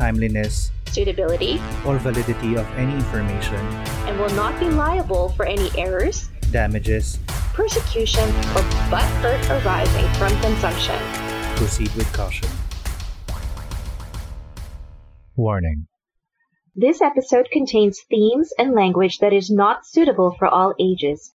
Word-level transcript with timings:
timeliness, 0.00 0.70
suitability, 0.90 1.60
or 1.84 1.98
validity 1.98 2.56
of 2.56 2.66
any 2.78 2.94
information, 2.94 3.60
and 4.08 4.18
will 4.18 4.34
not 4.34 4.58
be 4.58 4.66
liable 4.70 5.28
for 5.36 5.44
any 5.44 5.68
errors, 5.76 6.30
damages, 6.50 7.18
persecution, 7.52 8.26
or 8.56 8.62
butt 8.88 9.04
hurt 9.20 9.44
arising 9.50 10.08
from 10.14 10.32
consumption. 10.40 10.96
proceed 11.56 11.92
with 11.94 12.10
caution. 12.14 12.48
Warning. 15.36 15.86
This 16.74 17.02
episode 17.02 17.48
contains 17.52 18.00
themes 18.08 18.50
and 18.58 18.72
language 18.74 19.18
that 19.18 19.34
is 19.34 19.50
not 19.50 19.84
suitable 19.84 20.34
for 20.38 20.48
all 20.48 20.72
ages. 20.80 21.34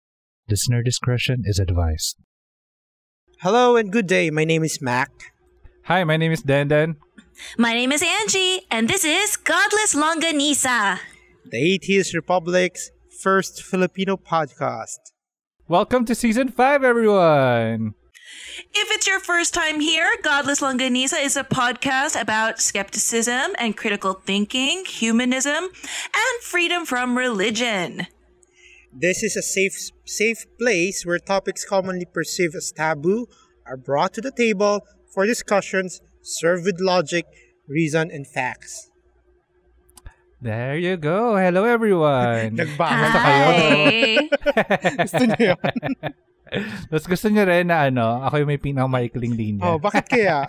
Listener 0.51 0.83
discretion 0.83 1.45
is 1.45 1.59
advised. 1.59 2.19
Hello 3.41 3.77
and 3.77 3.91
good 3.91 4.07
day. 4.07 4.29
My 4.29 4.45
name 4.45 4.65
is 4.65 4.83
Mac. 4.83 5.09
Hi, 5.85 6.05
my 6.05 6.19
name 6.19 6.33
is 6.33 6.43
Dandan. 6.43 6.97
My 7.59 7.73
name 7.75 7.93
is 7.93 8.03
Angie, 8.03 8.63
and 8.71 8.89
this 8.89 9.05
is 9.05 9.37
Godless 9.37 9.95
Longganisa. 9.95 10.99
the 11.51 11.75
Atheist 11.75 12.15
Republic's 12.15 12.91
first 13.23 13.63
Filipino 13.63 14.17
podcast. 14.17 14.99
Welcome 15.69 16.05
to 16.07 16.15
season 16.15 16.49
5, 16.49 16.85
everyone. 16.85 17.95
If 18.73 18.89
it's 18.95 19.07
your 19.07 19.21
first 19.21 19.53
time 19.55 19.81
here, 19.81 20.09
Godless 20.23 20.61
Longganisa 20.61 21.23
is 21.25 21.37
a 21.37 21.45
podcast 21.45 22.21
about 22.21 22.61
skepticism 22.61 23.53
and 23.59 23.77
critical 23.77 24.15
thinking, 24.15 24.85
humanism, 24.85 25.65
and 25.65 26.43
freedom 26.43 26.87
from 26.87 27.19
religion. 27.19 28.07
This 28.93 29.23
is 29.23 29.37
a 29.37 29.43
safe 29.43 29.91
safe 30.05 30.47
place 30.59 31.05
where 31.07 31.19
topics 31.19 31.65
commonly 31.65 32.07
perceived 32.07 32.55
as 32.57 32.73
taboo 32.73 33.27
are 33.67 33.77
brought 33.77 34.13
to 34.15 34.21
the 34.21 34.33
table 34.33 34.81
for 35.15 35.27
discussions 35.27 36.01
served 36.23 36.65
with 36.65 36.81
logic, 36.81 37.27
reason, 37.69 38.11
and 38.11 38.27
facts. 38.27 38.91
There 40.41 40.81
you 40.81 40.97
go. 40.97 41.37
Hello, 41.37 41.69
everyone. 41.69 42.57
Nagbawas 42.61 43.13
Hi. 43.13 44.17
Gusto 45.05 45.23
niyo 45.29 45.53
yun? 45.53 45.73
Tapos 46.91 47.07
gusto 47.07 47.31
nyo 47.31 47.47
rin 47.47 47.71
na 47.71 47.87
ano, 47.87 48.27
ako 48.27 48.43
yung 48.43 48.51
may 48.51 48.59
pinakamaikling 48.59 49.39
linya. 49.39 49.63
Oh, 49.63 49.79
bakit 49.79 50.11
kaya? 50.11 50.43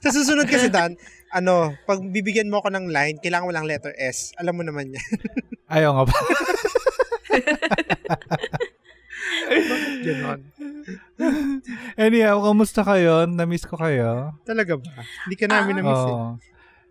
Sa 0.00 0.08
susunod 0.08 0.48
kasi, 0.48 0.72
Dan, 0.72 0.96
ano, 1.36 1.76
pag 1.84 2.00
bibigyan 2.00 2.48
mo 2.48 2.64
ako 2.64 2.72
ng 2.72 2.88
line, 2.88 3.20
kailangan 3.20 3.44
walang 3.44 3.68
letter 3.68 3.92
S. 4.00 4.32
Alam 4.40 4.56
mo 4.56 4.62
naman 4.64 4.96
yan. 4.96 5.08
Ayaw 5.68 6.00
nga 6.00 6.04
ba? 6.08 6.16
Ganon. 10.06 10.40
Anyhow, 11.96 12.36
kamusta 12.44 12.80
kayo? 12.84 13.26
Na-miss 13.26 13.64
ko 13.66 13.78
kayo? 13.78 14.34
Talaga 14.46 14.78
ba? 14.78 15.02
Hindi 15.26 15.36
ka 15.36 15.46
namin 15.50 15.72
na-miss 15.80 16.02
eh. 16.02 16.14
Oo. 16.14 16.28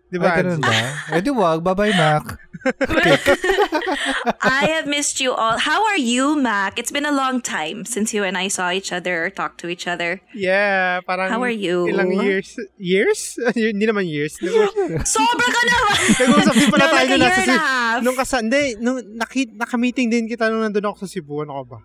Di 0.06 0.22
ba, 0.22 0.38
Ay, 0.38 0.46
ganun 0.46 0.62
ba? 0.62 0.70
Eh 1.18 1.22
di 1.22 1.34
wag. 1.34 1.66
Bye-bye, 1.66 1.90
Mac. 1.98 2.38
I 4.38 4.70
have 4.78 4.86
missed 4.86 5.18
you 5.18 5.34
all. 5.34 5.58
How 5.58 5.82
are 5.82 5.98
you, 5.98 6.38
Mac? 6.38 6.78
It's 6.78 6.94
been 6.94 7.06
a 7.06 7.10
long 7.10 7.42
time 7.42 7.82
since 7.82 8.14
you 8.14 8.22
and 8.22 8.38
I 8.38 8.46
saw 8.46 8.70
each 8.70 8.94
other 8.94 9.26
or 9.26 9.34
talked 9.34 9.58
to 9.66 9.68
each 9.68 9.90
other. 9.90 10.22
Yeah, 10.30 11.02
parang 11.02 11.34
How 11.34 11.42
are 11.42 11.50
you? 11.50 11.90
ilang 11.90 12.22
years? 12.22 12.54
Years? 12.78 13.34
Hindi 13.58 13.82
naman 13.82 14.06
years. 14.06 14.38
Sobra 15.18 15.46
ka 15.50 15.62
naman! 15.66 15.96
Nag-usap 16.22 16.54
din 16.54 16.68
pala 16.70 16.86
tayo 16.86 17.02
like 17.02 17.10
nung 17.10 17.22
nasa 17.26 17.42
Cebu. 17.42 17.66
Nung 18.06 18.16
kasa, 18.16 18.36
hindi, 18.46 18.62
nung 18.78 18.98
naki, 19.18 19.40
naka-meeting 19.58 20.06
din 20.06 20.30
kita 20.30 20.46
nung 20.54 20.62
nandun 20.62 20.86
ako 20.86 21.02
sa 21.02 21.10
Cebu. 21.10 21.42
Ano 21.42 21.58
ka 21.58 21.64
ba? 21.66 21.78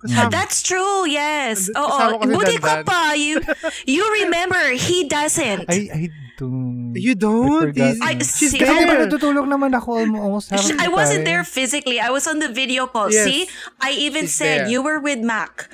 Kasama. 0.00 0.32
That's 0.32 0.64
true, 0.64 1.04
yes. 1.04 1.68
Oo, 1.76 2.24
buti 2.24 2.56
ko 2.56 2.80
pa. 2.88 3.12
You, 3.12 3.36
you 3.86 4.00
remember, 4.24 4.72
he 4.72 5.04
doesn't. 5.04 5.68
I, 5.68 5.92
I 5.92 6.02
don't. 6.40 6.96
You 6.96 7.12
don't? 7.12 7.76
I 7.76 8.16
She's 8.24 8.56
see- 8.56 8.64
there. 8.64 8.96
natutulog 8.96 9.44
naman 9.44 9.76
ako 9.76 10.00
almost 10.00 10.48
I 10.56 10.88
wasn't 10.88 11.28
there 11.28 11.44
physically. 11.44 12.00
I 12.00 12.08
was 12.08 12.24
on 12.24 12.40
the 12.40 12.48
video 12.48 12.88
call. 12.88 13.12
Yes. 13.12 13.28
See, 13.28 13.40
I 13.76 13.92
even 13.92 14.24
She's 14.24 14.40
said 14.40 14.64
there. 14.64 14.72
you 14.72 14.80
were 14.80 14.96
with 15.04 15.20
Mac, 15.20 15.68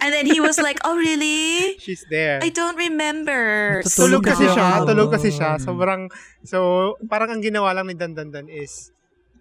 and 0.00 0.16
then 0.16 0.24
he 0.24 0.40
was 0.40 0.56
like, 0.56 0.80
"Oh, 0.88 0.96
really? 0.96 1.76
She's 1.84 2.08
there. 2.08 2.40
I 2.40 2.48
don't 2.48 2.80
remember." 2.80 3.84
Tulog 3.84 4.24
kasi 4.24 4.48
kasi 4.48 4.56
siya. 4.56 4.68
Tulog 4.88 5.12
kasi 5.12 5.28
siya. 5.28 5.60
Sobrang, 5.60 6.08
so, 6.40 6.96
parang 7.04 7.36
ang 7.36 7.44
ginawa 7.44 7.76
lang 7.76 7.92
ni 7.92 7.94
Dandandan 7.94 8.48
is 8.48 8.90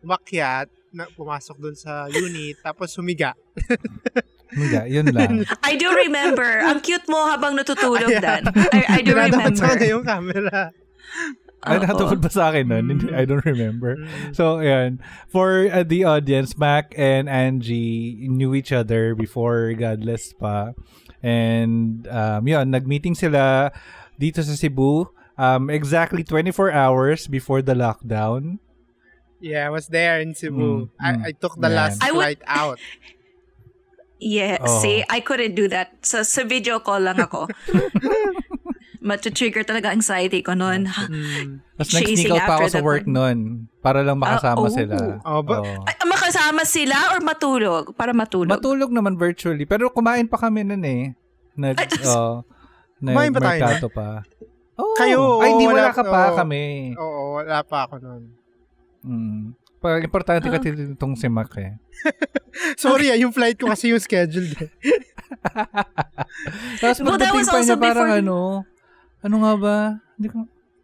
umakyat, 0.04 0.68
na, 0.94 1.06
pumasok 1.12 1.56
dun 1.60 1.76
sa 1.76 2.08
unit, 2.10 2.58
tapos 2.62 2.94
humiga. 2.96 3.34
Hindi, 4.48 4.80
yun 4.96 5.12
lang. 5.12 5.44
I 5.60 5.76
do 5.76 5.92
remember. 5.92 6.64
Ang 6.64 6.80
cute 6.80 7.04
mo 7.12 7.28
habang 7.28 7.60
natutulog, 7.60 8.08
Ayan. 8.08 8.24
Dan. 8.24 8.42
I, 8.72 8.82
I 8.88 9.00
do 9.04 9.12
Dinadapat 9.12 9.54
sa 9.60 9.68
remember. 9.68 9.68
kanya 9.76 9.88
yung 9.92 10.06
camera. 10.08 10.60
Ay, 11.68 11.76
Oo. 11.76 11.82
nakatupad 11.84 12.20
ba 12.24 12.30
sa 12.32 12.44
akin 12.54 12.66
nun? 12.70 12.86
Hindi- 12.88 13.12
I 13.18 13.26
don't 13.28 13.44
remember. 13.44 13.98
So, 14.32 14.64
ayan. 14.64 15.04
For 15.28 15.68
uh, 15.68 15.84
the 15.84 16.06
audience, 16.06 16.56
Mac 16.56 16.94
and 16.96 17.28
Angie 17.28 18.30
knew 18.30 18.56
each 18.56 18.72
other 18.72 19.18
before 19.18 19.74
Godless 19.76 20.32
pa. 20.38 20.78
And, 21.20 22.08
um, 22.08 22.48
yun, 22.48 22.72
nag-meeting 22.72 23.18
sila 23.18 23.74
dito 24.16 24.40
sa 24.46 24.54
Cebu 24.56 25.12
um, 25.38 25.70
exactly 25.70 26.24
24 26.24 26.72
hours 26.72 27.28
before 27.28 27.62
the 27.62 27.74
lockdown. 27.74 28.60
Yeah, 29.40 29.66
I 29.66 29.72
was 29.72 29.88
there 29.88 30.18
in 30.18 30.32
Mm, 30.32 30.38
Cebu. 30.38 30.68
mm. 30.84 30.90
I, 30.98 31.30
I 31.30 31.32
took 31.32 31.56
the 31.56 31.68
Yan. 31.68 31.76
last 31.76 31.98
I 32.00 32.10
would- 32.10 32.24
flight 32.24 32.44
out. 32.46 32.80
Yeah, 34.18 34.58
Oh. 34.60 34.82
see, 34.82 35.06
I 35.06 35.22
couldn't 35.22 35.54
do 35.54 35.70
that. 35.70 35.94
So, 36.02 36.26
sa 36.26 36.42
video 36.42 36.82
call 36.82 37.06
lang 37.06 37.22
ako. 37.22 37.46
Matu-trigger 39.00 39.62
talaga 39.62 39.94
anxiety 39.94 40.42
ko 40.42 40.58
noon. 40.58 40.90
Mm. 41.08 41.62
Tapos 41.78 41.94
nag-sneak 41.94 42.34
out 42.34 42.42
pa 42.42 42.54
ako 42.58 42.66
after 42.66 42.74
sa 42.74 42.80
the 42.82 42.84
work 42.84 43.06
nun 43.06 43.70
para 43.80 44.02
lang 44.02 44.18
makasama 44.18 44.58
Ah, 44.58 44.66
oh. 44.66 44.74
sila. 44.74 44.96
Oh, 45.22 45.42
ba- 45.46 45.62
Oo. 45.62 45.86
Ay, 45.86 45.94
makasama 46.02 46.66
sila 46.66 46.98
or 47.14 47.22
matulog? 47.22 47.94
Para 47.94 48.10
matulog? 48.12 48.50
Matulog 48.50 48.90
naman 48.90 49.14
virtually. 49.14 49.64
Pero 49.64 49.94
kumain 49.94 50.26
pa 50.26 50.42
kami 50.42 50.66
nun 50.66 50.82
eh. 50.82 51.14
Nag, 51.54 51.78
oh, 52.10 52.42
Kumain 52.98 53.30
ba 53.30 53.40
tayo 53.40 53.62
mercato 53.62 53.88
pa. 53.88 54.26
Oh, 54.74 54.98
Kayo, 54.98 55.38
Ay, 55.40 55.54
hindi 55.54 55.66
oo, 55.66 55.72
wala 55.72 55.84
wala- 55.86 55.94
ka 55.94 56.02
pa 56.04 56.22
oo. 56.24 56.36
kami. 56.36 56.64
Oo, 56.98 57.22
wala 57.38 57.58
pa 57.62 57.78
ako 57.86 57.96
nun. 58.02 58.24
Mm. 59.08 59.56
Parang 59.78 60.02
importante 60.02 60.44
Ah. 60.44 60.52
kasi 60.52 60.74
itong 60.74 61.14
si 61.14 61.28
Mac 61.28 61.54
eh. 61.56 61.78
Sorry 62.78 63.08
ah, 63.08 63.16
yung 63.16 63.32
flight 63.32 63.56
ko 63.56 63.68
kasi 63.68 63.90
yung 63.90 64.02
scheduled. 64.02 64.52
eh. 64.54 64.68
Tapos 66.82 66.98
Well, 67.00 67.16
that 67.16 67.30
pagdating 67.30 67.46
pa 67.46 67.58
niya 67.60 67.76
parang 67.78 68.08
before- 68.10 68.20
ano, 68.20 68.38
ano 69.22 69.36
nga 69.38 69.54
ba? 69.56 69.76
Hindi 70.16 70.28
ko, 70.28 70.38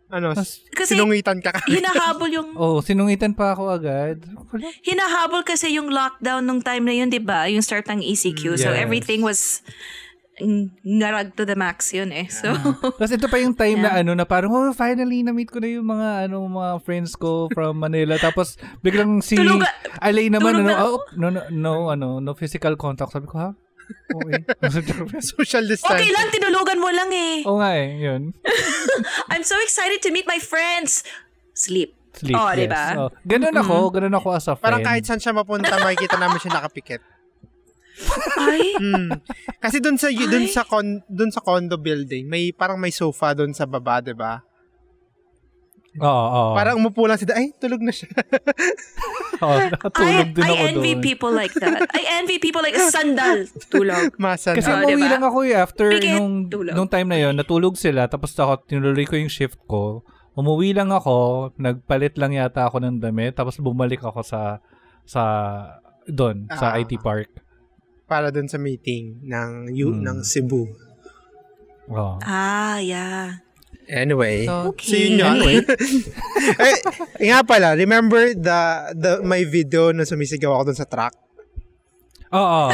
ano, 0.09 0.25
Mas- 0.31 0.61
Kasi 0.69 0.93
sinungitan 0.93 1.37
ka 1.39 1.49
kami. 1.51 1.67
hinahabol 1.81 2.29
yung 2.29 2.47
oh, 2.53 2.79
sinungitan 2.79 3.33
pa 3.33 3.51
ako 3.51 3.67
agad. 3.67 4.21
Hinahabol 4.83 5.41
kasi 5.41 5.73
yung 5.73 5.89
lockdown 5.89 6.43
nung 6.43 6.61
time 6.61 6.83
na 6.83 6.93
yun, 6.93 7.09
'di 7.09 7.17
ba? 7.17 7.49
Yung 7.49 7.61
start 7.61 7.87
ng 7.87 7.99
ECQ. 7.99 8.55
So 8.55 8.69
Yes. 8.69 8.79
everything 8.79 9.19
was 9.19 9.59
ngarag 10.81 11.33
to 11.33 11.43
the 11.43 11.53
max 11.53 11.91
yun 11.91 12.09
eh. 12.09 12.25
So 12.25 12.49
Tapos 12.97 13.11
ito 13.11 13.27
pa 13.27 13.37
yung 13.37 13.53
time 13.53 13.77
na 13.77 13.89
Yeah. 13.91 14.01
ano 14.01 14.11
na 14.13 14.25
parang 14.25 14.49
oh 14.49 14.71
finally 14.71 15.21
na 15.21 15.29
meet 15.29 15.47
ko 15.47 15.57
na 15.57 15.69
yung 15.69 15.85
mga 15.85 16.25
ano 16.25 16.41
mga 16.43 16.81
friends 16.81 17.13
ko 17.13 17.49
from 17.49 17.77
Manila. 17.77 18.17
Tapos 18.17 18.55
biglang 18.81 19.19
si 19.19 19.37
Tulog- 19.37 19.61
Alay 19.99 20.27
naman 20.27 20.57
ano, 20.57 20.65
na- 20.65 20.81
oh, 20.81 20.97
no 21.13 21.29
no 21.29 21.41
no 21.47 21.71
ano 21.87 22.07
no 22.17 22.33
physical 22.33 22.73
contact. 22.73 23.11
Sabi 23.11 23.25
ko 23.25 23.37
ha. 23.39 23.49
Okay. 24.09 24.41
Social 25.35 25.67
distance. 25.67 25.91
okay 25.91 26.09
lang, 26.09 26.31
tinulugan 26.31 26.79
mo 26.79 26.87
lang 26.87 27.11
eh. 27.11 27.43
Oo 27.43 27.59
nga 27.59 27.75
eh, 27.75 27.99
yun. 27.99 28.31
I'm 29.31 29.43
so 29.43 29.59
excited 29.59 29.99
to 30.01 30.09
meet 30.09 30.25
my 30.25 30.39
friends. 30.39 31.03
Sleep. 31.53 31.91
Sleep, 32.13 32.31
Oh, 32.31 32.47
yes. 32.47 32.57
diba? 32.63 32.83
Oh, 32.95 33.09
ganun 33.23 33.51
ako, 33.53 33.89
ganun 33.91 34.13
ako 34.13 34.27
as 34.31 34.45
a 34.45 34.53
friend. 34.53 34.61
Parang 34.63 34.81
kahit 34.81 35.03
saan 35.03 35.17
siya 35.17 35.33
mapunta, 35.33 35.75
makikita 35.77 36.15
namin 36.15 36.37
siya 36.37 36.55
nakapikit. 36.55 37.01
Ay, 38.35 38.75
Hmm. 38.75 39.09
Kasi 39.57 39.77
dun 39.77 39.95
sa 39.95 40.07
dun 40.07 40.45
sa 40.47 40.63
con, 40.63 40.83
dun 41.05 41.29
sa 41.29 41.39
condo 41.39 41.75
building, 41.75 42.25
may 42.25 42.51
parang 42.51 42.75
may 42.75 42.91
sofa 42.91 43.31
dun 43.33 43.51
sa 43.51 43.63
baba, 43.63 43.99
'di 43.99 44.13
ba? 44.13 44.41
Oo, 45.95 46.09
oo. 46.25 46.53
Parang 46.53 46.73
umupo 46.75 47.05
lang 47.05 47.15
si 47.15 47.23
Da- 47.23 47.37
ay 47.37 47.53
tulog 47.53 47.77
na 47.77 47.93
siya. 47.93 48.09
Oo, 49.43 49.57
nakatulog 49.69 50.25
I, 50.25 50.31
din 50.31 50.41
I 50.41 50.49
ako 50.49 50.63
envy 50.71 50.91
doon. 50.91 51.03
people 51.03 51.31
like 51.31 51.53
that. 51.53 51.85
I 51.91 52.01
envy 52.17 52.37
people 52.39 52.61
like 52.61 52.73
sandal. 52.79 53.45
Tulog. 53.67 54.09
Masa 54.17 54.55
Kasi 54.55 54.73
Oh, 54.73 54.81
umuwi 54.81 54.97
diba? 54.97 55.11
lang 55.11 55.21
ako 55.21 55.37
eh, 55.43 55.53
after 55.53 55.87
Pikit, 55.91 56.17
nung, 56.17 56.49
tulog. 56.49 56.73
nung 56.73 56.89
time 56.89 57.05
na 57.05 57.19
yon 57.19 57.35
natulog 57.35 57.75
sila, 57.75 58.07
tapos 58.07 58.33
ako, 58.33 58.65
tinuloy 58.65 59.05
ko 59.05 59.13
yung 59.15 59.29
shift 59.29 59.61
ko. 59.63 60.01
umuwi 60.33 60.73
lang 60.73 60.89
ako, 60.89 61.51
nagpalit 61.57 62.17
lang 62.17 62.33
yata 62.33 62.65
ako 62.65 62.81
ng 62.81 62.97
damit, 62.97 63.37
tapos 63.37 63.53
bumalik 63.55 64.01
ako 64.01 64.25
sa 64.25 64.57
sa 65.05 65.21
doon 66.05 66.49
sa 66.49 66.73
Ah. 66.73 66.81
IT 66.81 66.97
Park. 66.97 67.29
Para 68.13 68.29
dun 68.29 68.45
sa 68.45 68.61
meeting 68.61 69.25
ng, 69.25 69.73
U, 69.75 69.89
Hmm. 69.89 70.05
ng 70.05 70.17
Cebu. 70.21 70.69
Oh. 71.89 72.21
Ah, 72.21 72.77
yeah. 72.77 73.41
Anyway. 73.85 74.45
So, 74.45 74.69
Okay. 74.71 74.85
So 74.87 74.95
yun 74.95 75.17
yun. 75.17 75.37
eh, 75.41 75.59
eh, 77.19 77.27
nga 77.27 77.41
pala, 77.41 77.73
remember 77.73 78.31
the, 78.31 78.59
the 78.93 79.11
my 79.21 79.41
video 79.43 79.89
na 79.89 80.05
sumisigaw 80.05 80.53
ako 80.53 80.63
dun 80.69 80.77
sa 80.77 80.85
truck? 80.85 81.11
Oo. 82.31 82.69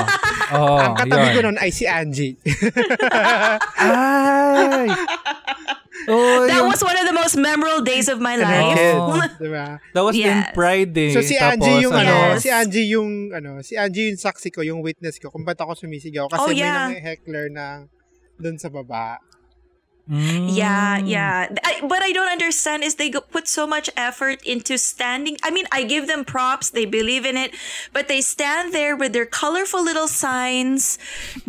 Oo. 0.54 0.76
Ang 0.84 0.94
katabi 0.94 1.26
yun. 1.26 1.34
ko 1.34 1.42
nun 1.42 1.58
ay 1.58 1.72
si 1.72 1.84
Angie. 1.84 2.36
Ay! 3.80 4.88
Oh, 6.08 6.48
That 6.48 6.64
yung- 6.64 6.70
was 6.70 6.80
one 6.80 6.96
of 6.96 7.04
the 7.04 7.12
most 7.12 7.36
memorable 7.36 7.84
days 7.84 8.08
of 8.08 8.20
my 8.20 8.36
life. 8.36 8.72
kids, 8.72 9.36
diba? 9.44 9.80
that 9.92 10.04
was 10.04 10.16
in 10.16 10.32
Yes. 10.32 10.54
Pride 10.54 10.96
eh. 10.96 11.12
So 11.12 11.20
si 11.20 11.36
Tapos, 11.36 11.60
Angie 11.60 11.78
yung 11.84 11.94
ano, 11.94 12.16
Yes. 12.32 12.40
si 12.40 12.50
Angie 12.50 12.88
yung 12.88 13.10
ano, 13.32 13.52
si 13.60 13.74
Angie 13.76 14.08
yung 14.10 14.20
saksi 14.20 14.48
ko, 14.50 14.62
yung 14.62 14.80
witness 14.80 15.18
ko 15.18 15.28
kung 15.28 15.44
ba't 15.44 15.58
ako 15.58 15.76
sumisigaw 15.76 16.32
kasi 16.32 16.40
Oh, 16.40 16.52
yeah. 16.54 16.88
may 16.88 16.96
nang 16.96 17.04
heckler 17.04 17.46
na 17.50 17.84
dun 18.36 18.56
sa 18.56 18.70
baba. 18.70 19.20
Mm. 20.10 20.56
Yeah, 20.56 20.98
yeah. 20.98 21.56
I, 21.64 21.86
what 21.86 22.02
I 22.02 22.12
don't 22.12 22.32
understand 22.32 22.84
is 22.84 22.96
they 22.96 23.10
go, 23.12 23.22
put 23.22 23.48
so 23.48 23.68
much 23.68 23.92
effort 23.96 24.42
into 24.44 24.78
standing. 24.80 25.38
I 25.44 25.52
mean, 25.52 25.66
I 25.72 25.84
give 25.84 26.08
them 26.08 26.26
props. 26.26 26.72
They 26.72 26.86
believe 26.86 27.26
in 27.26 27.38
it, 27.38 27.54
but 27.94 28.08
they 28.08 28.22
stand 28.22 28.74
there 28.74 28.96
with 28.96 29.14
their 29.14 29.28
colorful 29.28 29.84
little 29.84 30.08
signs, 30.08 30.98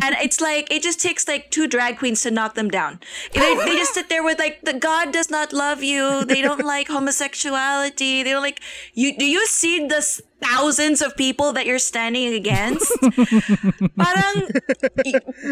and 0.02 0.14
it's 0.20 0.40
like 0.48 0.70
it 0.70 0.82
just 0.82 1.00
takes 1.00 1.26
like 1.26 1.50
two 1.50 1.66
drag 1.66 1.98
queens 1.98 2.20
to 2.22 2.30
knock 2.30 2.54
them 2.54 2.68
down. 2.68 3.00
They, 3.32 3.54
they 3.54 3.76
just 3.76 3.94
sit 3.94 4.10
there 4.10 4.22
with 4.22 4.38
like 4.38 4.60
the 4.62 4.74
God 4.74 5.10
does 5.10 5.30
not 5.30 5.54
love 5.54 5.82
you. 5.82 6.24
They 6.26 6.42
don't 6.42 6.64
like 6.64 6.88
homosexuality. 7.40 8.22
They 8.22 8.30
don't 8.30 8.42
like 8.42 8.60
you. 8.92 9.16
Do 9.16 9.24
you 9.24 9.46
see 9.46 9.86
the 9.86 9.96
s- 9.96 10.20
thousands 10.42 11.02
of 11.02 11.16
people 11.16 11.52
that 11.52 11.66
you're 11.66 11.78
standing 11.78 12.34
against? 12.34 12.88
Parang 14.00 14.34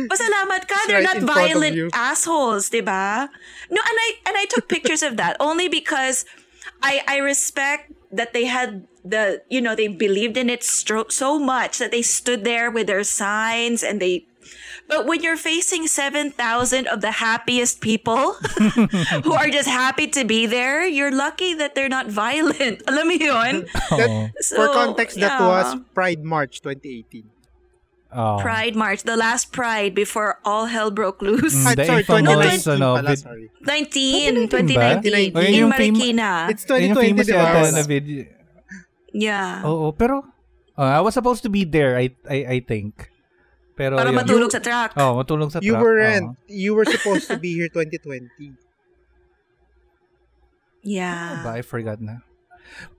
pasalamat 0.09 0.63
ka. 0.69 0.79
They're 0.89 1.01
right 1.01 1.09
not 1.09 1.17
in 1.21 1.25
front 1.25 1.31
of 1.31 1.35
violent 1.37 1.77
you. 1.77 1.89
assholes, 1.93 2.71
diba? 2.71 3.29
No, 3.71 3.81
and 3.81 3.97
I 4.01 4.09
and 4.27 4.35
I 4.37 4.45
took 4.49 4.69
pictures 4.69 5.03
of 5.03 5.17
that 5.17 5.37
only 5.41 5.69
because 5.69 6.25
I 6.83 7.03
I 7.07 7.19
respect 7.19 7.93
that 8.13 8.33
they 8.33 8.47
had 8.47 8.87
the 9.05 9.43
you 9.49 9.61
know 9.61 9.75
they 9.75 9.89
believed 9.89 10.37
in 10.37 10.51
it 10.51 10.61
stro- 10.61 11.11
so 11.13 11.39
much 11.39 11.79
that 11.79 11.91
they 11.91 12.03
stood 12.03 12.45
there 12.45 12.71
with 12.71 12.87
their 12.87 13.05
signs 13.05 13.83
and 13.83 14.01
they 14.01 14.27
but 14.89 15.05
when 15.07 15.23
you're 15.23 15.37
facing 15.37 15.87
7,000 15.87 16.33
of 16.89 17.01
the 17.05 17.21
happiest 17.21 17.81
people 17.81 18.33
who 19.23 19.33
are 19.37 19.49
just 19.53 19.69
happy 19.69 20.09
to 20.17 20.25
be 20.25 20.47
there, 20.49 20.87
you're 20.89 21.13
lucky 21.15 21.53
that 21.55 21.75
they're 21.77 21.93
not 21.93 22.09
violent. 22.09 22.83
Alam 22.89 23.09
mo 23.09 23.15
yun? 23.15 23.55
That, 23.93 24.33
for 24.49 24.67
So, 24.67 24.73
context, 24.73 25.21
that 25.21 25.41
was 25.41 25.77
Pride 25.93 26.25
March 26.25 26.61
2018. 26.65 27.29
Oh. 28.09 28.41
Pride 28.41 28.73
March, 28.73 29.05
the 29.05 29.21
last 29.21 29.53
Pride 29.53 29.93
before 29.95 30.41
all 30.43 30.65
hell 30.65 30.89
broke 30.91 31.21
loose. 31.21 31.53
Mm, 31.53 31.77
the 31.77 31.85
sorry, 31.85 32.01
infamous, 32.09 32.65
2019 32.65 32.81
ano, 32.81 32.89
pala, 32.97 33.13
sorry. 33.21 33.47
19, 33.61 34.49
2019 34.49 34.73
ba? 34.73 34.89
2019, 35.05 35.37
Oh, 35.37 35.41
yun 35.45 35.49
in 35.53 35.55
yung 35.61 35.71
Marikina. 35.71 36.31
It's 36.49 36.65
Yun 36.65 36.81
yung 36.81 36.97
2020, 36.97 37.05
famous 37.05 37.27
di 37.29 37.33
ba? 37.37 37.45
yata 37.45 37.61
na 37.77 37.83
video. 37.85 38.21
Yeah. 39.13 39.61
Oo, 39.69 39.93
pero 39.93 40.25
uh, 40.81 40.89
I 40.97 41.01
was 41.05 41.13
supposed 41.13 41.45
to 41.45 41.53
be 41.53 41.69
there, 41.69 42.01
I 42.01 42.17
I, 42.25 42.39
I 42.49 42.59
think. 42.65 43.13
Pero 43.79 43.95
Para 43.95 44.11
yun. 44.11 44.19
matulog 44.19 44.51
sa 44.51 44.59
truck. 44.59 44.91
Oh, 44.99 45.23
matulog 45.23 45.55
sa 45.55 45.63
You 45.63 45.79
truck. 45.79 45.87
weren't. 45.87 46.35
Oo. 46.35 46.51
You 46.51 46.75
were 46.75 46.83
supposed 46.85 47.31
to 47.31 47.39
be 47.45 47.55
here 47.55 47.71
2020. 47.71 48.27
Yeah. 50.83 51.43
Ba, 51.45 51.59
I 51.59 51.63
forgot 51.63 52.01
na. 52.01 52.27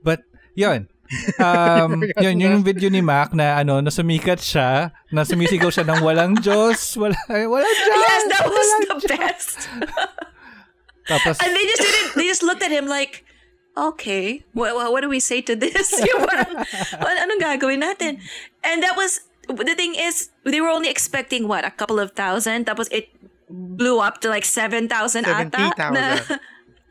But, 0.03 0.23
yun. 0.55 0.87
Um, 1.41 2.05
yun, 2.21 2.37
yun 2.37 2.61
yung 2.61 2.63
video 2.63 2.85
ni 2.85 3.01
Mac 3.01 3.33
na 3.33 3.57
ano, 3.57 3.81
na 3.81 3.89
sumikat 3.89 4.37
siya, 4.37 4.93
na 5.09 5.25
sumisigaw 5.25 5.73
siya 5.73 5.81
ng 5.81 6.05
walang 6.05 6.37
Diyos, 6.37 6.93
wala, 7.01 7.17
walang 7.25 7.65
Diyos! 7.65 7.97
Yes, 8.05 8.21
that 8.29 8.45
was 8.45 8.53
walang 8.53 8.83
the 8.85 8.93
Diyos." 8.93 9.09
best. 9.17 9.57
Tapos, 11.09 11.41
And 11.41 11.49
they 11.49 11.65
just 11.65 11.81
didn't, 11.81 12.09
they 12.13 12.27
just 12.29 12.45
looked 12.45 12.61
at 12.61 12.69
him 12.69 12.85
like, 12.85 13.25
okay, 13.73 14.45
what, 14.53 14.77
what, 14.77 14.93
what 14.93 15.01
do 15.01 15.09
we 15.09 15.17
say 15.17 15.41
to 15.49 15.57
this? 15.57 15.89
Yung 15.97 16.29
parang, 16.29 16.61
"Ano- 17.01 17.21
anong 17.25 17.41
gagawin 17.41 17.81
natin? 17.81 18.21
And 18.61 18.85
that 18.85 18.93
was, 18.93 19.25
the 19.53 19.75
thing 19.75 19.95
is, 19.95 20.29
they 20.45 20.61
were 20.61 20.69
only 20.69 20.89
expecting 20.89 21.47
what, 21.47 21.65
a 21.65 21.71
couple 21.71 21.99
of 21.99 22.11
thousand? 22.13 22.65
Tapos 22.67 22.87
it 22.91 23.09
blew 23.49 23.99
up 23.99 24.21
to 24.21 24.29
like 24.29 24.45
7,000 24.45 25.25
ata. 25.25 25.49
70,000. 25.49 25.93
na- 25.93 26.37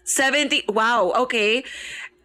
70, 0.04 0.64
wow, 0.72 1.12
okay. 1.28 1.62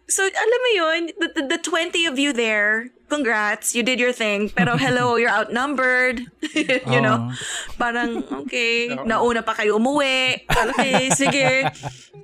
So, 0.08 0.24
alam 0.24 0.60
mo 0.60 0.70
yun, 0.74 1.00
the, 1.20 1.28
the, 1.36 1.42
the 1.56 1.60
20 1.60 2.06
of 2.06 2.18
you 2.18 2.32
there, 2.32 2.88
congrats, 3.08 3.74
you 3.74 3.82
did 3.82 4.00
your 4.00 4.12
thing. 4.12 4.48
Pero 4.50 4.76
hello, 4.80 5.16
you're 5.16 5.30
outnumbered. 5.32 6.20
you 6.54 7.00
know? 7.00 7.32
Parang, 7.78 8.24
okay, 8.44 8.88
nauna 9.08 9.44
pa 9.44 9.54
kayo 9.54 9.76
umuwi. 9.76 10.44
Okay, 10.48 11.08
sige. 11.12 11.68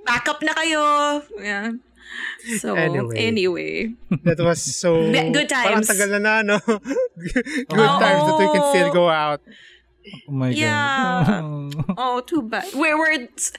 Back 0.04 0.28
up 0.28 0.40
na 0.42 0.52
kayo. 0.56 0.84
Yeah. 1.36 1.76
So, 2.60 2.74
Anyway. 2.74 3.16
anyway. 3.18 3.72
That 4.24 4.38
was 4.40 4.62
so... 4.62 4.96
Good 5.12 5.48
Parang 5.48 5.84
times. 5.84 5.88
tagal 5.88 6.08
na 6.10 6.18
na, 6.18 6.34
no? 6.42 6.58
good 7.68 7.76
Oo. 7.76 7.98
times 8.00 8.22
that 8.26 8.36
we 8.38 8.46
can 8.52 8.64
still 8.72 8.90
go 8.92 9.08
out. 9.08 9.40
oh 10.28 10.32
my 10.32 10.50
Yeah. 10.50 11.22
God. 11.28 11.46
Oh, 12.00 12.20
too 12.24 12.40
bad. 12.42 12.64
Where 12.72 12.96
were, 12.96 13.12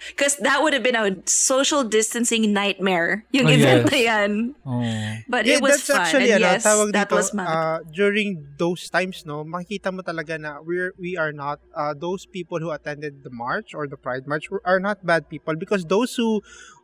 because 0.09 0.37
that 0.41 0.63
would 0.63 0.73
have 0.73 0.81
been 0.83 0.95
a 0.97 1.13
social 1.29 1.83
distancing 1.83 2.51
nightmare. 2.53 3.23
Yung 3.31 3.47
Oh, 3.47 3.53
event 3.55 3.87
yes. 3.87 3.91
na 3.91 3.99
yan. 3.99 4.31
oh. 4.65 4.81
But 5.29 5.45
Yeah, 5.45 5.57
it 5.57 5.61
was 5.61 5.83
that's 5.83 5.87
fun. 5.91 5.99
actually, 6.01 6.31
and 6.33 6.43
ano, 6.43 6.53
yes, 6.57 6.65
tawag 6.65 6.89
that 6.93 7.09
dito, 7.09 7.15
was 7.15 7.29
mad. 7.33 7.47
uh, 7.47 7.77
during 7.93 8.41
those 8.57 8.89
times, 8.89 9.23
no, 9.25 9.43
makikita 9.45 9.93
mo 9.93 10.01
talaga 10.01 10.39
na 10.39 10.59
we're, 10.63 10.91
we 10.97 11.15
are 11.15 11.31
not, 11.31 11.59
uh, 11.75 11.93
those 11.93 12.25
people 12.25 12.57
who 12.59 12.71
attended 12.71 13.21
the 13.23 13.31
march 13.31 13.73
or 13.77 13.85
the 13.87 13.97
Pride 13.97 14.25
March 14.27 14.49
are 14.65 14.79
not 14.79 15.05
bad 15.05 15.29
people 15.29 15.55
because 15.55 15.85
those 15.85 16.15
who 16.15 16.41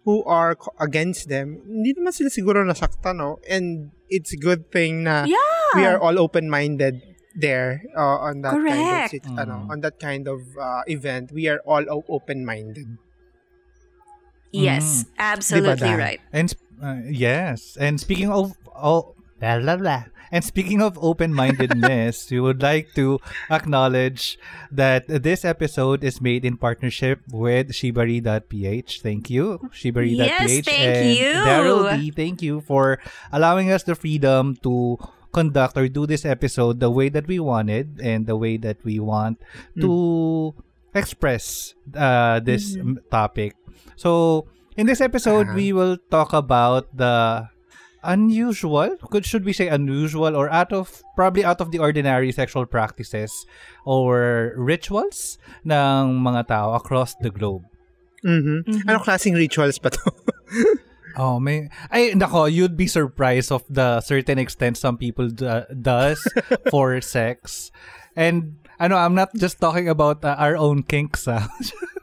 who 0.07 0.23
are 0.23 0.55
against 0.79 1.27
them, 1.27 1.59
hindi 1.67 1.91
naman 1.91 2.15
sila 2.15 2.31
siguro 2.31 2.63
nasaktan, 2.63 3.19
no? 3.19 3.43
And 3.43 3.91
it's 4.07 4.31
a 4.31 4.39
good 4.39 4.71
thing 4.71 5.03
na 5.03 5.27
yeah. 5.27 5.75
we 5.75 5.83
are 5.83 5.99
all 5.99 6.15
open-minded 6.15 7.03
there 7.35 7.83
uh, 7.91 8.31
on 8.31 8.39
that 8.41 8.55
kind 8.55 8.63
of 8.63 8.79
Correct. 8.87 9.11
sit- 9.11 9.27
ano, 9.35 9.67
Mm. 9.67 9.71
on 9.75 9.77
that 9.83 9.99
kind 9.99 10.25
of 10.31 10.39
uh, 10.55 10.87
event. 10.87 11.35
We 11.35 11.51
are 11.51 11.59
all 11.67 11.83
open-minded. 12.07 12.87
Yes, 14.55 15.03
Mm. 15.03 15.07
absolutely 15.19 15.91
right. 15.91 16.23
And 16.31 16.55
uh, 16.79 17.03
yes, 17.03 17.75
and 17.75 17.99
speaking 17.99 18.31
of 18.31 18.55
oh, 18.73 19.11
blah, 19.43 19.59
blah, 19.59 19.75
blah. 19.75 20.07
And 20.31 20.43
speaking 20.43 20.81
of 20.81 20.97
open-mindedness, 21.01 22.29
we 22.31 22.39
would 22.39 22.61
like 22.61 22.93
to 22.95 23.19
acknowledge 23.49 24.37
that 24.71 25.07
this 25.07 25.45
episode 25.45 26.03
is 26.03 26.19
made 26.19 26.43
in 26.45 26.57
partnership 26.57 27.21
with 27.31 27.71
Shibari.ph. 27.71 29.01
Thank 29.01 29.29
you, 29.29 29.59
Shibari.ph. 29.71 30.17
Yes, 30.17 30.65
thank 30.65 30.79
and 30.79 31.15
you. 31.15 31.33
Daryl 31.47 31.87
D, 31.99 32.11
thank 32.11 32.41
you 32.41 32.61
for 32.61 32.99
allowing 33.31 33.71
us 33.71 33.83
the 33.83 33.95
freedom 33.95 34.55
to 34.63 34.97
conduct 35.31 35.77
or 35.77 35.87
do 35.87 36.05
this 36.07 36.25
episode 36.25 36.79
the 36.79 36.89
way 36.89 37.09
that 37.09 37.27
we 37.27 37.39
wanted 37.39 37.99
and 38.01 38.25
the 38.25 38.35
way 38.35 38.57
that 38.57 38.77
we 38.83 38.99
want 38.99 39.39
to 39.79 40.55
express 40.95 41.75
uh, 41.95 42.39
this 42.39 42.75
m- 42.75 42.99
topic. 43.11 43.55
So, 43.95 44.47
in 44.75 44.87
this 44.87 45.01
episode, 45.01 45.47
Uh-huh. 45.47 45.55
we 45.57 45.73
will 45.73 45.97
talk 46.09 46.33
about 46.33 46.89
the 46.95 47.47
unusual, 48.07 48.95
could 49.11 49.27
should 49.27 49.43
we 49.43 49.51
say 49.51 49.67
unusual 49.67 50.31
or 50.33 50.47
out 50.49 50.71
of 50.71 51.03
probably 51.19 51.43
out 51.43 51.59
of 51.59 51.69
the 51.75 51.77
ordinary 51.83 52.31
sexual 52.31 52.65
practices 52.65 53.29
or 53.83 54.55
rituals 54.55 55.35
ng 55.67 56.23
mga 56.23 56.47
tao 56.47 56.73
across 56.73 57.13
the 57.19 57.29
globe. 57.29 57.67
Mhm. 58.23 58.87
Ano 58.87 59.03
klaseng 59.03 59.35
rituals 59.35 59.77
pa 59.77 59.91
to? 59.91 60.01
Oh, 61.17 61.41
may 61.41 61.65
ay 61.89 62.13
nako, 62.13 62.45
you'd 62.45 62.77
be 62.77 62.85
surprised 62.85 63.49
of 63.49 63.65
the 63.65 64.05
certain 64.05 64.37
extent 64.37 64.77
some 64.77 65.01
people 65.01 65.33
do, 65.33 65.65
does 65.73 66.21
for 66.69 67.01
sex. 67.01 67.73
And 68.13 68.61
ano, 68.77 69.01
I'm 69.01 69.17
not 69.17 69.33
just 69.33 69.57
talking 69.57 69.89
about 69.89 70.21
uh, 70.21 70.37
our 70.37 70.53
own 70.53 70.85
kinks. 70.85 71.25
ah. 71.25 71.49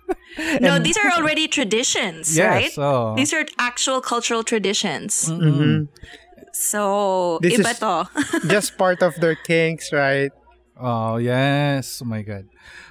No, 0.60 0.78
these 0.78 0.96
are 0.98 1.10
already 1.14 1.46
traditions, 1.48 2.36
Yes, 2.36 2.76
right? 2.76 2.78
oh. 2.82 3.14
These 3.14 3.32
are 3.32 3.46
actual 3.58 4.00
cultural 4.00 4.42
traditions. 4.42 5.28
Mhm. 5.30 5.88
So, 6.52 7.38
This 7.42 7.58
iba 7.58 7.70
is- 7.70 7.78
to. 7.82 7.92
Just 8.54 8.78
part 8.78 9.02
of 9.02 9.14
their 9.18 9.34
kinks, 9.34 9.92
right? 9.92 10.30
Oh, 10.78 11.16
yes. 11.18 12.02
Oh 12.02 12.06
my 12.06 12.22
god. 12.22 12.46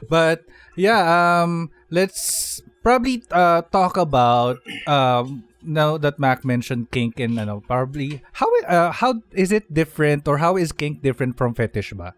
But 0.07 0.43
yeah, 0.75 1.03
um 1.43 1.71
let's 1.91 2.61
probably 2.83 3.23
uh 3.31 3.63
talk 3.71 3.95
about 3.99 4.59
um 4.87 5.43
now 5.63 5.95
that 5.99 6.19
Mac 6.19 6.43
mentioned 6.43 6.91
kink 6.91 7.19
and 7.19 7.39
ano, 7.39 7.63
probably 7.63 8.23
how 8.39 8.47
uh, 8.67 8.91
how 8.91 9.23
is 9.35 9.51
it 9.51 9.67
different 9.71 10.27
or 10.27 10.39
how 10.43 10.55
is 10.55 10.71
kink 10.71 11.03
different 11.03 11.35
from 11.39 11.55
fetish 11.55 11.91
ba? 11.95 12.15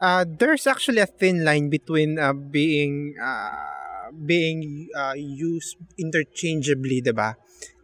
Uh, 0.00 0.24
there's 0.24 0.66
actually 0.66 0.98
a 0.98 1.06
thin 1.06 1.44
line 1.44 1.68
between 1.68 2.16
uh, 2.18 2.32
being 2.32 3.12
uh, 3.20 4.08
being 4.16 4.88
uh, 4.96 5.12
used 5.14 5.76
interchangeably, 6.00 7.04
'di 7.04 7.12
ba? 7.12 7.36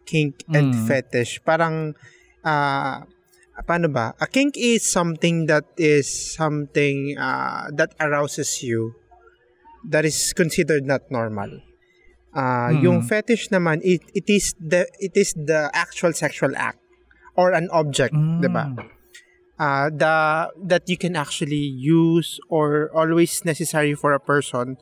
Kink 0.08 0.40
and 0.48 0.72
Mm. 0.72 0.86
fetish. 0.88 1.44
Parang 1.44 1.92
uh, 2.40 3.04
paano 3.68 3.92
ba? 3.92 4.16
A 4.16 4.26
kink 4.26 4.56
is 4.56 4.80
something 4.88 5.44
that 5.44 5.68
is 5.76 6.08
something 6.08 7.20
uh, 7.20 7.68
that 7.76 7.92
arouses 8.00 8.64
you 8.64 8.96
that 9.84 10.08
is 10.08 10.32
considered 10.32 10.88
not 10.88 11.04
normal. 11.12 11.60
Uh, 12.32 12.72
Mm. 12.72 12.80
Yung 12.80 12.98
fetish 13.04 13.48
naman, 13.52 13.84
it, 13.84 14.00
it 14.16 14.24
is 14.28 14.56
the 14.56 14.88
it 15.00 15.12
is 15.16 15.36
the 15.36 15.68
actual 15.76 16.16
sexual 16.16 16.56
act 16.56 16.80
or 17.36 17.52
an 17.52 17.68
object, 17.76 18.16
Mm. 18.16 18.40
'di 18.40 18.48
ba? 18.48 18.64
Uh, 19.56 19.88
the 19.88 20.52
that 20.68 20.84
you 20.84 21.00
can 21.00 21.16
actually 21.16 21.64
use 21.80 22.36
or 22.52 22.92
always 22.92 23.40
necessary 23.48 23.96
for 23.96 24.12
a 24.12 24.20
person 24.20 24.76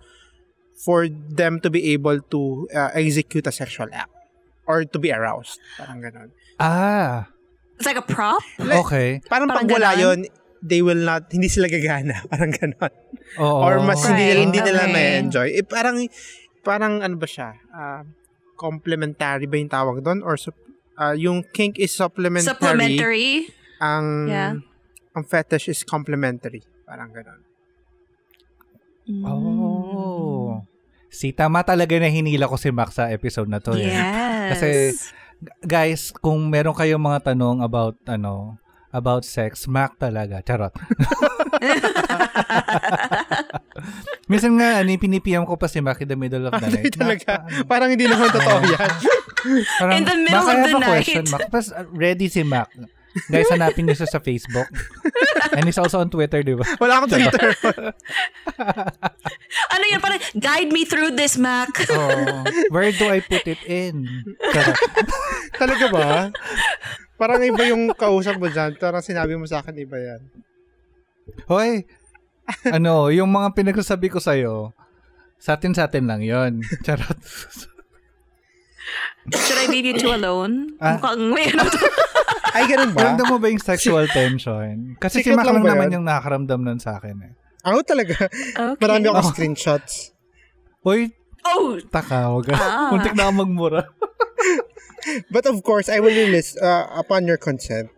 for 0.74 1.06
them 1.06 1.62
to 1.62 1.70
be 1.70 1.94
able 1.94 2.18
to 2.34 2.66
uh, 2.74 2.90
execute 2.90 3.46
a 3.46 3.54
sexual 3.54 3.86
act 3.94 4.10
or 4.66 4.82
to 4.84 4.98
be 4.98 5.14
aroused. 5.14 5.62
Parang 5.78 6.02
ganon. 6.02 6.34
Ah, 6.58 7.30
It's 7.78 7.86
like 7.86 7.98
a 7.98 8.02
prop. 8.06 8.42
okay. 8.58 9.22
Parang, 9.30 9.46
Parang 9.46 9.66
pag 9.66 9.70
wala 9.70 9.94
yun, 9.94 10.26
they 10.62 10.82
will 10.82 10.98
not, 10.98 11.30
hindi 11.30 11.46
sila 11.50 11.66
gagana. 11.66 12.22
Parang 12.32 12.50
ganon. 12.54 12.92
Oo. 13.38 13.58
Or 13.62 13.78
mas 13.82 14.02
hindi, 14.06 14.26
Right, 14.30 14.42
hindi 14.42 14.58
nila 14.58 14.86
okay. 14.86 14.94
may 14.94 15.06
enjoy. 15.18 15.48
Eh, 15.54 15.66
parang, 15.66 16.02
parang 16.62 17.02
ano 17.02 17.14
ba 17.18 17.26
siya? 17.26 17.54
Uh, 17.70 18.02
complementary 18.58 19.46
ba 19.46 19.56
yung 19.58 19.70
tawag 19.70 20.02
doon? 20.02 20.22
Or 20.22 20.38
uh, 20.98 21.14
yung 21.14 21.42
kink 21.50 21.78
is 21.78 21.90
supplementary. 21.94 22.50
Supplementary. 22.54 23.30
Ang, 23.84 24.06
Yeah. 24.26 24.52
ang 25.12 25.24
fetish 25.24 25.68
is 25.68 25.84
complementary. 25.84 26.64
Parang 26.82 27.12
ganon. 27.12 27.42
Oh. 29.22 30.64
Si 31.08 31.30
tama 31.30 31.60
talaga 31.60 31.94
na 31.94 32.08
hinila 32.08 32.48
ko 32.48 32.56
si 32.56 32.72
Max 32.72 32.96
sa 32.96 33.12
episode 33.12 33.46
na 33.46 33.60
to. 33.60 33.76
eh. 33.76 33.86
Yes. 33.86 34.48
Kasi, 34.50 34.68
guys, 35.62 36.02
kung 36.14 36.48
meron 36.48 36.72
kayong 36.72 36.98
mga 36.98 37.30
tanong 37.30 37.60
about, 37.60 37.94
ano, 38.04 38.56
about 38.90 39.22
sex, 39.22 39.68
Mac 39.68 39.94
talaga. 39.96 40.40
Charot. 40.40 40.72
Minsan 44.24 44.56
nga, 44.56 44.80
ano, 44.80 44.88
pinipiyam 44.96 45.44
ko 45.44 45.54
pa 45.54 45.68
si 45.68 45.78
Mac 45.78 46.00
in 46.00 46.08
the 46.08 46.16
middle 46.16 46.48
of 46.48 46.54
the 46.54 46.68
night. 46.72 46.94
talaga. 46.94 47.44
Mac, 47.44 47.52
ano? 47.52 47.64
Parang 47.66 47.88
hindi 47.90 48.06
naman 48.06 48.28
totoo 48.30 48.58
yan. 48.64 48.90
Parang, 49.78 49.94
In 49.94 50.02
the 50.02 50.16
middle 50.16 50.40
Mac, 50.40 50.56
of 50.56 50.64
the 50.64 50.72
a 50.72 50.80
question, 50.80 51.22
night. 51.22 51.30
Mac. 51.30 51.40
Tapos, 51.46 51.64
uh, 51.70 51.84
ready 51.92 52.26
si 52.26 52.40
Mac. 52.42 52.70
Guys, 53.30 53.50
hanapin 53.50 53.86
niyo 53.86 54.02
siya 54.02 54.10
sa 54.10 54.18
Facebook. 54.18 54.66
And 55.54 55.66
he's 55.66 55.78
also 55.78 56.02
on 56.02 56.10
Twitter, 56.10 56.42
di 56.42 56.58
ba? 56.58 56.66
Wala 56.82 56.98
akong 56.98 57.14
Twitter. 57.14 57.54
ano 59.74 59.84
yun? 59.86 60.00
Parang, 60.02 60.20
guide 60.34 60.70
me 60.74 60.82
through 60.82 61.14
this, 61.14 61.38
Mac. 61.38 61.70
Oh, 61.94 62.42
where 62.74 62.90
do 62.90 63.06
I 63.06 63.22
put 63.22 63.46
it 63.46 63.62
in? 63.62 64.10
Talaga 65.62 65.86
ba? 65.94 66.10
Parang 67.14 67.38
iba 67.46 67.62
yung 67.70 67.94
kausap 67.94 68.42
mo 68.42 68.50
dyan. 68.50 68.74
Parang 68.82 69.04
sinabi 69.04 69.38
mo 69.38 69.46
sa 69.46 69.62
akin, 69.62 69.78
iba 69.78 69.94
yan. 69.94 70.20
Hoy, 71.46 71.86
ano, 72.66 73.14
yung 73.14 73.30
mga 73.30 73.54
pinagsasabi 73.54 74.10
ko 74.10 74.18
sa'yo, 74.18 74.74
sa 75.38 75.60
atin 75.60 75.76
sa 75.76 75.86
atin 75.86 76.08
lang 76.08 76.24
yon 76.24 76.64
Charot. 76.82 77.20
Should 79.32 79.60
I 79.60 79.66
leave 79.68 79.88
you 79.88 79.96
two 79.96 80.12
alone? 80.12 80.76
Ah. 80.80 81.00
Mukhang 81.00 81.32
may 81.32 81.48
ano 81.48 81.64
to. 81.68 81.80
Ay, 82.54 82.64
ganun 82.64 82.94
ba? 82.94 83.10
Ramdam 83.10 83.26
mo 83.26 83.36
ba 83.36 83.50
yung 83.50 83.58
sexual 83.58 84.06
tension? 84.14 84.94
Kasi 84.96 85.20
si 85.20 85.26
Secret 85.26 85.36
Mac 85.36 85.46
lang 85.46 85.58
lang 85.58 85.74
naman 85.74 85.88
yung 85.92 86.06
nakakaramdam 86.06 86.60
nun 86.62 86.78
sa 86.78 86.96
akin 86.96 87.16
eh. 87.20 87.32
Ako 87.64 87.82
talaga. 87.82 88.14
Okay. 88.30 88.78
Marami 88.78 89.04
ako 89.08 89.18
Oh. 89.18 89.28
screenshots. 89.28 90.14
Hoy, 90.80 91.10
Oh! 91.44 91.76
taka, 91.90 92.30
wag 92.30 92.46
ka. 92.46 92.54
Ah. 92.54 92.88
Muntik 92.94 93.12
na 93.12 93.28
ako 93.28 93.32
magmura. 93.42 93.82
But 95.28 95.44
of 95.44 95.60
course, 95.60 95.88
I 95.88 96.00
will 96.00 96.14
release 96.14 96.56
uh, 96.56 96.88
upon 96.94 97.26
your 97.26 97.36
consent. 97.36 97.92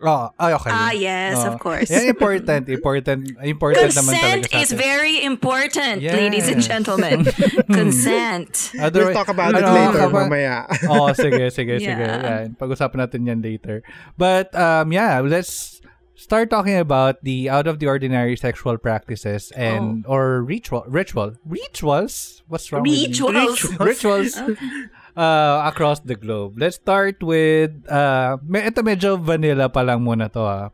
Oh, 0.00 0.32
ay, 0.40 0.52
okay. 0.56 0.70
Ah, 0.72 0.92
yes, 0.96 1.36
Oo. 1.36 1.52
of 1.52 1.54
course. 1.60 1.92
Yan, 1.92 2.08
important, 2.08 2.64
important, 2.72 3.20
important 3.44 3.92
naman 3.92 4.16
talaga 4.16 4.48
Consent 4.48 4.48
sa 4.48 4.56
is 4.64 4.70
very 4.72 5.20
important, 5.20 6.00
Yes. 6.00 6.16
ladies 6.16 6.48
and 6.48 6.64
gentlemen. 6.64 7.28
Consent. 7.68 8.72
We'll 8.72 8.88
Otherwise- 8.88 9.16
talk 9.16 9.28
about 9.28 9.52
it 9.52 9.60
ano, 9.60 9.76
later, 9.76 10.00
kapag- 10.08 10.28
mamaya. 10.32 10.56
oh, 10.92 11.12
sige, 11.12 11.52
sige, 11.52 11.76
sige. 11.84 12.00
Yeah. 12.00 12.48
Yan. 12.48 12.56
Pag-usapan 12.56 12.96
natin 13.04 13.28
yan 13.28 13.40
later. 13.44 13.84
But, 14.16 14.54
um, 14.56 14.88
yeah, 14.92 15.20
let's 15.20 15.80
start 16.16 16.48
talking 16.48 16.76
about 16.76 17.20
the 17.24 17.48
out 17.48 17.66
of 17.68 17.78
the 17.80 17.86
ordinary 17.88 18.36
sexual 18.36 18.76
practices 18.76 19.48
and 19.56 20.04
or 20.04 20.44
ritual 20.44 20.84
ritual 20.84 21.32
rituals 21.48 22.44
what's 22.44 22.68
wrong 22.68 22.84
Rituals. 22.84 23.64
with 23.64 23.80
me? 23.80 23.86
rituals 23.88 24.36
uh, 25.16 25.64
across 25.64 26.00
the 26.02 26.14
globe 26.14 26.58
let's 26.58 26.76
start 26.76 27.18
with 27.22 27.70
uh 27.88 28.36
me- 28.44 28.62
ito 28.66 28.82
medyo 28.82 29.16
vanilla 29.16 29.70
pa 29.70 29.82
lang 29.82 30.02
muna 30.02 30.28
to 30.28 30.42
ah. 30.42 30.68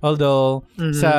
although 0.00 0.62
sa 0.96 1.12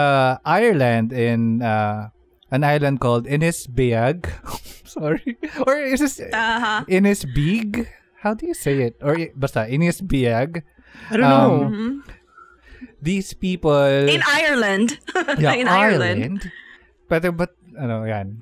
Ireland 0.43 1.11
in 1.11 1.61
uh, 1.61 2.09
an 2.49 2.61
island 2.61 2.99
called 2.99 3.25
Inis 3.25 3.65
Beag 3.65 4.29
sorry 4.85 5.37
or 5.65 5.77
is 5.81 6.01
this 6.01 6.21
Uh-huh. 6.21 6.85
Inis 6.87 7.25
Beag 7.25 7.89
how 8.21 8.33
do 8.37 8.45
you 8.45 8.53
say 8.55 8.91
it 8.91 8.95
or 9.01 9.17
i- 9.17 9.33
basta 9.33 9.65
Inis 9.65 9.99
Beag 9.99 10.61
I 11.09 11.17
don't 11.17 11.25
know. 11.25 11.55
Um, 11.67 12.05
these 13.01 13.33
people 13.33 13.73
In 14.07 14.21
Ireland. 14.23 15.01
yeah, 15.41 15.57
In 15.57 15.65
Ireland. 15.67 16.45
Ireland. 16.47 16.51
But, 17.09 17.25
but, 17.35 17.51
ano, 17.79 18.03
yan. 18.05 18.41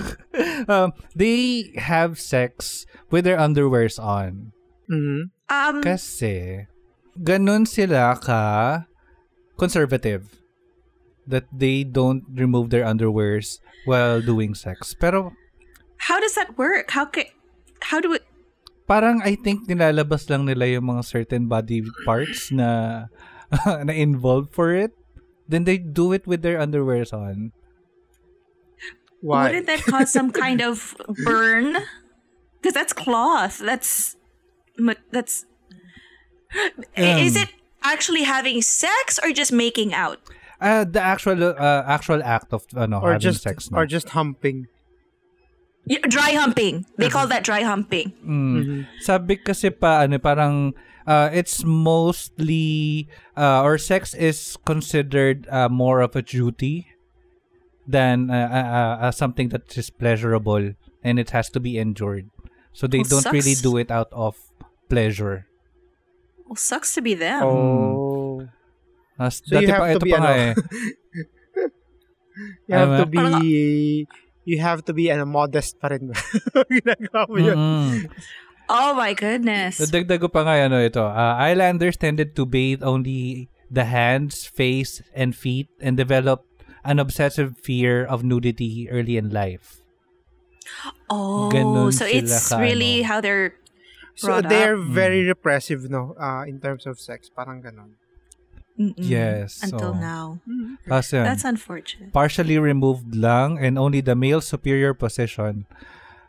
um, 0.68 0.92
they 1.14 1.72
have 1.76 2.20
sex 2.20 2.84
with 3.10 3.24
their 3.24 3.38
underwears 3.38 3.98
on. 3.98 4.52
Mhm. 4.90 5.30
Um, 5.50 5.76
Kasi, 5.82 6.66
ganun 7.18 7.66
sila 7.66 8.18
ka 8.18 8.84
conservative. 9.58 10.42
That 11.26 11.50
they 11.50 11.82
don't 11.82 12.22
remove 12.30 12.70
their 12.70 12.86
underwears 12.86 13.58
while 13.82 14.22
doing 14.22 14.54
sex. 14.54 14.94
Pero, 14.94 15.34
how 16.06 16.22
does 16.22 16.38
that 16.38 16.54
work? 16.54 16.94
How 16.94 17.10
ca- 17.10 17.34
how 17.82 17.98
do 17.98 18.14
it 18.14 18.22
parang 18.86 19.18
I 19.26 19.34
think 19.34 19.66
nilalabas 19.66 20.30
lang 20.30 20.46
nila 20.46 20.70
yung 20.70 20.86
mga 20.94 21.02
certain 21.02 21.50
body 21.50 21.82
parts 22.06 22.54
na 22.54 23.10
na 23.86 23.92
involved 23.92 24.54
for 24.54 24.70
it. 24.72 24.94
Then 25.46 25.66
they 25.66 25.78
do 25.78 26.10
it 26.14 26.26
with 26.26 26.42
their 26.42 26.58
underwears 26.58 27.10
on. 27.14 27.50
Why? 29.22 29.48
wouldn't 29.48 29.66
that 29.66 29.82
cause 29.84 30.12
some 30.12 30.30
kind 30.30 30.60
of 30.60 30.94
burn? 31.24 31.76
Because 32.60 32.74
that's 32.74 32.92
cloth. 32.92 33.58
That's 33.58 34.16
ma- 34.78 35.00
that's 35.10 35.44
is 36.96 37.36
Um, 37.36 37.42
it 37.42 37.50
actually 37.82 38.22
having 38.22 38.62
sex 38.62 39.18
or 39.22 39.32
just 39.32 39.52
making 39.52 39.94
out? 39.94 40.18
Uh, 40.60 40.84
the 40.88 41.00
actual 41.00 41.42
uh, 41.42 41.84
actual 41.86 42.22
act 42.24 42.52
of 42.52 42.64
ano, 42.76 43.00
or 43.00 43.12
having 43.12 43.20
just 43.28 43.42
sex. 43.42 43.68
or 43.72 43.84
just 43.84 44.10
humping. 44.16 44.66
Y- 45.86 46.00
Dry 46.08 46.32
humping. 46.32 46.86
They 46.98 47.08
call 47.08 47.26
that 47.28 47.44
dry 47.44 47.62
humping. 47.62 48.12
Mm. 48.24 48.86
Sabi 49.04 49.36
kasi 49.36 49.70
pa 49.70 50.02
ano 50.08 50.18
parang 50.18 50.72
uh, 51.06 51.28
it's 51.30 51.62
mostly 51.62 53.06
uh, 53.36 53.62
or 53.62 53.76
sex 53.78 54.14
is 54.14 54.56
considered 54.64 55.46
uh, 55.52 55.68
more 55.68 56.00
of 56.00 56.16
a 56.16 56.22
duty 56.24 56.88
than 57.86 58.30
uh, 58.30 58.48
uh, 58.50 59.06
uh, 59.06 59.10
something 59.10 59.48
that 59.50 59.70
is 59.78 59.90
pleasurable 59.90 60.74
and 61.02 61.18
it 61.18 61.30
has 61.30 61.48
to 61.50 61.60
be 61.60 61.78
endured. 61.78 62.28
So 62.72 62.86
they 62.86 62.98
Well, 63.06 63.22
don't 63.22 63.32
really 63.32 63.54
do 63.54 63.76
it 63.78 63.90
out 63.90 64.08
of 64.12 64.36
pleasure. 64.90 65.46
Well, 66.46 66.56
sucks 66.56 66.94
to 66.94 67.02
be 67.02 67.14
them. 67.14 67.42
Oh. 67.42 68.46
Uh, 69.18 69.30
So 69.30 69.58
you 69.58 69.68
have 69.72 69.96
to 69.96 70.04
be, 70.04 70.12
ano, 70.12 70.28
eh. 70.28 70.54
you 72.68 72.74
have 72.74 72.88
Ano 72.90 72.98
to 73.00 73.06
ba? 73.06 73.40
be 73.40 74.06
you 74.46 74.60
have 74.62 74.84
to 74.86 74.92
be 74.92 75.10
ano, 75.10 75.26
modest 75.26 75.80
pa 75.82 75.90
rin. 75.90 76.12
Ginagawa 76.70 77.22
mo 77.26 77.36
yun. 77.40 77.56
Mm-mm. 77.58 77.92
Oh 78.70 78.94
my 78.94 79.14
goodness. 79.14 79.78
Dagdag 79.78 80.22
ko 80.22 80.28
pa 80.30 80.42
nga 80.46 80.54
ano 80.66 80.78
ito. 80.82 81.02
Uh, 81.02 81.34
Islanders 81.38 81.98
tended 81.98 82.34
to 82.38 82.46
bathe 82.46 82.82
only 82.82 83.50
the 83.70 83.86
hands, 83.86 84.46
face, 84.46 85.02
and 85.14 85.34
feet 85.34 85.70
and 85.82 85.98
developed 85.98 86.45
an 86.86 86.98
obsessive 87.02 87.58
fear 87.58 88.06
of 88.06 88.22
nudity 88.22 88.86
early 88.90 89.18
in 89.18 89.30
life. 89.34 89.82
oh, 91.10 91.50
ganun 91.52 91.92
so 91.94 92.06
sila 92.06 92.18
it's 92.22 92.48
ka, 92.50 92.58
really 92.58 93.02
ano. 93.02 93.08
how 93.10 93.18
they're 93.20 93.54
So 94.16 94.40
they're 94.40 94.80
up. 94.80 94.96
very 94.96 95.28
repressive 95.28 95.92
no 95.92 96.16
uh, 96.16 96.48
in 96.48 96.56
terms 96.56 96.88
of 96.88 96.96
sex, 96.96 97.28
parang 97.28 97.60
ganon. 97.60 98.00
Mm-mm. 98.80 98.96
Yes, 98.96 99.60
Until 99.60 99.92
so- 99.92 100.00
now. 100.00 100.24
Tapos 100.88 101.12
yun, 101.12 101.24
That's 101.28 101.44
unfortunate. 101.44 102.12
partially 102.16 102.56
removed 102.56 103.12
lang 103.12 103.60
and 103.60 103.76
only 103.76 104.00
the 104.00 104.16
male 104.16 104.40
superior 104.40 104.96
position. 104.96 105.68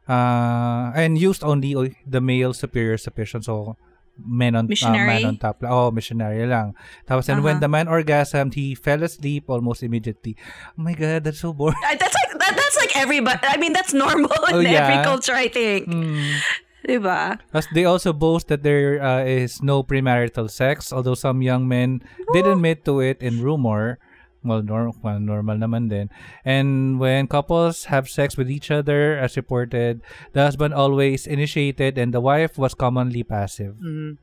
Uh, 0.07 0.91
and 0.95 1.15
used 1.19 1.43
only 1.43 1.95
the 2.07 2.19
male 2.23 2.51
superior 2.55 2.95
position. 2.99 3.43
So, 3.43 3.75
men 4.21 4.55
on 4.55 4.65
uh, 4.65 4.91
man 4.91 5.25
on 5.25 5.37
top. 5.37 5.61
Oh, 5.63 5.91
missionary 5.91 6.45
lang. 6.45 6.73
Tapos 7.07 7.29
and 7.29 7.43
when 7.43 7.57
Uh-huh. 7.57 7.65
the 7.65 7.71
man 7.71 7.87
orgasmed, 7.87 8.53
he 8.53 8.73
fell 8.75 9.01
asleep 9.03 9.45
almost 9.49 9.83
immediately. 9.83 10.35
Oh 10.77 10.81
my 10.83 10.93
god, 10.93 11.23
that's 11.23 11.39
so 11.41 11.53
boring. 11.53 11.77
Uh, 11.85 11.95
That's 11.95 12.15
like 12.15 12.31
that, 12.39 12.53
that's 12.55 12.77
like 12.77 12.93
everybody. 12.97 13.39
I 13.43 13.57
mean, 13.57 13.73
that's 13.73 13.93
normal 13.93 14.31
Oh, 14.49 14.59
in 14.59 14.67
every 14.67 15.03
culture, 15.03 15.33
I 15.35 15.47
think. 15.47 15.85
Hmm. 15.87 16.41
Diba? 16.87 17.39
They 17.73 17.83
also 17.83 18.13
boast 18.13 18.47
that 18.47 18.63
there 18.63 19.01
uh, 19.03 19.19
is 19.25 19.61
no 19.61 19.83
premarital 19.83 20.47
sex, 20.49 20.93
although 20.93 21.15
some 21.19 21.41
young 21.41 21.67
men 21.67 21.99
did 22.31 22.47
admit 22.47 22.85
to 22.85 23.01
it 23.01 23.19
in 23.19 23.43
rumor. 23.43 23.99
Well, 24.47 24.63
nor- 24.63 24.95
well, 25.03 25.19
normal 25.19 25.59
naman 25.59 25.91
din. 25.91 26.07
And 26.47 26.95
when 27.03 27.27
couples 27.27 27.91
have 27.91 28.07
sex 28.07 28.39
with 28.39 28.47
each 28.49 28.71
other, 28.71 29.19
as 29.19 29.35
reported, 29.35 29.99
the 30.31 30.41
husband 30.47 30.71
always 30.73 31.27
initiated 31.27 31.99
and 31.99 32.15
the 32.15 32.23
wife 32.23 32.55
was 32.57 32.71
commonly 32.73 33.27
passive. 33.27 33.75
Mhm. 33.77 34.17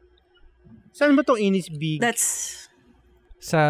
Saan 0.96 1.12
ba 1.12 1.22
itong 1.22 1.42
Inis 1.42 1.68
Beag? 1.68 2.00
That's 2.00 2.64
Sa 3.44 3.60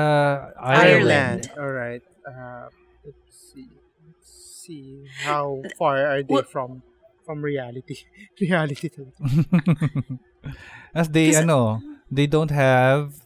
Ireland. 0.54 1.50
Ireland. 1.50 1.58
All 1.58 1.72
right. 1.74 2.04
Uh, 2.22 2.70
let's 3.02 3.34
see. 3.34 3.66
Let's 4.06 4.30
see 4.62 5.10
how 5.26 5.58
far 5.74 5.98
are 6.06 6.22
they 6.22 6.30
Well- 6.30 6.46
from 6.46 6.86
from 7.26 7.40
reality. 7.42 8.04
reality 8.38 8.86
talaga. 8.92 9.16
As 10.94 11.08
they, 11.08 11.32
Kasi- 11.32 11.42
ano, 11.42 11.80
they 12.12 12.28
don't 12.28 12.52
have, 12.52 13.16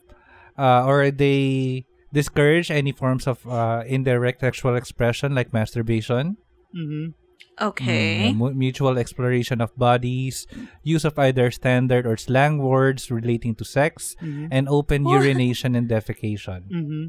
uh, 0.56 0.86
or 0.86 1.10
they 1.10 1.82
discourage 2.12 2.70
any 2.70 2.92
forms 2.92 3.26
of 3.26 3.44
uh, 3.46 3.84
indirect 3.86 4.40
sexual 4.40 4.76
expression 4.76 5.34
like 5.34 5.52
masturbation. 5.52 6.36
Mhm. 6.68 7.14
okay. 7.58 8.30
Mm, 8.30 8.36
mu- 8.38 8.54
mutual 8.54 8.98
exploration 9.02 9.58
of 9.60 9.74
bodies, 9.74 10.46
use 10.86 11.02
of 11.04 11.18
either 11.18 11.50
standard 11.50 12.06
or 12.06 12.14
slang 12.16 12.62
words 12.62 13.10
relating 13.10 13.50
to 13.58 13.64
sex, 13.66 14.14
Mhm. 14.22 14.46
and 14.52 14.68
open 14.70 15.02
What? 15.02 15.18
urination 15.18 15.74
and 15.74 15.90
defecation. 15.90 16.70
Mhm. 16.70 17.02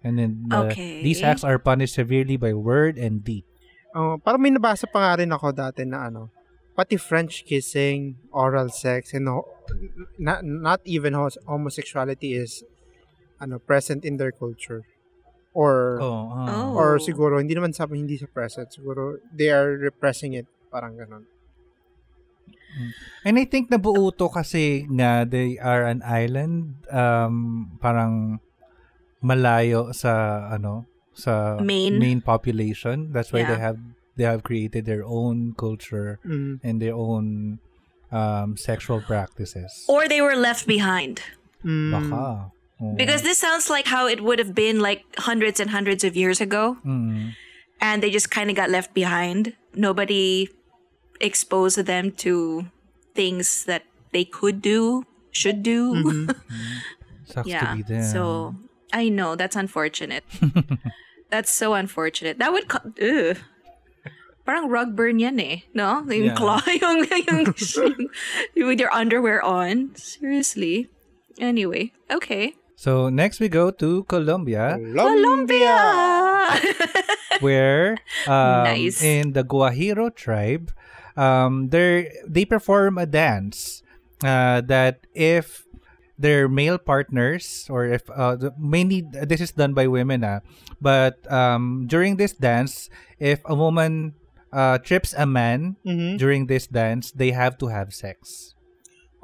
And 0.00 0.12
then 0.16 0.30
uh, 0.48 0.70
Okay. 0.72 1.02
these 1.04 1.20
acts 1.20 1.44
are 1.44 1.58
punished 1.58 1.92
severely 1.98 2.38
by 2.40 2.54
word 2.56 2.96
and 2.96 3.20
deed. 3.20 3.44
Oh, 3.92 4.16
parang 4.22 4.40
may 4.40 4.52
nabasa 4.54 4.86
pa 4.88 5.12
nga 5.12 5.20
rin 5.20 5.32
ako 5.34 5.52
dati 5.52 5.84
na 5.84 6.08
ano, 6.08 6.30
pati 6.72 6.96
French 6.96 7.44
kissing, 7.44 8.16
oral 8.32 8.68
sex, 8.72 9.12
and 9.12 9.28
ho- 9.28 9.48
not, 10.16 10.40
not 10.40 10.80
even 10.88 11.12
homosexuality 11.44 12.32
is 12.36 12.64
ano 13.40 13.58
present 13.58 14.04
in 14.04 14.16
their 14.16 14.32
culture. 14.32 14.82
Or 15.56 15.96
Oh, 16.04 16.28
ah. 16.36 16.68
Oh. 16.68 16.76
or 16.76 17.00
siguro 17.00 17.40
hindi 17.40 17.56
naman 17.56 17.72
sabi 17.72 17.96
hindi 17.96 18.20
sa 18.20 18.28
present, 18.28 18.68
siguro 18.68 19.16
they 19.32 19.48
are 19.48 19.72
repressing 19.72 20.36
it, 20.36 20.44
parang 20.68 21.00
ganun. 21.00 21.24
And 23.24 23.38
I 23.40 23.44
think 23.48 23.72
nabuo 23.72 24.12
to 24.20 24.28
kasi 24.28 24.84
nga 24.92 25.24
they 25.24 25.56
are 25.56 25.88
an 25.88 26.04
island 26.04 26.76
um 26.92 27.72
parang 27.80 28.38
malayo 29.24 29.96
sa 29.96 30.44
ano 30.52 30.84
sa 31.16 31.56
Main. 31.56 31.96
main 31.96 32.20
population. 32.20 33.16
That's 33.16 33.32
why 33.32 33.48
they 33.48 33.56
Yeah. 33.56 33.72
have 33.72 33.80
they 34.20 34.28
have 34.28 34.44
created 34.44 34.84
their 34.84 35.08
own 35.08 35.56
culture 35.56 36.20
Mhm. 36.20 36.60
and 36.60 36.76
their 36.76 36.92
own 36.92 37.58
um 38.12 38.60
sexual 38.60 39.00
practices. 39.00 39.88
Or 39.88 40.04
they 40.04 40.20
were 40.20 40.36
left 40.36 40.68
behind. 40.68 41.24
Mm. 41.64 41.90
Baka. 41.96 42.52
Because 42.78 43.22
this 43.22 43.38
sounds 43.38 43.70
like 43.70 43.86
how 43.86 44.06
it 44.06 44.20
would 44.20 44.38
have 44.38 44.54
been 44.54 44.80
like 44.80 45.04
hundreds 45.16 45.60
and 45.60 45.70
hundreds 45.70 46.04
of 46.04 46.14
years 46.14 46.40
ago. 46.40 46.76
Mm. 46.84 47.32
And 47.80 48.02
they 48.02 48.10
just 48.10 48.30
kind 48.30 48.50
of 48.50 48.56
got 48.56 48.68
left 48.68 48.92
behind. 48.92 49.56
Nobody 49.74 50.48
exposed 51.20 51.78
them 51.78 52.12
to 52.24 52.66
things 53.14 53.64
that 53.64 53.84
they 54.12 54.24
could 54.24 54.60
do, 54.60 55.04
should 55.30 55.62
do. 55.62 56.28
Sucks 57.24 57.46
to 57.46 57.50
yeah. 57.50 57.74
be 57.74 57.82
them. 57.82 58.04
So 58.04 58.54
I 58.92 59.08
know 59.08 59.36
that's 59.36 59.56
unfortunate. 59.56 60.24
that's 61.30 61.50
so 61.50 61.72
unfortunate. 61.74 62.38
That 62.38 62.52
would 62.52 62.68
co- 62.68 62.92
ugh. 63.00 63.38
Parang 64.44 64.68
rug 64.68 64.94
burn 64.94 65.18
yan 65.18 65.40
eh. 65.40 65.64
No? 65.74 66.04
Yung 66.06 66.30
Yeah. 66.30 66.34
claw, 66.36 66.60
yung, 66.82 67.02
yung, 67.26 67.54
yung, 68.54 68.68
with 68.68 68.78
your 68.78 68.92
underwear 68.94 69.42
on. 69.42 69.90
Seriously. 69.96 70.88
Anyway, 71.40 71.92
okay. 72.10 72.54
So 72.76 73.08
next 73.08 73.40
we 73.40 73.48
go 73.48 73.70
to 73.72 74.04
Colombia 74.04 74.76
Colombia. 74.94 75.76
where 77.40 77.96
um, 78.28 78.64
Nice. 78.64 79.02
in 79.02 79.32
the 79.32 79.44
Guajiro 79.44 80.14
tribe 80.14 80.72
um 81.16 81.68
they 81.72 82.12
they 82.28 82.44
perform 82.44 82.98
a 83.00 83.06
dance 83.08 83.82
uh, 84.24 84.60
that 84.68 85.00
if 85.16 85.64
their 86.20 86.48
male 86.48 86.76
partners 86.76 87.64
or 87.72 87.84
if 87.88 88.04
uh, 88.12 88.36
mainly 88.60 89.04
this 89.04 89.40
is 89.40 89.52
done 89.52 89.72
by 89.72 89.86
women 89.88 90.24
ah, 90.24 90.40
but 90.80 91.20
um 91.32 91.84
during 91.88 92.16
this 92.16 92.32
dance 92.36 92.88
if 93.20 93.40
a 93.48 93.54
woman 93.56 94.12
uh, 94.52 94.76
trips 94.80 95.12
a 95.16 95.24
man 95.24 95.76
Mhm. 95.84 96.16
during 96.20 96.46
this 96.48 96.68
dance 96.68 97.12
they 97.12 97.32
have 97.32 97.56
to 97.60 97.68
have 97.72 97.92
sex 97.96 98.52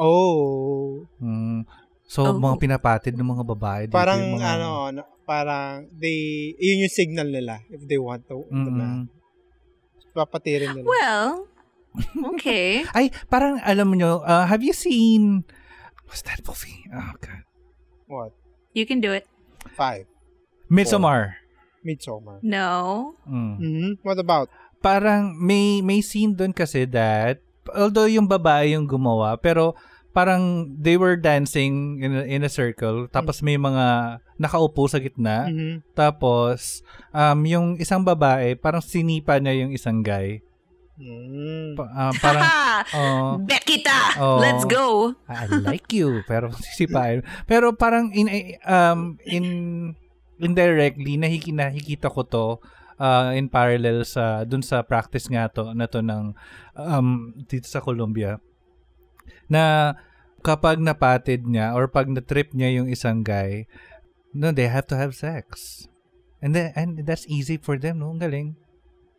Oh, 0.01 1.07
Mm. 1.21 1.69
So 2.13 2.29
Oh. 2.29 2.37
mga 2.37 2.61
pinapatid 2.61 3.17
ng 3.17 3.25
mga 3.27 3.45
babae 3.47 3.83
dito, 3.89 3.97
parang 3.97 4.21
yung 4.21 4.37
mga- 4.37 4.53
ano, 4.53 4.69
ano, 4.87 5.03
parang 5.25 5.89
they 5.95 6.19
yun 6.61 6.85
yung 6.85 6.93
signal 6.93 7.25
nila 7.27 7.65
if 7.69 7.81
they 7.87 7.97
want 7.97 8.21
to, 8.27 8.45
to 8.45 8.69
na. 8.69 9.09
Papatirin 10.13 10.77
nila. 10.77 10.85
Well, 10.85 11.49
okay. 12.37 12.85
Ay, 12.97 13.09
parang 13.27 13.57
alam 13.65 13.89
nyo, 13.91 14.21
uh, 14.21 14.45
have 14.45 14.61
you 14.61 14.77
seen, 14.77 15.49
what's 16.05 16.21
that 16.23 16.45
movie? 16.45 16.85
Oh, 16.93 17.17
God. 17.17 17.45
What? 18.05 18.33
You 18.77 18.85
can 18.85 19.01
do 19.01 19.09
it. 19.09 19.25
Five. 19.73 20.05
Midsommar. 20.69 21.41
Midsommar. 21.81 22.45
No. 22.45 23.13
Mm. 23.25 23.57
Mhm. 23.57 23.91
What 24.05 24.21
about? 24.21 24.53
Parang 24.79 25.33
may, 25.33 25.81
may 25.81 26.05
scene 26.05 26.37
doon 26.37 26.53
kasi 26.53 26.85
that, 26.93 27.41
although 27.73 28.05
yung 28.05 28.29
babae 28.29 28.77
yung 28.77 28.85
gumawa, 28.85 29.41
pero 29.41 29.73
parang 30.13 30.69
they 30.77 30.95
were 30.95 31.17
dancing 31.17 32.01
in 32.01 32.13
a, 32.13 32.23
in 32.25 32.41
a 32.45 32.53
circle, 32.53 33.09
tapos 33.09 33.41
may 33.41 33.57
mga 33.57 34.19
nakaupo 34.37 34.85
sa 34.87 35.01
gitna, 35.01 35.49
Mhm. 35.49 35.83
tapos 35.93 36.85
um, 37.11 37.39
yung 37.45 37.67
isang 37.77 38.05
babae, 38.05 38.55
parang 38.55 38.81
sinipa 38.81 39.41
niya 39.41 39.65
yung 39.65 39.73
isang 39.73 40.05
guy. 40.05 40.45
Mm. 41.01 41.75
Pa- 41.75 41.89
ah, 41.91 42.13
parang, 42.21 42.45
oh, 43.01 43.31
Bet 43.49 43.65
kita! 43.65 44.21
Oh. 44.21 44.39
Let's 44.39 44.69
go! 44.69 45.17
I 45.27 45.49
like 45.49 45.89
you 45.91 46.21
pero 46.29 46.53
sisipain 46.69 47.25
pero 47.49 47.73
parang 47.73 48.13
in 48.13 48.29
um 48.63 49.17
in 49.25 49.45
indirectly 50.37 51.17
nahiki, 51.17 51.51
nakikita 51.51 52.13
ko 52.13 52.23
to 52.23 52.47
uh, 53.01 53.33
in 53.33 53.49
parallel 53.49 54.05
sa 54.05 54.45
dun 54.45 54.61
sa 54.63 54.85
practice 54.85 55.27
nga 55.33 55.49
to 55.49 55.73
na 55.73 55.89
to 55.89 56.05
ng 56.05 56.37
um 56.77 57.09
dito 57.49 57.67
sa 57.67 57.81
Colombia 57.81 58.37
na 59.53 59.93
kapag 60.41 60.81
napatid 60.81 61.45
niya 61.45 61.77
or 61.77 61.85
pag 61.87 62.09
na-trip 62.09 62.57
niya 62.57 62.81
yung 62.81 62.89
isang 62.89 63.21
guy 63.21 63.69
no 64.33 64.49
they 64.49 64.65
have 64.67 64.89
to 64.89 64.97
have 64.97 65.13
sex 65.13 65.85
and 66.41 66.57
then 66.57 66.73
and 66.73 67.05
that's 67.05 67.29
easy 67.29 67.61
for 67.61 67.77
them 67.77 68.01
no 68.01 68.09
ang 68.09 68.19
galing 68.19 68.49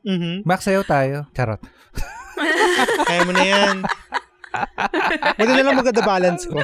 Mhm. 0.03 0.43
Max 0.43 0.65
sayo 0.67 0.81
tayo 0.83 1.29
charot 1.31 1.61
Kaya 3.07 3.23
mo 3.23 3.31
na 3.31 3.45
yan. 3.45 3.75
Buti 5.39 5.51
na 5.53 5.63
lang 5.63 5.79
maganda 5.79 6.03
balance 6.03 6.43
ko. 6.43 6.59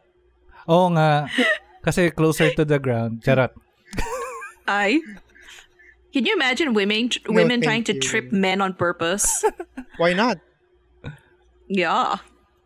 oo 0.72 0.86
nga 0.96 1.28
kasi 1.84 2.08
closer 2.08 2.56
to 2.56 2.64
the 2.64 2.80
ground 2.80 3.20
charot 3.20 3.52
I. 4.64 4.96
Can 6.08 6.24
you 6.24 6.32
imagine 6.32 6.72
women 6.72 7.12
No, 7.28 7.36
women 7.36 7.60
thank 7.60 7.68
trying 7.68 7.84
to 7.92 7.94
you. 7.94 8.00
trip 8.00 8.32
men 8.32 8.64
on 8.64 8.72
purpose? 8.72 9.44
Why 10.00 10.16
not? 10.16 10.40
yeah. 11.68 12.16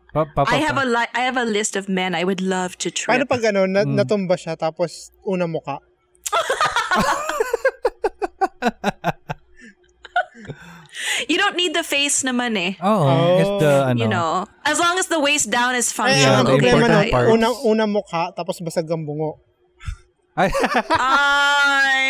Pa- 0.09 0.25
pa- 0.25 0.41
pa- 0.45 0.51
I 0.51 0.57
have 0.65 0.77
a 0.81 0.85
li- 0.89 1.11
I 1.13 1.21
have 1.21 1.37
a 1.37 1.45
list 1.45 1.77
of 1.77 1.85
men 1.85 2.17
I 2.17 2.25
would 2.25 2.41
love 2.41 2.77
to 2.81 2.89
Paano 2.89 3.23
trip. 3.25 3.29
pag 3.29 3.43
ano, 3.53 3.69
na, 3.69 3.85
Mm. 3.85 3.93
natumba 3.93 4.33
siya 4.35 4.57
tapos 4.57 5.13
una 5.21 5.45
muka? 5.45 5.77
You 11.29 11.37
don't 11.37 11.55
need 11.55 11.73
the 11.77 11.83
face 11.85 12.23
naman 12.25 12.57
eh. 12.57 12.73
Oh, 12.81 13.37
it's 13.39 13.53
the 13.61 13.73
ano. 13.93 13.99
You 14.01 14.07
know, 14.09 14.47
as 14.65 14.79
long 14.81 14.97
as 14.97 15.07
the 15.07 15.19
waist 15.21 15.47
down 15.51 15.75
is 15.75 15.91
Ay, 15.93 15.95
functional, 15.95 16.35
ang 16.41 16.45
the 16.49 16.55
okay 16.57 16.71
important 16.73 17.07
una, 17.29 17.47
una 17.63 17.85
mukha 17.85 18.33
tapos 18.33 18.59
basag 18.59 18.89
ang 18.89 19.05
bungo. 19.05 19.39
Ay, 20.35 20.49
Ay. 20.97 22.01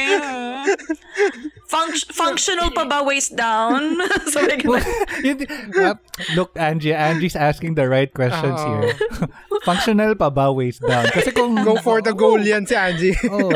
Func- 1.69 2.09
functional 2.17 2.73
pa 2.73 2.81
ba 2.89 3.05
waist 3.05 3.37
down? 3.37 4.01
so 4.33 4.41
like, 4.41 4.65
uh, 4.65 5.93
look, 6.33 6.49
Angie, 6.57 6.93
Angie's 6.97 7.37
asking 7.37 7.75
the 7.77 7.85
right 7.85 8.09
questions 8.09 8.57
Oo. 8.57 8.81
here. 8.81 8.93
Functional 9.69 10.15
pa 10.17 10.33
ba 10.33 10.49
waist 10.49 10.81
down? 10.81 11.05
Kasi 11.13 11.29
kung... 11.29 11.53
Go 11.61 11.77
for 11.77 12.01
the 12.01 12.15
goal 12.17 12.41
yan 12.41 12.65
si 12.65 12.73
Angie. 12.73 13.13
Oh, 13.29 13.53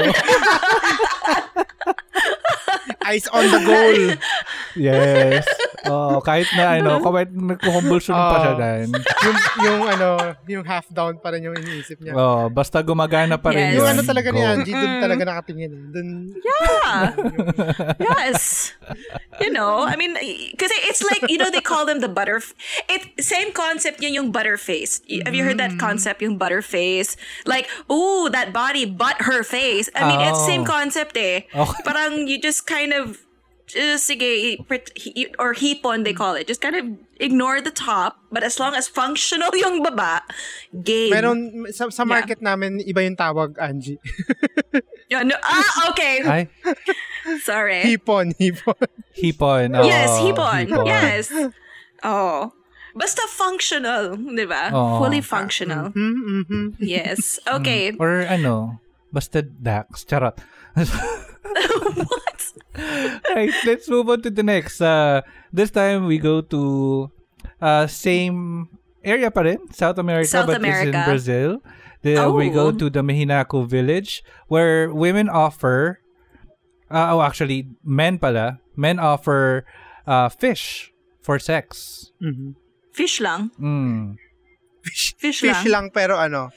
Eyes 3.04 3.28
on 3.36 3.44
the 3.52 3.60
goal. 3.68 4.00
yes. 4.80 5.44
Oo, 5.86 6.20
kahit 6.20 6.48
na 6.54 6.76
ano, 6.76 6.98
kahit 6.98 7.30
nagkukumbulsyon 7.30 8.16
pa 8.16 8.38
siya 8.40 8.54
Oo. 8.54 8.60
dan. 8.60 8.86
yung, 8.94 9.38
yung 9.62 9.82
ano, 9.86 10.08
yung 10.48 10.64
half 10.64 10.88
down 10.88 11.18
pa 11.18 11.30
rin 11.30 11.44
yung 11.44 11.56
iniisip 11.56 12.00
niya. 12.00 12.14
Oh, 12.14 12.48
basta 12.48 12.80
gumagana 12.80 13.36
pa 13.36 13.52
rin 13.52 13.68
Yes. 13.70 13.76
Yung 13.76 13.86
yun. 13.86 13.94
ano 13.94 14.02
talaga 14.02 14.28
ni 14.30 14.40
Go. 14.40 14.48
Angie, 14.48 14.72
dun 14.72 14.90
Mm. 14.90 15.02
talaga 15.02 15.24
nakatingin. 15.26 15.72
eh. 15.72 15.84
Dun, 15.90 16.08
Yeah. 16.40 17.00
yes. 18.16 18.72
You 19.40 19.50
know, 19.50 19.84
I 19.84 19.96
mean, 19.96 20.14
kasi 20.56 20.76
it's 20.86 21.02
like, 21.02 21.26
you 21.28 21.38
know, 21.38 21.50
they 21.50 21.62
call 21.62 21.86
them 21.86 22.00
the 22.00 22.10
butter. 22.10 22.40
It 22.88 23.20
same 23.20 23.52
concept 23.52 24.00
yun 24.00 24.14
yung 24.14 24.30
butter 24.32 24.58
face. 24.58 25.02
Y- 25.10 25.22
Have 25.26 25.34
you 25.34 25.44
heard 25.44 25.58
that 25.58 25.80
concept, 25.80 26.22
yung 26.22 26.38
butter 26.38 26.62
face? 26.62 27.16
Like, 27.46 27.66
ooh, 27.90 28.30
that 28.30 28.54
body 28.54 28.86
but 28.86 29.24
her 29.26 29.44
face. 29.44 29.90
I 29.96 30.06
mean, 30.06 30.22
it's 30.22 30.44
same 30.46 30.64
Oh. 30.64 30.70
concept 30.70 31.18
eh. 31.18 31.48
Okay. 31.50 31.82
Parang 31.84 32.28
you 32.28 32.38
just 32.38 32.68
kind 32.68 32.94
of, 32.94 33.23
just 33.74 34.06
sige, 34.06 34.62
or 35.38 35.54
hipon 35.54 36.06
they 36.06 36.14
call 36.14 36.38
it. 36.38 36.48
Just 36.48 36.62
kind 36.62 36.76
of 36.78 36.86
ignore 37.20 37.60
the 37.60 37.74
top, 37.74 38.22
but 38.32 38.44
as 38.44 38.60
long 38.60 38.74
as 38.78 38.88
functional 38.88 39.50
yung 39.58 39.82
baba, 39.82 40.22
game. 40.72 41.12
meron, 41.12 41.66
sa, 41.74 41.90
sa 41.90 42.04
Yeah. 42.06 42.14
market 42.14 42.40
namin, 42.42 42.80
iba 42.86 43.02
yung 43.02 43.18
tawag, 43.18 43.58
Angie. 43.58 43.98
Yeah, 45.12 45.22
no, 45.22 45.36
ah, 45.46 45.94
okay. 45.94 46.26
Ay, 46.26 46.44
Sorry. 47.46 47.86
hipon, 47.86 48.34
hipon. 48.34 48.74
hipon. 49.14 49.78
Oh, 49.78 49.86
Yes, 49.86 50.10
hipon. 50.18 50.66
Yes. 50.90 51.30
Oh. 52.02 52.50
Basta 52.98 53.22
functional, 53.30 54.18
di 54.18 54.46
ba? 54.50 54.74
Oo. 54.74 55.02
Fully 55.06 55.22
functional. 55.22 55.94
Mm-hmm. 55.94 56.78
Yes. 56.82 57.38
Okay. 57.46 57.94
Or 57.98 58.26
ano, 58.26 58.82
basta 59.14 59.42
Dax. 59.46 60.02
Charot. 60.06 60.38
what? 62.10 62.40
right, 63.36 63.54
let's 63.66 63.88
move 63.90 64.10
on 64.10 64.22
to 64.22 64.30
the 64.30 64.44
next. 64.44 64.82
Uh, 64.82 65.22
this 65.52 65.72
time 65.72 66.06
we 66.06 66.18
go 66.18 66.42
to 66.42 67.12
uh, 67.62 67.86
same 67.88 68.70
area 69.04 69.30
pa 69.30 69.42
rin, 69.42 69.60
South 69.72 69.98
America, 70.00 70.28
South 70.30 70.48
but 70.48 70.58
it's 70.58 70.66
in 70.66 70.90
America. 70.90 71.04
Brazil. 71.06 71.50
The, 72.04 72.20
We 72.32 72.50
go 72.52 72.68
Oh. 72.68 72.76
to 72.76 72.90
the 72.90 73.00
Mehinaco 73.00 73.64
village 73.64 74.24
where 74.52 74.92
women 74.92 75.30
offer, 75.30 76.04
uh, 76.92 77.16
oh 77.16 77.22
actually, 77.24 77.68
men 77.84 78.20
pala, 78.20 78.60
men 78.76 79.00
offer 79.00 79.64
uh, 80.06 80.28
fish 80.28 80.92
for 81.24 81.40
sex. 81.40 82.12
Mhm. 82.20 82.56
Fish 82.92 83.24
lang. 83.24 83.52
Mm. 83.56 84.20
Fish, 84.84 85.16
Fish 85.16 85.40
fish 85.40 85.64
lang. 85.64 85.88
lang. 85.88 85.96
pero 85.96 86.20
ano, 86.20 86.52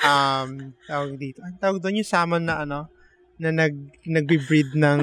um, 0.00 0.72
tawag 0.88 1.20
dito. 1.20 1.44
Ang 1.44 1.60
tawag 1.60 1.78
doon 1.84 2.00
yung 2.00 2.08
salmon 2.08 2.48
na 2.48 2.64
ano, 2.64 2.88
na 3.36 3.50
nag, 3.52 3.74
nagbe-breed 4.04 4.72
ng, 4.76 5.00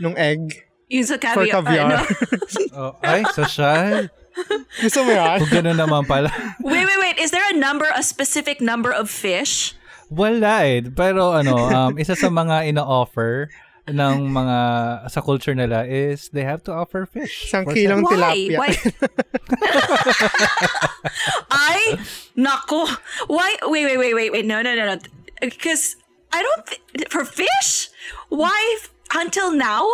nung 0.00 0.16
egg. 0.16 0.64
Yung 0.92 1.06
sa 1.06 1.16
For 1.16 1.44
caviar. 1.48 1.52
caviar. 1.62 1.86
ano? 1.88 1.98
Oh, 2.74 2.90
ay, 3.06 3.22
social. 3.38 4.10
Gusto 4.82 5.06
mo 5.06 5.14
yan? 5.14 5.38
Kung 5.46 5.62
gano'n 5.62 5.78
naman 5.78 6.02
pala. 6.10 6.26
wait, 6.66 6.82
wait, 6.82 6.98
wait. 6.98 7.16
Is 7.22 7.30
there 7.30 7.46
a 7.46 7.54
number, 7.54 7.86
a 7.94 8.02
specific 8.02 8.58
number 8.58 8.90
of 8.90 9.06
fish? 9.06 9.78
Wala 10.10 10.66
eh. 10.66 10.82
Pero 10.90 11.38
ano, 11.38 11.54
um, 11.54 11.92
isa 12.02 12.18
sa 12.18 12.26
mga 12.28 12.66
ina-offer 12.66 13.46
ng 13.84 14.32
mga 14.32 14.58
sa 15.12 15.20
culture 15.20 15.52
nila 15.54 15.84
is 15.84 16.32
they 16.32 16.42
have 16.42 16.64
to 16.64 16.72
offer 16.72 17.04
fish. 17.04 17.46
Isang 17.52 17.68
kilong 17.68 18.02
Why? 18.02 18.10
tilapia. 18.10 18.58
Why? 18.58 18.70
I 21.52 21.98
nako. 22.34 22.88
Why? 23.28 23.54
Wait, 23.68 23.84
wait, 23.86 23.98
wait, 23.98 24.14
wait, 24.14 24.30
wait. 24.32 24.46
No, 24.48 24.62
no, 24.62 24.74
no, 24.74 24.84
no. 24.88 24.96
Because 25.40 25.96
I 26.34 26.42
don't 26.42 26.62
thi- 26.66 27.06
for 27.08 27.22
fish. 27.24 27.94
Why 28.28 28.58
f- 28.82 28.90
until 29.14 29.54
now? 29.54 29.86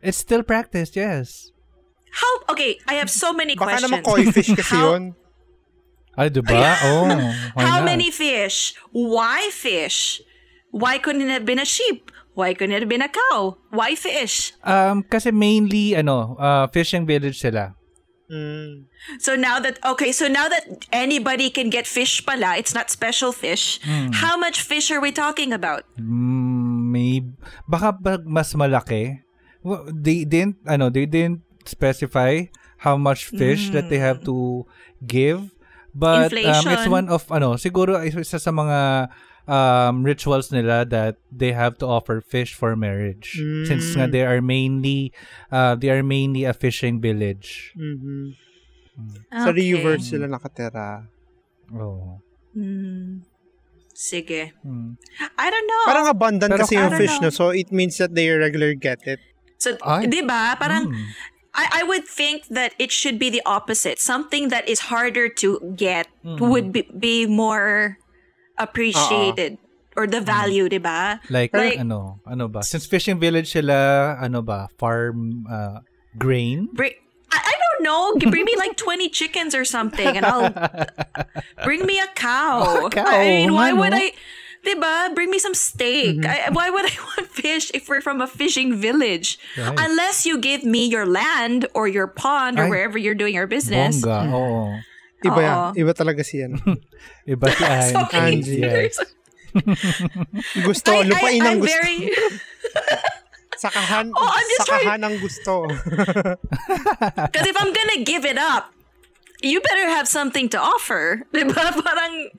It's 0.00 0.16
still 0.16 0.40
practiced, 0.42 0.96
yes. 0.96 1.52
How? 2.12 2.32
Okay, 2.56 2.78
I 2.88 2.94
have 2.96 3.10
so 3.12 3.32
many 3.36 3.52
Baka 3.52 3.76
questions. 3.84 3.92
naman 3.92 4.00
koi 4.08 4.24
fish 4.32 4.48
kasi 4.56 4.72
How- 4.72 4.96
yun. 4.96 5.12
Ay, 6.16 6.30
diba? 6.30 6.46
Oh, 6.86 7.10
How 7.58 7.82
not? 7.82 7.90
many 7.90 8.08
fish? 8.14 8.72
Why 8.94 9.50
fish? 9.50 10.22
Why 10.70 10.96
couldn't 11.02 11.26
it 11.26 11.32
have 11.34 11.44
been 11.44 11.58
a 11.58 11.66
sheep? 11.66 12.08
Why 12.38 12.54
couldn't 12.54 12.74
it 12.74 12.82
have 12.86 12.90
been 12.90 13.02
a 13.02 13.10
cow? 13.10 13.58
Why 13.70 13.94
fish? 13.98 14.54
Um, 14.62 15.02
kasi 15.02 15.30
mainly, 15.34 15.94
ano, 15.94 16.34
uh, 16.38 16.66
fishing 16.70 17.02
village 17.06 17.38
sila. 17.38 17.74
Mm. 18.24 18.88
So 19.20 19.36
now 19.36 19.60
that 19.60 19.76
okay, 19.84 20.08
so 20.10 20.28
now 20.28 20.48
that 20.48 20.88
anybody 20.92 21.52
can 21.52 21.68
get 21.68 21.84
fish 21.84 22.24
pala, 22.24 22.56
it's 22.56 22.72
not 22.72 22.88
special 22.88 23.36
fish. 23.36 23.78
Hmm. 23.84 24.16
How 24.16 24.40
much 24.40 24.64
fish 24.64 24.88
are 24.88 25.00
we 25.00 25.12
talking 25.12 25.52
about? 25.52 25.84
Mm, 26.00 26.88
may, 26.88 27.20
baka 27.68 27.92
ba 27.92 28.16
mas 28.24 28.56
malaki? 28.56 29.20
Well, 29.60 29.88
They 29.92 30.24
didn't, 30.24 30.60
ano, 30.68 30.88
they 30.88 31.04
didn't 31.04 31.44
specify 31.64 32.48
how 32.80 32.96
much 32.96 33.32
fish 33.32 33.72
that 33.72 33.88
they 33.88 33.96
have 33.96 34.24
to 34.28 34.68
give. 35.04 35.52
But 35.94 36.32
um, 36.32 36.38
it's 36.38 36.64
Inflation. 36.64 36.90
one 36.92 37.06
of, 37.08 37.24
ano, 37.32 37.56
siguro 37.56 38.00
isa 38.04 38.36
sa 38.36 38.50
mga 38.52 39.08
um, 39.46 40.02
rituals 40.04 40.50
nila 40.52 40.84
that 40.88 41.16
they 41.30 41.52
have 41.52 41.76
to 41.78 41.86
offer 41.86 42.20
fish 42.20 42.54
for 42.54 42.76
marriage. 42.76 43.36
Since 43.66 43.96
nga 43.96 44.08
they 44.08 44.24
are 44.24 44.40
mainly, 44.40 45.12
uh, 45.52 45.74
they 45.74 45.90
are 45.90 46.02
mainly 46.02 46.44
a 46.44 46.52
fishing 46.52 47.00
village. 47.00 47.72
Mhm. 47.76 48.34
Sa 49.34 49.50
Okay. 49.50 49.74
river 49.74 49.98
sila 49.98 50.26
nakatira. 50.30 51.10
Oh. 51.74 52.22
Hmm. 52.54 53.26
Sige. 53.94 54.54
Hmm. 54.62 54.98
I 55.38 55.50
don't 55.50 55.66
know. 55.70 55.84
Parang 55.86 56.06
abundant 56.10 56.50
Pero 56.50 56.62
kasi 56.66 56.74
yung 56.78 56.94
fish, 56.98 57.14
know. 57.22 57.30
no? 57.30 57.34
So, 57.34 57.44
it 57.50 57.70
means 57.70 57.98
that 57.98 58.14
they 58.14 58.26
regularly 58.30 58.78
get 58.78 59.02
it. 59.06 59.18
so, 59.58 59.74
Ay. 59.86 60.06
di 60.06 60.20
ba? 60.22 60.54
Parang, 60.58 60.90
Hmm. 60.92 61.10
I, 61.54 61.80
I 61.80 61.82
would 61.86 62.02
think 62.04 62.50
that 62.50 62.74
it 62.82 62.90
should 62.90 63.16
be 63.18 63.30
the 63.30 63.40
opposite. 63.46 64.02
Something 64.02 64.50
that 64.50 64.66
is 64.68 64.90
harder 64.90 65.30
to 65.38 65.62
get 65.78 66.10
Mm-hmm. 66.26 66.42
would 66.50 66.68
be, 66.74 66.82
be 66.90 67.26
more 67.30 67.96
appreciated 68.58 69.58
or 69.96 70.06
the 70.06 70.20
value, 70.20 70.66
mm. 70.66 70.70
di 70.70 70.78
ba? 70.78 71.20
Like, 71.30 71.54
Like- 71.54 71.78
ano, 71.78 72.20
ano 72.26 72.48
ba? 72.48 72.62
Since 72.62 72.86
fishing 72.86 73.18
village 73.18 73.52
sila, 73.52 74.18
ano 74.20 74.42
ba, 74.42 74.68
farm 74.78 75.46
uh, 75.50 75.80
grain? 76.18 76.68
Bring, 76.72 76.92
I, 77.32 77.38
I 77.38 77.54
don't 77.54 77.82
know. 77.82 78.30
Bring 78.30 78.44
me 78.44 78.54
like 78.56 78.76
20 78.76 79.08
chickens 79.10 79.54
or 79.54 79.64
something 79.64 80.16
and 80.16 80.26
I'll 80.26 80.50
bring 81.64 81.86
me 81.86 81.98
a 81.98 82.06
cow. 82.14 82.86
A 82.86 82.90
cow, 82.90 83.06
I 83.06 83.46
mean, 83.46 83.54
why 83.54 83.70
nga, 83.70 83.80
would? 83.80 83.94
I, 83.94 84.12
diba? 84.64 85.14
Bring 85.14 85.30
me 85.30 85.38
some 85.38 85.54
steak. 85.54 86.18
Mm-hmm. 86.18 86.48
I, 86.48 86.50
why 86.50 86.70
would 86.70 86.84
I 86.86 86.96
want 87.16 87.30
fish 87.30 87.70
if 87.74 87.88
we're 87.88 88.00
from 88.00 88.20
a 88.20 88.26
fishing 88.26 88.76
village? 88.76 89.38
Right. 89.56 89.78
Unless 89.78 90.26
you 90.26 90.38
give 90.38 90.64
me 90.64 90.86
your 90.86 91.06
land 91.06 91.66
or 91.74 91.86
your 91.86 92.06
pond 92.06 92.58
or 92.58 92.64
Ay, 92.64 92.70
wherever 92.70 92.98
you're 92.98 93.14
doing 93.14 93.34
your 93.34 93.46
business. 93.46 94.02
Bongga, 94.02 94.26
mm. 94.26 94.34
oo. 94.34 94.80
Iba 95.24 95.40
yan. 95.40 95.56
Iba 95.80 95.92
talaga 95.96 96.20
si 96.20 96.44
ano. 96.44 96.60
Iba 97.32 97.46
si 97.48 97.64
Angie. 97.68 98.12
Angie. 98.12 98.60
Yes. 98.60 99.00
Gusto, 100.66 100.90
I, 100.92 101.06
lupain 101.06 101.40
I, 101.40 101.46
ang 101.46 101.56
I'm 101.56 101.60
gusto. 101.62 101.74
very... 101.78 101.96
Sakahan, 103.54 104.10
Oh, 104.18 104.28
I'm 104.34 104.48
just 104.50 104.66
sakahan 104.66 105.00
ang 105.06 105.16
gusto. 105.22 105.70
Because 105.70 107.46
if 107.46 107.56
I'm 107.56 107.70
gonna 107.70 108.02
give 108.02 108.26
it 108.26 108.36
up, 108.36 108.74
you 109.40 109.60
better 109.62 109.86
have 109.88 110.10
something 110.10 110.48
to 110.50 110.58
offer. 110.58 111.22
Diba? 111.32 111.54
Parang, 111.54 112.30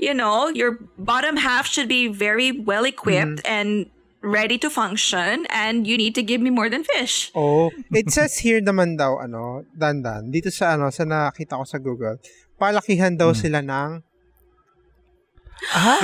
you 0.00 0.14
know, 0.14 0.48
your 0.48 0.80
bottom 0.96 1.36
half 1.36 1.66
should 1.68 1.86
be 1.86 2.08
very 2.08 2.50
well 2.50 2.84
equipped 2.88 3.44
and 3.44 3.92
ready 4.28 4.60
to 4.60 4.68
function, 4.68 5.48
and 5.48 5.88
you 5.88 5.96
need 5.96 6.14
to 6.14 6.22
give 6.22 6.40
me 6.40 6.52
more 6.52 6.68
than 6.68 6.84
fish. 6.84 7.32
oh, 7.34 7.72
it 7.90 8.12
says 8.12 8.44
here 8.44 8.60
naman 8.60 9.00
daw, 9.00 9.18
ano, 9.18 9.64
dandan, 9.72 10.28
dito 10.28 10.52
sa 10.52 10.76
ano, 10.76 10.92
sa 10.92 11.08
nakita 11.08 11.56
ko 11.56 11.64
sa 11.64 11.80
Google, 11.80 12.20
palakihan 12.60 13.16
daw 13.16 13.32
sila 13.32 13.64
ng 13.64 14.04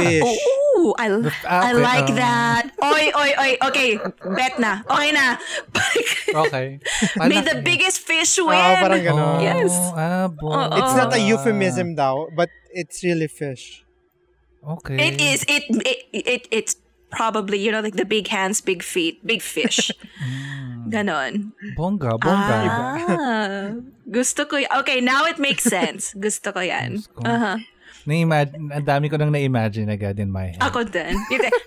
fish. 0.00 0.40
Ooh, 0.74 0.94
I, 0.98 1.06
ah, 1.46 1.70
I 1.70 1.70
okay, 1.70 1.82
like 1.82 2.10
ah. 2.10 2.18
that. 2.18 2.64
Oy, 2.82 3.04
oy, 3.14 3.30
oy. 3.38 3.52
Okay, 3.70 3.88
bet 4.34 4.58
na. 4.58 4.82
Okay 4.90 5.10
na. 5.14 5.38
Okay. 6.34 6.82
May 7.14 7.38
Alak- 7.38 7.46
the 7.46 7.56
biggest 7.62 8.02
fish 8.02 8.42
win. 8.42 8.58
parang 8.58 9.06
gano'n. 9.06 9.38
Yes. 9.38 9.70
Ah, 9.94 10.26
bongga. 10.26 10.82
It's 10.82 10.94
not 10.98 11.14
a 11.14 11.22
euphemism 11.22 11.94
daw, 11.94 12.26
but 12.34 12.50
it's 12.74 13.06
really 13.06 13.30
fish. 13.30 13.86
Okay. 14.58 14.98
It 14.98 15.16
is. 15.22 15.46
It, 15.46 15.62
it 15.86 16.00
it 16.10 16.42
it's 16.50 16.74
probably 17.16 17.58
you 17.58 17.70
know 17.72 17.80
like 17.80 17.96
the 17.96 18.04
big 18.04 18.28
hands, 18.28 18.60
big 18.60 18.82
feet, 18.82 19.24
big 19.26 19.42
fish. 19.42 19.90
Ganon. 20.92 21.56
Bongga, 21.76 22.20
bongga. 22.20 22.56
Ah, 22.68 23.72
gusto 24.20 24.44
ko 24.44 24.60
y- 24.60 24.68
Okay, 24.84 25.00
now 25.00 25.24
it 25.24 25.40
makes 25.40 25.64
sense. 25.64 26.12
Gusto 26.12 26.52
ko 26.52 26.60
yan. 26.60 27.00
Uh-huh. 27.24 27.56
Na-imagine, 28.04 28.68
ang 28.68 28.84
dami 28.84 29.08
ko 29.08 29.16
nang 29.16 29.32
na-imagine 29.32 29.88
agad 29.88 30.20
in 30.20 30.28
my 30.28 30.52
head. 30.52 30.60
Ako 30.60 30.84
din. 30.84 31.16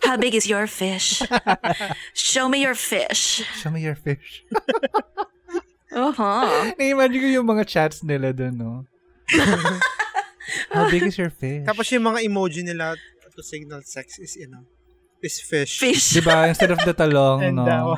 How 0.05 0.21
big 0.21 0.37
is 0.37 0.45
your 0.45 0.69
fish? 0.69 1.25
Show 2.13 2.45
me 2.45 2.61
your 2.61 2.77
fish. 2.77 3.41
Show 3.57 3.73
me 3.73 3.81
your 3.81 3.97
fish. 3.97 4.45
Uh-huh. 5.89 6.45
Na-imagine 6.77 7.17
ko 7.17 7.29
yung 7.41 7.47
mga 7.49 7.65
chats 7.65 8.05
nila 8.05 8.37
dun, 8.37 8.53
no? 8.53 8.85
How 10.69 10.85
big 10.93 11.09
is 11.09 11.17
your 11.17 11.33
fish? 11.33 11.65
Tapos 11.65 11.89
yung 11.89 12.05
mga 12.05 12.21
emoji 12.21 12.61
nila 12.61 12.93
to 13.37 13.41
signal 13.45 13.81
sex 13.85 14.17
is, 14.17 14.37
you 14.37 14.49
know, 14.49 14.65
Is 15.17 15.41
fish. 15.41 15.81
Fish. 15.81 16.13
Diba? 16.13 16.45
Instead 16.47 16.71
of 16.71 16.79
the 16.85 16.93
talong, 16.93 17.41
And, 17.41 17.57
no? 17.57 17.97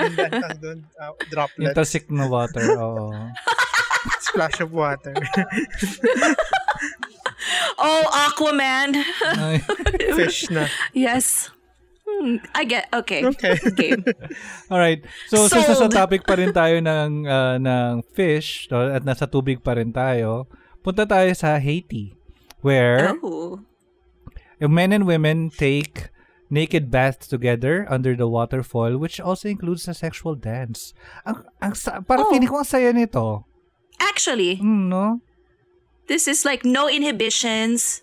and 0.00 0.12
then, 0.16 0.30
tawag 0.32 0.58
doon, 0.60 0.78
uh, 0.96 1.12
Yung 1.12 1.28
droplet. 1.28 1.74
talsik 1.76 2.08
na 2.08 2.24
water, 2.24 2.64
oo. 2.74 3.12
Splash 4.26 4.60
of 4.60 4.72
water. 4.72 5.12
Oh, 7.76 8.04
Aquaman. 8.08 8.96
Ay. 9.36 9.60
fish 10.16 10.48
na. 10.48 10.64
yes. 10.96 11.52
Hmm, 12.06 12.40
I 12.56 12.64
get 12.64 12.88
okay. 12.94 13.20
Okay. 13.26 13.58
Game. 13.76 14.00
Alright. 14.72 15.04
So, 15.28 15.44
since 15.50 15.68
nasa 15.68 15.84
Sold. 15.84 15.92
topic 15.92 16.24
pa 16.24 16.38
rin 16.38 16.54
tayo 16.54 16.80
ng, 16.80 17.26
ah, 17.26 17.60
ng 17.60 18.00
fish, 18.14 18.70
no, 18.70 18.88
at 18.88 19.04
nasa 19.04 19.28
tubig 19.28 19.60
pa 19.60 19.76
rin 19.76 19.92
tayo, 19.92 20.48
punta 20.80 21.04
tayo 21.04 21.28
sa 21.36 21.58
Haiti, 21.60 22.16
where 22.64 23.12
Oh. 23.20 23.60
men 24.64 24.94
and 24.94 25.04
women 25.04 25.52
take 25.52 26.08
naked 26.54 26.86
baths 26.88 27.26
together 27.26 27.82
under 27.90 28.14
the 28.14 28.30
waterfall, 28.30 28.94
which 28.94 29.18
also 29.18 29.50
includes 29.50 29.90
a 29.90 29.94
sexual 29.94 30.38
dance. 30.38 30.94
Ang, 31.26 31.42
ang, 31.58 31.74
sa- 31.74 31.98
parang 31.98 32.26
Oh. 32.26 32.30
feeling 32.30 32.46
ko 32.46 32.62
ang 32.62 32.68
saya 32.68 32.94
nito. 32.94 33.42
Actually, 33.98 34.62
Mm, 34.62 34.86
no? 34.86 35.18
this 36.06 36.30
is 36.30 36.46
like 36.46 36.62
no 36.62 36.86
inhibitions. 36.86 37.98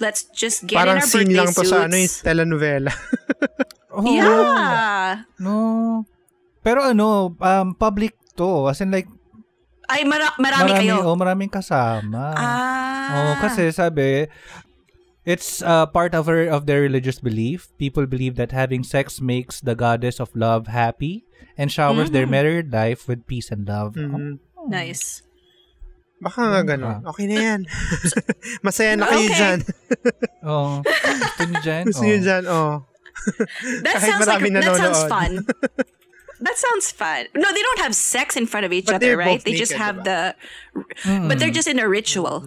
Let's 0.00 0.24
just 0.32 0.64
get 0.64 0.80
Parang 0.80 0.98
in 0.98 1.02
our 1.02 1.06
scene 1.06 1.28
birthday 1.30 1.38
lang 1.38 1.50
to 1.52 1.62
sa 1.62 1.76
ano 1.84 1.94
yung 1.94 2.08
suits. 2.08 2.24
telenovela. 2.24 2.92
Oh, 3.92 4.08
yeah. 4.08 5.28
No. 5.36 6.00
Pero 6.64 6.80
ano, 6.80 7.36
um, 7.36 7.76
public 7.76 8.16
to. 8.32 8.64
As 8.66 8.80
in 8.80 8.88
like, 8.88 9.04
Ay, 9.84 10.08
mara- 10.08 10.32
marami, 10.40 10.72
marami, 10.72 10.88
kayo. 10.88 11.04
oh, 11.04 11.12
maraming 11.12 11.52
kasama. 11.52 12.32
Ah. 12.32 13.12
Oh, 13.12 13.34
kasi 13.44 13.68
sabi, 13.68 14.24
it's 15.24 15.62
uh, 15.62 15.86
part 15.86 16.14
of 16.14 16.26
her, 16.26 16.46
of 16.48 16.66
their 16.66 16.80
religious 16.82 17.20
belief. 17.20 17.68
People 17.78 18.06
believe 18.06 18.36
that 18.36 18.52
having 18.52 18.82
sex 18.82 19.20
makes 19.20 19.60
the 19.60 19.74
goddess 19.74 20.18
of 20.20 20.34
love 20.34 20.66
happy 20.66 21.24
and 21.56 21.70
showers 21.70 22.10
their 22.10 22.26
Mm. 22.26 22.30
married 22.30 22.68
life 22.72 23.06
with 23.06 23.26
peace 23.26 23.50
and 23.50 23.66
love. 23.68 23.94
Mhm. 23.94 24.38
Nice. 24.68 25.22
Baka 26.22 26.38
nga 26.54 26.62
ganun. 26.62 27.02
Okay 27.14 27.26
na 27.26 27.34
yan. 27.38 27.60
Masaya 28.66 28.94
na 28.94 29.10
kayo 29.10 29.26
Okay. 29.26 29.34
dyan. 29.38 29.58
Oh, 30.46 30.82
gusto 30.82 31.42
niyo 31.46 31.60
dyan? 31.62 31.82
Gusto 31.86 32.02
nyo 32.02 32.14
Oh. 32.18 32.22
dyan, 32.26 32.44
oh. 32.50 32.72
That 33.86 33.94
Kahit 33.98 34.06
sounds 34.10 34.26
like 34.26 34.38
maraming 34.42 34.54
that 34.58 34.74
sounds 34.78 35.02
fun. 35.06 35.32
that 36.42 36.56
sounds 36.58 36.90
fun. 36.90 37.26
No, 37.34 37.46
they 37.50 37.62
don't 37.62 37.82
have 37.86 37.94
sex 37.94 38.34
in 38.34 38.46
front 38.50 38.66
of 38.66 38.72
each 38.74 38.86
But 38.90 38.98
other, 39.02 39.14
right? 39.18 39.38
both 39.38 39.46
They 39.46 39.54
just 39.54 39.74
have 39.74 40.02
diba? 40.02 40.34
the 41.06 41.26
but 41.30 41.38
they're 41.38 41.54
just 41.54 41.70
in 41.70 41.78
a 41.78 41.86
ritual. 41.86 42.42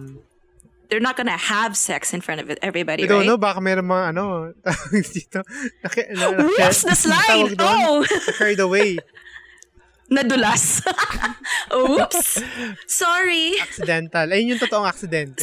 They're 0.88 1.02
not 1.02 1.16
gonna 1.16 1.36
have 1.36 1.76
sex 1.76 2.14
in 2.14 2.20
front 2.22 2.40
of 2.40 2.50
everybody, 2.62 3.04
I 3.04 3.06
don't 3.06 3.20
right? 3.22 3.26
know, 3.26 3.38
baka 3.38 3.60
meron 3.60 3.86
mga 3.86 4.14
ano, 4.14 4.52
tawag 4.64 5.06
dito. 5.10 5.42
Naki, 5.82 6.00
na, 6.14 6.30
na, 6.36 6.46
Whoops, 6.46 6.82
the 6.86 6.94
slide! 6.94 7.58
Oh! 7.58 8.06
Carried 8.38 8.60
away. 8.62 8.98
Nadulas. 10.06 10.86
Oops. 11.74 12.38
Sorry. 12.86 13.58
Accidental. 13.58 14.30
Ayun 14.30 14.54
yung 14.54 14.62
totoong 14.62 14.86
aksidente. 14.86 15.42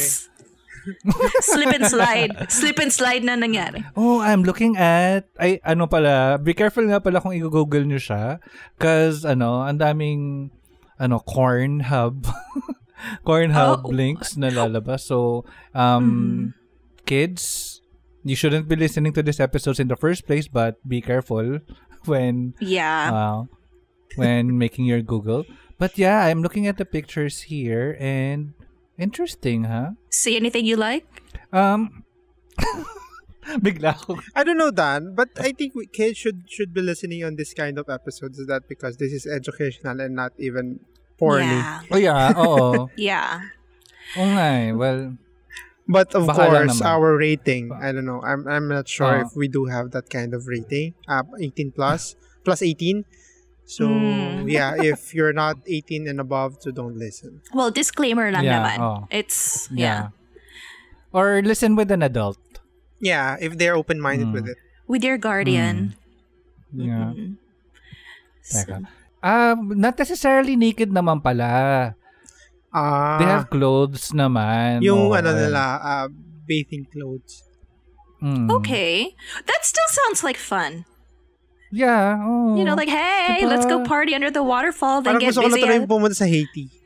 Slip 1.44 1.72
and 1.72 1.84
slide. 1.88 2.32
Slip 2.48 2.80
and 2.80 2.92
slide 2.92 3.24
na 3.24 3.36
nangyari. 3.36 3.84
Oh, 3.96 4.20
I'm 4.20 4.44
looking 4.44 4.76
at, 4.76 5.28
ay, 5.40 5.60
ano 5.64 5.84
pala, 5.88 6.40
be 6.40 6.52
careful 6.52 6.84
nga 6.88 7.00
pala 7.00 7.20
kung 7.20 7.36
i-google 7.36 7.84
nyo 7.84 8.00
siya. 8.00 8.40
Cause, 8.80 9.24
ano, 9.24 9.64
ang 9.64 9.80
daming, 9.80 10.48
ano, 10.96 11.20
corn 11.20 11.88
hub. 11.88 12.24
Corn 13.24 13.50
hub 13.50 13.82
Oh. 13.84 13.88
links 13.90 14.36
na 14.36 14.48
lalabas. 14.50 15.00
So, 15.06 15.44
um, 15.74 16.54
kids, 17.06 17.80
you 18.24 18.36
shouldn't 18.36 18.68
be 18.68 18.76
listening 18.76 19.12
to 19.14 19.22
these 19.22 19.40
episodes 19.40 19.78
in 19.80 19.88
the 19.88 19.96
first 19.96 20.26
place, 20.26 20.48
but 20.48 20.76
be 20.88 21.00
careful 21.00 21.58
when, 22.06 22.54
Yeah. 22.60 23.10
uh, 23.12 23.40
when 24.16 24.56
making 24.62 24.86
your 24.86 25.02
Google. 25.02 25.44
But 25.78 25.98
yeah, 25.98 26.24
I'm 26.24 26.40
looking 26.40 26.66
at 26.66 26.78
the 26.78 26.86
pictures 26.86 27.50
here 27.50 27.96
and 27.98 28.54
interesting, 28.96 29.64
huh? 29.64 29.98
See 30.08 30.36
anything 30.36 30.64
you 30.64 30.76
like? 30.76 31.04
Um, 31.52 32.04
bigla 33.60 33.92
ako. 33.98 34.16
I 34.34 34.44
don't 34.44 34.56
know, 34.56 34.70
Dan, 34.70 35.14
but 35.14 35.28
I 35.36 35.52
think 35.52 35.74
we, 35.74 35.86
kids 35.86 36.16
should 36.16 36.46
should 36.48 36.72
be 36.72 36.80
listening 36.80 37.24
on 37.24 37.36
this 37.36 37.52
kind 37.52 37.76
of 37.76 37.90
episodes. 37.90 38.38
Is 38.38 38.46
that 38.46 38.68
because 38.70 38.96
this 38.96 39.12
is 39.12 39.26
educational 39.26 40.00
and 40.00 40.14
not 40.14 40.32
even 40.38 40.80
porny? 41.20 41.46
Yeah. 41.46 41.80
Oh 41.90 41.98
yeah, 42.00 42.34
oo. 42.36 42.88
Yeah. 42.98 43.40
Oo 44.18 44.26
nga 44.34 44.46
eh. 44.62 44.70
Well, 44.72 45.18
But 45.84 46.16
of 46.16 46.24
Baka 46.24 46.48
course, 46.48 46.80
our 46.80 47.12
rating, 47.12 47.68
I 47.68 47.92
don't 47.92 48.08
know. 48.08 48.24
I'm 48.24 48.48
I'm 48.48 48.72
not 48.72 48.88
sure 48.88 49.20
if 49.20 49.36
we 49.36 49.52
do 49.52 49.68
have 49.68 49.92
that 49.92 50.08
kind 50.08 50.32
of 50.32 50.48
rating. 50.48 50.96
Uh, 51.04 51.28
18 51.36 51.76
plus, 51.76 52.16
plus 52.40 52.64
18. 52.64 53.04
So, 53.68 53.84
Hmm. 53.92 54.48
yeah, 54.48 54.80
if 54.80 55.12
you're 55.12 55.36
not 55.36 55.60
18 55.68 56.08
and 56.08 56.24
above, 56.24 56.56
so 56.64 56.72
don't 56.72 56.96
listen. 56.96 57.44
Well, 57.52 57.68
disclaimer 57.68 58.32
lang 58.32 58.48
Yeah, 58.48 58.64
naman. 58.64 58.76
oh. 58.80 58.98
It's 59.12 59.68
yeah. 59.76 60.08
yeah. 60.08 61.12
Or 61.12 61.44
listen 61.44 61.76
with 61.76 61.92
an 61.92 62.00
adult. 62.00 62.40
Yeah, 63.04 63.36
if 63.36 63.60
they're 63.60 63.76
open-minded 63.76 64.32
Hmm. 64.32 64.36
with 64.40 64.48
it. 64.48 64.56
With 64.88 65.04
your 65.04 65.20
guardian. 65.20 66.00
Yeah. 66.72 67.12
Mhm. 67.12 67.36
Teka. 68.40 68.88
Um, 69.24 69.72
not 69.80 69.96
necessarily 69.96 70.52
naked 70.52 70.92
naman 70.92 71.24
pala. 71.24 71.96
Ah, 72.68 73.16
They 73.16 73.24
have 73.24 73.48
clothes 73.48 74.12
naman. 74.12 74.84
yung 74.84 75.08
Oo, 75.08 75.16
ano 75.16 75.32
nila, 75.32 75.80
uh, 75.80 76.06
bathing 76.44 76.84
clothes. 76.92 77.40
Mm. 78.20 78.52
Okay. 78.60 79.16
That 79.48 79.64
still 79.64 79.88
sounds 79.88 80.20
like 80.20 80.36
fun. 80.36 80.84
Yeah. 81.72 82.20
Oh. 82.20 82.52
You 82.54 82.68
know, 82.68 82.76
like, 82.76 82.92
hey, 82.92 83.46
let's 83.48 83.64
go 83.64 83.80
party 83.82 84.12
under 84.12 84.30
the 84.30 84.44
waterfall, 84.44 85.00
then 85.00 85.16
Parang 85.16 85.22
get 85.24 85.32
gusto 85.32 85.42
ko 85.42 85.48
na 85.48 85.56
tuloy 85.56 85.80
pumunta 85.88 86.16
sa 86.20 86.28
Haiti. 86.28 86.68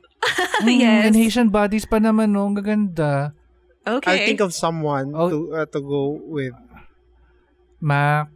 Mm, 0.58 0.82
yes. 0.82 1.02
And 1.06 1.14
Haitian 1.14 1.48
bodies 1.48 1.86
pa 1.86 2.02
naman, 2.02 2.34
no? 2.34 2.42
Ang 2.50 2.58
gaganda. 2.58 3.30
Okay. 3.86 4.10
I'll 4.10 4.26
think 4.26 4.42
of 4.42 4.50
someone 4.50 5.14
Oh. 5.14 5.30
to 5.30 5.38
uh, 5.54 5.66
to 5.70 5.78
go 5.78 6.18
with. 6.18 6.52
Mac, 7.78 8.26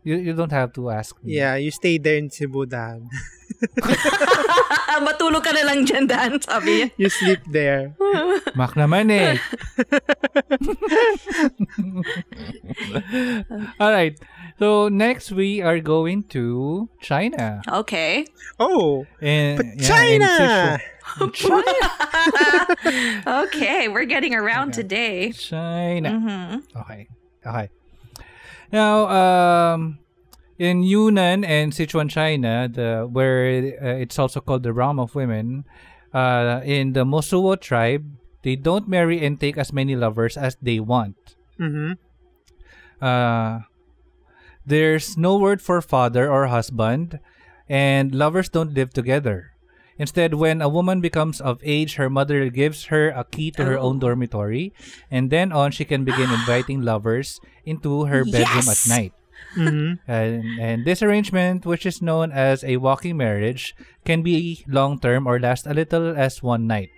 you, 0.00 0.16
you 0.16 0.32
don't 0.32 0.50
have 0.50 0.72
to 0.80 0.88
ask 0.88 1.12
me. 1.20 1.36
Yeah, 1.36 1.60
you 1.60 1.68
stay 1.70 2.00
there 2.00 2.16
in 2.16 2.32
Cebu, 2.32 2.64
Dan. 2.64 3.04
Matulog 5.06 5.42
ka 5.42 5.50
na 5.50 5.62
lang 5.66 5.82
dyan, 5.86 6.06
Dan, 6.06 6.38
sabi 6.42 6.82
niya. 6.82 6.86
You 6.98 7.08
sleep 7.10 7.42
there. 7.50 7.94
Mac 8.58 8.74
naman 8.78 9.10
eh. 9.10 9.38
All 13.80 13.90
right. 13.92 14.18
So 14.58 14.88
next 14.88 15.30
we 15.32 15.60
are 15.62 15.78
going 15.80 16.24
to 16.34 16.88
China. 17.00 17.62
Okay. 17.66 18.26
Oh, 18.58 19.06
And, 19.22 19.56
but 19.58 19.66
yeah, 19.78 19.86
China! 19.86 20.78
and 21.20 21.32
Sichuan. 21.32 21.62
Okay, 23.46 23.88
we're 23.88 24.04
getting 24.06 24.34
around 24.34 24.72
today. 24.74 25.30
China. 25.32 26.10
hmm 26.18 26.56
Okay. 26.82 27.08
Okay. 27.46 27.68
Now, 28.72 29.06
um, 29.08 29.98
in 30.58 30.82
Yunnan 30.82 31.44
and 31.44 31.72
Sichuan, 31.72 32.10
China, 32.10 32.68
the 32.68 33.06
where 33.10 33.46
uh, 33.80 34.02
it's 34.02 34.18
also 34.18 34.40
called 34.40 34.62
the 34.62 34.72
realm 34.72 34.98
of 34.98 35.14
women, 35.14 35.64
uh, 36.12 36.60
in 36.64 36.92
the 36.92 37.04
Mosuo 37.04 37.58
tribe, 37.60 38.04
they 38.42 38.56
don't 38.56 38.88
marry 38.88 39.24
and 39.24 39.38
take 39.40 39.56
as 39.56 39.72
many 39.72 39.94
lovers 39.96 40.36
as 40.36 40.56
they 40.60 40.80
want. 40.80 41.36
Mm-hmm. 41.60 41.92
Uh, 43.00 43.60
there's 44.66 45.16
no 45.16 45.38
word 45.38 45.62
for 45.62 45.80
father 45.80 46.30
or 46.30 46.46
husband, 46.46 47.20
and 47.68 48.14
lovers 48.14 48.48
don't 48.48 48.74
live 48.74 48.92
together. 48.92 49.52
Instead, 49.98 50.34
when 50.34 50.62
a 50.62 50.68
woman 50.68 51.00
becomes 51.00 51.40
of 51.40 51.58
age, 51.64 51.96
her 51.96 52.08
mother 52.08 52.48
gives 52.50 52.86
her 52.86 53.08
a 53.10 53.24
key 53.24 53.50
to 53.50 53.64
her 53.64 53.78
own 53.78 53.96
Oh. 53.96 54.00
dormitory, 54.10 54.72
and 55.10 55.30
then 55.30 55.50
on, 55.50 55.72
she 55.72 55.84
can 55.84 56.04
begin 56.04 56.30
inviting 56.30 56.82
lovers 56.82 57.40
into 57.64 58.04
her 58.06 58.24
bedroom 58.24 58.62
Yes! 58.66 58.86
at 58.86 58.96
night. 58.96 59.12
Mm-hmm. 59.56 59.94
And, 60.08 60.60
and 60.60 60.84
this 60.84 61.02
arrangement, 61.02 61.64
which 61.64 61.86
is 61.86 62.02
known 62.02 62.32
as 62.32 62.64
a 62.64 62.76
walking 62.76 63.16
marriage, 63.16 63.74
can 64.04 64.22
be 64.22 64.64
long 64.68 64.98
term 64.98 65.26
or 65.26 65.38
last 65.40 65.66
a 65.66 65.74
little 65.74 66.16
as 66.16 66.42
one 66.42 66.66
night. 66.66 66.90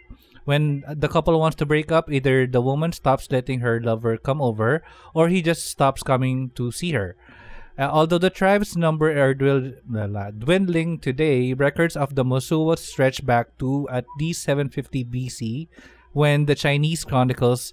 When 0.44 0.82
the 0.88 1.08
couple 1.08 1.38
wants 1.38 1.56
to 1.56 1.66
break 1.66 1.92
up, 1.92 2.10
either 2.10 2.46
the 2.46 2.60
woman 2.60 2.92
stops 2.92 3.28
letting 3.30 3.60
her 3.60 3.80
lover 3.80 4.16
come 4.16 4.40
over, 4.40 4.82
or 5.14 5.28
he 5.28 5.42
just 5.42 5.68
stops 5.68 6.02
coming 6.02 6.50
to 6.56 6.72
see 6.72 6.92
her. 6.92 7.14
Uh, 7.78 7.88
although 7.92 8.18
the 8.18 8.30
tribe's 8.30 8.76
number 8.76 9.08
are 9.08 9.32
dwindling 9.32 10.98
today, 10.98 11.54
records 11.54 11.96
of 11.96 12.14
the 12.14 12.24
Mosuo 12.24 12.76
stretch 12.76 13.24
back 13.24 13.56
to 13.58 13.88
at 13.90 14.04
least 14.18 14.42
750 14.42 15.04
BC, 15.04 15.68
when 16.12 16.46
the 16.46 16.54
Chinese 16.54 17.04
chronicles 17.04 17.72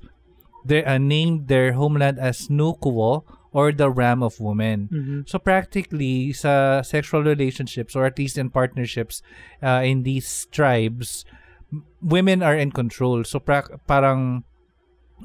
uh, 0.70 0.98
named 0.98 1.48
their 1.48 1.74
homeland 1.74 2.20
as 2.20 2.48
Nukuo 2.48 3.24
or 3.52 3.72
the 3.72 3.90
Ram 3.90 4.22
of 4.22 4.40
Women. 4.40 4.90
Mm-hmm. 4.92 5.20
So 5.26 5.40
practically 5.40 6.34
sa 6.34 6.82
sexual 6.82 7.24
relationships 7.24 7.96
or 7.96 8.06
at 8.06 8.18
least 8.20 8.38
in 8.38 8.50
partnerships 8.50 9.22
uh, 9.64 9.82
in 9.84 10.04
these 10.04 10.48
tribes, 10.52 11.26
women 12.02 12.44
are 12.44 12.56
in 12.56 12.72
control. 12.72 13.24
So 13.24 13.40
pra- 13.40 13.80
parang 13.88 14.44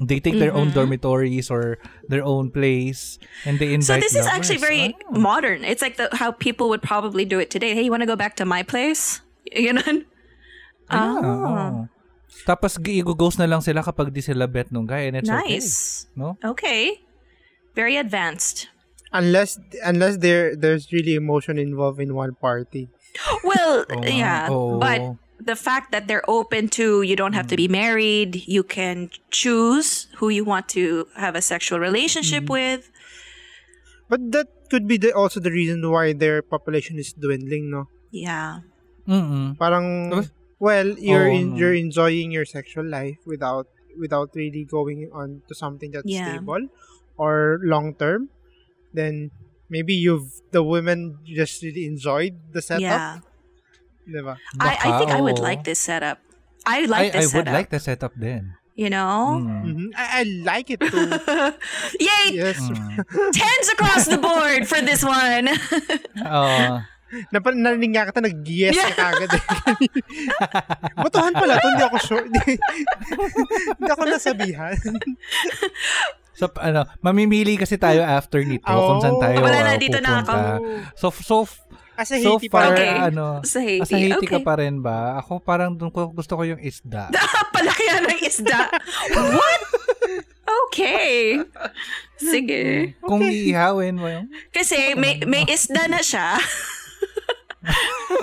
they 0.00 0.16
take 0.24 0.40
their 0.40 0.54
own 0.56 0.72
Mhm. 0.72 0.74
dormitories 0.74 1.52
or 1.52 1.76
their 2.08 2.24
own 2.24 2.48
place 2.48 3.20
and 3.44 3.60
they 3.60 3.76
So 3.76 3.92
invite 3.92 4.00
this 4.00 4.16
is 4.16 4.24
actually 4.24 4.56
very 4.56 4.96
Ah. 5.12 5.18
modern. 5.20 5.64
It's 5.68 5.84
like 5.84 6.00
the, 6.00 6.08
how 6.16 6.32
people 6.32 6.72
would 6.72 6.80
probably 6.80 7.28
do 7.28 7.36
it 7.36 7.52
today. 7.52 7.76
Hey, 7.76 7.84
you 7.84 7.92
want 7.92 8.00
to 8.00 8.08
go 8.08 8.16
back 8.16 8.36
to 8.40 8.46
my 8.48 8.62
place? 8.64 9.20
You 9.52 9.76
know? 9.76 9.92
Oh, 10.88 11.18
oo. 11.20 11.88
Tapos 12.48 12.80
i-ghost 12.80 13.36
na 13.36 13.44
lang 13.44 13.60
sila 13.60 13.84
kapag 13.84 14.08
di 14.16 14.24
sila 14.24 14.48
bet 14.48 14.72
nung 14.72 14.88
guy 14.88 15.12
and 15.12 15.20
it's 15.20 15.28
okay. 15.28 15.60
nice. 15.60 16.08
No? 16.16 16.40
Okay. 16.40 17.04
Very 17.74 17.96
advanced. 17.96 18.68
Unless 19.12 19.60
unless 19.84 20.16
there 20.18 20.56
there's 20.56 20.92
really 20.92 21.14
emotion 21.14 21.58
involved 21.58 22.00
in 22.00 22.14
one 22.14 22.34
party. 22.34 22.88
Well, 23.44 23.84
oh, 23.84 23.92
Oo 23.92 24.00
nga. 24.00 24.08
yeah, 24.08 24.42
Oo. 24.48 24.80
but 24.80 25.20
the 25.36 25.58
fact 25.58 25.92
that 25.92 26.08
they're 26.08 26.24
open 26.30 26.72
to 26.80 27.02
you 27.02 27.16
don't 27.16 27.34
have 27.34 27.46
to 27.52 27.56
be 27.56 27.66
hmm. 27.66 27.76
married, 27.76 28.48
you 28.48 28.62
can 28.64 29.10
choose 29.28 30.08
who 30.16 30.30
you 30.32 30.44
want 30.44 30.68
to 30.72 31.08
have 31.16 31.36
a 31.36 31.44
sexual 31.44 31.76
relationship 31.76 32.48
hmm. 32.48 32.56
with. 32.56 32.88
But 34.08 34.32
that 34.32 34.48
could 34.72 34.88
be 34.88 34.96
the, 34.96 35.12
also 35.12 35.40
the 35.40 35.52
reason 35.52 35.84
why 35.84 36.12
their 36.12 36.40
population 36.40 36.98
is 36.98 37.12
dwindling, 37.12 37.70
no? 37.70 37.88
Yeah. 38.12 38.60
Mm-mm. 39.08 39.58
Parang 39.58 40.28
well, 40.60 40.88
you're 40.96 41.28
Oo, 41.28 41.36
in, 41.36 41.44
no. 41.52 41.56
you're 41.56 41.74
enjoying 41.74 42.30
your 42.30 42.44
sexual 42.44 42.84
life 42.84 43.18
without 43.26 43.66
without 43.98 44.30
really 44.32 44.64
going 44.64 45.10
on 45.12 45.42
to 45.48 45.54
something 45.54 45.90
that's 45.90 46.08
Yeah. 46.08 46.32
stable 46.32 46.68
or 47.22 47.62
long 47.62 47.94
term. 47.94 48.26
Then 48.90 49.30
maybe 49.70 49.94
you've 49.94 50.42
the 50.50 50.66
women 50.66 51.22
just 51.22 51.62
really 51.62 51.86
enjoyed 51.86 52.34
the 52.50 52.58
setup, 52.58 52.82
Yeah. 52.82 53.22
diba? 54.04 54.34
I, 54.58 54.74
I 54.74 54.90
think 54.98 55.14
I 55.14 55.22
would 55.22 55.38
like 55.38 55.62
this 55.62 55.78
setup. 55.78 56.18
I 56.66 56.84
like 56.90 57.14
I, 57.14 57.18
I 57.18 57.22
this 57.22 57.32
would 57.32 57.46
like 57.46 57.70
the 57.70 57.78
setup 57.78 58.12
then. 58.18 58.58
you 58.72 58.88
know? 58.88 59.36
Mm. 59.36 59.68
Mhm. 59.68 59.88
I, 59.92 60.04
I 60.20 60.22
like 60.48 60.72
it 60.72 60.80
too. 60.80 61.04
Yay! 62.08 62.26
yes. 62.32 62.56
Mm. 62.56 63.04
Tens 63.36 63.68
across 63.68 64.08
the 64.08 64.16
board 64.16 64.64
for 64.64 64.80
this 64.80 65.04
one. 65.04 65.52
Oo. 66.24 66.80
Napa, 67.36 67.52
narinig 67.52 67.92
nga 67.92 68.08
kita, 68.08 68.24
nag-yes 68.24 68.72
ka 68.72 69.12
kagad. 69.12 69.28
eh. 69.36 69.44
Botohan 70.96 71.36
pala 71.36 71.60
to, 71.60 71.68
hindi 71.68 71.84
ako 71.84 71.98
sure. 72.00 72.24
Hindi, 72.24 72.56
hindi 73.76 73.90
ako 73.92 74.02
nasabihan. 74.08 74.80
So, 76.32 76.48
ano, 76.56 76.88
mamimili 76.98 77.54
kasi 77.54 77.76
tayo 77.76 78.00
after 78.00 78.40
nito 78.40 78.64
Oo. 78.64 78.88
kung 78.88 78.98
saan 79.00 79.16
tayo 79.18 79.36
Wala 79.40 79.60
na, 79.62 79.72
uh, 79.72 79.76
dito 79.76 79.98
na 79.98 80.10
pupunta. 80.18 80.32
ako. 80.32 80.64
So, 80.94 81.06
so, 81.12 81.36
As 81.92 82.08
a 82.08 82.16
so 82.18 82.40
Haiti 82.40 82.48
far, 82.48 82.62
pa. 82.64 82.72
Okay. 82.72 82.88
ano, 83.12 83.26
Sa 83.42 83.60
Haiti. 83.60 83.84
sa 83.84 83.94
Haiti 83.94 84.24
ka 84.24 84.40
Okay. 84.40 84.42
pa 84.42 84.54
rin 84.56 84.80
ba? 84.80 85.20
Ako 85.20 85.38
parang 85.38 85.76
dun 85.76 85.92
ko, 85.92 86.08
gusto 86.08 86.34
ko 86.34 86.42
yung 86.42 86.56
isda. 86.58 87.12
Palakihan 87.54 88.00
ng 88.02 88.20
isda. 88.22 88.64
What? 89.12 89.60
Okay. 90.66 91.36
Sige. 92.16 92.96
Kung 92.98 93.20
iihawin 93.20 93.94
mo 93.94 94.08
yung... 94.08 94.32
Kasi 94.48 94.92
may 94.94 95.20
may 95.22 95.44
isda 95.44 95.84
na 95.84 96.00
siya. 96.00 96.36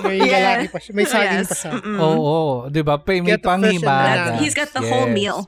May 0.04 0.20
Yeah. 0.20 0.60
lalaki 0.60 0.68
pa 0.68 0.78
siya. 0.78 0.92
May 0.92 1.06
saging 1.06 1.40
Yes. 1.40 1.48
pa 1.48 1.56
siya. 1.56 1.72
Mm-mm. 1.72 1.96
Oo, 1.98 2.36
di 2.68 2.82
ba? 2.82 3.00
Pa- 3.00 3.16
May. 3.16 3.36
That- 3.36 4.36
he's 4.38 4.52
got 4.52 4.70
the 4.70 4.82
whole 4.82 5.08
Yes. 5.08 5.16
meal. 5.16 5.38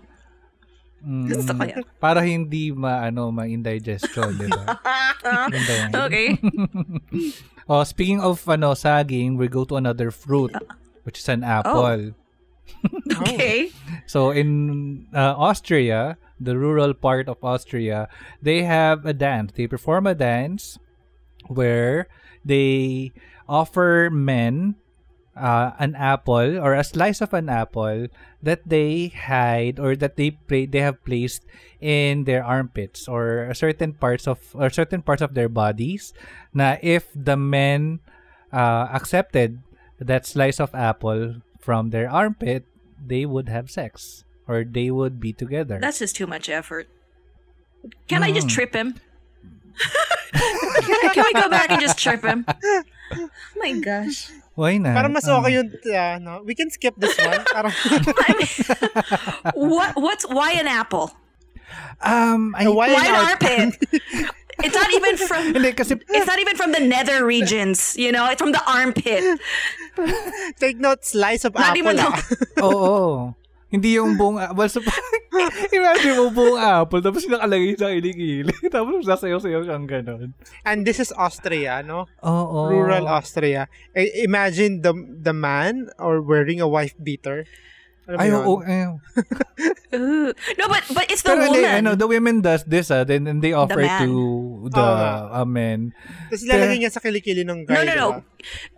Mm, 1.03 1.27
Gusto 1.29 1.53
ko 1.59 1.63
yan. 1.67 1.83
Para 1.99 2.23
hindi 2.23 2.71
ma, 2.71 3.03
ano, 3.03 3.35
ma-indigestion, 3.35 4.39
di 4.39 4.47
ba? 4.47 4.65
Okay. 6.07 6.39
Oh, 7.71 7.87
speaking 7.87 8.19
of 8.19 8.43
ano 8.51 8.75
saging, 8.75 9.39
we 9.39 9.47
go 9.47 9.63
to 9.63 9.79
another 9.79 10.11
fruit, 10.11 10.51
which 11.07 11.23
is 11.23 11.29
an 11.31 11.47
apple. 11.47 12.11
Okay. 13.23 13.71
So 14.11 14.31
in 14.35 15.07
uh, 15.15 15.39
Austria, 15.39 16.19
the 16.43 16.59
rural 16.59 16.91
part 16.95 17.29
of 17.31 17.39
Austria, 17.43 18.11
they 18.43 18.67
have 18.67 19.07
a 19.07 19.15
dance. 19.15 19.53
They 19.55 19.71
perform 19.71 20.07
a 20.11 20.15
dance 20.19 20.79
where 21.47 22.09
they 22.45 23.13
offer 23.47 24.11
men 24.11 24.75
uh, 25.37 25.73
an 25.79 25.95
apple 25.97 26.59
or 26.61 26.75
a 26.75 26.85
slice 26.85 27.21
of 27.21 27.33
an 27.33 27.49
apple 27.49 28.07
that 28.43 28.61
they 28.69 29.09
hide 29.09 29.79
or 29.81 29.97
that 29.97 30.17
they 30.17 30.31
play 30.33 30.67
they 30.67 30.81
have 30.85 31.03
placed 31.05 31.41
in 31.81 32.25
their 32.25 32.45
armpits 32.45 33.09
or 33.09 33.49
certain 33.55 33.93
parts 33.97 34.29
of 34.29 34.39
or 34.55 34.69
certain 34.71 35.01
parts 35.03 35.23
of 35.23 35.33
their 35.35 35.49
bodies 35.49 36.13
Now, 36.53 36.77
if 36.83 37.09
the 37.17 37.37
men 37.37 38.01
uh, 38.53 38.89
accepted 38.93 39.63
that 39.99 40.27
slice 40.27 40.61
of 40.61 40.75
apple 40.75 41.41
from 41.61 41.91
their 41.91 42.11
armpit 42.11 42.65
they 43.01 43.25
would 43.25 43.49
have 43.49 43.71
sex 43.71 44.25
or 44.47 44.65
they 44.65 44.91
would 44.91 45.19
be 45.19 45.33
together 45.33 45.79
That's 45.81 45.99
just 46.01 46.15
too 46.15 46.27
much 46.27 46.49
effort. 46.51 46.87
Can 48.07 48.23
I 48.23 48.31
just 48.31 48.47
Mm. 48.47 48.55
trip 48.55 48.75
him? 48.77 49.01
Can 51.15 51.25
we 51.25 51.33
go 51.35 51.49
back 51.49 51.71
and 51.71 51.81
just 51.81 51.99
trip 51.99 52.23
him? 52.23 52.45
Oh 53.15 53.29
my 53.61 53.73
gosh. 53.77 54.31
Why 54.55 54.77
not 54.77 54.95
Para 54.95 55.09
mas 55.09 55.25
Um, 55.29 55.41
okay 55.43 55.53
yung, 55.57 55.69
uh, 55.73 56.19
no? 56.21 56.43
we 56.45 56.55
can 56.55 56.69
skip 56.71 56.95
this 56.97 57.17
one. 57.19 57.41
Mean, 58.37 58.49
what 59.55 59.97
what's 59.97 60.25
why 60.29 60.53
an 60.57 60.69
apple? 60.69 61.11
um 62.05 62.53
I, 62.59 62.69
why 62.69 62.93
Why 62.93 63.07
an 63.09 63.17
armpit? 63.17 63.77
It's 64.63 64.77
not 64.77 64.93
even 64.95 65.17
from 65.27 65.43
hindi 65.57 65.73
kasi 65.75 65.97
it's 66.13 66.29
not 66.29 66.39
even 66.39 66.55
from 66.55 66.71
the 66.71 66.79
nether 66.79 67.25
regions, 67.27 67.97
you 67.99 68.13
know, 68.13 68.29
it's 68.31 68.39
from 68.39 68.53
the 68.53 68.63
armpit. 68.63 69.25
Take 70.61 70.79
note, 70.79 71.03
slice 71.03 71.43
of 71.49 71.55
Not 71.57 71.75
apple. 71.75 71.79
even 71.83 71.97
ah. 71.99 72.15
Oo. 72.69 73.35
Hindi 73.73 73.97
yung 73.97 74.15
buong 74.15 74.39
apple. 74.39 74.69
So, 75.33 75.49
imagine 75.73 76.21
mo 76.21 76.29
buong 76.31 76.61
apple, 76.61 77.01
tapos 77.01 77.25
nakalagay 77.25 77.75
sa 77.75 77.89
kilikili. 77.91 78.53
tapos 78.75 79.03
sasayaw-sayaw 79.09 79.65
siyang 79.65 79.89
ganon. 79.89 80.37
And 80.63 80.85
this 80.85 81.01
is 81.01 81.11
Austria, 81.17 81.81
no? 81.81 82.05
Oo. 82.23 82.69
Rural 82.69 83.09
Austria. 83.09 83.67
I- 83.97 84.23
imagine 84.23 84.85
the 84.85 84.93
the 84.95 85.33
man 85.35 85.89
or 85.97 86.21
wearing 86.21 86.61
a 86.61 86.69
wife 86.69 86.95
beater. 87.01 87.49
Alam 88.03 88.17
mo 88.17 88.23
Ay, 88.23 88.29
yun? 88.29 88.43
oo. 88.43 88.55
ay. 88.67 88.83
Ooh. 89.95 90.31
No, 90.59 90.65
but 90.67 90.83
but 90.91 91.07
it's 91.07 91.23
the 91.23 91.39
Pero 91.39 91.55
woman. 91.55 91.87
ano, 91.87 91.91
the 91.95 92.09
women 92.11 92.43
does 92.43 92.67
this, 92.67 92.91
ah, 92.91 93.07
then, 93.07 93.31
then 93.31 93.39
they 93.39 93.55
offer 93.55 93.79
man. 93.79 94.03
to 94.03 94.67
the 94.75 94.83
nga. 94.83 95.39
uh, 95.39 95.47
men. 95.47 95.95
Tapos 96.27 96.43
ilalagay 96.43 96.83
niya 96.83 96.91
sa 96.91 96.99
kilikili 96.99 97.47
ng 97.47 97.63
guy, 97.63 97.79
no, 97.79 97.81
no, 97.87 97.95
no. 97.95 98.09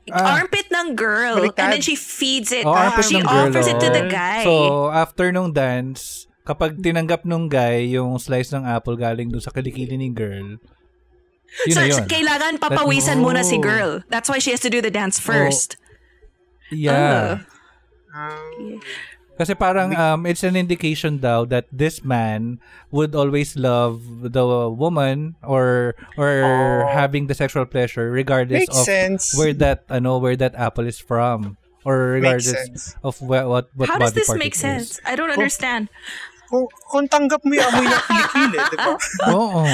diba? 0.04 0.12
Ah. 0.12 0.36
Armpit 0.44 0.68
ng 0.68 0.92
girl. 0.92 1.40
Baliktad. 1.40 1.56
And 1.56 1.68
then 1.72 1.80
she 1.80 1.96
feeds 1.96 2.52
it. 2.52 2.68
Oh, 2.68 2.76
armpit 2.76 3.08
she 3.08 3.16
ng 3.16 3.24
girl, 3.24 3.48
offers 3.48 3.64
it 3.64 3.80
to 3.80 3.88
the 3.88 4.04
oh. 4.04 4.12
guy. 4.12 4.44
So, 4.44 4.54
after 4.92 5.32
nung 5.32 5.56
dance, 5.56 6.28
kapag 6.44 6.84
tinanggap 6.84 7.24
nung 7.24 7.48
guy 7.48 7.88
yung 7.96 8.20
slice 8.20 8.52
ng 8.52 8.68
apple 8.68 9.00
galing 9.00 9.32
doon 9.32 9.40
sa 9.40 9.48
kilikili 9.48 9.96
ni 9.96 10.12
girl, 10.12 10.60
yun 11.64 11.72
so, 11.72 11.80
na 11.80 11.88
yun. 11.88 12.04
kailangan 12.04 12.60
papawisan 12.60 13.24
muna 13.24 13.40
si 13.40 13.56
Oh. 13.56 13.64
girl. 13.64 13.90
That's 14.12 14.28
why 14.28 14.36
she 14.36 14.52
has 14.52 14.60
to 14.60 14.68
do 14.68 14.84
the 14.84 14.92
dance 14.92 15.16
first. 15.16 15.80
Yeah. 16.68 17.48
Um, 18.14 18.84
Kasi 19.34 19.54
parang 19.54 19.90
um, 19.98 20.26
it's 20.26 20.46
an 20.46 20.54
indication 20.54 21.18
daw 21.18 21.42
that 21.50 21.66
this 21.74 22.06
man 22.06 22.62
would 22.94 23.14
always 23.18 23.58
love 23.58 23.98
the 24.22 24.44
woman 24.70 25.34
or 25.42 25.98
or 26.14 26.86
having 26.86 27.26
the 27.26 27.34
sexual 27.34 27.66
pleasure 27.66 28.14
regardless 28.14 28.62
makes 28.70 28.78
of 28.78 28.86
sense. 28.86 29.34
where 29.34 29.50
that 29.52 29.82
ano 29.90 30.22
where 30.22 30.38
that 30.38 30.54
apple 30.54 30.86
is 30.86 31.02
from 31.02 31.58
or 31.82 32.14
regardless 32.22 32.54
sense. 32.54 32.94
of 33.02 33.18
wha- 33.20 33.42
what 33.50 33.74
what 33.74 33.90
How 33.90 33.98
does 33.98 34.14
this 34.14 34.30
make 34.38 34.54
it 34.54 34.62
is. 34.62 34.62
sense? 34.62 34.88
I 35.02 35.18
don't 35.18 35.34
understand. 35.34 35.90
Kung, 36.46 36.68
kung 36.86 37.08
tanggap 37.10 37.42
mo 37.42 37.56
yung 37.58 37.66
amoy 37.66 37.88
ng 37.90 38.02
kilikili, 38.06 38.58
di 38.70 38.76
ba? 38.78 38.94
Oo. 39.34 39.64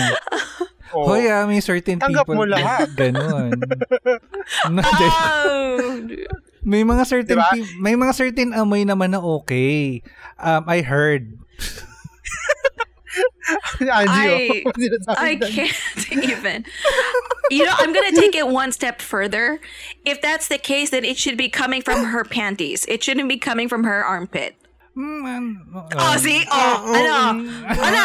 Oh. 0.90 1.06
Hoy, 1.06 1.28
ah, 1.30 1.44
may 1.46 1.60
certain 1.62 1.98
Tanggap 2.02 2.24
people 2.26 2.40
mo 2.40 2.44
lahat. 2.48 2.88
ganun. 2.98 3.54
No, 4.74 4.82
Oh. 4.82 6.08
May 6.62 6.84
mga 6.84 7.06
certain 7.06 7.38
Diba? 7.38 7.50
peop- 7.52 7.80
may 7.80 7.94
mga 7.94 8.14
certain 8.14 8.52
amoy 8.52 8.84
naman 8.84 9.10
na 9.12 9.20
okay. 9.40 10.02
Um 10.38 10.64
I 10.68 10.82
heard 10.82 11.38
I- 13.80 14.62
oh. 14.68 14.72
I 15.18 15.34
can't 15.36 16.12
even. 16.30 16.64
You 17.50 17.64
know, 17.64 17.72
I'm 17.78 17.92
gonna 17.92 18.12
take 18.12 18.34
it 18.36 18.46
one 18.46 18.70
step 18.72 19.00
further. 19.02 19.58
If 20.04 20.20
that's 20.22 20.46
the 20.48 20.58
case, 20.58 20.90
then 20.90 21.04
it 21.04 21.18
should 21.18 21.36
be 21.36 21.48
coming 21.48 21.82
from 21.82 22.04
her 22.04 22.24
panties. 22.24 22.84
It 22.86 23.02
shouldn't 23.02 23.28
be 23.28 23.38
coming 23.38 23.68
from 23.68 23.82
her 23.84 24.04
armpit. 24.04 24.54
mm, 24.96 25.24
ano, 25.26 25.86
Oh, 25.98 26.12
um, 26.12 26.18
see? 26.18 26.44
Oh, 26.50 26.94
ano? 26.94 27.48
Ano? 27.74 28.04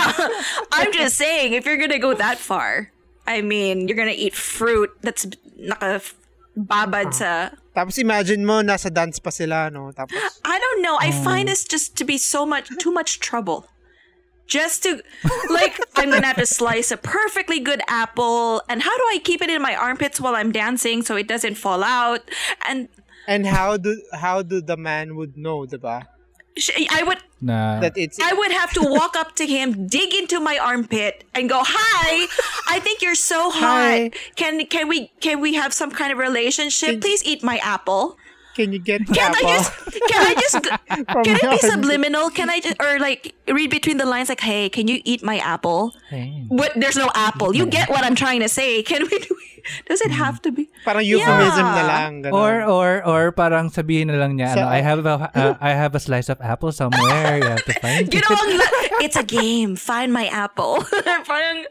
I'm 0.71 0.91
just 0.93 1.15
saying, 1.17 1.53
if 1.53 1.65
you're 1.65 1.77
gonna 1.77 1.99
go 1.99 2.13
that 2.15 2.39
far, 2.39 2.91
I 3.27 3.41
mean, 3.41 3.87
you're 3.87 3.97
gonna 3.97 4.15
eat 4.17 4.33
fruit 4.33 4.89
that's 5.01 5.27
naka 5.57 6.01
babad 6.55 7.07
ah. 7.07 7.11
sa 7.11 7.31
Tapos 7.75 7.99
imagine 7.99 8.47
mo, 8.47 8.63
nasa 8.63 8.87
dance 8.87 9.19
pa 9.19 9.29
sila, 9.29 9.67
no? 9.67 9.91
Tapos, 9.91 10.15
I 10.47 10.55
don't 10.57 10.81
know. 10.81 10.95
I 10.95 11.11
hmm. 11.11 11.23
find 11.27 11.45
this 11.51 11.67
just 11.67 11.99
to 11.99 12.07
be 12.07 12.17
so 12.17 12.47
much 12.47 12.71
too 12.79 12.91
much 12.91 13.19
trouble. 13.19 13.67
Just 14.47 14.83
to 14.83 15.03
like 15.51 15.75
I'm 15.99 16.09
gonna 16.09 16.25
have 16.25 16.39
to 16.39 16.45
slice 16.45 16.93
a 16.93 16.97
perfectly 16.97 17.59
good 17.59 17.81
apple 17.89 18.61
and 18.69 18.85
how 18.85 18.95
do 18.95 19.03
I 19.09 19.17
keep 19.17 19.41
it 19.41 19.49
in 19.49 19.59
my 19.59 19.75
armpits 19.75 20.21
while 20.21 20.37
I'm 20.37 20.53
dancing 20.53 21.01
so 21.01 21.17
it 21.17 21.27
doesn't 21.27 21.55
fall 21.55 21.83
out? 21.83 22.21
And 22.69 22.87
and 23.27 23.49
how 23.49 23.75
do 23.75 23.97
how 24.13 24.45
do 24.45 24.61
the 24.61 24.77
man 24.77 25.17
would 25.17 25.35
know, 25.35 25.65
di 25.65 25.81
ba? 25.81 26.07
I 26.93 27.03
would 27.03 27.19
na 27.45 27.79
that 27.79 27.93
it's 27.95 28.17
I 28.19 28.33
would 28.33 28.51
have 28.51 28.73
to 28.73 28.81
walk 28.97 29.15
up 29.15 29.35
to 29.37 29.45
him, 29.45 29.87
dig 29.87 30.13
into 30.13 30.39
my 30.39 30.57
armpit, 30.57 31.23
and 31.33 31.47
go, 31.47 31.61
"Hi, 31.63 32.25
I 32.67 32.79
think 32.79 33.01
you're 33.01 33.15
so 33.15 33.51
Hi. 33.51 34.09
hot. 34.09 34.11
Can 34.35 34.65
can 34.65 34.89
we 34.89 35.11
can 35.21 35.39
we 35.39 35.53
have 35.53 35.71
some 35.73 35.91
kind 35.91 36.11
of 36.11 36.17
relationship? 36.17 37.01
Please 37.01 37.23
eat 37.23 37.43
my 37.43 37.57
apple." 37.61 38.17
Can 38.55 38.71
you 38.71 38.79
get 38.79 39.03
Can 39.05 39.35
I 39.35 39.41
just 39.43 39.71
can 40.07 40.21
I 40.23 40.33
just 40.39 40.55
can 41.27 41.35
it 41.35 41.43
be 41.43 41.59
subliminal? 41.59 42.31
Can 42.31 42.49
I 42.49 42.59
just 42.63 42.79
or 42.81 42.97
like 42.99 43.35
read 43.51 43.69
between 43.69 43.97
the 43.99 44.07
lines 44.07 44.31
like, 44.31 44.39
"Hey, 44.41 44.71
can 44.71 44.87
you 44.87 45.03
eat 45.03 45.21
my 45.21 45.37
apple?" 45.43 45.91
Hey. 46.09 46.47
What? 46.47 46.71
There's 46.79 46.95
no 46.95 47.11
apple. 47.13 47.51
You 47.55 47.67
get 47.67 47.89
what 47.91 48.03
I'm 48.07 48.15
trying 48.15 48.39
to 48.41 48.49
say. 48.49 48.81
Can 48.81 49.03
we 49.03 49.19
do? 49.19 49.33
Does 49.89 49.97
it 50.05 50.13
have 50.13 50.45
to 50.45 50.53
be? 50.53 50.69
Parang 50.85 51.01
euphemism 51.01 51.65
na 51.65 51.81
Yeah. 51.81 51.89
lang. 51.89 52.11
ganun. 52.21 52.37
Or 52.37 52.53
or 52.69 52.87
or 53.01 53.21
parang 53.33 53.73
sabihin 53.73 54.13
na 54.13 54.21
lang 54.21 54.37
niya 54.37 54.53
Sa- 54.53 54.61
ano, 54.61 54.69
I 54.69 54.79
have 54.85 55.01
a 55.09 55.15
uh, 55.33 55.53
I 55.57 55.73
have 55.73 55.97
a 55.97 56.01
slice 56.01 56.29
of 56.29 56.37
apple 56.37 56.69
somewhere. 56.69 57.41
You 57.41 57.49
have 57.49 57.65
to 57.65 57.73
find 57.81 58.05
it. 58.07 58.13
Ginawang 58.13 58.61
la- 58.61 59.01
it's 59.01 59.17
a 59.17 59.25
game. 59.25 59.73
Find 59.73 60.13
my 60.13 60.29
apple. 60.29 60.85
Parang 61.25 61.65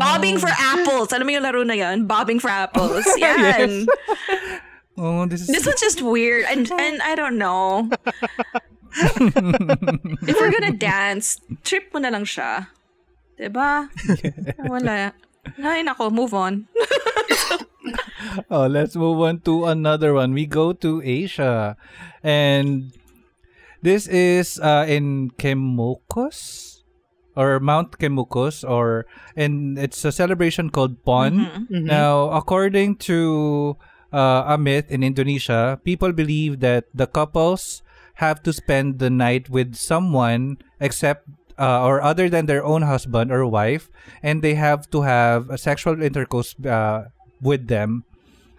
bobbing 0.00 0.40
for 0.40 0.48
apples. 0.48 1.12
Alam 1.12 1.28
mo 1.28 1.32
yung 1.36 1.44
laro 1.44 1.60
na 1.60 1.76
yan? 1.76 2.08
Bobbing 2.08 2.40
for 2.40 2.48
apples. 2.48 3.04
Yan. 3.20 3.84
Oh, 5.00 5.24
this 5.24 5.40
is 5.40 5.48
This 5.48 5.64
one's 5.64 5.80
just 5.80 6.04
weird. 6.04 6.44
And, 6.44 6.70
and 6.76 7.00
I 7.00 7.16
don't 7.16 7.38
know. 7.40 7.88
If 8.92 10.36
we're 10.36 10.52
gonna 10.52 10.76
dance, 10.76 11.40
trip 11.64 11.88
mo 11.94 12.04
na 12.04 12.12
lang 12.12 12.28
siya. 12.28 12.68
Diba? 13.40 13.88
Wala. 14.68 15.16
Ay, 15.56 15.80
nako, 15.80 16.12
move 16.12 16.36
on. 16.36 16.68
Oh, 18.50 18.68
let's 18.68 18.94
move 18.94 19.18
on 19.24 19.40
to 19.48 19.64
another 19.64 20.12
one. 20.12 20.36
We 20.36 20.44
go 20.44 20.72
to 20.84 21.00
Asia. 21.02 21.74
And 22.22 22.92
this 23.82 24.06
is 24.06 24.60
uh, 24.60 24.84
in 24.86 25.32
Kemokos 25.40 26.82
or 27.34 27.58
Mount 27.58 27.98
Kemukos 27.98 28.68
or 28.68 29.06
and 29.34 29.78
it's 29.78 30.04
a 30.04 30.12
celebration 30.12 30.68
called 30.68 31.02
Pon. 31.04 31.66
Now, 31.70 32.30
according 32.30 32.96
to 33.08 33.76
uh, 34.12 34.44
a 34.46 34.58
myth 34.58 34.90
in 34.90 35.02
Indonesia, 35.02 35.80
people 35.84 36.12
believe 36.12 36.60
that 36.60 36.86
the 36.94 37.06
couples 37.06 37.82
have 38.14 38.42
to 38.42 38.52
spend 38.52 38.98
the 38.98 39.10
night 39.10 39.48
with 39.48 39.74
someone 39.74 40.58
except 40.80 41.28
uh, 41.58 41.84
or 41.84 42.00
other 42.00 42.28
than 42.28 42.46
their 42.46 42.64
own 42.64 42.82
husband 42.82 43.30
or 43.32 43.46
wife 43.46 43.90
and 44.22 44.42
they 44.42 44.54
have 44.54 44.88
to 44.90 45.02
have 45.02 45.48
a 45.50 45.58
sexual 45.58 46.02
intercourse 46.02 46.54
uh, 46.64 47.08
with 47.40 47.68
them 47.68 48.04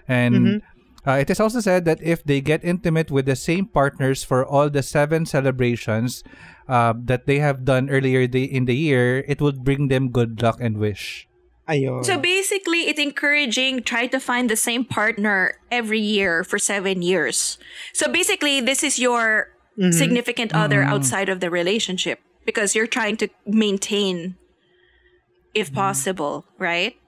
and 0.08 0.62
uh, 1.06 1.18
it 1.18 1.30
is 1.30 1.40
also 1.40 1.60
said 1.60 1.86
that 1.86 2.02
if 2.02 2.24
they 2.24 2.42
get 2.42 2.64
intimate 2.64 3.10
with 3.10 3.26
the 3.26 3.36
same 3.36 3.66
partners 3.66 4.24
for 4.24 4.46
all 4.46 4.70
the 4.70 4.84
seven 4.84 5.26
celebrations 5.26 6.24
uh, 6.70 6.94
that 6.96 7.26
they 7.26 7.40
have 7.40 7.66
done 7.66 7.90
earlier 7.90 8.28
the, 8.28 8.46
in 8.46 8.66
the 8.66 8.76
year, 8.76 9.26
it 9.28 9.42
would 9.42 9.64
bring 9.64 9.88
them 9.88 10.10
good 10.10 10.42
luck 10.42 10.58
and 10.62 10.78
wish. 10.78 11.28
Ayun. 11.72 12.04
So 12.04 12.20
basically, 12.20 12.92
it's 12.92 13.00
encouraging 13.00 13.84
try 13.88 14.06
to 14.12 14.20
find 14.20 14.52
the 14.52 14.60
same 14.60 14.84
partner 14.84 15.56
every 15.72 16.04
year 16.04 16.44
for 16.44 16.60
seven 16.60 17.00
years. 17.02 17.56
So 17.96 18.12
basically, 18.12 18.60
this 18.60 18.84
is 18.84 19.00
your 19.00 19.56
significant 19.96 20.52
other 20.54 20.84
outside 20.84 21.30
of 21.32 21.40
the 21.40 21.50
relationship 21.50 22.20
because 22.46 22.76
you're 22.76 22.92
trying 22.92 23.16
to 23.24 23.30
maintain, 23.48 24.36
if 25.56 25.72
possible, 25.74 26.44
right? 26.60 27.00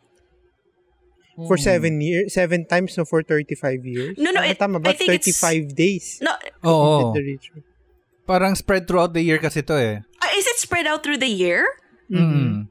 for 1.33 1.57
seven 1.57 1.97
years, 1.99 2.33
seven 2.33 2.61
times 2.65 2.93
no 2.95 3.03
for 3.05 3.21
35 3.25 3.81
years. 3.85 4.13
No, 4.21 4.29
no, 4.29 4.41
Ah, 4.45 4.53
it- 4.53 4.59
tama 4.61 4.77
I 4.77 4.81
ba? 4.85 4.93
think 4.93 5.09
it's- 5.17 5.25
35 5.33 5.73
days. 5.75 6.21
No, 6.21 6.29
Oo. 6.61 7.09
Complete 7.09 7.13
the 7.17 7.23
ritual. 7.25 7.61
Parang 8.29 8.53
spread 8.55 8.85
throughout 8.87 9.11
the 9.17 9.21
year 9.25 9.41
kasi 9.41 9.65
to 9.65 9.73
eh. 9.75 9.97
uh, 10.23 10.31
is 10.37 10.45
it 10.45 10.57
spread 10.61 10.85
out 10.85 11.01
through 11.03 11.17
the 11.17 11.27
year? 11.29 11.65
Mm. 12.07 12.69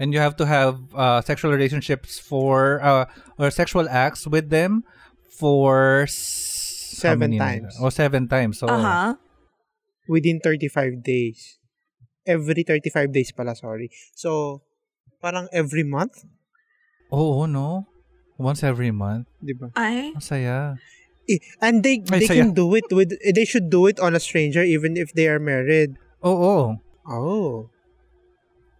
And 0.00 0.16
you 0.16 0.20
have 0.24 0.32
to 0.40 0.46
have 0.48 0.80
uh, 0.96 1.20
sexual 1.20 1.52
relationships 1.52 2.16
for 2.18 2.80
uh, 2.80 3.04
or 3.36 3.52
sexual 3.52 3.84
acts 3.84 4.24
with 4.26 4.48
them 4.48 4.82
for 5.28 6.08
s- 6.08 6.48
Seven 7.00 7.36
times. 7.36 7.76
Or 7.76 7.78
times. 7.78 7.84
Oh, 7.84 7.90
seven 7.92 8.22
times. 8.28 8.54
So, 8.60 8.66
Uh 8.68 8.80
huh. 8.80 9.10
Within 10.08 10.40
35 10.40 11.04
days. 11.04 11.56
Every 12.26 12.64
35 12.64 13.12
days 13.12 13.32
pala, 13.32 13.56
sorry. 13.56 13.88
So, 14.12 14.60
parang 15.20 15.48
every 15.52 15.84
month? 15.84 16.24
Oo, 17.12 17.44
no? 17.48 17.88
Once 18.36 18.60
every 18.64 18.90
month. 18.92 19.28
Di 19.40 19.52
ba? 19.56 19.68
I 19.76 20.12
Masaya. 20.16 20.76
Eh, 21.28 21.40
And 21.60 21.80
they 21.84 22.00
Ay, 22.12 22.24
they 22.24 22.28
saya. 22.28 22.44
can 22.44 22.52
do 22.56 22.68
it 22.76 22.88
with 22.92 23.12
eh, 23.20 23.32
they 23.32 23.44
should 23.44 23.68
do 23.72 23.84
it 23.88 24.00
on 24.00 24.16
a 24.16 24.20
stranger 24.20 24.64
even 24.64 24.96
if 24.96 25.12
they 25.12 25.28
are 25.28 25.40
married. 25.40 25.96
Oo. 26.24 26.32
Oh. 26.32 26.64
oh. 27.04 27.12
oh. 27.12 27.52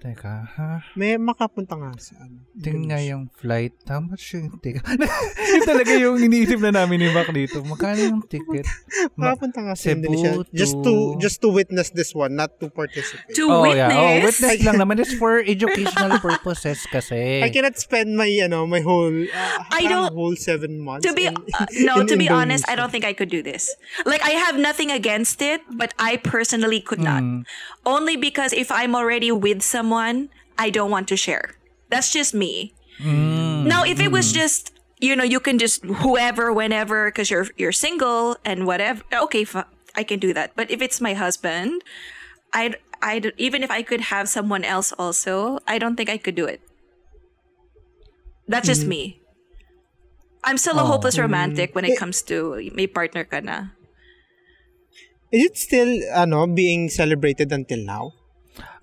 Teka, 0.01 0.49
ha? 0.57 0.81
May 0.97 1.21
makapunta 1.21 1.77
nga 1.77 1.93
sa 2.01 2.17
ano. 2.25 2.41
Tingnan 2.57 2.89
nga 2.89 3.01
yung 3.05 3.29
flight. 3.37 3.77
How 3.85 4.01
much 4.01 4.33
yung 4.33 4.49
ticket? 4.57 4.81
yun 5.53 5.63
talaga 5.63 5.93
yung 5.93 6.17
iniisip 6.17 6.57
na 6.57 6.73
namin 6.73 7.05
ni 7.05 7.13
Mac 7.13 7.29
dito. 7.29 7.61
Magkano 7.61 8.01
yung 8.01 8.25
ticket? 8.25 8.65
Ma- 9.21 9.37
Makapunta 9.37 9.61
nga 9.61 9.77
Cebu 9.77 9.85
sa 9.85 9.93
Indonesia. 9.93 10.31
Just 10.57 10.81
to 10.81 10.89
to- 10.89 11.13
just 11.21 11.39
to 11.45 11.53
witness 11.53 11.93
this 11.93 12.17
one, 12.17 12.33
not 12.33 12.57
to 12.57 12.73
participate. 12.73 13.29
to 13.37 13.45
oh, 13.45 13.61
witness. 13.61 13.77
yeah. 13.77 13.93
Oh, 13.93 14.25
witness 14.25 14.57
lang 14.67 14.81
naman. 14.81 15.05
It's 15.05 15.13
for 15.21 15.37
educational 15.45 16.17
purposes 16.17 16.81
kasi. 16.89 17.45
I 17.45 17.53
cannot 17.53 17.77
spend 17.77 18.17
my 18.17 18.33
ano 18.41 18.65
my 18.65 18.81
whole 18.81 19.13
uh, 19.13 19.57
I 19.69 19.85
don't- 19.85 20.17
whole 20.17 20.33
seven 20.33 20.81
months. 20.81 21.05
to 21.05 21.13
be 21.13 21.29
in- 21.29 21.37
uh, 21.37 21.69
no 21.85 22.01
in 22.01 22.09
to 22.09 22.17
be 22.17 22.25
honest 22.27 22.65
i 22.65 22.73
Indonesia. 22.73 22.77
don't 22.81 22.93
think 22.93 23.05
i 23.05 23.13
could 23.13 23.29
do 23.29 23.45
this 23.45 23.69
like 24.09 24.21
i 24.25 24.33
have 24.33 24.57
nothing 24.57 24.89
against 24.89 25.39
it 25.45 25.61
but 25.77 25.93
i 26.01 26.17
personally 26.17 26.81
could 26.81 26.99
not 26.99 27.21
Mm. 27.21 27.45
only 27.85 28.17
because 28.17 28.55
if 28.57 28.73
i'm 28.73 28.95
already 28.97 29.29
with 29.29 29.61
someone 29.61 29.89
i 30.59 30.70
don't 30.70 30.91
want 30.91 31.09
to 31.11 31.16
share 31.18 31.57
that's 31.91 32.12
just 32.14 32.30
me 32.34 32.70
Mm. 33.01 33.64
now 33.64 33.80
if 33.82 33.97
it 33.97 34.12
was 34.12 34.28
just 34.28 34.76
you 35.01 35.16
know 35.16 35.24
you 35.24 35.41
can 35.41 35.57
just 35.57 35.80
whoever 36.05 36.53
whenever 36.53 37.09
because 37.09 37.32
you're 37.32 37.49
you're 37.57 37.72
single 37.72 38.36
and 38.45 38.68
whatever 38.68 39.01
okay 39.24 39.41
fi- 39.49 39.64
i 39.97 40.05
can 40.05 40.20
do 40.20 40.36
that 40.36 40.53
but 40.53 40.68
if 40.68 40.84
it's 40.84 41.01
my 41.01 41.16
husband 41.16 41.80
i'd 42.53 42.76
I'd, 43.01 43.32
even 43.41 43.64
if 43.64 43.72
I 43.72 43.80
could 43.80 44.12
have 44.12 44.28
someone 44.28 44.61
else 44.61 44.93
also, 44.93 45.57
I 45.64 45.80
don't 45.80 45.97
think 45.97 46.12
I 46.12 46.20
could 46.20 46.36
do 46.36 46.45
it. 46.45 46.61
That's 48.45 48.68
just 48.68 48.84
me. 48.84 49.24
I'm 50.45 50.61
still 50.61 50.76
a 50.76 50.84
Oh. 50.84 50.93
hopeless 50.93 51.16
romantic 51.16 51.72
when 51.72 51.88
it 51.88 51.97
comes 51.97 52.20
to 52.28 52.61
may 52.76 52.84
partner 52.84 53.24
ka 53.24 53.41
na. 53.41 53.72
Is 55.32 55.49
it 55.49 55.57
still 55.57 55.97
ano 56.12 56.45
being 56.45 56.93
celebrated 56.93 57.49
until 57.57 57.80
now? 57.80 58.12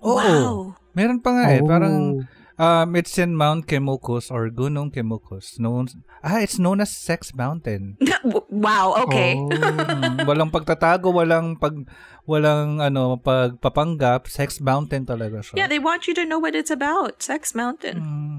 Wow. 0.02 0.77
Meron 0.98 1.22
pa 1.22 1.30
nga 1.30 1.44
eh. 1.54 1.62
Oh. 1.62 1.70
Parang 1.70 2.26
um, 2.58 2.88
it's 2.98 3.14
in 3.22 3.38
Mount 3.38 3.70
Kemukos 3.70 4.34
or 4.34 4.50
Gunung 4.50 4.90
Kemukos. 4.90 5.62
Known, 5.62 5.86
ah, 6.26 6.42
it's 6.42 6.58
known 6.58 6.82
as 6.82 6.90
Sex 6.90 7.30
Mountain. 7.38 7.94
wow, 8.50 8.98
okay. 9.06 9.38
Oh. 9.38 9.46
Mm, 9.46 10.26
walang 10.26 10.50
pagtatago, 10.50 11.14
walang 11.14 11.54
pag 11.54 11.86
walang 12.26 12.82
ano 12.82 13.22
pagpapanggap, 13.22 14.26
Sex 14.26 14.58
Mountain 14.58 15.06
talaga 15.06 15.38
siya. 15.38 15.54
Yeah, 15.54 15.70
they 15.70 15.78
want 15.78 16.10
you 16.10 16.14
to 16.18 16.26
know 16.26 16.42
what 16.42 16.58
it's 16.58 16.74
about. 16.74 17.22
Sex 17.22 17.54
Mountain. 17.54 18.02
Mm. 18.02 18.38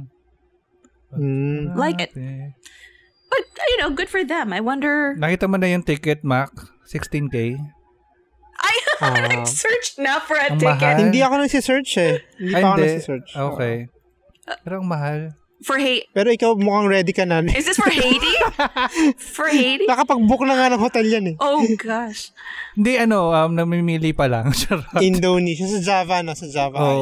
Mm. 1.15 1.63
Like 1.79 2.03
it. 2.03 2.11
But, 3.29 3.45
you 3.45 3.77
know, 3.77 3.89
good 3.93 4.09
for 4.09 4.25
them. 4.25 4.53
I 4.53 4.59
wonder. 4.59 5.15
Nakita 5.17 5.45
mo 5.49 5.57
na 5.57 5.69
yung 5.69 5.85
ticket, 5.85 6.25
Mac? 6.25 6.49
16K? 6.89 7.57
I 8.59 8.75
Ah. 8.99 9.47
searched 9.47 9.95
na 9.95 10.19
for 10.19 10.35
a 10.35 10.51
ticket. 10.51 10.75
mahal. 10.75 10.97
Hindi 10.99 11.19
ako 11.19 11.33
nagsi-search 11.39 11.91
eh. 11.97 12.15
Hindi 12.35 12.51
Ay, 12.51 12.61
pa 12.61 12.67
ako 12.67 12.77
nagsi-search. 12.77 13.29
Okay. 13.31 13.75
Pero 14.59 14.73
ang 14.77 14.87
mahal. 14.87 15.19
For 15.59 15.75
Haiti. 15.75 16.07
Pero 16.11 16.31
ikaw 16.31 16.55
mukhang 16.55 16.87
ready 16.87 17.11
ka 17.11 17.23
na. 17.23 17.43
Is 17.51 17.67
this 17.67 17.75
for 17.75 17.91
Haiti? 17.91 18.31
for 19.35 19.47
Haiti? 19.47 19.83
Nakapag-book 19.83 20.43
na 20.43 20.55
nga 20.55 20.71
ng 20.71 20.79
hotel 20.79 21.03
yan 21.03 21.25
eh. 21.31 21.35
Oh, 21.37 21.59
gosh. 21.75 22.31
Hindi, 22.75 22.95
ano, 22.95 23.31
um, 23.31 23.51
namimili 23.51 24.11
pa 24.11 24.27
lang. 24.27 24.55
Indonesia. 25.03 25.67
Sa 25.67 25.79
Java 25.79 26.23
na. 26.23 26.31
Sa 26.31 26.47
Java. 26.47 26.79
Oo. 26.79 26.95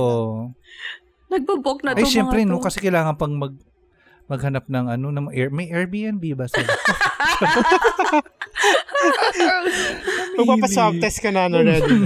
Island. 0.49 0.57
Nagbo-book 1.27 1.83
na 1.83 1.93
to 1.93 2.01
Ay, 2.01 2.07
syempre, 2.07 2.45
no, 2.45 2.57
kasi 2.57 2.79
kailangan 2.79 3.13
pang 3.13 3.35
mag 3.35 3.53
maghanap 4.27 4.67
ng 4.67 4.91
ano, 4.91 5.07
ng 5.11 5.31
air, 5.31 5.49
may 5.49 5.71
Airbnb 5.71 6.35
ba 6.35 6.47
sila? 6.51 6.67
Magpapaswab 10.37 10.99
test 10.99 11.23
ka 11.23 11.31
na 11.31 11.47
no, 11.47 11.63
ready. 11.63 11.87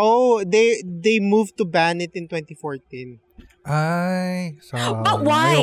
oh, 0.00 0.42
they 0.44 0.80
they 0.82 1.20
moved 1.20 1.56
to 1.60 1.64
ban 1.64 2.00
it 2.00 2.12
in 2.16 2.28
2014. 2.28 3.20
Ay, 3.66 4.54
so, 4.62 4.78
But 5.02 5.24
why? 5.26 5.58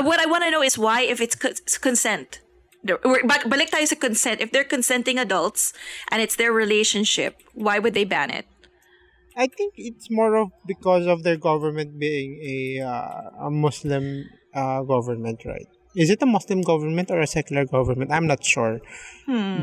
What 0.00 0.18
I 0.20 0.26
want 0.26 0.42
to 0.44 0.50
know 0.50 0.62
is 0.64 0.78
why 0.80 1.02
if 1.04 1.20
it's 1.20 1.36
cons- 1.36 1.78
consent. 1.78 2.40
The- 2.82 2.98
we're- 3.04 3.22
ba- 3.22 3.46
Balik 3.46 3.70
tayo 3.70 3.86
sa 3.86 3.94
consent. 3.94 4.40
If 4.40 4.50
they're 4.50 4.66
consenting 4.66 5.20
adults 5.20 5.70
and 6.10 6.18
it's 6.24 6.34
their 6.34 6.50
relationship, 6.50 7.38
why 7.54 7.78
would 7.78 7.94
they 7.94 8.04
ban 8.08 8.32
it? 8.32 8.48
I 9.36 9.46
think 9.46 9.74
it's 9.76 10.10
more 10.10 10.36
of 10.36 10.50
because 10.66 11.06
of 11.06 11.22
their 11.22 11.36
government 11.36 11.98
being 11.98 12.38
a 12.44 12.84
uh, 12.84 13.46
a 13.48 13.50
Muslim 13.50 14.28
uh, 14.54 14.82
government, 14.82 15.44
right? 15.44 15.68
is 15.94 16.08
it 16.10 16.22
a 16.22 16.26
Muslim 16.26 16.62
government 16.62 17.10
or 17.10 17.20
a 17.20 17.26
secular 17.26 17.64
government? 17.66 18.10
I'm 18.12 18.26
not 18.26 18.44
sure. 18.44 18.80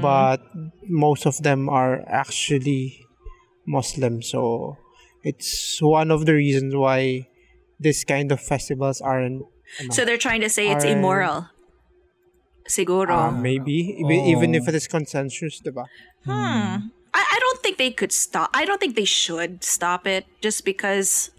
But 0.02 0.42
most 0.88 1.26
of 1.26 1.42
them 1.42 1.70
are 1.70 2.04
actually 2.08 3.06
Muslim. 3.66 4.22
So 4.22 4.78
it's 5.24 5.82
one 5.82 6.12
of 6.12 6.26
the 6.26 6.34
reasons 6.34 6.76
why 6.76 7.28
this 7.80 8.04
kind 8.04 8.32
of 8.32 8.40
festivals 8.42 9.02
aren't 9.02 9.44
ano, 9.80 9.92
So 9.94 10.06
they're 10.06 10.22
trying 10.22 10.42
to 10.42 10.50
say 10.50 10.70
it's 10.70 10.86
immoral. 10.86 11.50
Siguro. 12.70 13.10
uh, 13.10 13.32
maybe 13.32 13.98
even, 13.98 14.20
even 14.30 14.50
if 14.54 14.68
it 14.68 14.76
is 14.76 14.88
consensus, 14.88 15.62
diba? 15.62 15.86
Hmm. 16.26 16.94
I, 17.14 17.20
I 17.20 17.40
don't 17.40 17.62
think 17.62 17.78
they 17.78 17.92
could 17.92 18.12
stop. 18.12 18.50
I 18.54 18.66
don't 18.66 18.80
think 18.80 18.96
they 18.96 19.06
should 19.06 19.64
stop 19.64 20.08
it 20.08 20.26
just 20.42 20.66
because. 20.66 21.32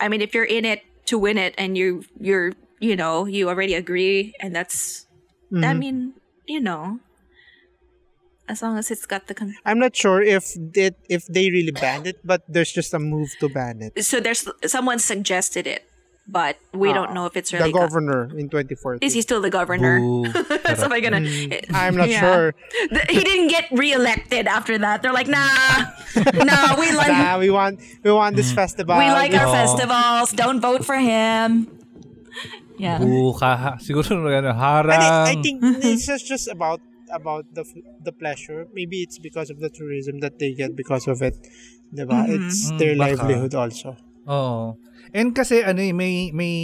I 0.00 0.08
mean, 0.08 0.20
if 0.20 0.34
you're 0.34 0.44
in 0.44 0.64
it 0.64 0.82
to 1.06 1.18
win 1.18 1.38
it, 1.38 1.54
and 1.56 1.76
you 1.76 2.04
you're 2.20 2.52
you 2.80 2.96
know 2.96 3.24
you 3.26 3.48
already 3.48 3.74
agree, 3.74 4.34
and 4.40 4.54
that's. 4.54 5.06
I 5.52 5.54
mm-hmm. 5.54 5.78
mean, 5.78 6.14
you 6.46 6.60
know. 6.60 7.00
As 8.48 8.62
long 8.62 8.78
as 8.78 8.90
it's 8.90 9.06
got 9.06 9.26
the. 9.26 9.34
Con- 9.34 9.54
I'm 9.64 9.78
not 9.78 9.96
sure 9.96 10.22
if 10.22 10.54
it 10.74 10.94
if 11.08 11.26
they 11.26 11.50
really 11.50 11.72
banned 11.72 12.06
it, 12.06 12.22
but 12.24 12.42
there's 12.48 12.70
just 12.70 12.94
a 12.94 12.98
move 12.98 13.34
to 13.40 13.48
ban 13.48 13.82
it. 13.82 14.04
so 14.04 14.20
there's 14.20 14.46
someone 14.66 14.98
suggested 14.98 15.66
it, 15.66 15.82
but 16.28 16.58
we 16.74 16.92
don't 16.92 17.10
ah, 17.10 17.14
know 17.14 17.26
if 17.26 17.36
it's 17.36 17.50
The 17.50 17.58
really. 17.58 17.72
go- 17.72 17.86
governor 17.86 18.26
in 18.36 18.48
2014. 18.50 18.98
is 19.06 19.14
he 19.14 19.22
still 19.22 19.40
the 19.40 19.50
governor? 19.50 20.00
Boo. 20.00 20.26
so 20.74 20.84
am 20.86 20.92
I 20.92 21.00
gonna? 21.00 21.20
Mm, 21.22 21.70
I'm 21.72 21.94
not 21.96 22.08
Yeah. 22.10 22.20
sure. 22.20 22.46
Th- 22.90 23.06
He 23.10 23.22
didn't 23.22 23.48
get 23.48 23.66
reelected 23.70 24.46
after 24.46 24.76
that. 24.78 25.02
They're 25.02 25.14
like, 25.14 25.28
nah, 25.30 25.46
nah, 26.34 26.74
we 26.78 26.90
like 26.92 27.14
Nah, 27.14 27.38
we 27.38 27.50
want 27.50 27.78
we 28.02 28.10
want 28.10 28.34
this 28.34 28.50
mm. 28.50 28.58
festival. 28.58 28.98
we 28.98 29.06
like 29.10 29.30
our 29.38 29.46
Oh. 29.46 29.52
festivals. 29.54 30.32
Don't 30.34 30.58
vote 30.60 30.82
for 30.84 30.98
him. 30.98 31.70
Yeah. 32.76 32.98
Boo, 32.98 33.32
kaha. 33.32 33.80
Siguro 33.80 34.26
ano, 34.28 34.50
I, 34.50 34.58
harang. 34.58 35.00
thi- 35.00 35.38
I 35.38 35.42
think 35.42 35.62
it's 35.84 36.04
just, 36.06 36.26
just 36.26 36.46
about 36.50 36.80
about 37.08 37.46
the 37.54 37.64
the 38.04 38.12
pleasure. 38.12 38.66
Maybe 38.74 39.00
it's 39.00 39.16
because 39.22 39.48
of 39.48 39.60
the 39.64 39.70
tourism 39.70 40.20
that 40.20 40.38
they 40.42 40.52
get 40.52 40.76
because 40.76 41.06
of 41.08 41.22
it. 41.22 41.38
Diba? 41.94 42.26
Mm-hmm. 42.26 42.50
It's 42.50 42.68
their 42.76 42.92
Mm, 42.98 43.00
livelihood 43.14 43.54
also. 43.54 43.96
Oo. 44.26 44.76
And 45.14 45.32
kasi 45.32 45.62
ano 45.62 45.80
eh, 45.80 45.94
may 45.94 46.30
may 46.34 46.54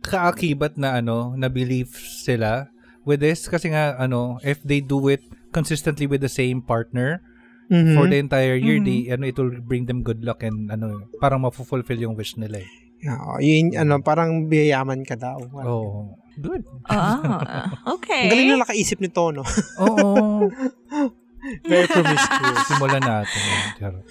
kaakibat 0.00 0.78
na 0.78 1.02
ano, 1.02 1.34
na 1.34 1.50
belief 1.50 1.98
sila 1.98 2.70
with 3.02 3.20
this 3.20 3.50
kasi 3.50 3.74
nga 3.74 3.98
ano, 3.98 4.38
if 4.46 4.62
they 4.62 4.78
do 4.78 5.10
it 5.10 5.22
consistently 5.50 6.06
with 6.06 6.22
the 6.22 6.30
same 6.30 6.62
partner 6.62 7.22
Mm-hmm. 7.66 7.98
for 7.98 8.06
the 8.06 8.14
entire 8.14 8.54
year, 8.54 8.78
they, 8.78 9.10
ano, 9.10 9.26
it 9.26 9.34
will 9.34 9.50
bring 9.58 9.90
them 9.90 10.06
good 10.06 10.22
luck 10.22 10.46
and 10.46 10.70
ano, 10.70 11.10
parang 11.18 11.42
mafulfill 11.42 11.98
yung 11.98 12.14
wish 12.14 12.38
nila 12.38 12.62
eh. 12.62 12.70
Yeah, 13.02 13.18
yun, 13.42 13.74
ano, 13.74 13.98
parang 13.98 14.46
biyayaman 14.46 15.02
ka 15.02 15.18
daw. 15.18 15.34
Oh, 15.66 16.14
good. 16.38 16.62
Ah, 16.86 17.18
Ang 17.90 17.98
okay. 17.98 18.30
galing 18.30 18.54
na 18.54 18.62
nakaisip 18.62 19.02
nito, 19.02 19.34
no? 19.34 19.42
Oo. 19.82 20.46
Very 21.62 21.86
promiscuous. 21.86 22.58
Simulan 22.68 23.02
natin. 23.02 23.42
Charot. 23.78 24.04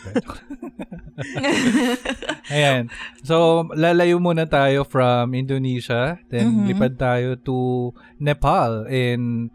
Ayan. 2.50 2.90
So, 3.24 3.66
lalayo 3.74 4.20
muna 4.20 4.46
tayo 4.46 4.86
from 4.88 5.34
Indonesia. 5.34 6.20
Then, 6.30 6.66
lipad 6.70 6.96
tayo 6.98 7.36
to 7.44 7.92
Nepal 8.20 8.86
in 8.88 9.50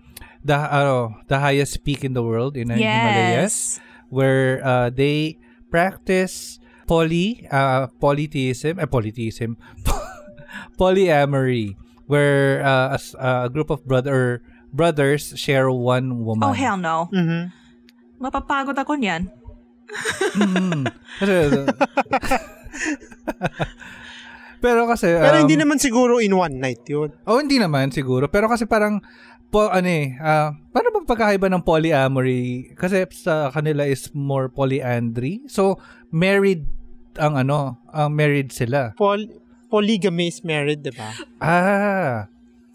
the, 0.44 0.56
ano, 0.56 1.16
the 1.28 1.38
highest 1.38 1.84
peak 1.84 2.04
in 2.04 2.12
the 2.12 2.22
world 2.22 2.56
in 2.56 2.68
the 2.68 2.78
Himalayas. 3.00 3.80
Where 4.10 4.58
uh, 4.66 4.90
they 4.90 5.38
practice 5.70 6.58
poly, 6.86 7.46
uh, 7.46 7.86
polytheism, 8.02 8.82
eh, 8.82 8.86
polytheism, 8.90 9.54
polyamory. 10.78 11.76
Where 12.10 12.58
uh, 12.66 12.90
a, 12.90 12.98
s- 12.98 13.14
a 13.14 13.46
group 13.48 13.70
of 13.70 13.86
brother 13.86 14.42
brothers 14.74 15.30
share 15.38 15.70
one 15.70 16.24
woman. 16.26 16.48
Oh 16.48 16.52
hell 16.52 16.74
no. 16.76 17.06
Mhm. 17.14 17.54
Mapapagod 18.20 18.76
ako 18.76 19.00
niyan. 19.00 19.32
Mm. 20.36 20.84
Kasi, 21.18 21.34
pero 24.62 24.84
kasi, 24.84 25.08
Pero 25.08 25.36
um, 25.40 25.42
hindi 25.42 25.56
naman 25.56 25.80
siguro 25.80 26.20
in 26.20 26.36
one 26.36 26.60
night 26.60 26.84
yun. 26.84 27.10
oh, 27.24 27.40
hindi 27.40 27.56
naman 27.56 27.90
siguro. 27.90 28.28
Pero 28.28 28.46
kasi 28.46 28.68
parang, 28.68 29.00
po, 29.50 29.66
ano 29.66 29.88
eh, 29.88 30.14
ah, 30.20 30.54
paano 30.70 30.94
ba 30.94 31.08
pagkakaiba 31.08 31.50
ng 31.50 31.64
polyamory? 31.64 32.76
Kasi 32.76 33.08
sa 33.10 33.50
kanila 33.50 33.82
is 33.82 34.12
more 34.14 34.46
polyandry. 34.46 35.42
So, 35.48 35.80
married 36.12 36.68
ang 37.18 37.34
ano, 37.34 37.82
ang 37.90 38.14
married 38.14 38.54
sila. 38.54 38.94
Poly- 38.94 39.32
polygamy 39.66 40.30
is 40.30 40.44
married, 40.46 40.84
di 40.84 40.94
ba? 40.94 41.10
Ah, 41.42 42.30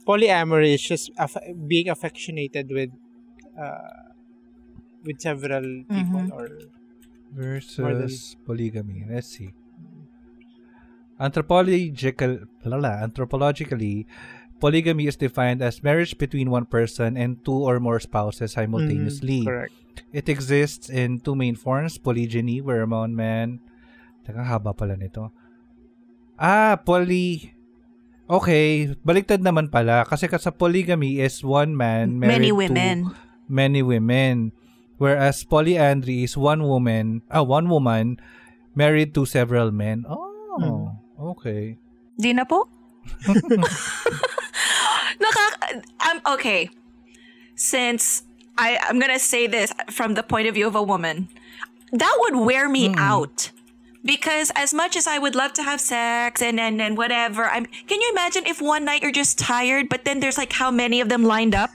Polyamory 0.05 0.77
is 0.77 0.85
just 0.85 1.09
aff- 1.17 1.41
being 1.65 1.89
affectionated 1.89 2.69
with 2.69 2.93
uh, 3.57 4.04
with 5.05 5.21
several 5.21 5.85
people 5.87 6.25
or 6.33 6.49
versus 7.31 8.35
polygamy. 8.45 9.05
Let's 9.07 9.29
see. 9.29 9.53
Anthropological, 11.15 12.43
lala, 12.65 12.99
anthropologically, 13.07 14.03
polygamy 14.59 15.07
is 15.07 15.15
defined 15.15 15.61
as 15.61 15.83
marriage 15.83 16.17
between 16.17 16.51
one 16.51 16.65
person 16.65 17.15
and 17.15 17.39
two 17.45 17.55
or 17.55 17.79
more 17.79 17.99
spouses 18.03 18.59
simultaneously. 18.59 19.43
Mhm, 19.43 19.47
correct. 19.47 19.75
It 20.11 20.27
exists 20.27 20.91
in 20.91 21.23
two 21.23 21.35
main 21.35 21.55
forms, 21.55 21.95
polygyny, 21.95 22.59
where 22.59 22.83
a 22.83 22.89
one 22.89 23.15
man... 23.15 23.63
Teka, 24.27 24.43
haba 24.43 24.75
pala 24.75 24.99
nito. 24.99 25.31
Ah, 26.35 26.75
poly... 26.83 27.55
Okay, 28.25 28.91
baliktad 29.05 29.39
naman 29.39 29.69
pala. 29.69 30.03
Kasi 30.03 30.25
sa 30.27 30.51
polygamy 30.51 31.21
is 31.21 31.45
one 31.45 31.77
man 31.77 32.17
married 32.17 32.41
Many 32.41 32.49
to 32.49 32.57
women. 32.57 32.97
many 33.47 33.81
women. 33.85 34.49
Whereas 34.97 35.43
polyandry 35.43 36.23
is 36.23 36.37
one 36.37 36.63
woman, 36.63 37.21
ah, 37.29 37.43
one 37.43 37.67
woman 37.67 38.17
married 38.75 39.13
to 39.15 39.25
several 39.25 39.71
men. 39.71 40.05
Oh, 40.07 40.95
okay. 41.35 41.75
Di 42.15 42.31
na 42.31 42.43
po? 42.47 42.67
Nakaka- 45.19 45.83
I'm 45.99 46.19
okay. 46.35 46.69
Since 47.55 48.23
I 48.57 48.79
I'm 48.87 48.99
gonna 48.99 49.19
say 49.19 49.47
this 49.47 49.71
from 49.91 50.13
the 50.15 50.23
point 50.23 50.47
of 50.47 50.55
view 50.55 50.67
of 50.67 50.75
a 50.75 50.83
woman, 50.83 51.27
that 51.91 52.15
would 52.23 52.35
wear 52.47 52.67
me 52.67 52.91
out. 52.97 53.51
Because 54.05 54.53
as 54.53 54.71
much 54.71 54.95
as 54.95 55.07
I 55.07 55.17
would 55.17 55.33
love 55.33 55.53
to 55.53 55.63
have 55.63 55.81
sex 55.81 56.41
and, 56.41 56.59
and 56.61 56.79
and 56.79 56.93
whatever, 56.95 57.49
I'm 57.49 57.65
can 57.65 57.99
you 57.99 58.09
imagine 58.13 58.45
if 58.45 58.61
one 58.61 58.85
night 58.85 59.01
you're 59.01 59.11
just 59.11 59.41
tired, 59.41 59.89
but 59.89 60.05
then 60.05 60.21
there's 60.21 60.37
like 60.37 60.53
how 60.53 60.69
many 60.69 61.01
of 61.01 61.09
them 61.09 61.25
lined 61.25 61.57
up? 61.57 61.73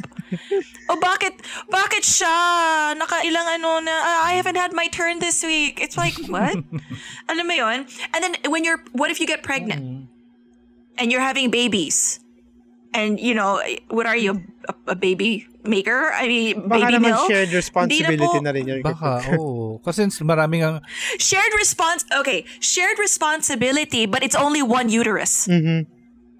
oh, 0.90 0.98
bakit, 1.02 1.34
bakit 1.70 2.06
siya? 2.06 2.94
Naka 2.94 3.26
ilang 3.26 3.48
ano 3.58 3.82
na, 3.82 3.90
"Ah, 3.90 4.30
I 4.30 4.38
haven't 4.38 4.54
had 4.54 4.72
my 4.72 4.86
turn 4.86 5.18
this 5.18 5.42
week. 5.42 5.82
It's 5.82 5.98
like, 5.98 6.14
what? 6.30 6.54
Alam 7.30 7.46
mo 7.46 7.54
yun? 7.54 7.90
And 8.14 8.20
then 8.22 8.32
when 8.46 8.62
you're, 8.62 8.82
what 8.94 9.10
if 9.10 9.18
you 9.18 9.26
get 9.26 9.42
pregnant? 9.42 10.06
And 10.98 11.10
you're 11.10 11.24
having 11.24 11.50
babies? 11.50 12.20
And, 12.94 13.18
you 13.18 13.34
know, 13.34 13.62
what 13.90 14.06
are 14.06 14.16
you, 14.16 14.42
a, 14.70 14.94
a 14.94 14.96
baby 14.96 15.49
maker? 15.64 16.12
I 16.14 16.26
mean, 16.26 16.68
Baka 16.68 16.86
baby 16.86 16.92
naman 16.96 17.11
milk? 17.12 17.30
shared 17.30 17.50
Di 17.50 17.56
responsibility 17.56 18.38
po. 18.38 18.40
na 18.40 18.50
rin 18.50 18.66
yun. 18.66 18.80
Baka, 18.82 19.36
oo. 19.36 19.78
Kasi 19.84 20.08
maraming 20.24 20.64
ang... 20.64 20.76
Shared 21.18 21.52
response, 21.58 22.04
okay, 22.12 22.44
shared 22.61 22.98
responsibility, 22.98 24.06
but 24.06 24.22
it's 24.22 24.36
only 24.36 24.62
one 24.62 24.88
uterus. 24.88 25.46
Mm-hmm. 25.46 25.90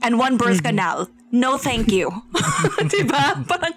And 0.01 0.13
one 0.19 0.37
birth 0.37 0.65
mm-hmm. 0.65 0.81
canal. 0.81 1.09
No, 1.31 1.59
thank 1.59 1.93
you. 1.93 2.11
diba? 2.91 3.47
Parang, 3.47 3.77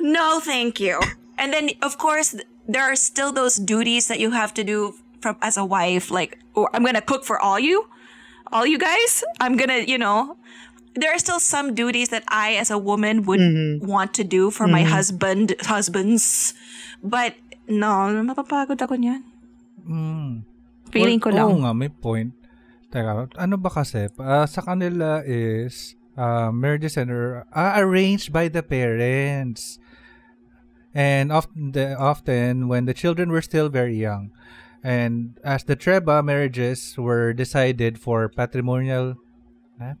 no, 0.00 0.40
thank 0.40 0.80
you. 0.80 1.00
And 1.38 1.52
then, 1.52 1.70
of 1.82 1.98
course, 1.98 2.32
th- 2.32 2.46
there 2.68 2.82
are 2.82 2.96
still 2.96 3.32
those 3.32 3.56
duties 3.56 4.08
that 4.08 4.18
you 4.18 4.32
have 4.32 4.52
to 4.54 4.64
do 4.64 4.94
from 5.20 5.36
as 5.40 5.56
a 5.56 5.64
wife. 5.64 6.10
Like, 6.10 6.38
or 6.54 6.68
I'm 6.74 6.84
gonna 6.84 7.00
cook 7.00 7.24
for 7.24 7.40
all 7.40 7.58
you, 7.58 7.88
all 8.52 8.66
you 8.66 8.78
guys. 8.78 9.24
I'm 9.40 9.56
gonna, 9.56 9.86
you 9.86 9.98
know, 9.98 10.36
there 10.96 11.12
are 11.12 11.20
still 11.20 11.38
some 11.38 11.76
duties 11.76 12.08
that 12.08 12.24
I, 12.28 12.56
as 12.56 12.72
a 12.72 12.78
woman, 12.80 13.22
would 13.28 13.40
want 13.84 14.14
to 14.14 14.24
do 14.24 14.50
for 14.50 14.66
my 14.66 14.82
husband, 14.82 15.54
husbands. 15.68 16.54
But 17.04 17.36
no, 17.68 18.08
mapapagod 18.24 18.80
ako 18.80 18.96
niyan. 18.96 19.22
Feeling 20.90 21.20
ko 21.20 21.30
lang. 21.30 21.46
Oo 21.46 21.60
nga, 21.62 21.76
may 21.76 21.92
point. 21.92 22.32
Teka, 22.88 23.28
ano 23.36 23.54
ba 23.60 23.70
kasi? 23.70 24.08
Ah, 24.16 24.48
sa 24.48 24.64
kanila 24.64 25.20
is 25.26 25.94
uh, 26.16 26.48
marriages 26.48 26.96
and 26.96 27.12
are 27.12 27.44
arranged 27.76 28.32
by 28.32 28.48
the 28.48 28.64
parents. 28.64 29.78
And 30.96 31.28
often, 31.28 31.76
the, 31.76 31.92
often 31.92 32.72
when 32.72 32.88
the 32.88 32.96
children 32.96 33.28
were 33.28 33.44
still 33.44 33.68
very 33.68 34.00
young. 34.00 34.32
And 34.80 35.36
as 35.44 35.66
the 35.66 35.76
Treba 35.76 36.24
marriages 36.24 36.94
were 36.96 37.34
decided 37.34 37.98
for 37.98 38.30
patrimonial 38.30 39.18
ah, 39.18 39.25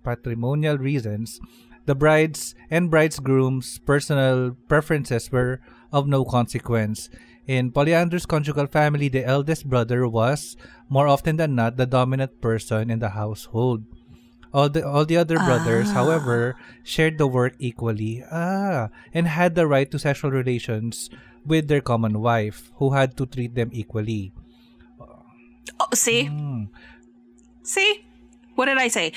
patrimonial 0.02 0.78
reasons, 0.78 1.40
the 1.86 1.94
brides 1.94 2.54
and 2.70 2.90
bridegroom's 2.90 3.78
personal 3.78 4.56
preferences 4.68 5.30
were 5.30 5.60
of 5.92 6.06
no 6.06 6.24
consequence. 6.24 7.08
In 7.46 7.70
Polyandrous 7.70 8.26
conjugal 8.26 8.66
family, 8.66 9.08
the 9.08 9.24
eldest 9.24 9.70
brother 9.70 10.08
was, 10.08 10.56
more 10.88 11.06
often 11.06 11.36
than 11.36 11.54
not, 11.54 11.76
the 11.76 11.86
dominant 11.86 12.40
person 12.40 12.90
in 12.90 12.98
the 12.98 13.10
household. 13.10 13.84
All 14.52 14.68
the 14.68 14.86
all 14.86 15.04
the 15.04 15.18
other 15.18 15.36
brothers, 15.36 15.92
however, 15.92 16.56
shared 16.82 17.18
the 17.18 17.26
work 17.26 17.54
equally. 17.58 18.24
Ah, 18.32 18.88
and 19.12 19.28
had 19.28 19.54
the 19.54 19.66
right 19.66 19.90
to 19.90 19.98
sexual 19.98 20.30
relations 20.30 21.10
with 21.44 21.68
their 21.68 21.82
common 21.82 22.18
wife, 22.24 22.72
who 22.80 22.90
had 22.90 23.16
to 23.18 23.26
treat 23.26 23.54
them 23.54 23.70
equally. 23.72 24.32
Oh, 25.78 25.92
see? 25.94 26.26
Hmm. 26.26 26.72
See? 27.62 28.05
What 28.56 28.66
did 28.66 28.78
I 28.80 28.88
say? 28.88 29.12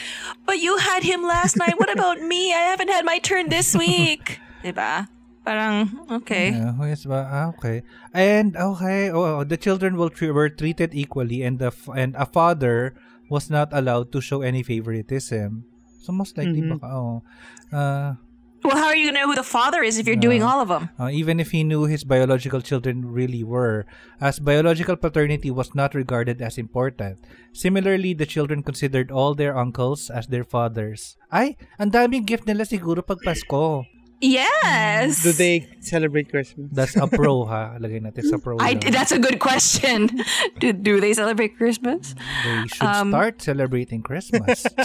But 0.46 0.60
you 0.60 0.78
had 0.78 1.02
him 1.04 1.24
last 1.24 1.56
night. 1.58 1.80
What 1.80 1.92
about 1.92 2.20
me? 2.22 2.54
I 2.54 2.70
haven't 2.76 2.92
had 2.92 3.06
my 3.08 3.18
turn 3.20 3.48
this 3.50 3.72
week. 3.76 4.40
diba? 4.64 5.08
Parang, 5.48 5.88
okay. 6.22 6.52
Yeah, 6.52 6.76
who 6.76 6.84
is 6.84 7.08
ba? 7.08 7.24
Ah, 7.26 7.46
okay. 7.56 7.82
And 8.14 8.54
okay, 8.60 9.10
oh, 9.10 9.42
the 9.48 9.56
children 9.58 9.96
will 9.96 10.12
tre- 10.12 10.30
were 10.36 10.52
treated 10.52 10.92
equally, 10.94 11.42
and 11.42 11.58
the 11.58 11.72
f- 11.72 11.88
and 11.96 12.14
a 12.20 12.28
father 12.28 12.94
was 13.32 13.50
not 13.50 13.72
allowed 13.72 14.12
to 14.12 14.20
show 14.20 14.44
any 14.44 14.62
favoritism. 14.62 15.64
So 16.04 16.12
most 16.12 16.36
likely, 16.38 16.60
Mhm. 16.62 16.76
baka, 16.78 16.88
oh, 16.92 17.24
uh, 17.72 18.20
Well, 18.64 18.76
how 18.76 18.92
are 18.92 18.96
you 18.96 19.08
gonna 19.08 19.24
know 19.24 19.32
who 19.32 19.40
the 19.40 19.44
father 19.48 19.82
is 19.84 19.98
if 19.98 20.06
you're 20.06 20.20
doing 20.20 20.44
all 20.44 20.60
of 20.60 20.68
them? 20.68 20.90
uh, 21.00 21.08
even 21.10 21.40
if 21.40 21.52
he 21.52 21.64
knew 21.64 21.86
his 21.88 22.04
biological 22.04 22.60
children 22.60 23.08
really 23.08 23.44
were, 23.44 23.86
as 24.20 24.40
biological 24.40 24.96
paternity 25.00 25.50
was 25.50 25.74
not 25.74 25.96
regarded 25.96 26.42
as 26.42 26.58
important. 26.60 27.24
Similarly, 27.54 28.14
the 28.14 28.28
children 28.28 28.62
considered 28.64 29.12
all 29.12 29.34
their 29.34 29.56
uncles 29.58 30.10
as 30.12 30.28
their 30.28 30.44
fathers. 30.44 31.16
Ay, 31.32 31.56
ang 31.80 31.92
daming 31.92 32.28
gift 32.28 32.46
nila 32.46 32.68
siguro 32.68 33.00
pag 33.00 33.24
Pasko. 33.24 33.88
Yes. 34.22 35.24
Do 35.24 35.32
they 35.32 35.68
celebrate 35.80 36.28
Christmas? 36.30 36.68
That's 36.76 36.96
a 37.00 37.08
pro 37.08 37.46
ha. 37.52 37.80
Lagay 37.80 38.04
natin 38.04 38.24
sa 38.28 38.36
pro. 38.38 38.60
I, 38.60 38.76
lang. 38.76 38.92
that's 38.92 39.12
a 39.16 39.20
good 39.20 39.40
question. 39.40 40.12
Do, 40.60 40.74
do 40.76 41.00
they 41.00 41.14
celebrate 41.16 41.56
Christmas? 41.56 42.16
They 42.44 42.68
should 42.68 42.84
Um, 42.84 43.16
start 43.16 43.40
celebrating 43.42 44.04
Christmas. 44.04 44.68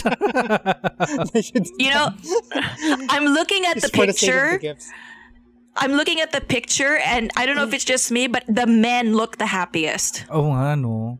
You 1.78 1.90
know, 1.90 2.08
I'm 3.10 3.26
looking 3.34 3.66
at 3.66 3.74
the 3.82 3.90
Just 3.90 3.92
the 3.94 4.06
picture. 4.06 4.58
the. 4.62 4.76
I'm 5.76 5.92
looking 5.98 6.20
at 6.22 6.30
the 6.30 6.40
picture, 6.40 7.02
and 7.02 7.30
I 7.36 7.46
don't 7.46 7.56
know 7.58 7.66
if 7.66 7.74
it's 7.74 7.84
just 7.84 8.10
me, 8.14 8.26
but 8.30 8.44
the 8.46 8.66
men 8.66 9.14
look 9.18 9.38
the 9.38 9.50
happiest. 9.50 10.24
Oh 10.30 10.54
nga, 10.54 10.78
no? 10.78 11.18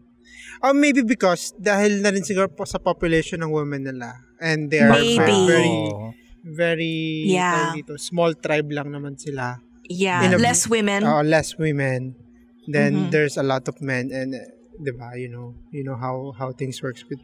Or 0.63 0.73
maybe 0.73 1.03
because 1.03 1.53
dahil 1.59 2.01
na 2.01 2.15
rin 2.15 2.23
siguro 2.23 2.47
po 2.49 2.63
sa 2.65 2.79
population 2.79 3.43
ng 3.43 3.51
women 3.51 3.83
nila. 3.85 4.15
And 4.41 4.71
they 4.71 4.79
are 4.81 4.95
Maybe. 4.95 5.19
very, 5.51 5.75
Oo. 5.91 6.15
Very, 6.45 7.25
Yeah. 7.27 7.73
dito, 7.73 7.97
small 7.97 8.37
tribe 8.37 8.69
lang 8.71 8.93
naman 8.93 9.17
sila. 9.17 9.65
Yeah, 9.89 10.21
a- 10.29 10.37
less 10.37 10.69
women. 10.69 11.05
Uh, 11.05 11.25
less 11.25 11.57
women. 11.57 12.17
Then 12.65 13.09
Mhm. 13.09 13.11
there's 13.13 13.37
a 13.37 13.45
lot 13.45 13.69
of 13.69 13.77
men 13.81 14.09
and 14.09 14.33
uh, 14.33 14.41
'di 14.81 14.93
ba, 14.97 15.13
you 15.17 15.29
know, 15.29 15.53
you 15.69 15.85
know 15.85 15.97
how 15.97 16.33
how 16.33 16.49
things 16.53 16.81
works 16.81 17.05
with 17.09 17.21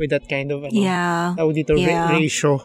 with 0.00 0.08
that 0.08 0.24
kind 0.24 0.48
of 0.48 0.64
ano, 0.64 0.72
yeah. 0.72 1.36
tawag 1.36 1.56
dito, 1.56 1.76
ra- 1.76 1.84
Yeah. 1.84 2.08
ratio. 2.16 2.56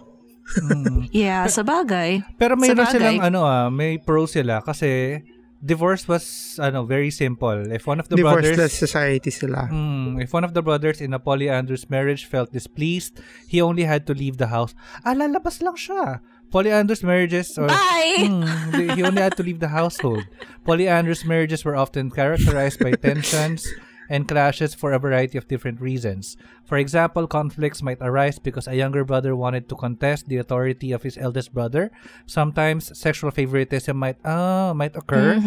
Mm. 0.61 1.09
Yeah, 1.25 1.43
sa 1.49 1.65
bagay. 1.65 2.23
Pero 2.37 2.55
mayroon 2.55 2.85
silang 2.87 3.19
ano 3.19 3.43
ah, 3.43 3.67
may 3.67 3.97
pro 3.99 4.23
sila 4.29 4.61
kasi 4.63 5.19
divorce 5.65 6.07
was 6.07 6.57
ano 6.61 6.85
very 6.85 7.09
simple. 7.09 7.73
If 7.73 7.89
one 7.89 7.99
of 7.99 8.07
the 8.07 8.15
Divorceless 8.15 8.55
brothers 8.55 8.73
society 8.73 9.31
sila. 9.33 9.67
Mm, 9.73 10.21
if 10.21 10.31
one 10.31 10.45
of 10.45 10.53
the 10.53 10.61
brothers 10.61 11.01
in 11.01 11.13
a 11.13 11.19
polyandrous 11.19 11.89
marriage 11.89 12.25
felt 12.25 12.53
displeased, 12.53 13.19
he 13.49 13.59
only 13.59 13.83
had 13.83 14.05
to 14.07 14.13
leave 14.13 14.37
the 14.37 14.53
house. 14.53 14.77
Ah, 15.03 15.17
lalabas 15.17 15.61
lang 15.65 15.75
siya. 15.75 16.21
Polyandrous 16.53 17.01
marriages 17.01 17.57
or 17.57 17.67
Bye! 17.67 18.29
Mm, 18.29 18.95
he 18.95 19.01
only 19.03 19.21
had 19.21 19.35
to 19.35 19.43
leave 19.43 19.59
the 19.59 19.73
household. 19.73 20.23
Polyandrous 20.63 21.25
marriages 21.25 21.65
were 21.65 21.75
often 21.75 22.13
characterized 22.13 22.79
by 22.79 22.93
tensions 23.01 23.65
and 24.09 24.27
clashes 24.27 24.73
for 24.73 24.93
a 24.93 24.99
variety 24.99 25.37
of 25.37 25.47
different 25.47 25.81
reasons. 25.81 26.37
For 26.65 26.77
example, 26.77 27.27
conflicts 27.27 27.83
might 27.83 28.01
arise 28.01 28.39
because 28.39 28.67
a 28.67 28.75
younger 28.75 29.03
brother 29.05 29.35
wanted 29.35 29.69
to 29.69 29.75
contest 29.75 30.27
the 30.27 30.37
authority 30.37 30.91
of 30.91 31.03
his 31.03 31.17
eldest 31.17 31.53
brother. 31.53 31.91
Sometimes 32.25 32.89
sexual 32.97 33.31
favoritism 33.31 33.97
might 33.97 34.17
uh, 34.25 34.73
might 34.73 34.95
occur, 34.95 35.37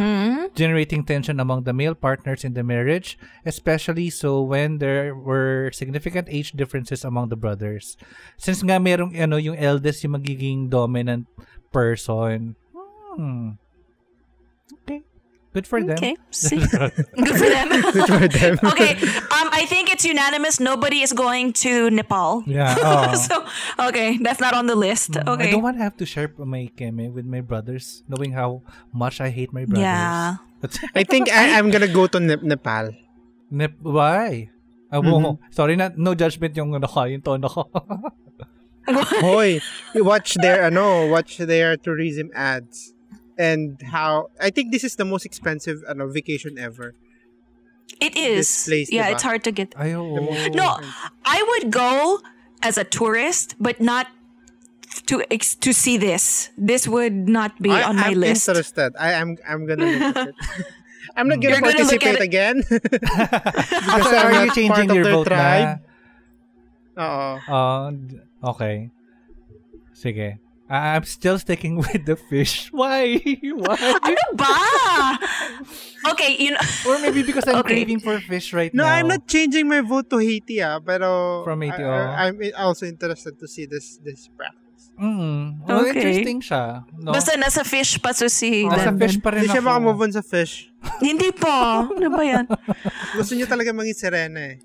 generating 0.54 1.04
tension 1.04 1.40
among 1.40 1.64
the 1.64 1.74
male 1.74 1.94
partners 1.94 2.44
in 2.44 2.54
the 2.54 2.62
marriage, 2.62 3.18
especially 3.44 4.10
so 4.10 4.42
when 4.42 4.78
there 4.78 5.14
were 5.14 5.70
significant 5.74 6.28
age 6.30 6.52
differences 6.52 7.04
among 7.04 7.28
the 7.28 7.36
brothers. 7.38 7.96
Since 8.38 8.62
nga 8.62 8.78
merong 8.78 9.18
ano 9.18 9.36
yung 9.36 9.58
eldest 9.58 10.06
yung 10.06 10.14
magiging 10.14 10.70
dominant 10.70 11.26
person. 11.72 12.54
Hmm. 13.18 13.58
Okay. 15.48 15.54
Good 15.54 15.66
for 15.66 15.80
them. 15.80 15.96
Okay, 15.96 16.16
see? 16.30 16.60
Good 16.60 17.36
for 17.40 17.48
them. 17.48 17.68
Good 17.72 18.06
for 18.06 18.28
them. 18.28 18.54
okay, 18.72 18.92
um, 19.32 19.48
I 19.48 19.64
think 19.64 19.88
it's 19.90 20.04
unanimous. 20.04 20.60
Nobody 20.60 21.00
is 21.00 21.12
going 21.12 21.52
to 21.64 21.90
Nepal. 21.90 22.44
Yeah. 22.46 22.76
Oh. 22.88 23.14
so, 23.14 23.44
okay, 23.88 24.18
that's 24.18 24.40
not 24.40 24.52
on 24.54 24.66
the 24.66 24.76
list. 24.76 25.16
Okay. 25.16 25.48
I 25.48 25.50
don't 25.52 25.62
want 25.62 25.76
to 25.78 25.82
have 25.82 25.96
to 25.98 26.06
share 26.06 26.30
my 26.38 26.68
keme 26.76 27.12
with 27.12 27.24
my 27.24 27.40
brothers, 27.40 28.02
knowing 28.08 28.32
how 28.32 28.62
much 28.92 29.20
I 29.20 29.30
hate 29.30 29.52
my 29.52 29.64
brothers. 29.64 29.82
Yeah. 29.88 30.36
That's 30.60 30.78
I 30.94 31.04
think 31.04 31.32
I, 31.32 31.56
I'm 31.58 31.70
gonna 31.70 31.88
go 31.88 32.06
to 32.06 32.20
Nep- 32.20 32.42
Nepal. 32.42 32.92
Nep- 33.50 33.80
why? 33.80 34.50
Ah, 34.92 35.00
mo- 35.00 35.38
Sorry 35.50 35.76
na, 35.76 35.90
no 35.96 36.14
judgment 36.14 36.56
yung 36.56 36.74
ano 36.76 36.86
ko, 36.88 37.04
yung 37.04 37.20
tono 37.24 37.48
ko. 37.48 37.68
Hoy, 39.20 39.60
watch 39.96 40.34
their 40.40 40.64
ano, 40.64 41.08
watch 41.12 41.36
their 41.38 41.76
tourism 41.76 42.32
ads 42.34 42.96
and 43.38 43.80
how 43.94 44.28
I 44.40 44.50
think 44.50 44.72
this 44.72 44.82
is 44.84 44.96
the 44.96 45.04
most 45.06 45.24
expensive 45.24 45.80
ano 45.88 46.08
vacation 46.10 46.58
ever. 46.58 46.94
It 48.02 48.14
is. 48.16 48.44
This 48.46 48.66
place, 48.68 48.88
yeah, 48.92 49.08
diba? 49.08 49.12
it's 49.14 49.22
hard 49.24 49.42
to 49.44 49.52
get. 49.52 49.72
Ay, 49.78 49.94
oo. 49.96 50.28
No, 50.52 50.78
I 51.24 51.38
would 51.40 51.72
go 51.72 52.20
as 52.62 52.76
a 52.76 52.84
tourist, 52.84 53.56
but 53.58 53.80
not 53.80 54.06
to 55.08 55.22
ex- 55.32 55.54
to 55.64 55.72
see 55.72 55.96
this. 55.96 56.50
This 56.58 56.86
would 56.86 57.28
not 57.28 57.56
be 57.62 57.70
I, 57.70 57.88
on 57.88 57.96
my 57.96 58.12
I'm 58.12 58.20
list. 58.20 58.44
interested. 58.48 58.92
I 58.98 59.16
am 59.16 59.38
I'm 59.46 59.64
gonna 59.66 59.86
look 59.86 60.16
at 60.16 60.28
it. 60.28 60.36
I'm 61.16 61.26
not 61.26 61.42
You're 61.42 61.58
gonna 61.58 61.74
gonna 61.74 61.88
participate 61.88 62.20
again. 62.20 62.62
Ah, 63.88 63.98
so 64.04 64.14
I'm 64.14 64.34
are 64.36 64.44
you 64.46 64.52
changing 64.54 64.70
part 64.86 64.90
of 64.90 64.94
your 64.94 65.04
their 65.04 65.14
vote 65.18 65.26
tribe. 65.26 65.80
na? 66.94 67.02
Oo. 67.02 67.30
Ah, 67.48 67.90
d- 67.90 68.20
okay. 68.54 68.74
Sige. 69.96 70.38
I'm 70.68 71.04
still 71.04 71.40
sticking 71.40 71.76
with 71.82 72.04
the 72.04 72.16
fish. 72.16 72.68
Why? 72.70 73.16
Why? 73.64 73.80
Ano 74.04 74.22
ba? 74.36 74.52
Okay, 76.12 76.36
you 76.38 76.52
know. 76.52 76.60
Or 76.86 77.00
maybe 77.00 77.24
because 77.24 77.48
I'm 77.48 77.64
Okay. 77.64 77.82
craving 77.82 78.00
for 78.00 78.20
fish 78.20 78.52
right 78.52 78.72
No, 78.72 78.84
now. 78.84 78.92
I'm 78.92 79.08
not 79.08 79.26
changing 79.26 79.66
my 79.66 79.80
vote 79.80 80.12
to 80.12 80.18
Haiti 80.20 80.60
ah, 80.60 80.78
pero 80.78 81.42
From 81.44 81.64
Haiti, 81.64 81.82
I, 81.82 81.88
oh. 81.88 82.12
I, 82.12 82.24
am 82.28 82.36
also 82.60 82.84
interested 82.84 83.40
to 83.40 83.46
see 83.48 83.64
this 83.64 83.96
this 84.04 84.28
practice. 84.36 84.92
Mm. 84.98 85.62
Well, 85.64 85.88
Okay. 85.88 85.96
interesting 85.96 86.38
siya. 86.42 86.84
No? 87.00 87.16
Basta 87.16 87.32
nasa 87.38 87.62
fish 87.64 87.96
pa 88.02 88.12
so 88.12 88.28
si 88.28 88.66
Nasa 88.66 88.92
Dandan. 88.92 89.00
fish 89.08 89.16
pa 89.22 89.30
rin 89.32 89.46
Hindi 89.46 89.54
siya 89.54 89.62
makamove 89.64 90.00
on 90.04 90.12
sa 90.12 90.20
fish. 90.20 90.68
Hindi 91.00 91.30
pa. 91.32 91.86
Ano 91.86 92.08
ba 92.12 92.22
yan? 92.22 92.44
Gusto 93.16 93.32
niyo 93.34 93.46
talaga 93.48 93.72
maging 93.72 93.96
sirena 93.96 94.40
eh. 94.52 94.60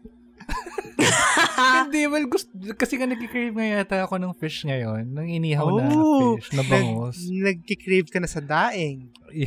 Hindi, 1.84 2.08
well, 2.08 2.26
gusto, 2.26 2.50
kasi 2.74 2.96
nga 2.96 3.06
nagkikrave 3.06 3.54
nga 3.54 3.68
yata 3.82 3.98
ako 4.04 4.18
ng 4.18 4.34
fish 4.36 4.64
ngayon. 4.64 5.04
Ng 5.10 5.28
inihaw 5.42 5.68
na 5.74 5.84
Oh, 5.92 6.38
fish, 6.38 6.52
na 6.54 6.64
bangus. 6.64 7.18
Nag, 7.28 7.60
nagkikrave 7.62 8.08
ka 8.10 8.20
na 8.20 8.30
sa 8.30 8.40
daing. 8.40 9.10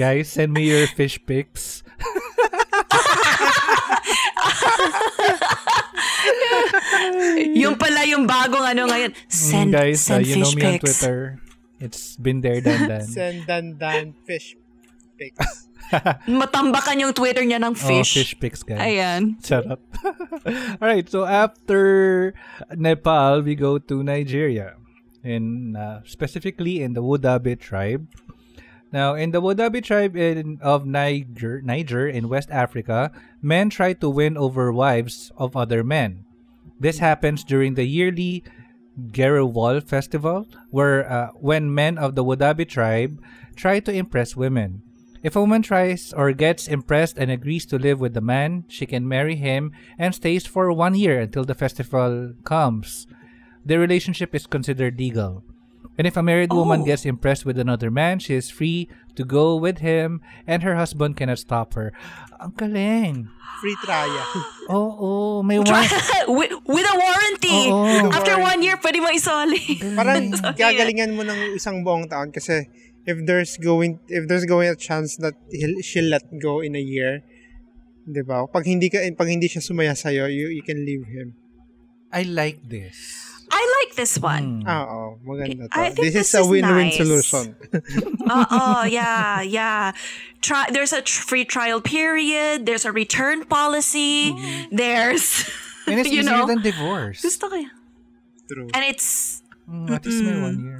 Guys, 0.00 0.28
send 0.28 0.52
me 0.52 0.68
your 0.68 0.86
fish 0.86 1.18
pics. 1.24 1.82
yung 7.54 7.76
pala 7.76 8.04
yung 8.06 8.24
bagong 8.26 8.64
ano 8.64 8.88
ngayon. 8.88 9.12
Send, 9.28 9.70
Mm, 9.70 9.76
Guys, 9.76 9.98
uh, 10.00 10.16
send 10.16 10.26
you 10.26 10.36
know 10.36 10.44
fish 10.44 10.54
me 10.56 10.62
on 10.62 10.72
pics. 10.72 10.82
Twitter. 10.82 11.18
It's 11.80 12.16
been 12.16 12.40
there, 12.44 12.60
done, 12.60 12.88
done. 12.88 13.08
Send 13.08 13.48
dan 13.48 13.80
dan 13.80 14.12
fish 14.28 14.56
pics. 15.16 15.69
Matambakan 16.28 17.00
yung 17.00 17.12
Twitter 17.12 17.42
niya 17.42 17.58
ng 17.58 17.74
Oh, 17.74 17.88
fish. 17.88 18.14
fish 18.14 18.34
pics, 18.38 18.62
guys. 18.62 18.78
Ayan. 18.80 19.40
Charot. 19.42 19.80
Alright, 20.82 21.08
so 21.08 21.24
after 21.24 22.32
Nepal, 22.74 23.42
we 23.42 23.54
go 23.54 23.78
to 23.78 24.02
Nigeria. 24.02 24.76
In 25.22 25.76
uh, 25.76 26.00
specifically 26.04 26.80
in 26.80 26.94
the 26.94 27.02
Wodabe 27.02 27.58
tribe. 27.60 28.08
Now, 28.92 29.14
in 29.14 29.30
the 29.30 29.40
Wodabe 29.42 29.84
tribe 29.84 30.16
in, 30.16 30.58
of 30.62 30.86
Niger, 30.86 31.60
Niger 31.62 32.08
in 32.08 32.28
West 32.28 32.50
Africa, 32.50 33.12
men 33.42 33.70
try 33.70 33.92
to 33.94 34.08
win 34.10 34.36
over 34.36 34.72
wives 34.72 35.30
of 35.36 35.54
other 35.56 35.84
men. 35.84 36.24
This 36.80 36.98
happens 36.98 37.44
during 37.44 37.74
the 37.74 37.84
yearly 37.84 38.42
Gerewol 38.98 39.86
festival, 39.86 40.48
where 40.70 41.04
uh, 41.10 41.28
when 41.38 41.72
men 41.72 41.98
of 41.98 42.14
the 42.16 42.24
Wodabe 42.24 42.66
tribe 42.68 43.20
try 43.54 43.78
to 43.80 43.92
impress 43.92 44.34
women. 44.34 44.82
If 45.22 45.36
a 45.36 45.40
woman 45.40 45.60
tries 45.60 46.12
or 46.16 46.32
gets 46.32 46.66
impressed 46.66 47.18
and 47.18 47.30
agrees 47.30 47.66
to 47.66 47.78
live 47.78 48.00
with 48.00 48.14
the 48.14 48.24
man, 48.24 48.64
she 48.68 48.86
can 48.86 49.06
marry 49.06 49.36
him 49.36 49.72
and 49.98 50.14
stays 50.14 50.46
for 50.46 50.72
one 50.72 50.94
year 50.94 51.20
until 51.20 51.44
the 51.44 51.54
festival 51.54 52.32
comes. 52.44 53.06
The 53.64 53.76
relationship 53.78 54.34
is 54.34 54.46
considered 54.48 54.96
legal. 54.96 55.44
And 56.00 56.06
if 56.08 56.16
a 56.16 56.24
married 56.24 56.52
woman 56.56 56.80
Oh. 56.80 56.84
gets 56.88 57.04
impressed 57.04 57.44
with 57.44 57.60
another 57.60 57.90
man, 57.92 58.16
she 58.24 58.32
is 58.32 58.48
free 58.48 58.88
to 59.16 59.24
go 59.24 59.56
with 59.60 59.84
him 59.84 60.24
and 60.48 60.64
her 60.64 60.72
husband 60.80 61.20
cannot 61.20 61.36
stop 61.36 61.76
her. 61.76 61.92
Ang 62.40 62.56
galing. 62.56 63.28
Free 63.60 63.76
trial. 63.84 64.24
Oo, 64.72 65.44
may 65.44 65.60
one. 65.60 65.68
with, 66.32 66.56
with 66.64 66.86
a 66.88 66.96
warranty. 66.96 67.68
Oo. 67.68 68.08
After 68.16 68.40
one 68.40 68.64
year, 68.64 68.80
pwede 68.80 69.04
mo 69.04 69.12
isoli. 69.12 69.60
Parang 70.00 70.32
gagalingan 70.56 71.12
mo 71.12 71.20
ng 71.28 71.52
isang 71.52 71.84
buong 71.84 72.08
taon 72.08 72.32
kasi 72.32 72.64
if 73.06 73.16
there's 73.26 73.56
going 73.56 73.98
if 74.08 74.28
there's 74.28 74.44
going 74.44 74.68
a 74.68 74.76
chance 74.76 75.16
that 75.18 75.34
he'll, 75.50 75.80
she'll 75.82 76.08
let 76.10 76.24
go 76.40 76.60
in 76.60 76.76
a 76.76 76.82
year, 76.82 77.22
'di 78.06 78.22
ba? 78.22 78.46
Pag 78.46 78.66
hindi 78.66 78.88
ka 78.90 78.98
pag 79.16 79.28
hindi 79.28 79.48
siya 79.48 79.62
sumaya 79.64 79.96
sa 79.96 80.10
you, 80.10 80.26
you 80.28 80.62
can 80.62 80.84
leave 80.84 81.06
him. 81.08 81.34
I 82.12 82.22
like 82.26 82.66
this. 82.68 83.26
I 83.50 83.62
like 83.82 83.98
this 83.98 84.14
one. 84.18 84.62
Ah, 84.62 84.86
oo, 84.86 85.18
maganda 85.26 85.66
to. 85.66 85.74
I 85.74 85.90
think 85.90 86.14
This, 86.14 86.14
this 86.14 86.28
is 86.34 86.38
a 86.38 86.46
win-win 86.46 86.94
nice. 86.94 86.98
solution. 87.02 87.54
Uh, 88.30 88.46
oh, 88.46 88.82
yeah, 88.86 89.42
yeah. 89.42 89.90
Try, 90.38 90.70
there's 90.70 90.94
a 90.94 91.02
tr- 91.02 91.22
free 91.26 91.42
trial 91.44 91.82
period. 91.82 92.62
There's 92.62 92.86
a 92.86 92.92
return 92.94 93.42
policy. 93.42 94.30
There's, 94.70 95.50
And 95.90 95.98
it's 95.98 96.10
you 96.14 96.22
easier 96.22 96.30
know. 96.30 96.46
than 96.46 96.62
divorce. 96.62 97.26
Gusto 97.26 97.50
ko 97.50 97.58
yan. 97.58 97.74
True. 98.46 98.68
And 98.70 98.86
it's, 98.86 99.42
Mm, 99.66 99.90
at 99.98 100.06
least 100.06 100.22
may 100.22 100.34
one 100.38 100.58
year. 100.62 100.79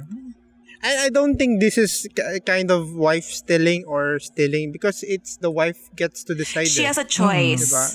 I, 0.83 1.05
I 1.05 1.09
don't 1.09 1.37
think 1.37 1.61
this 1.61 1.77
is 1.77 2.07
ki- 2.15 2.41
kind 2.45 2.71
of 2.71 2.93
wife 2.95 3.25
stealing 3.25 3.85
or 3.85 4.17
stealing 4.19 4.71
because 4.71 5.03
it's 5.03 5.37
the 5.37 5.51
wife 5.51 5.77
gets 5.95 6.23
to 6.25 6.33
decide. 6.35 6.67
she 6.67 6.83
it. 6.83 6.87
has 6.89 6.97
a 6.97 7.05
choice. 7.05 7.69
Diba? 7.71 7.85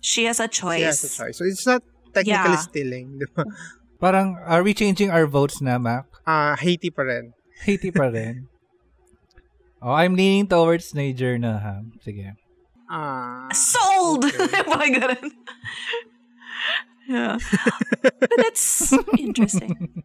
She 0.00 0.24
has 0.28 0.40
a 0.40 0.48
choice. 0.48 0.78
She 0.78 0.84
has 0.84 1.00
a 1.04 1.08
choice. 1.08 1.38
So 1.38 1.44
it's 1.44 1.66
not 1.66 1.82
technically 2.12 2.54
Yeah. 2.56 2.68
stealing, 2.68 3.06
di 3.18 3.26
ba? 3.34 3.44
Parang, 4.04 4.36
are 4.44 4.60
we 4.62 4.74
changing 4.76 5.08
our 5.08 5.24
votes 5.24 5.64
na, 5.64 5.78
Mac? 5.80 6.04
Ah, 6.28 6.56
Haiti 6.60 6.90
pa 6.92 7.02
rin. 7.08 7.32
Haiti 7.64 7.88
pa 7.90 8.12
rin. 8.12 8.48
oh, 9.82 9.96
I'm 9.96 10.12
leaning 10.12 10.44
towards 10.44 10.92
Niger 10.92 11.38
na, 11.40 11.56
ha? 11.58 11.74
Sige. 12.04 12.36
Ah. 12.92 13.48
Sold! 13.56 14.28
Parang 14.68 14.92
ganun. 15.00 15.32
yeah. 17.08 17.40
But 18.04 18.28
that's 18.36 18.92
interesting. 19.16 20.04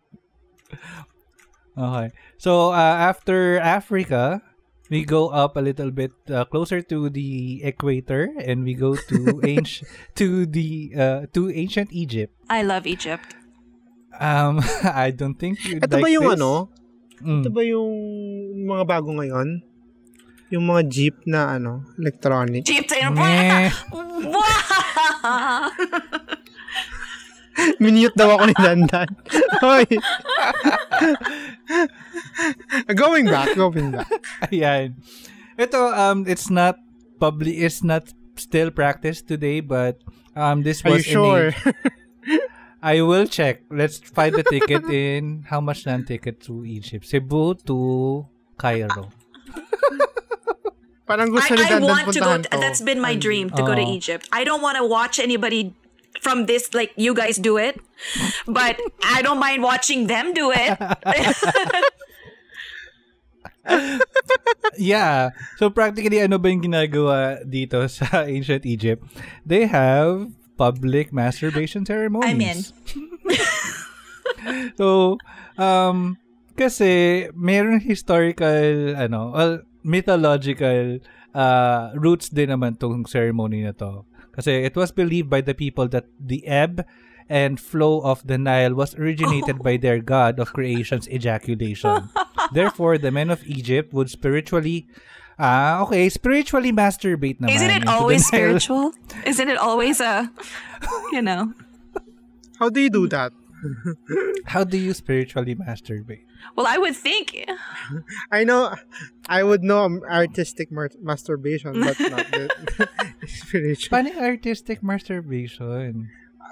Okay. 1.79 2.11
So, 2.35 2.75
uh, 2.75 2.95
after 3.07 3.55
Africa, 3.59 4.43
we 4.89 5.05
go 5.05 5.29
up 5.29 5.55
a 5.55 5.61
little 5.61 5.91
bit 5.91 6.11
uh, 6.27 6.43
closer 6.45 6.81
to 6.81 7.09
the 7.09 7.61
equator 7.63 8.33
and 8.41 8.65
we 8.65 8.73
go 8.73 8.97
to 8.97 9.39
ancient 9.45 9.87
to 10.19 10.45
the 10.45 10.91
uh, 10.97 11.21
to 11.31 11.49
ancient 11.53 11.93
Egypt. 11.93 12.33
I 12.49 12.65
love 12.65 12.83
Egypt. 12.89 13.37
Um 14.19 14.59
I 14.83 15.13
don't 15.13 15.37
think 15.37 15.63
you 15.63 15.79
Ito 15.79 16.01
like 16.01 16.03
ba 16.03 16.09
yung 16.11 16.27
this. 16.27 16.35
ano? 16.41 16.51
Mm. 17.21 17.41
Ito 17.45 17.49
ba 17.53 17.61
yung 17.63 17.91
mga 18.67 18.83
bago 18.89 19.09
ngayon? 19.15 19.63
Yung 20.49 20.65
mga 20.65 20.81
jeep 20.89 21.15
na 21.29 21.55
ano, 21.55 21.85
electronic. 22.01 22.65
Jeep 22.65 22.89
tayo 22.89 23.13
Meh. 23.13 23.69
Wow! 24.19 25.71
Minute 27.83 28.13
daw 28.15 28.35
ako 28.37 28.43
ni 28.47 28.55
Dandan. 28.55 29.09
Hoy. 29.63 29.83
going 32.95 33.25
back, 33.25 33.55
going 33.55 33.91
back. 33.91 34.07
Ayan. 34.49 34.95
Ito 35.59 35.79
um 35.91 36.23
it's 36.27 36.49
not 36.49 36.79
public 37.19 37.55
it's 37.55 37.83
not 37.83 38.07
still 38.39 38.71
practiced 38.71 39.27
today 39.27 39.59
but 39.59 39.99
um 40.35 40.63
this 40.63 40.83
Are 40.85 40.95
you 40.95 41.03
sure? 41.03 41.51
in 41.51 41.55
a, 41.67 41.73
I 42.79 43.03
will 43.03 43.27
check. 43.27 43.67
Let's 43.67 43.99
find 43.99 44.31
the 44.31 44.43
ticket 44.47 44.87
in 44.87 45.43
how 45.51 45.59
much 45.59 45.83
na 45.83 45.99
ticket 45.99 46.39
to 46.47 46.63
Egypt? 46.63 47.03
Cebu 47.03 47.59
to 47.67 48.23
Cairo. 48.55 49.11
Parang 51.03 51.33
gusto 51.33 51.57
ni 51.57 51.65
I, 51.65 51.75
I 51.75 51.79
want 51.81 52.13
to 52.13 52.21
go. 52.21 52.37
to. 52.37 52.47
That's 52.55 52.85
been 52.85 53.01
my 53.01 53.17
dream 53.17 53.49
to 53.57 53.65
go 53.65 53.73
to 53.73 53.81
Oh. 53.81 53.97
Egypt. 53.97 54.29
I 54.31 54.45
don't 54.45 54.61
want 54.61 54.77
to 54.77 54.85
watch 54.85 55.17
anybody 55.17 55.73
from 56.21 56.45
this 56.45 56.73
like 56.73 56.91
you 56.95 57.13
guys 57.13 57.37
do 57.37 57.57
it, 57.57 57.79
but 58.47 58.79
I 59.03 59.21
don't 59.21 59.39
mind 59.39 59.63
watching 59.63 60.07
them 60.07 60.33
do 60.33 60.51
it. 60.53 60.77
Yeah. 64.79 65.35
So 65.59 65.69
practically 65.69 66.23
ano 66.23 66.39
ba 66.39 66.49
yung 66.49 66.63
ginagawa 66.63 67.43
dito 67.43 67.83
sa 67.91 68.23
ancient 68.25 68.65
Egypt? 68.65 69.03
They 69.45 69.67
have 69.67 70.31
public 70.55 71.11
masturbation 71.11 71.85
ceremonies. 71.85 72.25
I'm 72.25 72.41
in. 72.41 72.59
so 74.79 75.19
um 75.59 76.17
kasi 76.55 77.27
meron 77.35 77.83
historical 77.83 78.95
ano, 78.95 79.31
well, 79.35 79.53
mythological 79.83 80.99
uh, 81.31 81.95
roots 81.95 82.27
din 82.27 82.51
naman 82.51 82.75
tong 82.75 83.07
ceremony 83.07 83.63
na 83.63 83.71
to. 83.71 84.03
Kasi 84.39 84.63
it 84.63 84.79
was 84.79 84.95
believed 84.95 85.27
by 85.27 85.43
the 85.43 85.51
people 85.53 85.91
that 85.91 86.07
the 86.15 86.47
ebb 86.47 86.87
and 87.27 87.59
flow 87.59 87.99
of 88.07 88.23
the 88.23 88.39
Nile 88.39 88.73
was 88.73 88.95
originated 88.95 89.59
by 89.59 89.75
their 89.75 89.99
god 89.99 90.39
of 90.39 90.55
creation's 90.55 91.11
ejaculation. 91.11 92.07
Therefore, 92.55 92.97
the 92.97 93.11
men 93.11 93.29
of 93.29 93.43
Egypt 93.43 93.91
would 93.91 94.09
spiritually 94.09 94.87
Ah, 95.39 95.79
okay. 95.87 96.11
Spiritually 96.11 96.75
masturbate 96.75 97.39
naman. 97.39 97.55
Isn't 97.55 97.71
it 97.71 97.87
always 97.87 98.27
spiritual? 98.27 98.91
Isn't 99.23 99.47
it 99.47 99.55
always 99.55 100.03
a, 100.03 100.27
you 101.15 101.23
know? 101.23 101.55
How 102.59 102.67
do 102.67 102.83
you 102.83 102.89
do 102.91 103.07
that? 103.07 103.31
How 104.45 104.63
do 104.63 104.75
you 104.75 104.91
spiritually 104.93 105.55
masturbate? 105.55 106.27
Well, 106.55 106.67
I 106.67 106.77
would 106.77 106.95
think. 106.95 107.39
I 108.31 108.43
know, 108.43 108.75
I 109.27 109.43
would 109.43 109.63
know 109.63 110.01
artistic 110.11 110.71
mar- 110.71 110.91
masturbation, 111.01 111.79
but 111.79 111.99
not 111.99 112.27
the 112.31 112.89
spiritual. 113.27 113.89
Paano 113.91 114.13
yung 114.15 114.23
artistic 114.23 114.83
masturbation? 114.83 116.09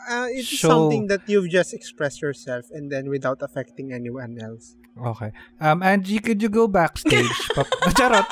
Uh, 0.07 0.27
it's 0.31 0.47
Show- 0.47 0.67
something 0.69 1.07
that 1.07 1.27
you've 1.27 1.49
just 1.49 1.73
expressed 1.73 2.21
yourself 2.21 2.65
and 2.71 2.91
then 2.91 3.09
without 3.09 3.41
affecting 3.41 3.91
anyone 3.91 4.39
else. 4.39 4.75
Okay. 4.97 5.31
Um, 5.59 5.83
Angie, 5.83 6.19
could 6.19 6.41
you 6.41 6.49
go 6.49 6.67
backstage? 6.67 7.29
Pa- 7.55 7.67
Charot. 7.97 8.25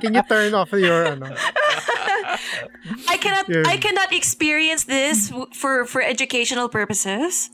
Can 0.00 0.14
you 0.14 0.22
turn 0.28 0.54
off 0.54 0.72
your 0.72 1.06
ano? 1.06 1.34
I 3.08 3.16
cannot. 3.18 3.48
Yeah. 3.48 3.62
I 3.66 3.76
cannot 3.76 4.12
experience 4.12 4.84
this 4.84 5.28
w- 5.30 5.46
for 5.52 5.84
for 5.86 6.02
educational 6.02 6.68
purposes. 6.68 7.50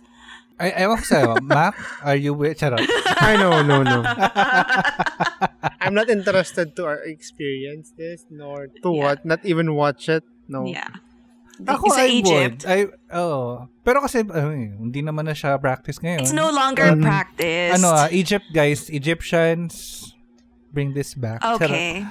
Ay, 0.61 0.84
ewan 0.84 1.00
ko 1.00 1.04
sa'yo. 1.08 1.30
Mac, 1.48 1.72
are 2.04 2.20
you 2.20 2.36
with? 2.36 2.61
Charot. 2.61 2.84
I 3.16 3.32
know, 3.40 3.64
no, 3.64 3.80
no. 3.80 4.04
I'm 5.80 5.94
not 5.96 6.12
interested 6.12 6.76
to 6.76 6.86
uh, 6.86 6.96
experience 7.08 7.92
this 7.96 8.28
nor 8.28 8.68
to 8.84 8.88
Yeah. 8.92 9.00
what, 9.00 9.24
not 9.24 9.40
even 9.48 9.72
watch 9.74 10.08
it. 10.12 10.20
No. 10.48 10.68
Yeah. 10.68 10.92
Ako, 11.61 11.88
Sa 11.92 12.00
I 12.04 12.08
Egypt. 12.08 12.64
would. 12.64 12.68
I, 12.68 12.78
oh. 13.12 13.68
Pero 13.84 14.00
kasi, 14.00 14.20
ay, 14.24 14.76
hindi 14.76 15.00
naman 15.00 15.28
na 15.28 15.32
siya 15.32 15.61
practice 15.61 15.96
ngayon. 16.00 16.20
It's 16.24 16.32
no 16.36 16.48
longer 16.52 16.92
Mm-hmm. 16.92 17.04
practiced. 17.04 17.74
Ano, 17.80 17.88
ah, 17.92 18.08
Egypt, 18.12 18.48
guys, 18.52 18.88
Egyptians, 18.88 19.72
bring 20.72 20.92
this 20.92 21.12
back. 21.16 21.40
Charot. 21.40 21.61
Okay. 21.72 22.04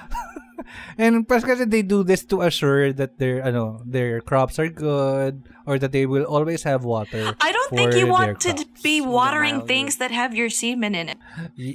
And 0.99 1.27
plus 1.27 1.43
kasi 1.43 1.65
they 1.65 1.81
do 1.81 2.03
this 2.03 2.23
to 2.29 2.41
assure 2.41 2.91
that 2.93 3.17
their 3.17 3.39
ano 3.41 3.81
their 3.85 4.19
crops 4.21 4.59
are 4.59 4.67
good 4.69 5.47
or 5.65 5.77
that 5.79 5.91
they 5.91 6.05
will 6.05 6.25
always 6.25 6.63
have 6.63 6.83
water. 6.83 7.35
I 7.39 7.49
don't 7.51 7.69
for 7.69 7.75
think 7.77 7.93
you 7.95 8.07
want 8.07 8.39
to 8.43 8.53
be 8.81 8.99
watering 8.99 9.63
Nile. 9.63 9.69
things 9.69 9.97
that 9.97 10.09
have 10.11 10.33
your 10.33 10.49
semen 10.49 10.95
in 10.95 11.09
it. 11.13 11.19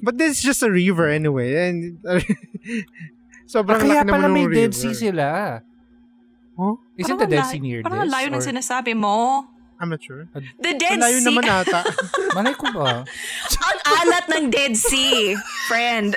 But 0.02 0.18
this 0.18 0.38
is 0.38 0.40
just 0.42 0.62
a 0.62 0.70
river 0.70 1.08
anyway. 1.08 1.68
And 1.70 1.98
Ah, 3.54 3.60
sobrang 3.60 3.76
kaya 3.86 4.02
laki 4.02 4.10
pala 4.10 4.26
naman 4.26 4.32
may 4.34 4.44
ng 4.48 4.54
Dead. 4.56 4.72
Sea 4.74 4.94
sila. 4.96 5.60
Huh? 6.58 6.74
Isn't 6.98 7.18
the 7.20 7.28
Dead 7.28 7.44
Sea 7.46 7.60
near 7.60 7.82
Parang 7.84 8.02
this? 8.02 8.08
ang 8.08 8.14
layo 8.14 8.28
ng 8.34 8.40
Or- 8.40 8.48
sinasabi 8.50 8.92
mo. 8.98 9.46
I'm 9.78 9.90
not 9.90 10.00
sure. 10.02 10.26
The 10.58 10.74
Dead 10.74 10.96
Malayo 10.98 11.18
Sea. 11.20 11.26
naman 11.28 11.44
ata. 11.44 11.82
Malay 12.38 12.54
ko 12.56 12.66
ba? 12.72 13.02
ang 13.04 13.78
alat 13.84 14.24
ng 14.32 14.44
Dead 14.50 14.74
Sea, 14.74 15.34
friend. 15.70 16.14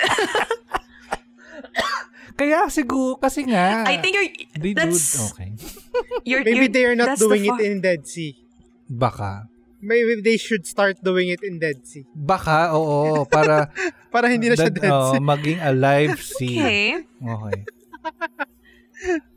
Kaya 2.38 2.70
siguro, 2.70 3.18
kasi 3.18 3.42
nga. 3.50 3.82
I 3.82 3.98
think 3.98 4.14
you're 4.14 4.30
they 4.54 4.70
do, 4.70 4.78
that's 4.78 5.34
okay. 5.34 5.50
you're, 6.28 6.46
Maybe 6.46 6.54
you're, 6.54 6.70
they 6.70 6.84
are 6.86 6.94
not 6.94 7.18
doing 7.18 7.42
it 7.50 7.58
in 7.58 7.82
Dead 7.82 8.06
Sea. 8.06 8.38
Baka. 8.86 9.50
Maybe 9.82 10.22
they 10.22 10.38
should 10.38 10.62
start 10.62 11.02
doing 11.02 11.34
it 11.34 11.42
in 11.42 11.58
Dead 11.58 11.82
Sea. 11.82 12.06
Baka, 12.14 12.70
oo. 12.78 13.26
Para, 13.26 13.74
Para 14.14 14.30
hindi 14.30 14.48
na 14.48 14.54
siya 14.54 14.70
that, 14.70 14.78
Dead 14.78 14.94
oh, 14.94 15.18
Sea. 15.18 15.22
maging 15.22 15.58
a 15.58 15.70
live 15.74 16.18
sea. 16.38 16.58
Okay. 16.62 16.86
Okay. 17.26 17.58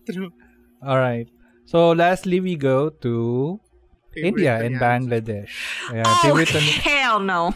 True. 0.05 0.29
Alright. 0.81 1.29
So, 1.65 1.97
lastly, 1.97 2.37
we 2.37 2.53
go 2.53 2.93
to 3.01 3.57
India 4.15 4.59
and 4.59 4.75
Bangladesh. 4.75 5.51
Ayan, 5.87 6.03
Oh, 6.03 6.19
favorite 6.21 6.51
hell 6.83 7.19
no. 7.23 7.55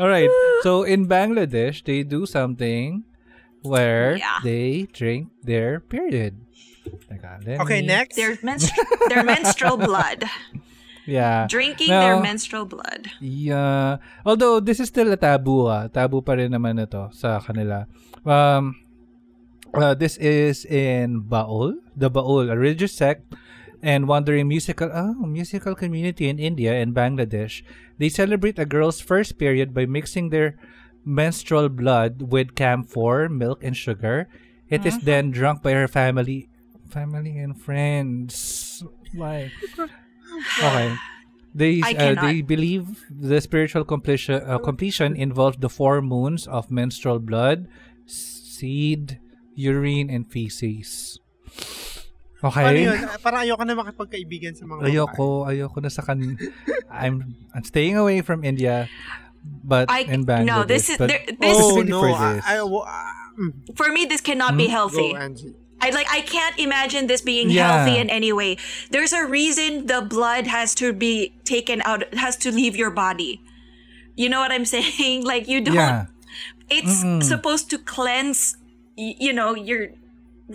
All 0.00 0.08
right. 0.08 0.30
So 0.62 0.82
in 0.82 1.06
Bangladesh, 1.06 1.84
they 1.84 2.02
do 2.02 2.26
something 2.26 3.04
where 3.62 4.16
Yeah. 4.16 4.40
they 4.42 4.88
drink 4.92 5.30
their 5.42 5.80
period. 5.80 6.40
Teka, 7.08 7.60
Okay, 7.62 7.80
me- 7.80 7.86
next. 7.86 8.16
their, 8.16 8.34
menstru- 8.42 9.08
their 9.08 9.22
menstrual 9.22 9.76
blood. 9.76 10.24
Yeah. 11.06 11.46
Drinking 11.50 11.90
their 11.90 12.18
menstrual 12.20 12.64
blood. 12.66 13.10
Yeah. 13.20 13.98
Although 14.26 14.60
this 14.60 14.78
is 14.80 14.88
still 14.88 15.10
a 15.10 15.16
taboo 15.18 15.66
ah. 15.66 15.86
Taboo 15.90 16.22
pa 16.22 16.38
rin 16.38 16.54
naman 16.54 16.78
ito 16.78 17.10
sa 17.10 17.42
kanila. 17.42 17.86
Um 18.22 18.78
uh, 19.74 19.94
this 19.98 20.14
is 20.22 20.62
in 20.66 21.26
Baul, 21.26 21.74
the 21.98 22.06
Baul, 22.10 22.50
a 22.50 22.56
religious 22.58 22.94
sect 22.94 23.34
and 23.82 24.06
wandering 24.06 24.46
musical 24.46 24.88
oh, 24.94 25.14
musical 25.26 25.74
community 25.74 26.28
in 26.28 26.38
India 26.38 26.72
and 26.72 26.94
Bangladesh. 26.94 27.62
They 27.98 28.08
celebrate 28.08 28.58
a 28.58 28.64
girl's 28.64 29.00
first 29.00 29.36
period 29.38 29.74
by 29.74 29.86
mixing 29.86 30.30
their 30.30 30.56
menstrual 31.04 31.68
blood 31.68 32.30
with 32.30 32.54
camphor, 32.54 33.28
milk 33.28 33.62
and 33.62 33.76
sugar. 33.76 34.28
It 34.70 34.86
is 34.86 34.98
then 35.04 35.30
drunk 35.30 35.62
by 35.62 35.72
her 35.72 35.88
family 35.88 36.48
family 36.88 37.36
and 37.36 37.58
friends. 37.58 38.84
Why? 39.12 39.52
Okay. 40.58 40.96
They 41.54 41.82
uh, 41.84 42.16
they 42.16 42.40
believe 42.40 43.04
the 43.10 43.40
spiritual 43.40 43.84
completion 43.84 44.40
uh, 44.40 44.56
completion 44.56 45.12
involves 45.16 45.58
the 45.60 45.68
four 45.68 46.00
moons 46.00 46.46
of 46.48 46.70
menstrual 46.70 47.18
blood, 47.18 47.68
seed, 48.06 49.20
urine, 49.54 50.08
and 50.08 50.24
feces. 50.24 51.20
Okay. 52.42 52.58
Paano 52.66 52.78
yun? 52.82 52.98
Parang 53.22 53.40
ayoko 53.46 53.62
na 53.62 53.74
makipagkaibigan 53.78 54.52
sa 54.58 54.66
mga 54.66 54.82
babae. 54.82 54.90
Ayoko, 54.90 55.26
ayoko 55.46 55.78
na 55.78 55.90
sa 55.94 56.02
kan. 56.02 56.18
I'm 56.90 57.38
I'm 57.54 57.62
staying 57.62 57.94
away 57.94 58.18
from 58.20 58.42
India, 58.42 58.90
but 59.62 59.86
I- 59.86 60.10
in 60.10 60.26
Bangladesh. 60.26 60.46
no, 60.50 60.64
this 60.66 60.90
is- 60.90 60.98
but 60.98 61.06
there- 61.06 61.22
this- 61.26 61.54
Oh, 61.54 61.78
specifically 61.78 61.90
no. 61.94 62.02
for 62.02 62.34
this. 62.34 62.42
I, 62.42 62.58
wa- 62.66 62.82
ah, 62.82 63.30
mm, 63.38 63.52
For 63.78 63.88
me, 63.94 64.10
this 64.10 64.18
cannot 64.20 64.58
be 64.58 64.66
healthy. 64.66 65.14
go, 65.14 65.22
Angie. 65.22 65.54
I 65.82 65.90
like 65.90 66.06
I 66.10 66.22
can't 66.22 66.54
imagine 66.58 67.10
this 67.10 67.22
being 67.22 67.50
Yeah. 67.50 67.82
healthy 67.82 67.98
in 67.98 68.06
any 68.06 68.30
way. 68.30 68.54
There's 68.94 69.10
a 69.10 69.26
reason 69.26 69.90
the 69.90 69.98
blood 70.02 70.46
has 70.46 70.74
to 70.78 70.94
be 70.94 71.34
taken 71.42 71.82
out 71.82 72.06
has 72.14 72.38
to 72.46 72.54
leave 72.54 72.78
your 72.78 72.90
body. 72.94 73.42
You 74.14 74.30
know 74.30 74.38
what 74.38 74.54
I'm 74.54 74.62
saying? 74.78 75.26
Like 75.26 75.50
you 75.50 75.58
don't 75.58 75.74
yeah. 75.74 76.06
it's 76.70 77.02
Mm-mm. 77.02 77.22
supposed 77.22 77.66
to 77.74 77.82
cleanse 77.82 78.54
you 78.94 79.34
know 79.34 79.58
your 79.58 79.90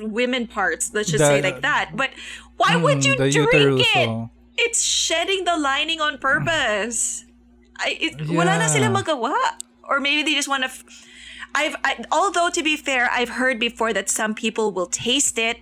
women 0.01 0.47
parts, 0.47 0.93
let's 0.93 1.09
just 1.09 1.21
The- 1.23 1.27
say 1.27 1.41
like 1.41 1.61
that. 1.61 1.91
But 1.95 2.11
why 2.57 2.75
would 2.75 2.99
Mm, 2.99 3.05
you 3.05 3.15
drink 3.15 3.35
uterus, 3.35 3.87
it? 3.95 4.09
It's 4.57 4.81
shedding 4.83 5.43
the 5.45 5.57
lining 5.57 6.01
on 6.01 6.17
purpose. 6.17 7.25
I, 7.77 7.97
it, 8.01 8.29
Wala 8.29 8.57
na 8.57 8.67
sila 8.67 8.87
magawa. 8.89 9.33
Or 9.87 9.99
maybe 9.99 10.23
they 10.23 10.33
just 10.33 10.47
want 10.49 10.63
to. 10.63 10.69
F- 10.69 10.83
I've 11.55 11.75
I, 11.83 12.03
although 12.11 12.49
to 12.49 12.61
be 12.63 12.75
fair, 12.75 13.09
I've 13.11 13.29
heard 13.37 13.59
before 13.59 13.93
that 13.93 14.09
some 14.09 14.33
people 14.33 14.71
will 14.71 14.87
taste 14.89 15.37
it 15.37 15.57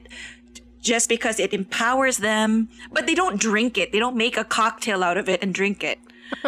just 0.81 1.09
because 1.09 1.39
it 1.39 1.53
empowers 1.53 2.17
them, 2.17 2.69
but 2.91 3.05
they 3.05 3.13
don't 3.15 3.39
drink 3.39 3.77
it. 3.77 3.91
They 3.91 3.99
don't 3.99 4.15
make 4.15 4.37
a 4.37 4.43
cocktail 4.43 5.03
out 5.03 5.17
of 5.17 5.27
it 5.29 5.43
and 5.43 5.53
drink 5.53 5.83
it. 5.83 5.99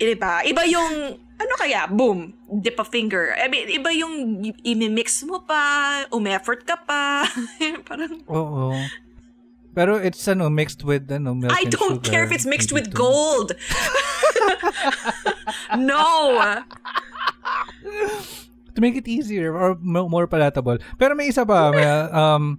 iba, 0.00 0.42
iba 0.44 0.62
yung 0.66 1.18
ano 1.38 1.54
kaya, 1.54 1.86
boom, 1.86 2.34
dip 2.60 2.78
a 2.78 2.84
finger. 2.84 3.30
I 3.38 3.46
mean, 3.46 3.70
iba 3.70 3.94
yung 3.94 4.42
imimix 4.66 5.22
mo 5.22 5.46
pa, 5.46 6.02
umeffort 6.10 6.66
ka 6.66 6.74
pa. 6.82 7.22
Parang, 7.88 8.18
Oo. 8.26 8.74
Pero 9.78 9.94
it's 9.94 10.26
ano 10.26 10.50
mixed 10.50 10.82
with 10.82 11.06
ano 11.06 11.38
milk 11.38 11.54
I 11.54 11.62
and 11.62 11.70
don't 11.70 12.02
sugar. 12.02 12.10
care 12.10 12.24
if 12.26 12.34
it's 12.34 12.46
mixed 12.46 12.74
with 12.74 12.90
gold. 12.90 13.54
no. 15.78 16.34
to 18.74 18.78
make 18.82 18.98
it 18.98 19.06
easier 19.06 19.54
or 19.54 19.78
mo- 19.78 20.10
more 20.10 20.26
palatable. 20.26 20.82
Pero 20.98 21.14
may 21.14 21.30
isa 21.30 21.46
pa, 21.46 21.70
may, 21.70 21.86
um, 22.10 22.58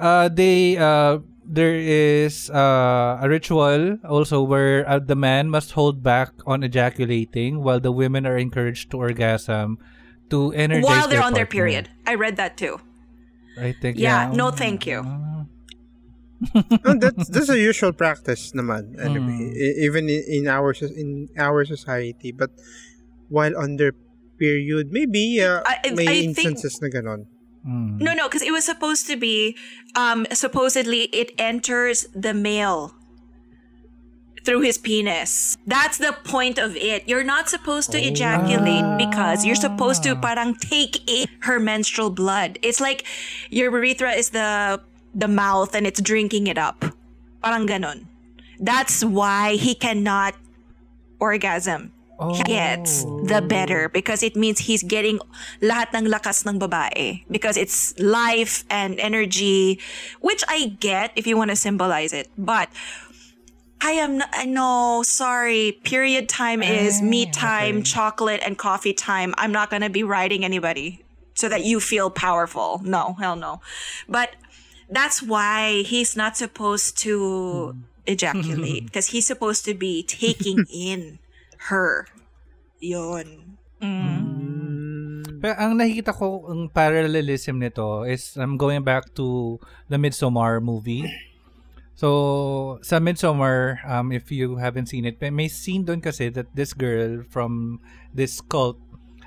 uh, 0.00 0.32
they, 0.32 0.80
uh, 0.80 1.20
there 1.48 1.74
is 1.74 2.50
uh, 2.52 3.16
a 3.20 3.26
ritual 3.28 3.96
also 4.04 4.42
where 4.44 4.84
uh, 4.84 4.98
the 5.00 5.16
man 5.16 5.48
must 5.48 5.72
hold 5.72 6.02
back 6.04 6.30
on 6.44 6.60
ejaculating 6.62 7.64
while 7.64 7.80
the 7.80 7.90
women 7.92 8.26
are 8.28 8.36
encouraged 8.36 8.90
to 8.92 8.98
orgasm 9.00 9.80
to 10.28 10.52
energize 10.52 10.84
While 10.84 11.08
they're 11.08 11.24
their 11.24 11.26
on 11.26 11.32
their 11.32 11.48
period. 11.48 11.88
I 12.06 12.14
read 12.20 12.36
that 12.36 12.60
too. 12.60 12.76
I 13.56 13.72
think, 13.72 13.96
Yeah, 13.96 14.28
yeah. 14.28 14.36
no 14.36 14.52
thank 14.52 14.84
you. 14.86 15.00
no, 16.54 16.94
that's 17.00 17.26
that's 17.34 17.48
a 17.50 17.58
usual 17.58 17.90
practice 17.90 18.52
naman 18.54 18.94
anyway 19.02 19.50
Mm. 19.50 19.82
Even 19.82 20.04
in, 20.06 20.22
in 20.28 20.44
our 20.46 20.70
in 20.94 21.26
our 21.34 21.64
society 21.66 22.30
but 22.30 22.54
while 23.26 23.56
on 23.58 23.74
their 23.74 23.90
period 24.38 24.94
maybe 24.94 25.42
uh, 25.42 25.66
I- 25.66 25.90
I- 25.90 25.96
may 25.98 26.06
I 26.06 26.14
think- 26.30 26.38
instances 26.38 26.78
na 26.78 26.94
ganon 26.94 27.26
Mm. 27.68 28.00
No, 28.00 28.14
no, 28.14 28.28
because 28.28 28.42
it 28.42 28.52
was 28.52 28.64
supposed 28.64 29.06
to 29.08 29.16
be, 29.16 29.56
um, 29.94 30.26
supposedly 30.32 31.02
it 31.12 31.32
enters 31.38 32.06
the 32.14 32.32
male 32.32 32.94
through 34.44 34.62
his 34.62 34.78
penis. 34.78 35.58
That's 35.66 35.98
the 35.98 36.16
point 36.24 36.56
of 36.58 36.74
it. 36.74 37.06
You're 37.06 37.24
not 37.24 37.50
supposed 37.50 37.92
to 37.92 37.98
ejaculate 38.00 38.96
because 38.96 39.44
you're 39.44 39.60
supposed 39.60 40.02
to 40.04 40.16
parang 40.16 40.54
take 40.54 41.04
in 41.10 41.28
her 41.40 41.60
menstrual 41.60 42.08
blood. 42.08 42.58
It's 42.62 42.80
like 42.80 43.04
your 43.50 43.70
urethra 43.70 44.12
is 44.12 44.30
the 44.30 44.80
the 45.14 45.28
mouth 45.28 45.74
and 45.74 45.86
it's 45.86 46.00
drinking 46.00 46.46
it 46.46 46.56
up. 46.56 46.84
Parang 47.42 47.66
ganon. 47.66 48.06
That's 48.58 49.04
why 49.04 49.56
he 49.56 49.74
cannot 49.74 50.34
orgasm. 51.20 51.92
He 52.18 52.42
gets 52.42 53.04
the 53.04 53.38
oh. 53.38 53.46
better 53.46 53.88
because 53.88 54.24
it 54.24 54.34
means 54.34 54.66
he's 54.66 54.82
getting 54.82 55.20
lahat 55.62 55.94
ng 55.94 56.10
lakas 56.10 56.42
ng 56.42 56.58
babae 56.58 57.22
because 57.30 57.56
it's 57.56 57.94
life 57.98 58.64
and 58.66 58.98
energy 58.98 59.78
which 60.18 60.42
I 60.48 60.74
get 60.82 61.14
if 61.14 61.30
you 61.30 61.36
want 61.38 61.54
to 61.54 61.56
symbolize 61.56 62.12
it 62.12 62.26
but 62.34 62.74
I 63.80 63.92
am 63.92 64.18
not, 64.18 64.30
I 64.32 64.46
know 64.46 65.02
sorry 65.06 65.78
period 65.84 66.28
time 66.28 66.62
is 66.62 67.00
eh, 67.00 67.04
meat 67.04 67.32
time 67.32 67.82
chocolate 67.82 68.42
and 68.44 68.58
coffee 68.58 68.92
time. 68.92 69.34
I'm 69.38 69.52
not 69.52 69.70
going 69.70 69.82
to 69.82 69.90
be 69.90 70.02
riding 70.02 70.44
anybody 70.44 71.04
so 71.34 71.48
that 71.48 71.64
you 71.64 71.78
feel 71.78 72.10
powerful. 72.10 72.80
No 72.82 73.14
hell 73.14 73.36
no. 73.36 73.60
But 74.08 74.34
that's 74.90 75.22
why 75.22 75.82
he's 75.82 76.16
not 76.16 76.36
supposed 76.36 76.98
to 77.06 77.72
hmm. 77.72 77.80
ejaculate 78.06 78.84
because 78.90 79.14
he's 79.14 79.26
supposed 79.26 79.64
to 79.66 79.74
be 79.74 80.02
taking 80.02 80.66
in 80.72 81.20
her. 81.66 82.06
Yon. 82.78 83.58
Pero 85.38 85.54
ang 85.54 85.78
nakikita 85.78 86.10
ko, 86.10 86.50
ang 86.50 86.66
parallelism 86.70 87.62
nito 87.62 88.02
is 88.02 88.34
I'm 88.34 88.58
going 88.58 88.82
back 88.82 89.14
to 89.14 89.58
the 89.86 89.96
Midsommar 89.98 90.58
movie. 90.58 91.06
So, 91.98 92.78
sa 92.82 92.98
Midsommar, 93.02 93.82
um, 93.82 94.14
if 94.14 94.30
you 94.30 94.62
haven't 94.62 94.86
seen 94.86 95.06
it, 95.06 95.18
may- 95.18 95.34
may 95.34 95.48
scene 95.50 95.82
doon 95.82 95.98
kasi 95.98 96.30
that 96.30 96.46
this 96.54 96.70
girl 96.70 97.26
from 97.26 97.82
this 98.14 98.38
cult 98.38 98.78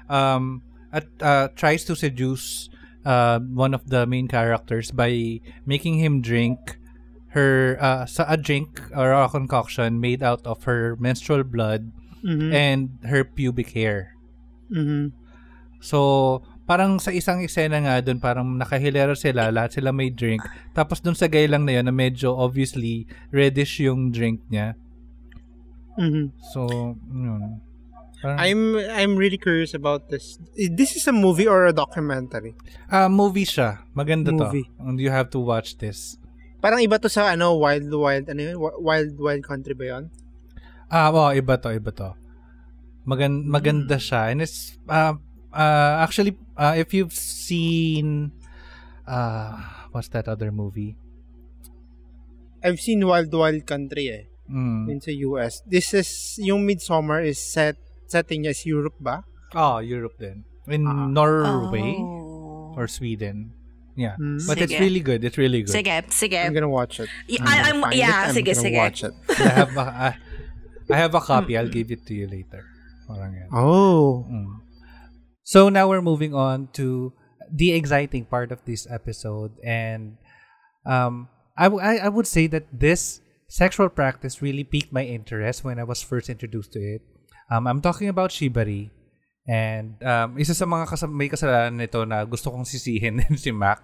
um, 0.07 0.63
at, 0.91 1.07
uh, 1.19 1.51
tries 1.55 1.83
to 1.87 1.95
seduce 1.95 2.71
uh, 3.03 3.39
one 3.39 3.75
of 3.75 3.87
the 3.91 4.07
main 4.07 4.27
characters 4.27 4.91
by 4.91 5.39
making 5.67 5.99
him 5.99 6.23
drink 6.23 6.79
her 7.31 7.79
uh, 7.79 8.03
sa 8.03 8.27
a 8.27 8.35
drink 8.35 8.79
or 8.91 9.15
a 9.15 9.27
concoction 9.31 9.99
made 9.99 10.19
out 10.23 10.43
of 10.43 10.63
her 10.67 10.99
menstrual 10.99 11.43
blood 11.43 11.91
mm-hmm. 12.25 12.51
and 12.53 12.97
her 13.05 13.25
pubic 13.25 13.73
hair. 13.73 14.15
Mm-hmm. 14.71 15.13
So, 15.81 16.41
parang 16.69 17.01
sa 17.01 17.11
isang 17.11 17.41
eksena 17.41 17.81
nga 17.83 17.99
doon, 17.99 18.21
parang 18.21 18.47
nakahilera 18.55 19.17
sila, 19.17 19.49
lahat 19.51 19.81
sila 19.81 19.91
may 19.91 20.13
drink. 20.13 20.39
Tapos 20.71 21.01
doon 21.01 21.17
sa 21.17 21.27
guy 21.27 21.49
lang 21.49 21.65
na 21.65 21.81
yun, 21.81 21.85
na 21.89 21.93
medyo 21.93 22.37
obviously 22.37 23.09
reddish 23.33 23.81
yung 23.81 24.13
drink 24.13 24.39
niya. 24.47 24.77
Mm-hmm. 25.99 26.25
So, 26.53 26.95
yun. 27.11 27.59
Parang, 28.21 28.37
I'm 28.37 28.61
I'm 28.77 29.13
really 29.17 29.41
curious 29.41 29.73
about 29.73 30.13
this. 30.13 30.37
This 30.53 30.93
is 30.93 31.09
a 31.09 31.15
movie 31.15 31.49
or 31.49 31.65
a 31.65 31.73
documentary? 31.73 32.53
ah, 32.85 33.09
movie 33.09 33.49
siya. 33.49 33.81
Maganda 33.97 34.29
Movie. 34.29 34.69
to. 34.69 34.85
And 34.85 35.01
you 35.01 35.09
have 35.09 35.33
to 35.33 35.41
watch 35.41 35.81
this. 35.81 36.21
Parang 36.61 36.85
iba 36.85 37.01
to 37.01 37.09
sa 37.09 37.33
ano 37.33 37.57
Wild 37.57 37.89
Wild 37.89 38.29
ano 38.29 38.41
yun? 38.45 38.55
Wi- 38.61 38.77
Wild 38.77 39.17
Wild 39.17 39.43
Country 39.43 39.73
ba 39.73 39.85
'yon? 39.97 40.13
Ah, 40.91 41.07
oh, 41.09 41.31
iba 41.31 41.55
to, 41.55 41.71
iba 41.71 41.91
to. 41.95 42.11
Magan 43.07 43.47
maganda 43.47 43.95
siya. 43.97 44.29
And 44.29 44.43
it's, 44.43 44.75
uh, 44.85 45.15
uh, 45.49 45.93
actually, 46.03 46.35
uh, 46.59 46.75
if 46.75 46.93
you've 46.93 47.15
seen, 47.15 48.31
uh, 49.07 49.55
what's 49.91 50.11
that 50.11 50.27
other 50.27 50.51
movie? 50.51 50.99
I've 52.63 52.79
seen 52.79 53.01
Wild 53.07 53.33
Wild 53.33 53.65
Country 53.65 54.05
eh. 54.11 54.23
Mm. 54.51 54.85
Yun 54.91 54.99
sa 55.01 55.11
US. 55.31 55.63
This 55.65 55.95
is 55.95 56.35
yung 56.37 56.67
Midsummer 56.67 57.23
is 57.23 57.39
set 57.41 57.79
setting 58.05 58.43
niya 58.43 58.51
is 58.51 58.61
Europe 58.67 58.99
ba? 58.99 59.23
Oh, 59.55 59.79
Europe 59.79 60.19
din. 60.19 60.43
In 60.67 60.85
Ah. 60.85 61.07
Norway 61.07 61.95
Oh. 61.97 62.75
or 62.77 62.85
Sweden. 62.85 63.55
Yeah. 63.95 64.15
Hmm. 64.19 64.37
But 64.45 64.59
it's 64.61 64.71
Sige. 64.75 64.79
really 64.83 64.99
good. 65.01 65.23
It's 65.23 65.39
really 65.39 65.63
good. 65.63 65.73
Sige, 65.73 65.89
sige. 66.13 66.37
I'm 66.37 66.53
gonna 66.53 66.69
watch 66.69 66.99
it. 66.99 67.09
Y- 67.27 67.39
I'm 67.41 67.47
I- 67.47 67.71
gonna 67.71 67.87
I'm- 67.87 67.97
yeah, 67.97 68.27
it. 68.27 68.29
I'm 68.29 68.35
sige, 68.37 68.51
gonna 68.53 68.61
sige. 68.61 68.77
watch 68.77 68.99
it. 69.07 69.13
I 69.41 69.49
have 69.57 69.73
a, 69.75 69.87
I, 70.89 70.97
have 70.97 71.13
a 71.13 71.21
copy. 71.21 71.57
I'll 71.57 71.69
give 71.69 71.91
it 71.91 72.05
to 72.07 72.13
you 72.13 72.27
later. 72.27 72.63
Parang 73.05 73.33
yan. 73.35 73.49
Oh. 73.53 74.25
Mm. 74.29 74.63
So 75.43 75.69
now 75.69 75.89
we're 75.89 76.01
moving 76.01 76.33
on 76.33 76.69
to 76.79 77.13
the 77.51 77.73
exciting 77.73 78.25
part 78.25 78.51
of 78.51 78.63
this 78.63 78.87
episode, 78.89 79.51
and 79.59 80.15
um, 80.87 81.27
I, 81.57 81.67
w- 81.67 81.83
I 81.83 82.07
I 82.07 82.09
would 82.09 82.27
say 82.27 82.47
that 82.47 82.71
this 82.71 83.19
sexual 83.51 83.91
practice 83.91 84.39
really 84.39 84.63
piqued 84.63 84.95
my 84.95 85.03
interest 85.03 85.67
when 85.67 85.75
I 85.75 85.83
was 85.83 85.99
first 85.99 86.31
introduced 86.31 86.71
to 86.73 86.79
it. 86.79 87.03
Um, 87.51 87.67
I'm 87.67 87.83
talking 87.83 88.07
about 88.07 88.31
shibari. 88.31 88.89
And 89.43 89.99
um, 90.05 90.39
isa 90.39 90.55
sa 90.55 90.63
mga 90.63 90.87
kasam- 90.87 91.11
may 91.11 91.27
kasalanan 91.27 91.75
nito 91.75 92.05
na 92.07 92.23
gusto 92.23 92.47
kong 92.47 92.63
sisihin 92.63 93.19
din 93.19 93.35
si 93.41 93.51
Mac. 93.51 93.83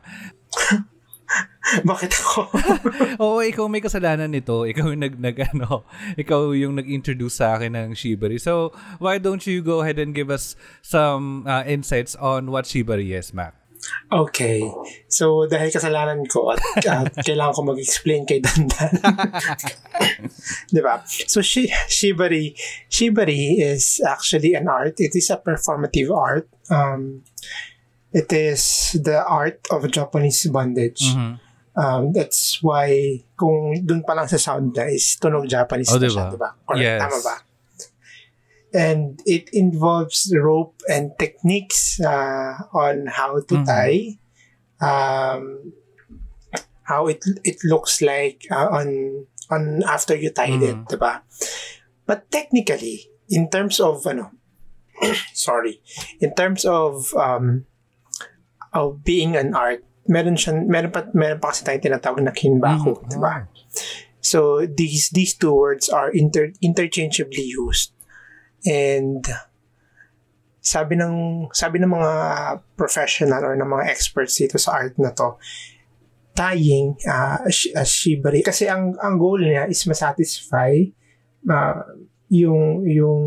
Bakit 1.89 2.11
ako? 2.15 2.41
Oo, 3.23 3.39
ikaw 3.43 3.67
may 3.67 3.83
kasalanan 3.83 4.31
nito. 4.31 4.63
Ikaw 4.63 4.85
yung 4.95 5.03
nag, 5.03 5.15
nag 5.19 5.37
ano, 5.53 5.83
ikaw 6.15 6.55
yung 6.55 6.79
nag-introduce 6.79 7.43
sa 7.43 7.59
akin 7.59 7.75
ng 7.75 7.89
shibari. 7.93 8.39
So, 8.39 8.71
why 9.03 9.19
don't 9.19 9.43
you 9.43 9.59
go 9.59 9.83
ahead 9.83 9.99
and 9.99 10.15
give 10.15 10.31
us 10.31 10.55
some 10.79 11.43
uh, 11.45 11.67
insights 11.67 12.15
on 12.17 12.51
what 12.51 12.65
shibari 12.65 13.11
is, 13.11 13.35
Mac? 13.35 13.55
Okay. 14.11 14.63
So, 15.07 15.47
dahil 15.47 15.71
kasalanan 15.71 16.27
ko 16.27 16.55
at 16.55 16.59
uh, 16.91 17.05
kailangan 17.23 17.55
ko 17.55 17.61
mag-explain 17.75 18.23
kay 18.23 18.39
Dandan. 18.43 18.99
Di 20.71 20.81
ba? 20.83 21.03
So, 21.27 21.43
shi- 21.43 21.71
shibari, 21.87 22.55
shibari 22.87 23.59
is 23.59 23.99
actually 24.03 24.55
an 24.55 24.67
art. 24.67 24.99
It 24.99 25.15
is 25.15 25.29
a 25.31 25.39
performative 25.39 26.11
art. 26.11 26.47
Um, 26.71 27.23
it 28.17 28.29
is 28.33 28.97
the 28.97 29.21
art 29.21 29.61
of 29.69 29.85
Japanese 29.93 30.49
bondage. 30.49 31.13
Mhm. 31.13 31.37
Um, 31.77 32.09
that's 32.09 32.57
why, 32.65 33.21
kung 33.37 33.77
dun 33.85 34.01
pa 34.01 34.17
lang 34.17 34.25
sa 34.25 34.41
sound 34.41 34.73
na 34.73 34.89
is 34.89 35.13
tunog 35.21 35.45
Japanese 35.45 35.93
Oh, 35.93 36.01
na 36.01 36.09
diba? 36.09 36.13
siya, 36.17 36.25
diba? 36.33 36.49
Correct, 36.65 36.81
Yes. 36.81 37.01
tama 37.05 37.19
ba? 37.21 37.35
And 38.73 39.21
it 39.29 39.53
involves 39.53 40.25
rope 40.33 40.73
and 40.89 41.13
techniques 41.21 42.01
uh, 42.01 42.57
on 42.73 43.05
how 43.13 43.37
to 43.39 43.53
Mhm. 43.61 43.65
tie, 43.69 44.17
um, 44.81 45.71
how 46.89 47.05
it 47.07 47.21
it 47.45 47.61
looks 47.63 48.01
like 48.01 48.49
uh, 48.49 48.73
on 48.73 49.23
on 49.53 49.85
after 49.85 50.17
you 50.17 50.33
tied 50.33 50.57
it, 50.59 50.81
Mhm. 50.81 50.89
diba? 50.89 51.21
But 52.09 52.27
technically, 52.33 53.05
in 53.29 53.53
terms 53.53 53.77
of 53.77 54.01
ano, 54.03 54.33
sorry, 55.37 55.77
in 56.19 56.33
terms 56.33 56.65
of 56.65 57.13
um, 57.13 57.66
of 58.73 59.03
being 59.03 59.35
an 59.35 59.55
art, 59.55 59.83
meron 60.07 60.39
siya, 60.39 60.55
meron 60.65 60.91
pa, 60.91 61.07
meron 61.11 61.39
pa 61.39 61.51
kasi 61.51 61.67
tayong 61.67 61.83
tinatawag 61.83 62.23
na 62.23 62.31
kinbaku, 62.31 62.95
Mhm. 62.95 63.09
di 63.11 63.17
ba? 63.19 63.43
So, 64.23 64.65
these, 64.65 65.11
these 65.11 65.35
two 65.35 65.53
words 65.53 65.87
are 65.87 66.11
inter, 66.11 66.51
interchangeably 66.59 67.47
used. 67.47 67.91
And, 68.67 69.23
sabi 70.59 70.99
ng, 70.99 71.47
sabi 71.55 71.79
ng 71.79 71.91
mga 71.91 72.11
professional 72.75 73.39
or 73.39 73.55
ng 73.55 73.67
mga 73.67 73.87
experts 73.87 74.35
dito 74.35 74.59
sa 74.59 74.83
art 74.83 74.99
na 74.99 75.15
to, 75.15 75.39
tying, 76.35 76.99
uh, 77.07 77.39
sh- 77.47 77.71
uh, 77.71 77.87
shibari, 77.87 78.43
kasi 78.43 78.67
ang, 78.67 78.93
ang 78.99 79.15
goal 79.15 79.39
niya 79.39 79.71
is 79.71 79.87
masatisfy 79.87 80.75
uh, 81.47 81.81
yung, 82.27 82.83
yung 82.83 83.21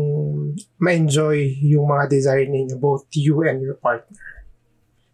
ma-enjoy 0.77 1.57
yung 1.65 1.89
mga 1.89 2.05
desire 2.07 2.45
ninyo, 2.45 2.77
both 2.77 3.09
you 3.17 3.41
and 3.41 3.59
your 3.65 3.75
partner. 3.81 4.30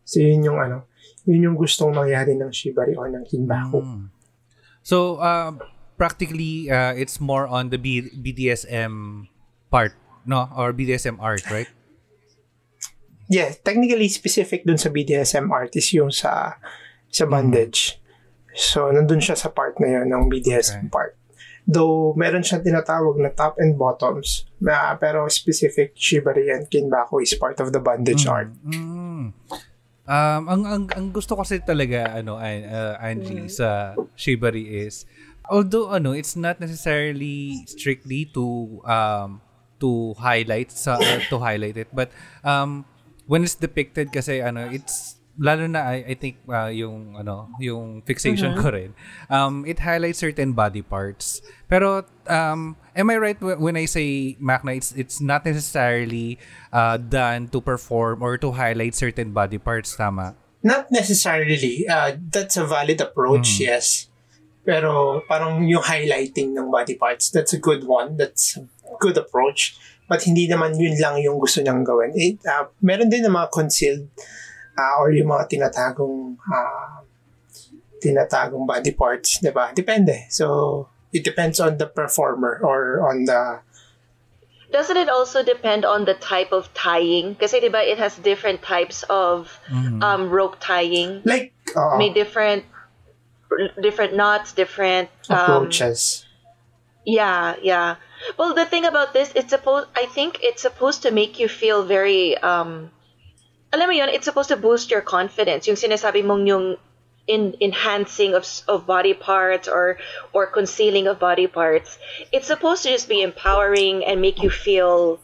So, 0.07 0.23
yun 0.23 0.47
yung 0.47 0.55
ano, 0.55 0.87
yun 1.27 1.51
yung 1.51 1.57
gustong 1.59 1.91
mangyari 1.91 2.31
ng 2.31 2.47
shibari 2.47 2.95
or 2.95 3.11
ng 3.11 3.27
kinbaku. 3.27 3.83
Mm. 3.83 4.07
So, 4.79 5.19
uh, 5.19 5.51
practically, 5.99 6.71
uh, 6.71 6.95
it's 6.95 7.19
more 7.19 7.43
on 7.43 7.75
the 7.75 7.77
B- 7.77 8.07
BDSM 8.15 9.27
part, 9.67 9.91
no? 10.23 10.47
Or 10.55 10.71
BDSM 10.71 11.19
art, 11.19 11.43
right? 11.51 11.67
Yeah, 13.27 13.51
technically 13.51 14.07
specific 14.07 14.63
dun 14.63 14.79
sa 14.79 14.87
BDSM 14.87 15.51
artist 15.51 15.91
yung 15.91 16.15
sa 16.15 16.55
sa 17.11 17.27
bondage. 17.27 17.99
So, 18.55 18.87
nandun 18.87 19.19
siya 19.19 19.35
sa 19.35 19.51
part 19.51 19.75
na 19.83 19.99
yun 19.99 20.07
ng 20.07 20.31
BDSM 20.31 20.87
Okay. 20.87 20.95
part. 20.95 21.13
Though, 21.67 22.15
meron 22.15 22.47
siya 22.47 22.63
tinatawag 22.63 23.19
na 23.19 23.27
top 23.35 23.59
and 23.59 23.75
bottoms. 23.75 24.47
na 24.57 24.97
pero 24.97 25.29
specific 25.29 25.93
shibari 25.93 26.49
and 26.49 26.65
kinbaku 26.65 27.21
is 27.21 27.35
part 27.37 27.59
of 27.61 27.69
the 27.69 27.77
bondage 27.77 28.25
art. 28.25 28.49
Mm. 28.65 29.35
Um, 30.07 30.47
ang, 30.47 30.61
ang, 30.63 30.83
ang 30.95 31.07
gusto 31.11 31.35
kasi 31.35 31.59
talaga, 31.59 32.15
ano, 32.15 32.39
An- 32.39 32.63
uh, 32.63 32.95
Angie, 33.03 33.51
sa 33.51 33.91
shibari 34.15 34.87
is, 34.87 35.03
although, 35.51 35.91
ano, 35.91 36.15
it's 36.15 36.39
not 36.39 36.63
necessarily 36.63 37.59
strictly 37.67 38.23
to, 38.31 38.79
um, 38.87 39.43
to 39.83 40.15
highlight, 40.15 40.71
sa, 40.71 40.95
uh, 40.95 41.19
to 41.27 41.43
highlight 41.43 41.75
it, 41.75 41.91
but, 41.91 42.07
um, 42.47 42.87
when 43.27 43.43
it's 43.43 43.59
depicted 43.59 44.07
kasi, 44.15 44.39
ano, 44.39 44.71
it's, 44.71 45.16
lalo 45.37 45.69
na, 45.69 45.85
I, 45.85 46.03
I 46.09 46.13
think, 46.13 46.37
uh, 46.49 46.67
yung, 46.73 47.15
ano, 47.17 47.49
yung 47.61 48.01
fixation 48.01 48.57
ko 48.57 48.69
rin, 48.73 48.93
um, 49.29 49.65
it 49.65 49.79
highlights 49.79 50.19
certain 50.19 50.53
body 50.53 50.81
parts. 50.81 51.41
Pero, 51.69 52.03
um, 52.27 52.75
am 52.95 53.09
I 53.09 53.17
right 53.17 53.39
wh- 53.39 53.61
when 53.61 53.77
I 53.77 53.85
say, 53.85 54.35
Mac, 54.39 54.65
na 54.65 54.73
it's, 54.73 54.91
it's 54.97 55.21
not 55.21 55.45
necessarily 55.45 56.39
uh, 56.73 56.97
done 56.97 57.47
to 57.49 57.61
perform 57.61 58.21
or 58.21 58.37
to 58.37 58.51
highlight 58.51 58.95
certain 58.95 59.31
body 59.31 59.57
parts, 59.57 59.95
tama? 59.95 60.35
Not 60.63 60.89
necessarily. 60.91 61.85
Uh, 61.87 62.17
that's 62.33 62.57
a 62.57 62.65
valid 62.65 62.99
approach, 62.99 63.61
yes. 63.61 64.09
Pero 64.65 65.23
parang 65.29 65.63
yung 65.63 65.85
highlighting 65.85 66.57
ng 66.57 66.67
body 66.67 66.95
parts, 66.95 67.29
that's 67.29 67.53
a 67.53 67.61
good 67.61 67.85
one. 67.85 68.17
That's 68.17 68.57
a 68.57 68.97
good 68.99 69.15
approach. 69.15 69.77
But 70.09 70.23
hindi 70.23 70.49
naman 70.49 70.75
yun 70.79 70.99
lang 70.99 71.21
yung 71.23 71.39
gusto 71.39 71.61
niyang 71.61 71.85
gawin. 71.85 72.11
It, 72.15 72.39
uh, 72.43 72.67
meron 72.81 73.07
din 73.07 73.23
ng 73.23 73.35
mga 73.35 73.51
concealed 73.51 74.07
uh, 74.77 74.93
or 75.01 75.11
yung 75.11 75.27
mga 75.27 75.49
tinatagong 75.49 76.37
uh, 76.37 77.01
tinatagong 77.99 78.65
body 78.69 78.93
parts, 78.93 79.41
di 79.41 79.49
ba? 79.49 79.73
Depende. 79.73 80.29
So, 80.29 80.87
it 81.11 81.25
depends 81.25 81.59
on 81.59 81.77
the 81.77 81.87
performer 81.87 82.61
or 82.61 83.01
on 83.09 83.25
the 83.25 83.65
Doesn't 84.69 84.97
it 84.97 85.07
also 85.07 85.43
depend 85.43 85.85
on 85.85 86.03
the 86.03 86.13
type 86.13 86.51
of 86.51 86.67
tying? 86.73 87.35
Kasi 87.35 87.63
diba 87.63 87.79
it 87.87 87.97
has 87.97 88.19
different 88.19 88.61
types 88.61 89.03
of 89.07 89.47
um, 90.03 90.29
rope 90.29 90.59
tying. 90.59 91.23
like 91.23 91.55
uh, 91.71 91.95
May 91.97 92.11
different 92.11 92.65
different 93.81 94.15
knots, 94.15 94.51
different 94.51 95.09
um, 95.29 95.39
approaches. 95.39 96.25
Yeah, 97.05 97.55
yeah. 97.63 97.95
Well, 98.35 98.53
the 98.53 98.65
thing 98.65 98.83
about 98.83 99.13
this, 99.13 99.31
it's 99.35 99.49
supposed. 99.49 99.87
I 99.95 100.05
think 100.05 100.39
it's 100.43 100.61
supposed 100.61 101.03
to 101.03 101.11
make 101.11 101.39
you 101.39 101.47
feel 101.47 101.87
very. 101.87 102.37
Um, 102.37 102.91
alam 103.77 103.87
mo 103.89 103.93
yun, 103.93 104.09
it's 104.09 104.25
supposed 104.25 104.49
to 104.49 104.57
boost 104.57 104.89
your 104.89 105.05
confidence. 105.05 105.69
Yung 105.69 105.77
sinasabi 105.77 106.25
mong 106.25 106.49
yung 106.49 106.65
in 107.29 107.53
enhancing 107.61 108.33
of 108.33 108.47
of 108.65 108.89
body 108.89 109.13
parts 109.13 109.67
or 109.69 110.01
or 110.33 110.49
concealing 110.49 111.05
of 111.05 111.21
body 111.21 111.45
parts. 111.45 112.01
It's 112.33 112.49
supposed 112.49 112.81
to 112.83 112.89
just 112.89 113.05
be 113.05 113.21
empowering 113.21 114.01
and 114.01 114.17
make 114.17 114.41
you 114.41 114.49
feel, 114.49 115.21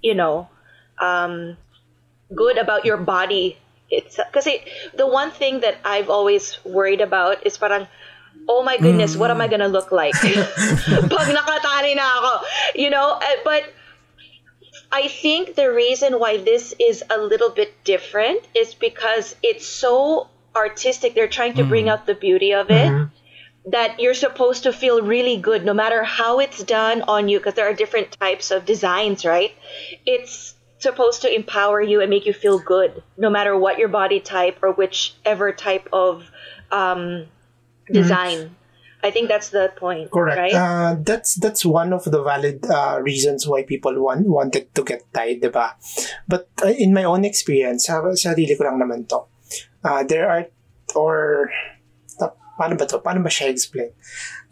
you 0.00 0.16
know, 0.16 0.48
um, 0.96 1.60
good 2.32 2.56
about 2.56 2.88
your 2.88 2.96
body. 2.96 3.60
It's 3.92 4.16
because 4.16 4.48
the 4.96 5.04
one 5.06 5.28
thing 5.34 5.60
that 5.60 5.76
I've 5.84 6.08
always 6.08 6.56
worried 6.64 7.04
about 7.04 7.44
is 7.44 7.58
parang 7.60 7.84
oh 8.48 8.62
my 8.62 8.78
goodness, 8.78 9.16
what 9.16 9.30
am 9.30 9.42
I 9.42 9.48
gonna 9.48 9.68
look 9.68 9.92
like? 9.92 10.14
Pag 11.12 11.26
nakatali 11.34 11.92
na 11.98 12.06
ako. 12.18 12.32
You 12.74 12.88
know, 12.88 13.18
uh, 13.20 13.36
but 13.44 13.66
I 14.92 15.08
think 15.08 15.54
the 15.54 15.72
reason 15.72 16.18
why 16.18 16.38
this 16.38 16.74
is 16.80 17.04
a 17.08 17.18
little 17.18 17.50
bit 17.50 17.84
different 17.84 18.40
is 18.54 18.74
because 18.74 19.36
it's 19.42 19.66
so 19.66 20.28
artistic. 20.54 21.14
They're 21.14 21.28
trying 21.28 21.54
to 21.54 21.64
bring 21.64 21.88
out 21.88 22.06
the 22.06 22.14
beauty 22.14 22.54
of 22.54 22.70
it. 22.70 23.08
That 23.66 24.00
you're 24.00 24.14
supposed 24.14 24.62
to 24.62 24.72
feel 24.72 25.02
really 25.02 25.36
good 25.36 25.64
no 25.64 25.74
matter 25.74 26.02
how 26.02 26.40
it's 26.40 26.62
done 26.64 27.02
on 27.02 27.28
you, 27.28 27.38
because 27.38 27.54
there 27.54 27.68
are 27.68 27.74
different 27.74 28.10
types 28.18 28.50
of 28.50 28.64
designs, 28.64 29.24
right? 29.24 29.52
It's 30.06 30.54
supposed 30.78 31.22
to 31.22 31.32
empower 31.32 31.80
you 31.80 32.00
and 32.00 32.08
make 32.08 32.24
you 32.24 32.32
feel 32.32 32.58
good 32.58 33.02
no 33.18 33.28
matter 33.28 33.56
what 33.56 33.78
your 33.78 33.88
body 33.88 34.18
type 34.18 34.58
or 34.62 34.72
whichever 34.72 35.52
type 35.52 35.88
of 35.92 36.28
um, 36.72 37.26
design. 37.92 38.56
I 39.02 39.10
think 39.10 39.28
that's 39.28 39.48
the 39.50 39.72
point, 39.76 40.10
Correct. 40.10 40.38
right? 40.38 40.54
Uh, 40.54 40.96
that's 41.00 41.34
that's 41.36 41.64
one 41.64 41.92
of 41.92 42.04
the 42.04 42.22
valid 42.22 42.64
uh, 42.68 43.00
reasons 43.00 43.48
why 43.48 43.64
people 43.64 43.96
want 43.96 44.28
wanted 44.28 44.74
to 44.74 44.84
get 44.84 45.08
tied, 45.12 45.40
diba? 45.40 45.72
But 46.28 46.48
uh, 46.62 46.68
in 46.76 46.92
my 46.92 47.04
own 47.04 47.24
experience, 47.24 47.86
sa 47.88 48.04
sarili 48.12 48.52
ko 48.56 48.68
lang 48.68 48.76
naman 48.76 49.08
to. 49.08 49.24
Uh, 49.80 50.04
there 50.04 50.28
are 50.28 50.44
or 50.92 51.48
ta- 52.20 52.36
paano 52.60 52.76
ba 52.76 52.84
to? 52.84 53.00
Paano 53.00 53.24
ba 53.24 53.32
siya 53.32 53.48
explain? 53.48 53.90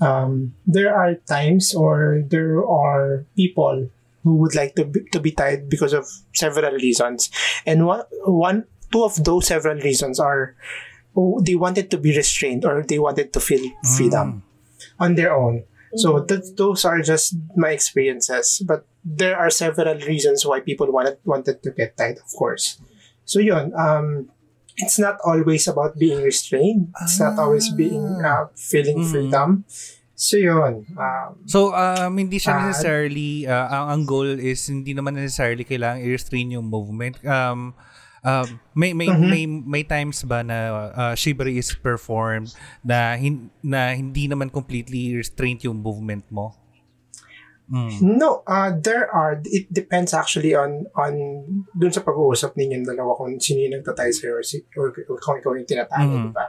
Um, 0.00 0.54
there 0.64 0.96
are 0.96 1.20
times 1.28 1.74
or 1.74 2.24
there 2.24 2.64
are 2.64 3.26
people 3.36 3.90
who 4.24 4.36
would 4.36 4.54
like 4.54 4.74
to 4.76 4.84
be, 4.84 5.04
to 5.12 5.20
be 5.20 5.32
tied 5.32 5.68
because 5.68 5.92
of 5.92 6.08
several 6.32 6.72
reasons. 6.80 7.28
And 7.66 7.84
one 7.86 8.02
one 8.24 8.64
two 8.90 9.04
of 9.04 9.20
those 9.24 9.46
several 9.46 9.76
reasons 9.84 10.18
are 10.20 10.56
they 11.42 11.56
wanted 11.58 11.90
to 11.90 11.98
be 11.98 12.14
restrained 12.14 12.64
or 12.64 12.82
they 12.86 12.98
wanted 12.98 13.32
to 13.34 13.40
feel 13.40 13.62
freedom 13.96 14.42
on 14.98 15.14
their 15.18 15.34
own. 15.34 15.64
So 15.96 16.20
that, 16.20 16.44
those 16.60 16.84
are 16.84 17.00
just 17.00 17.32
my 17.56 17.72
experiences. 17.72 18.60
But 18.62 18.84
there 19.02 19.34
are 19.40 19.48
several 19.48 19.96
reasons 20.04 20.44
why 20.44 20.60
people 20.60 20.86
wanted 20.92 21.16
wanted 21.24 21.64
to 21.64 21.70
get 21.72 21.96
tied, 21.96 22.20
of 22.20 22.28
course. 22.36 22.76
So 23.24 23.40
yun, 23.40 23.72
um, 23.72 24.28
it's 24.76 25.00
not 25.00 25.16
always 25.24 25.64
about 25.66 25.96
being 25.96 26.20
restrained. 26.22 26.92
It's 27.02 27.16
not 27.18 27.40
always 27.40 27.72
being 27.72 28.04
uh, 28.20 28.52
feeling 28.54 29.00
Mhm. 29.00 29.08
freedom. 29.08 29.48
So 30.12 30.36
yun. 30.36 30.84
Um, 30.98 31.40
So, 31.48 31.72
um, 31.72 32.18
hindi 32.20 32.36
siya 32.36 32.58
Ah. 32.58 32.62
necessarily, 32.68 33.46
uh, 33.48 33.66
ang, 33.72 33.84
ang 33.88 34.02
goal 34.04 34.28
is 34.28 34.60
hindi 34.68 34.92
naman 34.92 35.16
necessarily 35.16 35.64
kailangan 35.64 36.04
i-restrain 36.04 36.52
yung 36.52 36.68
movement. 36.68 37.16
Um, 37.24 37.72
um, 38.28 38.60
may 38.74 38.92
may 38.92 39.08
Mhm. 39.08 39.24
may 39.24 39.44
may 39.48 39.82
times 39.84 40.20
ba 40.22 40.44
na 40.44 40.56
uh, 40.92 41.14
shibari 41.16 41.56
is 41.56 41.72
performed 41.72 42.52
na 42.84 43.16
hin- 43.16 43.48
na 43.64 43.96
hindi 43.96 44.28
naman 44.28 44.52
completely 44.52 45.16
restrained 45.16 45.64
yung 45.64 45.80
movement 45.80 46.28
mo? 46.28 46.52
Mm. 47.68 48.16
No, 48.16 48.40
uh, 48.48 48.72
there 48.72 49.12
are, 49.12 49.44
it 49.44 49.68
depends 49.68 50.16
actually 50.16 50.56
on, 50.56 50.88
on, 50.96 51.12
dun 51.76 51.92
sa 51.92 52.00
pag-uusap 52.00 52.56
ninyong 52.56 52.88
dalawa 52.88 53.12
kung 53.12 53.36
sino 53.36 53.60
yung 53.60 53.76
nagtatay 53.76 54.08
sa'yo 54.08 54.40
or, 54.40 54.42
si, 54.42 54.64
or, 54.72 54.88
or 54.88 55.20
kung 55.20 55.36
ikaw 55.36 55.52
yung 55.52 55.68
tinatay, 55.68 56.00
Mm. 56.00 56.32
di 56.32 56.32
ba? 56.32 56.48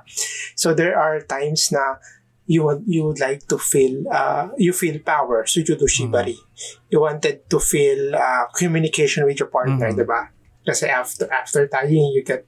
So 0.56 0.72
there 0.72 0.96
are 0.96 1.20
times 1.20 1.76
na 1.76 2.00
you 2.48 2.64
would, 2.64 2.88
you 2.88 3.04
would 3.04 3.20
like 3.20 3.44
to 3.52 3.60
feel, 3.60 4.08
uh, 4.08 4.48
you 4.56 4.72
feel 4.72 4.96
power, 5.04 5.44
so 5.44 5.60
you 5.60 5.76
do 5.76 5.92
shibari. 5.92 6.40
You 6.88 7.04
wanted 7.04 7.52
to 7.52 7.60
feel 7.60 8.16
uh, 8.16 8.48
communication 8.56 9.28
with 9.28 9.44
your 9.44 9.52
partner, 9.52 9.92
Mm. 9.92 10.00
di 10.00 10.08
ba? 10.08 10.32
Kasi 10.70 10.86
after 10.86 11.26
after 11.34 11.66
tying, 11.66 12.14
you 12.14 12.22
get 12.22 12.46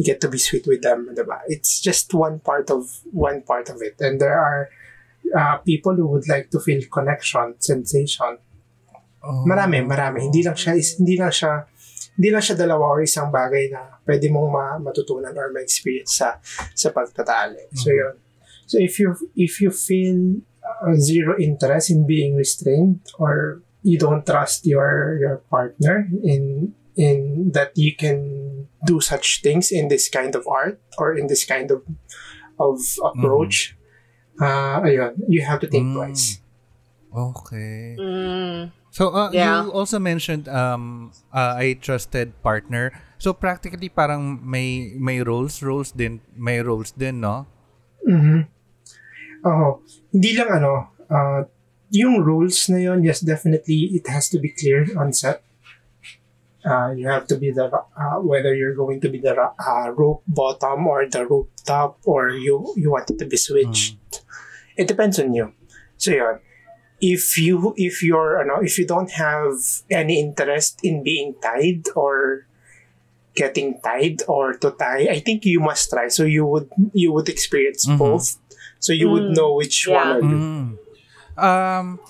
you 0.00 0.08
get 0.08 0.24
to 0.24 0.28
be 0.32 0.40
sweet 0.40 0.64
with 0.64 0.80
them, 0.80 1.12
di 1.12 1.20
ba? 1.20 1.44
It's 1.52 1.84
just 1.84 2.16
one 2.16 2.40
part 2.40 2.72
of 2.72 2.88
one 3.12 3.44
part 3.44 3.68
of 3.68 3.84
it, 3.84 4.00
and 4.00 4.16
there 4.16 4.40
are 4.40 4.72
uh, 5.36 5.60
people 5.60 5.92
who 5.92 6.08
would 6.08 6.24
like 6.24 6.48
to 6.56 6.58
feel 6.64 6.80
connection, 6.88 7.60
sensation. 7.60 8.40
Oh. 9.20 9.44
Marami, 9.44 9.84
marami. 9.84 10.24
Hindi 10.32 10.40
lang 10.40 10.56
siya 10.56 10.72
is 10.80 10.96
hindi 10.96 11.20
lang 11.20 11.28
siya 11.28 11.68
hindi 12.16 12.28
lang 12.32 12.42
siya 12.42 12.56
dalawa 12.56 12.98
or 12.98 13.00
isang 13.04 13.28
bagay 13.28 13.68
na 13.70 14.00
pwede 14.08 14.26
mong 14.32 14.48
ma- 14.50 14.80
matutunan 14.80 15.36
or 15.36 15.52
ma-experience 15.52 16.18
sa 16.18 16.40
sa 16.72 16.88
pagtatali. 16.90 17.68
So 17.76 17.92
Mhm. 17.92 17.98
yun. 18.00 18.14
So 18.64 18.76
if 18.80 18.96
you 18.96 19.12
if 19.36 19.60
you 19.60 19.68
feel 19.70 20.40
uh, 20.64 20.96
zero 20.96 21.36
interest 21.36 21.92
in 21.92 22.08
being 22.08 22.34
restrained 22.34 23.04
or 23.20 23.60
you 23.84 23.98
don't 24.00 24.24
trust 24.26 24.66
your 24.66 25.18
your 25.20 25.36
partner 25.46 26.10
in 26.24 26.72
in 26.98 27.50
that 27.54 27.70
you 27.78 27.94
can 27.94 28.18
do 28.84 28.98
such 28.98 29.40
things 29.40 29.70
in 29.70 29.86
this 29.86 30.10
kind 30.10 30.34
of 30.34 30.42
art 30.50 30.82
or 30.98 31.14
in 31.14 31.30
this 31.30 31.46
kind 31.46 31.70
of 31.70 31.86
of 32.58 32.82
approach, 33.06 33.78
uh, 34.42 34.82
ayun, 34.82 35.14
you 35.30 35.46
have 35.46 35.62
to 35.62 35.70
think 35.70 35.86
Mm. 35.86 35.94
twice. 35.94 36.42
Okay. 37.14 37.94
Mm. 37.96 38.74
So 38.90 39.14
uh, 39.14 39.30
Yeah. 39.30 39.64
you 39.64 39.70
also 39.72 40.02
mentioned 40.02 40.50
um 40.50 41.14
uh, 41.30 41.54
a 41.56 41.78
trusted 41.78 42.34
partner. 42.42 42.90
So 43.22 43.30
practically 43.32 43.88
parang 43.88 44.42
may 44.42 44.92
may 44.98 45.22
roles 45.22 45.62
roles 45.62 45.94
din 45.94 46.18
may 46.34 46.58
roles 46.60 46.90
din 46.92 47.22
no? 47.22 47.46
Mhm. 48.02 48.46
Oo. 49.46 49.82
Hindi 50.10 50.30
lang 50.34 50.50
ano, 50.50 50.90
uh, 51.08 51.46
yung 51.94 52.20
rules 52.20 52.68
na 52.68 52.76
yun, 52.82 53.00
yes, 53.06 53.22
definitely, 53.24 53.96
it 53.96 54.04
has 54.10 54.28
to 54.28 54.36
be 54.42 54.50
clear 54.52 54.84
on 54.98 55.14
set. 55.14 55.40
Uh, 56.68 56.90
you 56.92 57.08
have 57.08 57.26
to 57.28 57.36
be 57.36 57.50
the, 57.50 57.66
uh, 57.72 58.20
whether 58.20 58.54
you're 58.54 58.74
going 58.74 59.00
to 59.00 59.08
be 59.08 59.18
the 59.20 59.34
uh, 59.34 59.90
rope 59.90 60.22
bottom 60.28 60.86
or 60.86 61.08
the 61.08 61.26
rope 61.26 61.50
top 61.64 61.98
or 62.04 62.30
you, 62.30 62.74
you 62.76 62.90
want 62.90 63.08
it 63.10 63.18
to 63.18 63.24
be 63.26 63.36
switched. 63.36 63.96
It 64.76 64.86
depends 64.88 65.18
on 65.18 65.32
you. 65.34 65.52
So 65.96 66.10
yun. 66.12 66.40
If 67.00 67.38
you, 67.38 67.74
if 67.76 68.02
you're, 68.02 68.40
you 68.42 68.46
know, 68.48 68.60
if 68.60 68.76
you 68.78 68.86
don't 68.86 69.10
have 69.12 69.54
any 69.90 70.20
interest 70.20 70.80
in 70.82 71.02
being 71.02 71.34
tied 71.40 71.84
or 71.94 72.46
getting 73.36 73.80
tied 73.80 74.22
or 74.26 74.54
to 74.54 74.72
tie, 74.72 75.06
I 75.10 75.20
think 75.20 75.44
you 75.44 75.60
must 75.60 75.90
try. 75.90 76.08
So 76.08 76.24
you 76.24 76.44
would, 76.44 76.68
you 76.92 77.12
would 77.12 77.28
experience 77.28 77.86
Mhm. 77.86 77.98
both. 77.98 78.36
So 78.80 78.92
you 78.92 79.08
would 79.10 79.30
Mm. 79.30 79.36
know 79.36 79.54
which 79.54 79.86
Yeah. 79.86 79.94
one 79.94 80.08
are 80.16 80.20
you. 80.20 80.36
Mm. 80.36 80.78
Um 81.38 82.00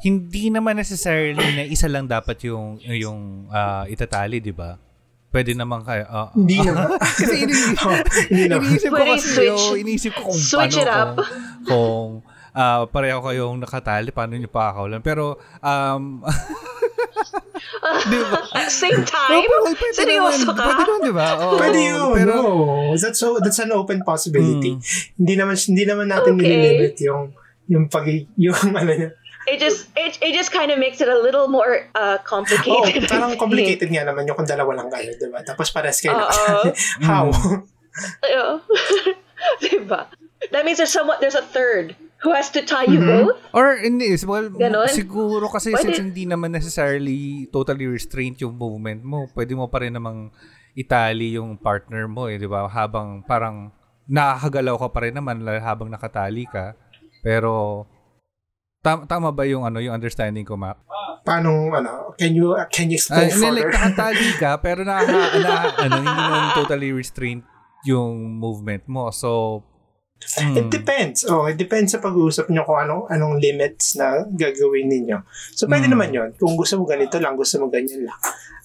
hindi 0.00 0.48
naman 0.48 0.74
necessarily 0.74 1.36
na 1.54 1.62
isa 1.62 1.86
lang 1.86 2.04
dapat 2.04 2.40
yung 2.42 2.80
yung 2.82 3.20
ah, 3.48 3.84
itatali, 3.84 4.38
'di 4.38 4.50
ba? 4.50 4.80
Pwede 5.28 5.54
naman 5.54 5.84
kayo. 5.84 6.04
ah, 6.04 6.28
Hindi 6.32 6.58
naman. 6.58 6.90
kasi 7.20 7.46
ini- 7.46 7.54
Hindi 8.30 8.44
naman. 8.46 8.66
iniisip 8.66 8.90
ko 8.90 9.02
kasi 9.06 9.26
switch- 9.30 9.62
oh, 9.62 9.74
iniisip 9.74 10.12
ko 10.12 10.20
kung 10.26 10.34
switch 10.36 10.74
paano 10.74 10.82
it 10.82 10.88
up. 10.90 11.10
kung, 11.14 11.22
kung 11.64 12.08
ah, 12.50 12.82
pareho 12.84 13.18
kayong 13.20 13.56
nakatali, 13.56 14.10
paano 14.10 14.34
nyo 14.34 14.50
pakakawalan. 14.50 14.98
Pero, 15.00 15.24
um, 15.60 16.26
di 18.10 18.18
ba? 18.20 18.38
Same 18.66 19.02
time? 19.02 19.46
Oh, 19.46 19.70
pwede 19.70 19.94
Seryoso 19.94 20.42
naman, 20.44 20.56
ka? 20.56 20.64
Pwede 20.66 20.82
naman, 20.82 21.00
di 21.00 21.12
ba? 21.12 21.26
Oo, 21.38 21.56
Pwede 21.56 21.78
yun. 21.80 22.10
Pero, 22.12 22.34
no. 22.34 22.52
That's 22.92 23.18
so 23.18 23.38
that's 23.38 23.60
an 23.60 23.70
open 23.70 24.02
possibility. 24.02 24.78
Hindi 25.14 25.34
naman 25.36 25.54
hindi 25.56 25.84
naman 25.84 26.06
natin 26.08 26.34
Okay. 26.34 26.42
nililimit 26.42 26.94
yung 27.00 27.22
yung 27.66 27.84
pag 27.86 28.02
yung 28.34 28.56
ano 28.72 28.90
niya. 28.90 29.10
It 29.48 29.56
just 29.56 29.88
it, 29.96 30.20
it 30.20 30.32
just 30.32 30.52
kind 30.52 30.68
of 30.68 30.76
makes 30.76 31.00
it 31.00 31.08
a 31.08 31.16
little 31.16 31.48
more 31.48 31.88
uh, 31.94 32.20
complicated. 32.22 33.08
parang 33.08 33.36
complicated 33.42 33.88
nga 33.88 34.04
naman 34.04 34.28
yung 34.28 34.36
kung 34.36 34.44
dalawa 34.44 34.84
lang 34.84 34.92
kayo, 34.92 35.16
di 35.16 35.28
ba? 35.28 35.40
Tapos 35.40 35.72
pares 35.72 36.00
kayo. 36.00 36.28
How? 37.08 37.32
Yeah. 38.22 38.60
diba? 39.64 40.06
That 40.52 40.64
means 40.64 40.76
there's 40.76 40.92
someone 40.92 41.16
there's 41.20 41.36
a 41.36 41.44
third 41.44 41.96
who 42.20 42.36
has 42.36 42.52
to 42.52 42.60
tie 42.60 42.84
you 42.84 43.00
Mhm. 43.00 43.08
both. 43.08 43.40
or 43.56 43.80
hindi, 43.80 44.12
well, 44.28 44.52
Ganon? 44.52 44.92
siguro 44.92 45.48
kasi 45.48 45.72
Pwede. 45.72 45.88
since 45.88 46.04
hindi 46.04 46.28
naman 46.28 46.52
necessarily 46.52 47.48
totally 47.48 47.88
restrained 47.88 48.36
yung 48.38 48.60
movement 48.60 49.00
mo, 49.00 49.24
pwede 49.32 49.56
mo 49.56 49.72
pa 49.72 49.80
rin 49.80 49.96
namang 49.96 50.28
itali 50.76 51.40
yung 51.40 51.56
partner 51.56 52.04
mo, 52.04 52.28
eh, 52.28 52.36
di 52.36 52.44
ba? 52.44 52.68
Habang 52.68 53.24
parang 53.24 53.72
nakakagalaw 54.04 54.76
ka 54.76 54.88
pa 54.92 55.00
rin 55.00 55.16
naman 55.16 55.40
la- 55.40 55.64
habang 55.64 55.88
nakatali 55.88 56.44
ka. 56.44 56.76
Pero, 57.24 57.84
tam- 58.80 59.04
tama 59.06 59.30
ba 59.30 59.44
yung 59.44 59.64
ano 59.64 59.78
yung 59.78 59.94
understanding 59.94 60.44
ko, 60.44 60.56
Mac? 60.56 60.80
Paano 61.20 61.68
ano? 61.70 62.16
Can 62.16 62.32
you 62.32 62.56
can 62.72 62.88
you 62.88 62.96
explain 62.96 63.28
like, 63.28 63.36
further? 63.36 63.68
nakatali 63.68 64.28
ka, 64.40 64.50
pero 64.64 64.80
nakaka, 64.82 65.36
na, 65.40 65.54
ano, 65.76 65.94
hindi 66.00 66.12
naman 66.16 66.42
totally 66.56 66.90
restrained 66.90 67.44
yung 67.84 68.36
movement 68.36 68.84
mo. 68.88 69.08
So, 69.12 69.62
It 70.20 70.68
hmm. 70.68 70.68
depends. 70.68 71.24
Oh, 71.24 71.48
it 71.48 71.56
depends 71.56 71.96
sa 71.96 72.00
pag-uusap 72.04 72.52
niyo 72.52 72.68
kung 72.68 72.76
anong 72.76 73.08
anong 73.08 73.40
limits 73.40 73.96
na 73.96 74.20
gagawin 74.28 74.92
ninyo. 74.92 75.16
So 75.56 75.64
pwede 75.64 75.88
Mm. 75.88 75.92
naman 75.96 76.08
'yon. 76.12 76.30
Kung 76.36 76.60
gusto 76.60 76.76
mo 76.76 76.84
ganito 76.84 77.16
lang, 77.16 77.40
gusto 77.40 77.56
mo 77.56 77.72
ganyan 77.72 78.04
lang. 78.04 78.20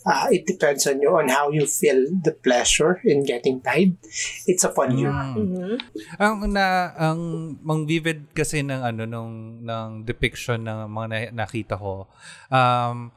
Ah, 0.05 0.29
it 0.29 0.45
depends 0.45 0.85
on 0.85 1.01
you 1.01 1.09
on 1.09 1.33
how 1.33 1.49
you 1.49 1.65
feel 1.65 1.97
the 2.21 2.29
pleasure 2.29 3.01
in 3.01 3.25
getting 3.25 3.57
tied. 3.65 3.97
It's 4.45 4.61
upon 4.61 5.01
you. 5.01 5.09
Mm. 5.09 5.33
Mm-hmm. 5.33 5.75
Ang 6.21 6.53
na 6.53 6.93
ang 6.93 7.19
mang 7.65 7.89
vivid 7.89 8.29
kasi 8.37 8.61
ng 8.61 8.85
ano 8.85 9.09
nung 9.09 9.65
ng 9.65 10.05
depiction 10.05 10.61
ng 10.61 10.85
mga 10.93 11.07
na, 11.09 11.17
nakita 11.45 11.73
ko. 11.73 12.05
Um 12.53 13.09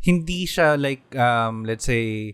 hindi 0.00 0.48
siya 0.48 0.80
like 0.80 1.04
um 1.12 1.68
let's 1.68 1.84
say 1.84 2.32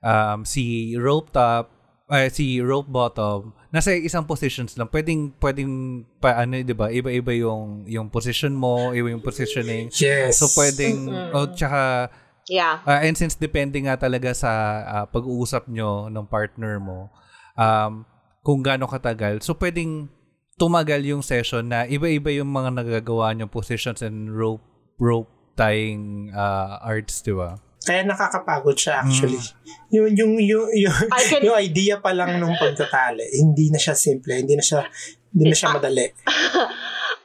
um 0.00 0.48
si 0.48 0.96
rope 0.96 1.28
top 1.28 1.68
ay 2.12 2.28
si 2.28 2.60
rope 2.60 2.92
bottom 2.92 3.56
nasa 3.72 3.96
isang 3.96 4.28
positions 4.28 4.76
lang 4.76 4.88
pwedeng 4.92 5.32
pwedeng 5.40 6.04
pa 6.20 6.44
ano 6.44 6.60
'di 6.60 6.76
ba 6.76 6.92
iba-iba 6.92 7.32
yung 7.32 7.88
yung 7.88 8.12
position 8.12 8.52
mo 8.52 8.92
iba 8.92 9.08
yung 9.08 9.24
positioning 9.24 9.88
Yes. 9.96 10.36
so 10.36 10.48
pwedeng 10.60 11.08
Mm-mm. 11.08 11.32
oh 11.32 11.48
tsaka 11.56 12.12
Yeah. 12.50 12.82
Ah, 12.82 13.02
and 13.02 13.14
since 13.14 13.38
depende 13.38 13.78
nga 13.86 13.94
talaga 13.94 14.34
sa 14.34 14.50
ah, 14.82 15.06
pag-uusap 15.06 15.70
nyo 15.70 16.10
ng 16.10 16.26
partner 16.26 16.82
mo, 16.82 17.10
um, 17.54 18.02
kung 18.42 18.62
gaano 18.62 18.90
katagal, 18.90 19.42
so 19.46 19.54
pwedeng 19.54 20.10
tumagal 20.58 21.02
yung 21.06 21.22
session 21.22 21.70
na 21.70 21.86
iba-iba 21.86 22.30
yung 22.34 22.50
mga 22.50 22.74
nagagawa 22.74 23.34
nyo 23.34 23.46
positions 23.46 24.02
and 24.02 24.30
rope 24.30 24.62
rope 24.98 25.30
tying 25.54 26.30
ah, 26.34 26.82
arts, 26.82 27.22
di 27.22 27.34
ba? 27.34 27.58
Kaya 27.82 28.06
nakakapagod 28.06 28.78
siya 28.78 29.02
actually. 29.02 29.38
Mm. 29.38 29.50
Yung 29.90 30.06
yung 30.14 30.32
yung 30.38 30.66
yung, 30.70 30.94
can- 31.10 31.42
yung 31.42 31.58
idea 31.58 31.98
pa 31.98 32.14
lang 32.14 32.38
nung 32.38 32.54
pagtatali, 32.54 33.26
hindi 33.42 33.74
na 33.74 33.78
siya 33.82 33.98
simple, 33.98 34.38
hindi 34.38 34.54
na 34.54 34.62
siya 34.62 34.86
hindi 35.34 35.50
na 35.50 35.56
siya 35.58 35.68
madali. 35.74 36.06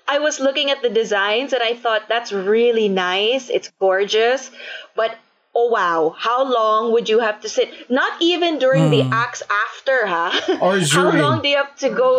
I 0.07 0.23
was 0.23 0.39
looking 0.39 0.71
at 0.71 0.79
the 0.81 0.89
designs 0.89 1.51
and 1.51 1.61
I 1.61 1.75
thought 1.75 2.07
that's 2.07 2.31
really 2.31 2.87
nice. 2.87 3.51
It's 3.51 3.69
gorgeous. 3.75 4.49
But 4.97 5.13
oh 5.55 5.69
wow, 5.69 6.13
how 6.17 6.41
long 6.43 6.91
would 6.93 7.07
you 7.09 7.19
have 7.21 7.39
to 7.45 7.49
sit? 7.49 7.69
Not 7.89 8.17
even 8.21 8.57
during 8.59 8.89
the 8.89 9.03
Hmm. 9.05 9.13
acts 9.13 9.41
after, 9.65 9.97
huh? 10.09 10.33
Or 10.65 10.75
how 10.81 11.07
long 11.13 11.41
do 11.41 11.47
you 11.53 11.57
have 11.63 11.75
to 11.85 11.89
go 11.93 12.09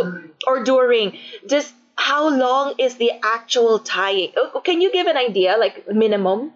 or 0.47 0.63
during? 0.65 1.19
Just 1.47 1.75
how 1.99 2.31
long 2.31 2.75
is 2.79 2.97
the 3.03 3.11
actual 3.23 3.83
tying? 3.83 4.31
Oh, 4.39 4.63
Can 4.65 4.81
you 4.81 4.91
give 4.95 5.07
an 5.11 5.19
idea, 5.19 5.59
like 5.59 5.85
minimum? 5.91 6.53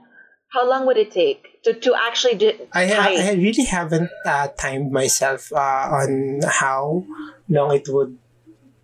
How 0.55 0.69
long 0.69 0.85
would 0.87 1.01
it 1.01 1.11
take 1.11 1.63
to, 1.65 1.73
to 1.73 1.95
actually 1.97 2.37
do, 2.37 2.53
I? 2.77 2.85
I 2.93 3.33
really 3.41 3.65
haven't 3.65 4.11
uh, 4.25 4.49
timed 4.55 4.93
myself 4.93 5.49
uh, 5.51 5.89
on 6.05 6.41
how 6.45 7.05
long 7.49 7.75
it 7.75 7.89
would 7.89 8.19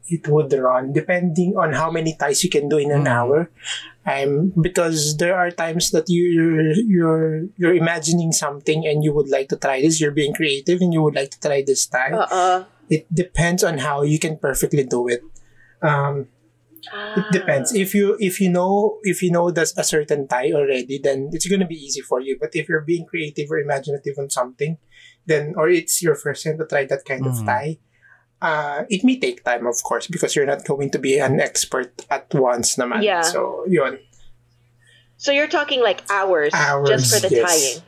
it 0.09 0.25
would 0.27 0.49
run, 0.57 0.97
depending 0.97 1.53
on 1.61 1.77
how 1.77 1.91
many 1.93 2.17
ties 2.17 2.43
you 2.43 2.49
can 2.49 2.69
do 2.73 2.79
in 2.81 2.91
an 2.91 3.05
Mm. 3.05 3.13
hour. 3.13 3.39
Um, 4.09 4.53
because 4.57 5.17
there 5.21 5.37
are 5.37 5.51
times 5.53 5.91
that 5.93 6.09
you 6.09 6.23
you're 6.33 6.73
you're 6.89 7.29
you're 7.61 7.77
imagining 7.77 8.33
something 8.33 8.87
and 8.89 9.05
you 9.05 9.13
would 9.13 9.29
like 9.29 9.49
to 9.53 9.57
try 9.61 9.83
this. 9.85 10.01
You're 10.01 10.17
being 10.17 10.33
creative 10.33 10.81
and 10.81 10.93
you 10.97 11.03
would 11.05 11.15
like 11.15 11.31
to 11.37 11.41
try 11.41 11.61
this 11.67 11.85
tie. 11.87 12.13
Uh-uh. 12.17 12.65
It 12.89 13.05
depends 13.13 13.61
on 13.63 13.79
how 13.79 14.03
you 14.03 14.19
can 14.19 14.39
perfectly 14.41 14.85
do 14.85 15.09
it. 15.13 15.21
Um, 15.85 16.29
It 17.21 17.27
depends. 17.35 17.75
If 17.75 17.93
you 17.93 18.17
if 18.17 18.41
you 18.41 18.49
know 18.49 18.97
if 19.03 19.21
you 19.21 19.29
know 19.31 19.51
that's 19.53 19.77
a 19.77 19.85
certain 19.85 20.25
tie 20.31 20.53
already, 20.57 20.97
then 21.03 21.29
it's 21.35 21.45
gonna 21.51 21.67
be 21.69 21.77
easy 21.77 22.01
for 22.01 22.21
you. 22.23 22.39
But 22.41 22.55
if 22.57 22.65
you're 22.71 22.87
being 22.87 23.05
creative 23.05 23.51
or 23.51 23.59
imaginative 23.61 24.17
on 24.17 24.31
something, 24.31 24.79
then 25.27 25.53
or 25.59 25.69
it's 25.69 26.01
your 26.01 26.15
first 26.15 26.45
time 26.47 26.57
to 26.57 26.65
try 26.65 26.87
that 26.89 27.05
kind 27.05 27.27
of 27.27 27.35
Mhm. 27.35 27.45
tie, 27.45 27.73
uh, 28.41 28.85
it 28.89 29.05
may 29.05 29.19
take 29.19 29.45
time, 29.45 29.67
of 29.67 29.83
course, 29.83 30.07
because 30.07 30.35
you're 30.37 30.47
not 30.47 30.65
going 30.65 30.91
to 30.91 30.99
be 30.99 31.19
an 31.19 31.41
expert 31.41 31.93
at 32.11 32.33
once, 32.35 32.77
naman. 32.77 33.03
Yeah. 33.03 33.23
So 33.23 33.65
yun. 33.69 33.99
So 35.17 35.33
you're 35.33 35.49
talking 35.49 35.83
like 35.83 36.03
hours, 36.11 36.55
Hours, 36.55 36.89
just 36.89 37.15
for 37.15 37.29
the 37.29 37.35
yes. 37.35 37.47
tying. 37.51 37.83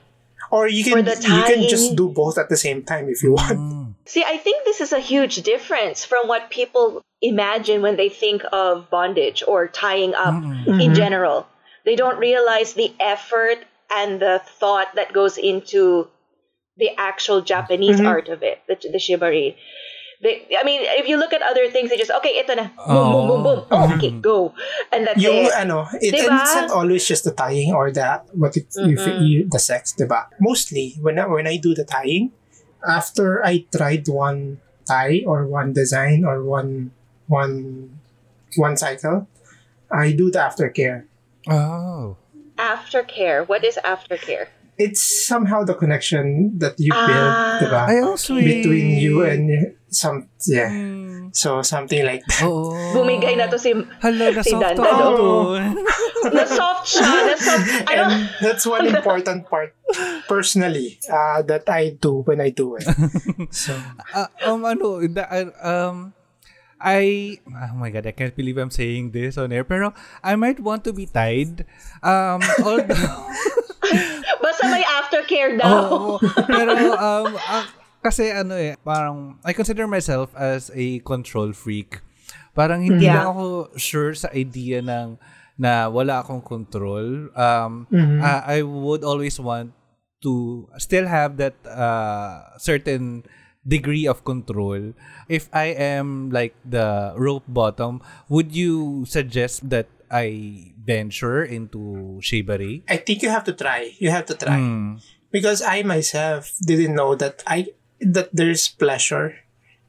Or 0.51 0.67
you 0.67 0.83
can 0.83 1.05
the 1.05 1.15
you 1.15 1.43
can 1.47 1.69
just 1.69 1.95
do 1.95 2.09
both 2.09 2.37
at 2.39 2.49
the 2.49 2.57
same 2.57 2.83
time 2.83 3.09
if 3.09 3.23
you 3.23 3.33
want. 3.35 3.59
Mm. 3.59 3.95
See, 4.07 4.25
I 4.27 4.37
think 4.37 4.65
this 4.65 4.81
is 4.81 4.93
a 4.93 4.99
huge 4.99 5.43
difference 5.47 6.05
from 6.05 6.27
what 6.27 6.51
people 6.51 7.03
imagine 7.23 7.83
when 7.83 7.95
they 7.95 8.09
think 8.09 8.43
of 8.51 8.91
bondage 8.91 9.45
or 9.47 9.69
tying 9.69 10.15
up 10.15 10.35
Mm-mm. 10.35 10.83
in 10.83 10.95
general. 10.95 11.47
They 11.85 11.95
don't 11.95 12.19
realize 12.19 12.75
the 12.75 12.93
effort 12.99 13.59
and 13.95 14.19
the 14.19 14.43
thought 14.59 14.97
that 14.97 15.13
goes 15.13 15.39
into 15.39 16.09
the 16.77 16.91
actual 16.99 17.43
Japanese 17.43 18.01
Mhm. 18.01 18.09
art 18.09 18.29
of 18.29 18.43
it, 18.43 18.59
the, 18.67 18.75
the 18.91 18.99
shibari. 18.99 19.55
They, 20.21 20.45
I 20.53 20.65
mean, 20.69 20.85
if 21.01 21.09
you 21.09 21.17
look 21.17 21.33
at 21.33 21.41
other 21.41 21.69
things, 21.73 21.89
they 21.89 21.97
just 21.97 22.13
okay, 22.13 22.37
ito 22.45 22.53
na, 22.53 22.69
boom, 22.77 23.09
boom, 23.09 23.25
boom, 23.25 23.41
boom. 23.41 23.59
Oh, 23.73 23.89
okay, 23.97 24.13
go, 24.21 24.53
and 24.93 25.09
that's 25.09 25.17
Yung 25.17 25.49
it. 25.49 25.53
ano, 25.57 25.89
it, 25.97 26.13
Diba? 26.13 26.29
and 26.29 26.37
it's 26.45 26.55
not 26.61 26.71
always 26.77 27.09
just 27.09 27.25
the 27.25 27.33
tying 27.33 27.73
or 27.73 27.89
the 27.89 28.21
what 28.37 28.53
it, 28.53 28.69
if 28.69 29.01
Mm-mm. 29.01 29.25
you, 29.25 29.49
the 29.49 29.57
sex, 29.59 29.97
diba? 29.97 30.29
Mostly 30.37 31.01
when 31.01 31.17
I, 31.19 31.25
when 31.25 31.49
I 31.49 31.57
do 31.57 31.73
the 31.73 31.89
tying, 31.89 32.37
after 32.85 33.41
I 33.41 33.65
tried 33.73 34.05
one 34.13 34.61
tie 34.85 35.25
or 35.25 35.49
one 35.49 35.73
design 35.73 36.29
or 36.29 36.45
one 36.45 36.93
one 37.25 37.97
one 38.61 38.77
cycle, 38.77 39.25
I 39.89 40.13
do 40.13 40.29
the 40.31 40.41
aftercare. 40.45 41.09
Oh. 41.49 42.21
Aftercare. 42.61 43.49
What 43.49 43.65
is 43.65 43.81
aftercare? 43.81 44.49
It's 44.77 45.01
somehow 45.01 45.65
the 45.65 45.73
connection 45.75 46.57
that 46.61 46.77
you 46.77 46.93
Ah. 46.93 47.05
build, 47.09 47.33
diba? 47.65 47.83
Ay, 47.89 48.01
oh, 48.05 48.17
sweet. 48.17 48.45
Between 48.65 49.01
you 49.01 49.25
and 49.25 49.77
some 49.91 50.31
yeah. 50.47 50.71
Mm. 50.71 51.35
So 51.35 51.63
something 51.63 52.03
like 52.07 52.23
that. 52.27 52.47
Oo. 52.47 52.75
Bumigay 52.95 53.37
na 53.39 53.51
to 53.51 53.59
si 53.59 53.75
Hala, 53.75 54.31
si 54.43 54.55
na-soft 54.55 54.79
Dandan, 54.79 55.03
ako 55.03 55.27
oh. 55.27 55.55
na 56.35 56.45
soft 56.47 56.85
siya, 56.87 57.11
na 57.27 57.35
soft. 57.37 57.67
I 57.87 57.93
don't, 57.99 58.11
and 58.11 58.31
that's 58.43 58.65
one 58.67 58.87
important 58.95 59.47
part 59.51 59.75
personally 60.31 60.99
uh, 61.11 61.43
that 61.47 61.67
I 61.69 61.99
do 61.99 62.23
when 62.23 62.41
I 62.41 62.51
do 62.51 62.79
it. 62.79 62.87
So 63.51 63.75
Ah, 64.15 64.31
um, 64.47 64.63
ano, 64.63 65.03
the, 65.03 65.27
uh, 65.27 65.51
um, 65.59 66.15
I, 66.81 67.37
oh 67.45 67.77
my 67.77 67.91
god, 67.91 68.07
I 68.07 68.15
can't 68.15 68.35
believe 68.35 68.57
I'm 68.57 68.73
saying 68.73 69.11
this 69.13 69.37
on 69.37 69.53
air, 69.53 69.67
pero 69.67 69.93
I 70.25 70.35
might 70.39 70.59
want 70.59 70.87
to 70.89 70.95
be 70.97 71.05
tied. 71.05 71.69
Um, 72.01 72.41
although, 72.65 73.29
basta 74.41 74.65
may 74.73 74.81
aftercare 74.81 75.61
daw. 75.61 75.93
Oo. 75.93 76.17
pero, 76.49 76.73
um, 76.97 77.37
ah, 77.37 77.69
kasi 78.03 78.33
ano 78.33 78.57
eh, 78.57 78.77
parang, 78.81 79.39
I 79.45 79.53
consider 79.53 79.87
myself 79.87 80.33
as 80.37 80.71
a 80.75 81.01
control 81.01 81.53
freak. 81.53 82.01
Parang 82.53 82.83
hindi 82.83 83.07
Yeah. 83.07 83.23
lang 83.23 83.27
ako 83.37 83.45
sure 83.79 84.13
sa 84.15 84.29
idea 84.35 84.83
ng 84.83 85.17
na 85.61 85.93
wala 85.93 86.25
akong 86.25 86.41
control. 86.41 87.29
Um, 87.37 87.85
Mhm. 87.93 88.19
ah, 88.25 88.43
I 88.49 88.65
would 88.65 89.05
always 89.05 89.37
want 89.37 89.77
to 90.25 90.65
still 90.77 91.05
have 91.09 91.37
that 91.37 91.57
uh, 91.65 92.57
certain 92.57 93.25
degree 93.61 94.09
of 94.09 94.25
control. 94.25 94.97
If 95.29 95.53
I 95.53 95.77
am 95.77 96.33
like 96.33 96.57
the 96.65 97.13
rope 97.17 97.45
bottom, 97.45 98.01
would 98.33 98.57
you 98.57 99.05
suggest 99.05 99.69
that 99.69 99.89
I 100.09 100.73
venture 100.81 101.45
into 101.45 102.19
shibari? 102.25 102.83
I 102.89 102.97
think 102.97 103.21
you 103.21 103.29
have 103.29 103.45
to 103.47 103.55
try. 103.55 103.93
You 104.01 104.09
have 104.11 104.25
to 104.33 104.37
try 104.37 104.57
Mm. 104.59 105.05
because 105.31 105.61
I 105.61 105.85
myself 105.85 106.51
didn't 106.65 106.97
know 106.97 107.13
that 107.21 107.45
I 107.45 107.77
that 108.01 108.29
there's 108.33 108.69
pleasure 108.69 109.37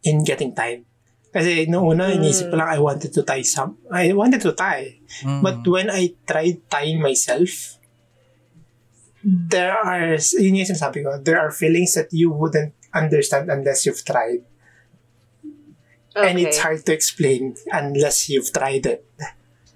in 0.04 0.24
getting 0.24 0.56
tied. 0.56 0.86
Kasi 1.32 1.64
noong 1.72 1.96
una, 1.96 2.12
inisip 2.12 2.52
ko 2.52 2.60
lang 2.60 2.68
I 2.68 2.80
wanted 2.84 3.16
to 3.16 3.24
tie 3.24 3.46
some. 3.48 3.80
I 3.88 4.12
wanted 4.12 4.44
to 4.44 4.52
tie. 4.52 5.00
Mm. 5.24 5.40
But 5.40 5.64
when 5.64 5.88
I 5.88 6.12
tried 6.28 6.68
tying 6.68 7.00
myself, 7.00 7.80
there 9.24 9.72
are, 9.72 10.20
yun 10.36 10.60
yung 10.60 10.68
sinasabi 10.68 11.08
ko, 11.08 11.24
there 11.24 11.40
are 11.40 11.52
feelings 11.56 11.96
that 11.96 12.12
you 12.12 12.32
wouldn't 12.36 12.76
understand 12.92 13.48
unless 13.48 13.86
you've 13.86 14.04
tried. 14.04 14.44
And 16.12 16.36
it's 16.36 16.60
hard 16.60 16.84
to 16.86 16.92
explain 16.92 17.56
unless 17.72 18.28
you've 18.28 18.52
tried 18.52 18.84
it. 18.84 19.08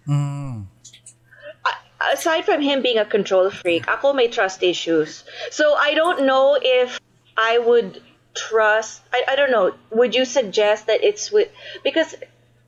Mm. 0.04 0.68
aside 2.14 2.46
from 2.46 2.62
him 2.62 2.82
being 2.82 2.98
a 2.98 3.06
control 3.06 3.50
freak, 3.50 3.88
ako 3.88 4.14
may 4.14 4.28
trust 4.28 4.64
issues. 4.64 5.24
So 5.52 5.74
I 5.74 5.94
don't 5.94 6.26
know 6.26 6.58
if 6.62 7.00
I 7.38 7.58
would 7.60 8.02
trust. 8.36 9.02
I, 9.14 9.24
I 9.30 9.36
don't 9.36 9.52
know. 9.52 9.74
Would 9.92 10.14
you 10.16 10.26
suggest 10.26 10.88
that 10.88 11.04
it's 11.04 11.32
with 11.32 11.50
because 11.84 12.16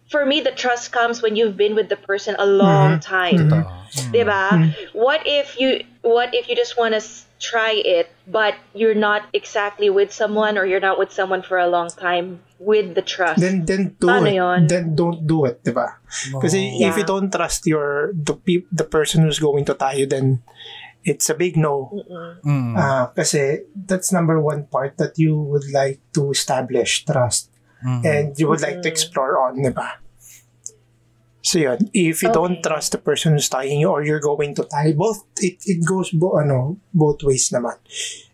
for 0.09 0.25
me 0.25 0.41
the 0.41 0.51
trust 0.51 0.91
comes 0.91 1.21
when 1.21 1.35
you've 1.35 1.57
been 1.57 1.75
with 1.75 1.89
the 1.89 1.99
person 1.99 2.35
a 2.39 2.45
long 2.45 2.99
mm-hmm. 2.99 3.11
time. 3.11 3.35
Totoo. 3.51 4.11
Diba? 4.11 4.75
What 4.93 5.23
if 5.25 5.59
you 5.59 5.83
what 6.01 6.33
if 6.33 6.47
you 6.47 6.55
just 6.55 6.77
want 6.77 6.95
to 6.95 7.03
try 7.39 7.71
it 7.71 8.09
but 8.25 8.55
you're 8.73 8.97
not 8.97 9.27
exactly 9.33 9.89
with 9.89 10.11
someone 10.11 10.57
or 10.57 10.65
you're 10.65 10.83
not 10.83 10.97
with 10.97 11.11
someone 11.11 11.43
for 11.43 11.59
a 11.59 11.67
long 11.67 11.89
time 11.89 12.39
with 12.59 12.95
the 12.95 13.01
trust? 13.01 13.39
Then 13.39 13.65
then 13.65 13.95
do 13.99 14.07
Paano 14.07 14.31
it. 14.31 14.35
yun? 14.35 14.67
Then 14.67 14.95
don't 14.95 15.27
do 15.27 15.45
it 15.45 15.59
it, 15.59 15.63
'di 15.63 15.71
ba? 15.71 15.99
Kasi 16.39 16.83
if 16.83 16.95
you 16.95 17.05
don't 17.07 17.31
trust 17.31 17.67
your 17.67 18.11
the 18.15 18.35
peop, 18.35 18.67
the 18.71 18.87
person 18.87 19.23
who's 19.23 19.39
going 19.39 19.63
to 19.65 19.75
tie 19.75 20.03
you, 20.03 20.07
then 20.07 20.43
it's 21.07 21.31
a 21.31 21.35
big 21.39 21.55
no. 21.55 21.87
Mm. 22.43 22.75
Ah, 22.75 23.07
kasi 23.15 23.63
that's 23.73 24.11
number 24.11 24.35
one 24.43 24.67
part 24.67 24.99
that 24.99 25.15
you 25.15 25.39
would 25.39 25.63
like 25.71 26.03
to 26.11 26.35
establish 26.35 27.07
trust 27.07 27.47
Mm. 27.77 28.01
and 28.03 28.27
you 28.41 28.49
would 28.49 28.59
like 28.65 28.81
to 28.81 28.89
explore 28.89 29.37
on, 29.37 29.61
di 29.61 29.69
ba? 29.69 30.01
So 31.45 31.61
yun, 31.61 31.77
if 31.93 32.25
you 32.25 32.33
don't 32.33 32.57
trust 32.59 32.91
the 32.91 32.97
person 32.97 33.37
who's 33.37 33.47
tying 33.47 33.79
you 33.85 33.93
or 33.93 34.01
you're 34.01 34.19
going 34.19 34.57
to 34.57 34.65
tie, 34.65 34.91
both, 34.97 35.23
it, 35.37 35.61
it 35.63 35.85
goes 35.85 36.09
bo, 36.09 36.41
ano, 36.41 36.81
both 36.89 37.21
ways 37.21 37.53
naman. 37.53 37.77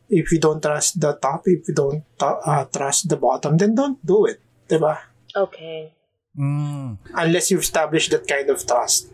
If 0.07 0.31
you 0.31 0.39
don't 0.39 0.63
trust 0.63 0.95
the 1.03 1.19
top, 1.19 1.43
if 1.45 1.67
you 1.67 1.75
don't 1.75 2.01
ta- 2.17 2.39
uh, 2.39 2.65
trust 2.71 3.11
the 3.11 3.19
bottom, 3.19 3.59
then 3.59 3.75
don't 3.75 3.99
do 3.99 4.25
it, 4.31 4.39
di 4.71 4.79
ba? 4.79 4.97
okay. 5.35 5.91
Mm. 6.39 6.97
Unless 7.13 7.51
you've 7.51 7.67
established 7.67 8.09
that 8.15 8.25
kind 8.25 8.49
of 8.49 8.63
trust. 8.65 9.11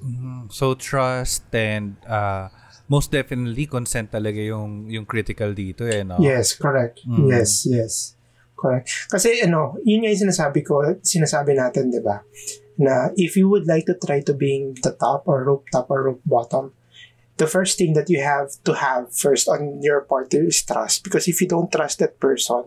Hmm. 0.00 0.48
So 0.50 0.74
trust 0.74 1.44
and 1.52 1.94
uh, 2.08 2.48
most 2.88 3.12
definitely 3.12 3.68
consent 3.68 4.08
talaga 4.10 4.40
yung 4.40 4.88
yung 4.88 5.04
critical 5.04 5.52
dito 5.52 5.84
eh 5.84 6.02
no. 6.02 6.16
Yes, 6.18 6.56
correct. 6.56 7.04
Mm. 7.04 7.28
Yes, 7.28 7.68
yes. 7.68 8.16
Correct. 8.58 8.90
Kasi 9.06 9.38
ano, 9.44 9.78
yun 9.86 10.02
nga 10.02 10.10
yung 10.10 10.22
sinasabi 10.26 10.66
ko, 10.66 10.82
sinasabi 10.98 11.54
natin, 11.54 11.94
di 11.94 12.02
ba? 12.02 12.26
Na 12.82 13.12
if 13.14 13.38
you 13.38 13.46
would 13.46 13.70
like 13.70 13.86
to 13.86 13.94
try 13.94 14.18
to 14.18 14.34
being 14.34 14.74
the 14.82 14.90
top 14.98 15.30
or 15.30 15.46
rope 15.46 15.70
top 15.70 15.86
or 15.94 16.02
rope 16.10 16.24
bottom, 16.26 16.74
the 17.38 17.46
first 17.46 17.78
thing 17.78 17.94
that 17.94 18.10
you 18.10 18.18
have 18.18 18.50
to 18.66 18.74
have 18.74 19.14
first 19.14 19.46
on 19.46 19.78
your 19.78 20.02
partner 20.02 20.42
is 20.42 20.58
trust. 20.66 21.06
Because 21.06 21.30
if 21.30 21.38
you 21.38 21.46
don't 21.46 21.70
trust 21.70 22.02
that 22.02 22.18
person, 22.18 22.66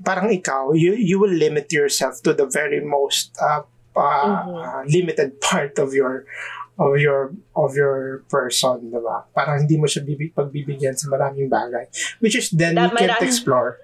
parang 0.00 0.32
ikaw, 0.32 0.72
you, 0.72 0.96
you 0.96 1.20
will 1.20 1.32
limit 1.32 1.68
yourself 1.68 2.22
to 2.24 2.32
the 2.32 2.46
very 2.48 2.80
most 2.80 3.36
uh, 3.36 3.62
uh, 3.92 4.24
Mhm. 4.24 4.56
uh, 4.56 4.82
limited 4.88 5.36
part 5.44 5.76
of 5.76 5.92
your 5.92 6.24
of 6.82 6.98
your 6.98 7.30
of 7.54 7.78
your 7.78 8.26
person, 8.26 8.90
di 8.90 8.98
ba? 8.98 9.22
Parang 9.30 9.62
hindi 9.62 9.78
mo 9.78 9.86
siya 9.86 10.02
bibig, 10.02 10.34
pagbibigyan 10.34 10.98
sa 10.98 11.06
maraming 11.08 11.46
bagay. 11.46 11.86
Which 12.18 12.34
is 12.34 12.50
then 12.50 12.74
That 12.74 12.90
you 12.90 12.98
can't 12.98 13.14
ac- 13.22 13.24
explore. 13.24 13.78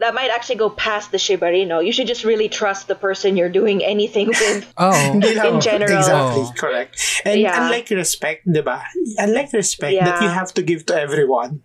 That 0.00 0.16
might 0.16 0.32
actually 0.32 0.56
go 0.56 0.72
past 0.72 1.12
the 1.12 1.20
shibari, 1.20 1.68
no? 1.68 1.84
You 1.84 1.92
should 1.92 2.08
just 2.08 2.24
really 2.24 2.48
trust 2.48 2.88
the 2.88 2.96
person 2.96 3.36
you're 3.36 3.52
doing 3.52 3.84
anything 3.84 4.28
with. 4.32 4.64
Oh. 4.80 4.96
In 5.12 5.60
general. 5.60 5.92
Exactly, 5.92 6.48
Oo. 6.48 6.56
correct. 6.56 6.96
And 7.28 7.36
Yeah. 7.36 7.52
unlike 7.68 7.92
respect, 7.92 8.48
di 8.48 8.64
ba? 8.64 8.80
Unlike 9.20 9.52
respect 9.52 10.00
that 10.00 10.24
you 10.24 10.32
have 10.32 10.56
to 10.56 10.64
give 10.64 10.88
to 10.88 10.96
everyone, 10.96 11.60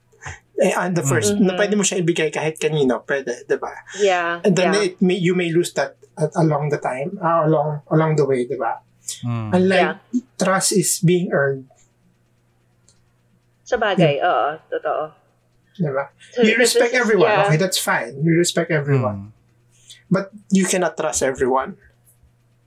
eh, 0.59 0.75
on 0.75 0.99
the 0.99 1.03
first, 1.07 1.39
Mhm. 1.39 1.47
na 1.47 1.55
pwede 1.55 1.79
mo 1.79 1.87
siya 1.87 2.03
ibigay 2.03 2.27
kahit 2.27 2.59
kanino, 2.59 3.07
pwede, 3.07 3.47
di 3.47 3.55
ba? 3.55 3.71
Yeah. 4.03 4.43
And 4.43 4.51
then 4.51 4.75
yeah. 4.75 4.83
it 4.91 4.99
may, 4.99 5.15
you 5.15 5.31
may 5.31 5.55
lose 5.55 5.71
that 5.79 5.95
at, 6.19 6.35
along 6.35 6.75
the 6.75 6.79
time, 6.83 7.15
uh, 7.23 7.47
along 7.47 7.87
along 7.87 8.19
the 8.19 8.27
way, 8.27 8.43
di 8.43 8.59
ba? 8.59 8.83
Mm. 9.25 9.49
Unlike 9.57 9.81
Yeah. 9.81 10.21
trust 10.37 10.69
is 10.71 11.01
being 11.01 11.33
earned, 11.33 11.65
Sa 13.65 13.77
bagay, 13.77 14.21
oo, 14.21 14.61
totoo. 14.69 15.09
di 15.75 15.89
ba? 15.89 16.13
So 16.31 16.45
You 16.45 16.55
respect 16.55 16.93
is- 16.93 17.01
everyone, 17.01 17.27
yeah. 17.33 17.45
okay, 17.49 17.57
that's 17.57 17.81
fine. 17.81 18.21
You 18.21 18.37
respect 18.37 18.69
everyone. 18.69 19.17
Mm. 19.17 19.29
But 20.07 20.29
you 20.53 20.69
cannot 20.69 20.93
trust 20.95 21.25
everyone. 21.25 21.75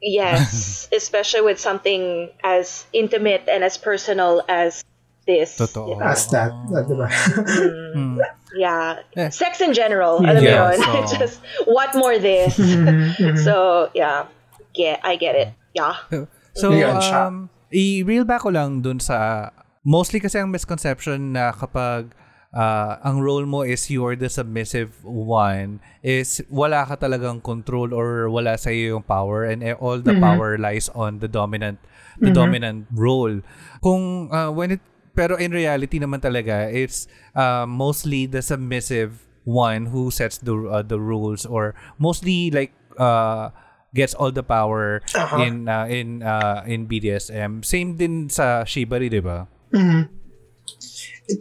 Yes, 0.03 0.51
especially 0.93 1.43
with 1.47 1.59
something 1.63 2.31
as 2.43 2.85
intimate 2.93 3.47
and 3.47 3.63
as 3.63 3.79
personal 3.79 4.43
as 4.51 4.83
this. 5.27 5.55
Totoo. 5.59 5.95
you 5.95 5.97
know? 5.99 6.07
As 6.07 6.27
that, 6.35 6.51
uh, 6.51 6.83
di? 6.83 7.07
Mm, 7.07 7.95
Mm. 7.95 8.15
yeah. 8.59 9.03
Eh. 9.15 9.31
Sex 9.31 9.63
in 9.63 9.75
general, 9.75 10.19
alam 10.19 10.43
mo 10.43 10.51
Yeah, 10.51 10.75
yun? 10.75 11.07
so- 11.07 11.15
just, 11.23 11.39
what 11.67 11.95
more 11.95 12.19
this? 12.19 12.59
Mhm, 12.59 13.15
mhm. 13.15 13.39
so, 13.39 13.89
yeah. 13.95 14.27
get 14.75 14.99
I 15.03 15.15
get 15.17 15.35
it. 15.35 15.49
Yeah. 15.75 15.95
So, 16.59 16.75
um, 16.75 17.49
i-reel 17.71 18.27
back 18.27 18.43
ko 18.43 18.51
lang 18.51 18.83
dun 18.83 18.99
sa, 18.99 19.49
mostly 19.87 20.19
kasi 20.19 20.43
ang 20.43 20.51
misconception 20.51 21.33
na 21.33 21.55
kapag 21.55 22.13
ah, 22.53 22.97
ang 23.05 23.21
role 23.21 23.45
mo 23.45 23.61
is 23.63 23.89
you're 23.93 24.17
the 24.17 24.29
submissive 24.29 24.93
one, 25.05 25.81
is 26.01 26.41
wala 26.49 26.85
ka 26.89 26.97
talagang 26.97 27.45
control 27.45 27.93
or 27.93 28.29
wala 28.33 28.57
sa 28.57 28.73
iyo 28.73 28.99
yung 28.99 29.05
power 29.05 29.45
and 29.45 29.61
eh, 29.61 29.77
all 29.79 30.01
the 30.01 30.17
power 30.21 30.57
lies 30.57 30.89
on 30.97 31.21
the 31.21 31.29
dominant 31.29 31.79
the 32.25 32.33
dominant 32.33 32.89
role. 32.93 33.41
Kung 33.85 34.33
ah, 34.33 34.51
when 34.51 34.77
it 34.77 34.83
pero 35.19 35.35
in 35.35 35.51
reality 35.51 35.99
naman 35.99 36.23
talaga 36.23 36.71
it's 36.71 37.11
ah, 37.37 37.67
mostly 37.69 38.25
the 38.27 38.41
submissive 38.41 39.29
one 39.49 39.89
who 39.89 40.13
sets 40.13 40.39
the 40.45 40.53
uh, 40.69 40.85
the 40.85 41.01
rules 41.01 41.49
or 41.49 41.73
mostly 41.97 42.53
like 42.53 42.77
uh 43.01 43.49
gets 43.95 44.13
all 44.15 44.31
the 44.31 44.43
power 44.45 45.01
Uh-huh. 45.15 45.41
in 45.43 45.69
uh, 45.69 45.87
in 45.89 46.21
uh, 46.23 46.63
in 46.69 46.85
BDSM. 46.87 47.65
Same 47.65 47.97
din 47.97 48.29
sa 48.29 48.65
Shibari, 48.65 49.09
'di 49.09 49.21
ba? 49.25 49.49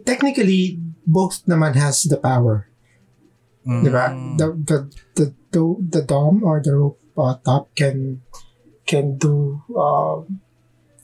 Technically, 0.04 0.76
both 1.06 1.44
naman 1.48 1.72
has 1.76 2.04
the 2.04 2.16
power. 2.20 2.68
Diba? 3.68 4.12
The, 4.40 4.46
the, 4.64 4.78
the, 5.16 5.24
the, 5.52 5.62
the 6.00 6.02
dom 6.02 6.40
or 6.44 6.60
the 6.64 6.72
rope 6.72 7.00
uh, 7.20 7.36
top 7.44 7.68
can 7.76 8.22
can 8.88 9.20
do 9.20 9.60
uh, 9.76 10.24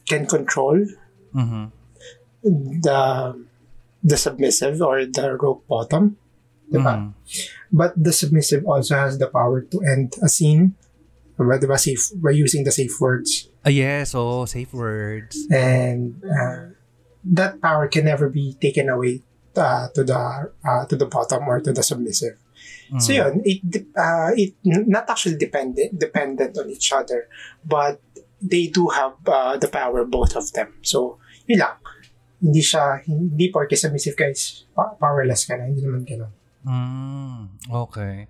can 0.08 0.24
control 0.24 0.80
Mhm. 1.36 1.72
the 2.80 3.00
the 4.00 4.16
submissive 4.16 4.80
or 4.80 5.04
the 5.04 5.36
rope 5.36 5.64
bottom. 5.68 6.16
Diba? 6.72 6.94
Mhm. 6.96 7.12
But 7.68 7.92
the 8.00 8.12
submissive 8.16 8.64
also 8.64 8.96
has 8.96 9.20
the 9.20 9.28
power 9.28 9.60
to 9.60 9.76
end 9.84 10.16
a 10.24 10.28
scene 10.32 10.72
by, 11.38 11.58
diba, 11.58 11.78
safe, 11.78 12.10
by 12.16 12.30
using 12.30 12.64
the 12.64 12.72
safe 12.72 13.00
words. 13.00 13.48
Ah, 13.64 13.70
yes, 13.70 14.14
oh, 14.14 14.44
safe 14.44 14.72
words. 14.72 15.46
And 15.50 16.22
uh, 16.24 16.74
that 17.24 17.60
power 17.60 17.88
can 17.88 18.04
never 18.04 18.28
be 18.28 18.54
taken 18.60 18.88
away 18.88 19.22
uh, 19.56 19.88
to 19.94 20.04
the 20.04 20.50
uh, 20.64 20.84
to 20.86 20.96
the 20.96 21.06
bottom 21.06 21.48
or 21.48 21.60
to 21.60 21.72
the 21.72 21.82
submissive. 21.82 22.38
So 22.98 23.12
yun, 23.12 23.42
it 23.44 23.64
uh, 23.96 24.30
it 24.36 24.54
not 24.62 25.08
actually 25.10 25.36
dependent 25.36 25.98
dependent 25.98 26.54
on 26.58 26.70
each 26.70 26.92
other, 26.92 27.26
but 27.64 27.98
they 28.38 28.68
do 28.68 28.88
have 28.88 29.18
uh, 29.26 29.56
the 29.56 29.68
power 29.68 30.04
both 30.04 30.36
of 30.36 30.52
them. 30.52 30.74
So 30.82 31.18
yun 31.48 31.64
lang. 31.64 31.80
Hindi 32.38 32.60
siya 32.60 33.00
hindi 33.08 33.48
porke 33.50 33.74
submissive 33.74 34.14
guys 34.14 34.68
powerless 34.76 35.48
ka 35.48 35.56
na, 35.56 35.66
hindi 35.66 35.80
naman 35.80 36.04
gano'n. 36.04 36.32
Mm, 36.64 37.40
okay. 37.72 38.28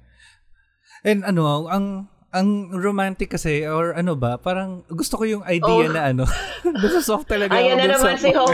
And 1.02 1.26
ano, 1.26 1.66
ang 1.66 2.08
ang 2.34 2.48
romantic 2.68 3.30
kasi 3.30 3.62
or 3.62 3.94
ano 3.94 4.12
ba, 4.12 4.34
parang 4.36 4.82
gusto 4.86 5.14
ko 5.14 5.24
yung 5.24 5.46
idea 5.46 5.86
Oh. 5.86 5.88
na 5.88 6.10
ano. 6.10 6.24
Gusto 6.82 6.98
soft 6.98 7.26
talaga. 7.26 7.54
Ayan 7.54 7.78
na 7.78 7.94
naman 7.94 8.16
si 8.16 8.34
Hope. 8.34 8.50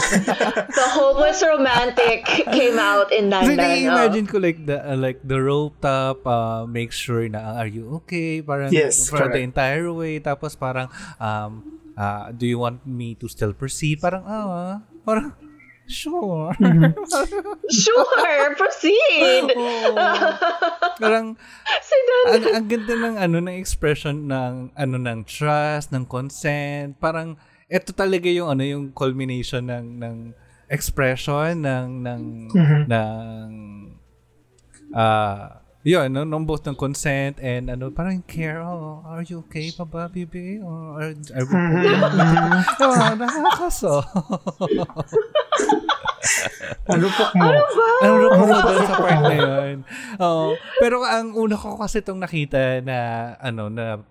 The 0.69 0.87
hopeless 0.93 1.41
romantic 1.41 2.21
came 2.47 2.77
out 2.77 3.09
in 3.09 3.27
Kasi 3.27 3.57
Dandan. 3.57 3.89
imagine 3.89 4.25
ko 4.25 4.37
like 4.37 4.61
the 4.61 4.77
uh, 4.77 4.93
like 4.93 5.17
the 5.23 5.35
rope 5.35 5.73
top 5.79 6.21
uh, 6.23 6.63
make 6.63 6.91
sure 6.91 7.25
na 7.25 7.57
are 7.57 7.65
you 7.65 7.89
okay 7.99 8.39
parang 8.39 8.69
Yes, 8.69 9.07
for 9.07 9.17
the 9.19 9.33
correct. 9.33 9.47
entire 9.49 9.89
way 9.89 10.19
tapos 10.19 10.53
parang 10.53 10.85
um 11.17 11.65
uh, 11.93 12.29
do 12.31 12.45
you 12.45 12.57
want 12.57 12.83
me 12.83 13.15
to 13.15 13.25
still 13.25 13.51
proceed 13.51 13.97
parang 13.97 14.21
ah 14.23 14.77
parang 15.01 15.33
sure 15.91 16.55
Sure, 17.71 18.55
proceed. 18.55 19.47
parang 20.99 21.35
si 21.87 21.95
Dandan. 22.07 22.31
ang, 22.31 22.43
ang 22.55 22.65
ganda 22.67 22.93
ng 22.95 23.15
ano 23.19 23.37
ng 23.43 23.55
expression 23.55 24.27
ng 24.27 24.75
ano 24.75 24.95
ng 24.99 25.19
trust 25.23 25.91
ng 25.95 26.03
consent 26.07 26.99
parang 26.99 27.39
ito 27.71 27.95
talaga 27.95 28.27
yung 28.27 28.51
ano 28.51 28.63
yung 28.67 28.91
culmination 28.91 29.67
ng 29.71 29.87
ng 30.03 30.17
expression 30.67 31.63
ng 31.63 31.89
ng 32.03 32.23
ng 32.91 33.49
ah 34.91 35.60
yun, 35.81 36.13
no, 36.13 36.21
ng 36.21 36.45
both 36.45 36.61
ng 36.65 36.77
consent 36.77 37.41
and 37.41 37.73
ano, 37.73 37.89
parang 37.89 38.21
care, 38.29 38.61
oh, 38.61 39.01
are 39.01 39.25
you 39.25 39.41
okay 39.49 39.73
pa 39.73 39.81
ba, 39.81 40.05
baby? 40.05 40.61
Or 40.61 41.01
are, 41.01 41.13
are 41.13 41.45
we 41.45 41.53
okay? 41.57 41.95
oh, 42.85 43.13
nakakaso. 43.17 43.93
Ano 46.85 47.05
po 47.09 47.23
mo? 47.33 47.49
Ang 48.01 48.15
rupok 48.17 48.45
ko 48.45 48.69
doon 48.73 48.85
sa 48.85 48.95
part 48.97 49.21
na 49.25 49.35
yun. 49.37 49.77
Oo. 50.21 50.53
pero 50.77 51.01
ang 51.05 51.33
una 51.33 51.55
ko 51.57 51.77
kasi 51.77 52.01
itong 52.01 52.21
nakita 52.21 52.81
na, 52.85 52.97
ano, 53.41 53.69
na 53.69 54.01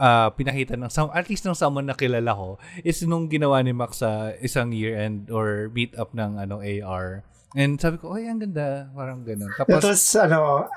ah, 0.00 0.32
pinakita 0.32 0.76
ng 0.80 0.88
some, 0.88 1.12
at 1.12 1.28
least 1.28 1.44
ng 1.44 1.56
someone 1.56 1.84
na 1.84 1.96
kilala 1.96 2.32
ko 2.32 2.56
is 2.80 3.04
nung 3.04 3.28
ginawa 3.28 3.60
ni 3.60 3.76
Max 3.76 4.00
sa 4.00 4.32
isang 4.40 4.72
year 4.72 4.96
end 4.96 5.28
or 5.28 5.68
beat 5.68 5.92
up 6.00 6.16
ng 6.16 6.40
ano 6.40 6.64
AR. 6.64 7.24
And 7.58 7.82
sabi 7.82 7.98
ko, 7.98 8.14
ay, 8.14 8.30
ang 8.30 8.38
ganda. 8.38 8.94
Parang 8.94 9.26
ganun. 9.26 9.50
That 9.58 9.66
Tapos, 9.66 9.82
was, 9.82 10.04
ano, 10.14 10.70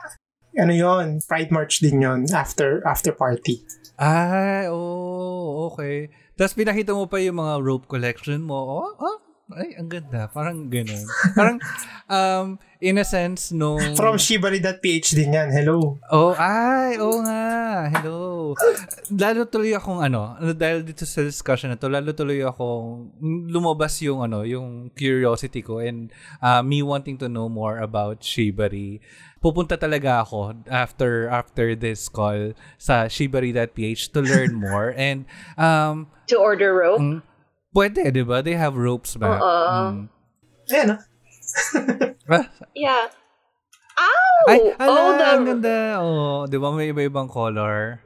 ano 0.57 0.73
yon 0.73 1.19
Pride 1.25 1.49
March 1.49 1.81
din 1.81 2.01
yon 2.01 2.29
after 2.33 2.81
after 2.85 3.13
party. 3.13 3.61
Ay, 3.97 4.65
oh, 4.73 5.69
okay. 5.69 6.09
Tapos 6.33 6.57
pinakita 6.57 6.97
mo 6.97 7.05
pa 7.05 7.21
yung 7.21 7.37
mga 7.37 7.61
rope 7.61 7.85
collection 7.85 8.41
mo. 8.41 8.57
Oh, 8.57 8.91
oh, 8.97 9.17
ay, 9.53 9.77
ang 9.77 9.91
ganda. 9.91 10.25
Parang 10.33 10.65
ganun. 10.65 11.03
Parang, 11.37 11.61
um, 12.15 12.45
in 12.81 12.97
a 12.97 13.05
sense, 13.05 13.53
nung... 13.53 13.93
From 13.93 14.17
shibari.ph 14.17 15.13
din 15.13 15.37
yan. 15.37 15.53
Hello. 15.53 16.01
Oh, 16.09 16.33
ay, 16.33 16.97
oo 16.97 17.21
nga. 17.21 17.43
Hello. 17.91 18.55
Lalo 19.13 19.45
tuloy 19.45 19.77
akong 19.77 20.01
ano, 20.01 20.39
dahil 20.57 20.81
dito 20.81 21.05
sa 21.05 21.21
discussion 21.21 21.69
na 21.69 21.77
to, 21.77 21.91
lalo 21.91 22.15
tuloy 22.17 22.41
akong 22.41 23.13
lumabas 23.51 23.99
yung 24.01 24.25
ano, 24.25 24.41
yung 24.41 24.89
curiosity 24.97 25.61
ko 25.61 25.83
and 25.83 26.09
uh, 26.41 26.65
me 26.65 26.81
wanting 26.81 27.19
to 27.19 27.29
know 27.29 27.45
more 27.45 27.77
about 27.77 28.25
Shibari. 28.25 29.03
Pupunta 29.43 29.75
talaga 29.75 30.23
ako 30.23 30.55
after 30.71 31.27
after 31.27 31.75
this 31.75 32.07
call 32.07 32.55
sa 32.79 33.11
shibari.ph 33.11 34.07
to 34.15 34.23
learn 34.23 34.55
more 34.63 34.95
and 34.95 35.27
um 35.59 36.07
To 36.31 36.39
order 36.39 36.71
rope. 36.71 37.03
mm, 37.03 37.19
pwede, 37.75 38.07
'di 38.07 38.23
ba? 38.23 38.39
They 38.39 38.55
have 38.55 38.79
ropes 38.79 39.19
ba? 39.19 39.35
Oo. 39.35 39.79
Mm. 39.91 40.03
Ayan, 40.71 40.87
ah. 40.95 41.01
Ah, 42.31 42.47
Yeah. 42.71 43.11
Ow! 43.93 44.47
Ay, 44.49 44.59
ala, 44.79 44.89
oh, 44.89 45.11
the... 45.19 45.25
ang 45.27 45.43
ganda. 45.43 45.77
Oh, 45.99 46.47
'di 46.47 46.57
ba 46.57 46.71
may 46.71 46.89
iba-ibang 46.89 47.27
color? 47.27 47.99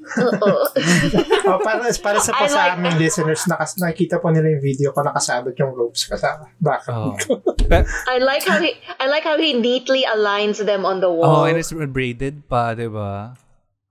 Oo. 0.00 0.50
oh, 1.50 1.58
para, 1.60 1.84
para 1.92 2.18
sa 2.18 2.32
pa 2.32 2.44
I 2.44 2.50
sa 2.50 2.56
like- 2.56 2.72
aming 2.80 2.96
listeners, 2.98 3.44
nakas, 3.46 3.76
nakikita 3.76 4.16
po 4.18 4.32
nila 4.32 4.48
yung 4.50 4.64
video 4.64 4.90
ko, 4.90 5.04
nakasabot 5.04 5.52
yung 5.54 5.72
ropes 5.76 6.08
ka 6.08 6.16
sa 6.16 6.40
background 6.56 7.20
Oh. 7.28 7.38
I 8.10 8.18
like 8.18 8.42
how 8.42 8.58
he 8.58 8.74
I 8.98 9.06
like 9.06 9.22
how 9.22 9.38
he 9.38 9.54
neatly 9.54 10.02
aligns 10.02 10.58
them 10.58 10.82
on 10.82 10.98
the 10.98 11.06
Oh, 11.06 11.20
wall. 11.22 11.44
and 11.46 11.54
it's 11.54 11.70
braided 11.70 12.48
pa, 12.48 12.74
'di 12.74 12.90
ba? 12.90 13.38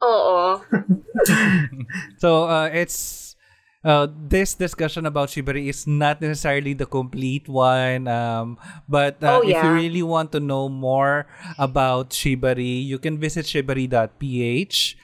Oo. 0.04 0.60
So, 2.20 2.46
uh, 2.48 2.68
it's 2.72 3.36
uh, 3.84 4.08
this 4.12 4.54
discussion 4.56 5.06
about 5.06 5.30
Shibari 5.30 5.68
is 5.68 5.88
not 5.88 6.22
necessarily 6.22 6.74
the 6.74 6.86
complete 6.86 7.48
one. 7.48 8.08
Um, 8.08 8.58
but 8.88 9.20
uh, 9.24 9.40
Oh, 9.40 9.42
if 9.44 9.56
you 9.56 9.72
yeah. 9.72 9.72
really 9.76 10.04
want 10.04 10.32
to 10.34 10.40
know 10.40 10.68
more 10.70 11.28
about 11.58 12.12
Shibari, 12.12 12.84
you 12.84 13.00
can 13.00 13.18
visit 13.20 13.46
shibari.ph. 13.46 14.98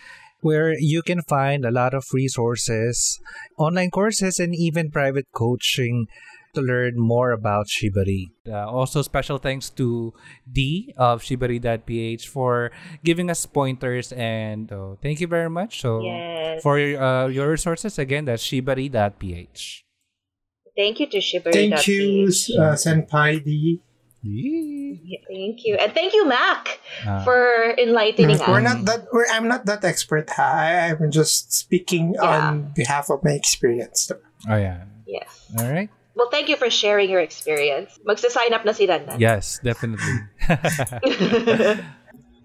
where 0.46 0.78
you 0.78 1.02
can 1.02 1.26
find 1.26 1.66
a 1.66 1.72
lot 1.74 1.98
of 1.98 2.06
resources, 2.14 3.20
online 3.58 3.90
courses, 3.90 4.38
and 4.38 4.54
even 4.54 4.92
private 4.94 5.26
coaching 5.34 6.06
to 6.54 6.62
learn 6.62 6.94
more 6.96 7.32
about 7.32 7.66
Shibari. 7.68 8.30
Uh, 8.48 8.70
also, 8.70 9.02
special 9.02 9.38
thanks 9.38 9.70
to 9.82 10.14
D 10.46 10.94
of 10.98 11.22
shibari.ph 11.22 12.30
for 12.30 12.72
giving 13.04 13.30
us 13.30 13.46
pointers 13.46 14.14
and 14.14 14.72
uh, 14.72 14.96
thank 15.02 15.20
you 15.20 15.28
very 15.28 15.50
much. 15.50 15.82
So, 15.82 16.06
Yes. 16.06 16.62
for 16.62 16.78
uh, 16.78 17.28
your 17.28 17.50
resources, 17.50 18.00
again, 18.00 18.26
that's 18.26 18.46
shibari.ph. 18.46 19.84
Thank 20.76 21.00
you 21.00 21.08
to 21.08 21.20
Shibari. 21.24 21.72
Thank 21.72 21.88
you, 21.88 22.28
uh, 22.60 22.76
Senpai 22.76 23.44
D. 23.44 23.80
Thank 24.26 25.66
you. 25.66 25.78
And 25.78 25.94
thank 25.94 26.14
you, 26.18 26.26
Mac, 26.26 26.80
Ah. 27.06 27.22
for 27.24 27.76
enlightening 27.78 28.38
We're 28.42 28.60
us. 28.60 28.74
not 28.74 28.86
that. 28.86 29.02
We're, 29.14 29.30
I'm 29.30 29.48
not 29.48 29.66
that 29.70 29.86
expert. 29.86 30.30
Ha? 30.34 30.42
I, 30.42 30.98
I'm 30.98 31.12
just 31.12 31.54
speaking 31.54 32.18
on 32.18 32.74
behalf 32.74 33.10
of 33.14 33.24
my 33.24 33.32
experience. 33.38 34.10
Oh, 34.50 34.58
yeah. 34.58 34.86
Yes. 35.06 35.30
All 35.60 35.70
right. 35.70 35.90
Well, 36.16 36.30
thank 36.32 36.50
you 36.50 36.56
for 36.56 36.70
sharing 36.70 37.10
your 37.12 37.20
experience. 37.22 38.00
Magsa-sign 38.08 38.54
up 38.54 38.66
na 38.66 38.72
si 38.72 38.88
Dandan. 38.88 39.20
Yes, 39.20 39.60
definitely. 39.62 40.26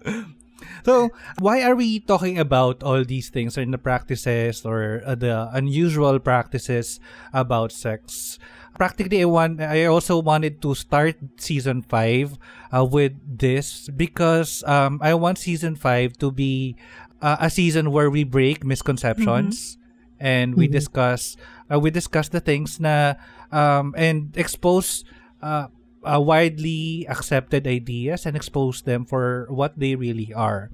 so, 0.83 1.09
why 1.39 1.63
are 1.63 1.75
we 1.75 1.99
talking 1.99 2.39
about 2.39 2.83
all 2.83 3.03
these 3.03 3.29
things 3.29 3.57
and 3.57 3.73
the 3.73 3.77
practices 3.77 4.65
or 4.65 5.01
uh, 5.05 5.15
the 5.15 5.49
unusual 5.53 6.19
practices 6.19 6.99
about 7.33 7.71
sex? 7.71 8.39
Practically, 8.75 9.21
I 9.21 9.25
want. 9.25 9.61
I 9.61 9.85
also 9.85 10.17
wanted 10.19 10.61
to 10.63 10.73
start 10.75 11.17
season 11.37 11.81
five 11.83 12.39
uh, 12.71 12.85
with 12.85 13.13
this 13.25 13.89
because 13.89 14.63
um, 14.65 14.99
I 15.03 15.13
want 15.13 15.37
season 15.37 15.75
five 15.75 16.17
to 16.17 16.31
be 16.31 16.77
uh, 17.21 17.37
a 17.39 17.49
season 17.49 17.91
where 17.91 18.09
we 18.09 18.23
break 18.23 18.63
misconceptions 18.63 19.77
and 20.21 20.55
we 20.55 20.67
discuss 20.67 21.35
uh, 21.71 21.79
we 21.79 21.89
discuss 21.89 22.29
the 22.29 22.39
things 22.39 22.79
na 22.79 23.15
um, 23.51 23.93
and 23.97 24.37
expose 24.37 25.03
uh, 25.41 25.67
uh, 26.03 26.19
widely 26.19 27.05
accepted 27.09 27.67
ideas 27.67 28.25
and 28.25 28.35
expose 28.35 28.81
them 28.83 29.05
for 29.05 29.47
what 29.49 29.77
they 29.77 29.95
really 29.95 30.33
are. 30.33 30.69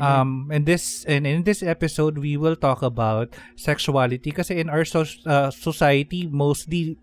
Um, 0.00 0.48
and 0.50 0.66
this 0.66 1.04
and 1.04 1.26
in 1.26 1.44
this 1.44 1.62
episode 1.62 2.18
we 2.18 2.36
will 2.36 2.56
talk 2.56 2.82
about 2.82 3.36
sexuality 3.54 4.32
because 4.32 4.50
in 4.50 4.68
our 4.68 4.84
so- 4.84 5.06
uh, 5.26 5.50
society 5.52 6.26
mostly 6.26 6.96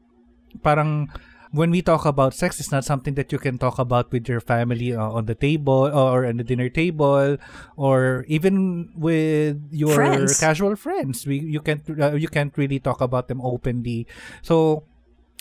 parang 0.66 1.08
when 1.54 1.70
we 1.70 1.82
talk 1.86 2.04
about 2.04 2.34
sex 2.34 2.60
it's 2.60 2.72
not 2.74 2.84
something 2.84 3.14
that 3.14 3.32
you 3.32 3.38
can 3.38 3.58
talk 3.62 3.78
about 3.78 4.12
with 4.12 4.28
your 4.28 4.42
family 4.42 4.92
uh, 4.94 5.06
on 5.06 5.30
the 5.30 5.36
table 5.38 5.88
or 5.94 6.26
on 6.26 6.38
the 6.38 6.44
dinner 6.44 6.68
table 6.68 7.38
or 7.78 8.26
even 8.28 8.90
with 8.98 9.62
your 9.72 9.94
Friends. 9.96 10.40
casual 10.42 10.76
friends 10.76 11.26
we 11.30 11.40
you 11.40 11.62
can't 11.62 11.86
uh, 11.88 12.18
you 12.18 12.28
can't 12.28 12.58
really 12.58 12.80
talk 12.82 13.00
about 13.02 13.30
them 13.30 13.40
openly 13.46 14.08
so 14.42 14.84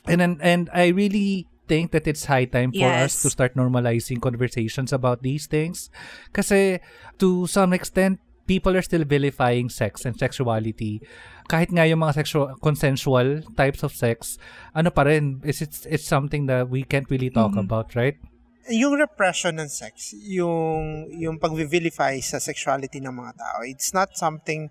and 0.07 0.21
then 0.21 0.39
and 0.45 0.69
I 0.73 0.89
really 0.93 1.49
think 1.73 1.97
that 1.97 2.05
it's 2.05 2.29
high 2.29 2.45
time 2.45 2.69
for 2.77 2.85
us 2.85 3.17
Yes. 3.17 3.25
to 3.25 3.33
start 3.33 3.57
normalizing 3.57 4.21
conversations 4.21 4.93
about 4.93 5.25
these 5.25 5.49
things. 5.49 5.89
Kasi 6.37 6.85
to 7.17 7.49
some 7.49 7.73
extent 7.73 8.21
people 8.45 8.77
are 8.77 8.85
still 8.85 9.09
vilifying 9.09 9.73
sex 9.73 10.05
and 10.05 10.13
sexuality. 10.21 11.01
Kahit 11.49 11.73
nga 11.73 11.89
yung 11.89 12.05
mga 12.05 12.21
sexual 12.21 12.53
consensual 12.61 13.41
types 13.57 13.81
of 13.81 13.97
sex 13.97 14.37
ano 14.77 14.93
pa 14.93 15.09
rin 15.09 15.41
is 15.49 15.65
it's 15.65 15.89
it's 15.89 16.05
something 16.05 16.45
that 16.53 16.69
we 16.69 16.85
can't 16.85 17.09
really 17.09 17.33
talk 17.33 17.57
about 17.57 17.97
right? 17.97 18.21
Yung 18.69 18.95
repression 18.95 19.57
ng 19.59 19.67
sex, 19.67 20.13
yung 20.15 21.09
yung 21.11 21.41
pag-vilify 21.41 22.21
sa 22.23 22.39
sexuality 22.39 23.01
ng 23.03 23.11
mga 23.11 23.33
tao, 23.35 23.59
it's 23.67 23.91
not 23.91 24.15
something 24.15 24.69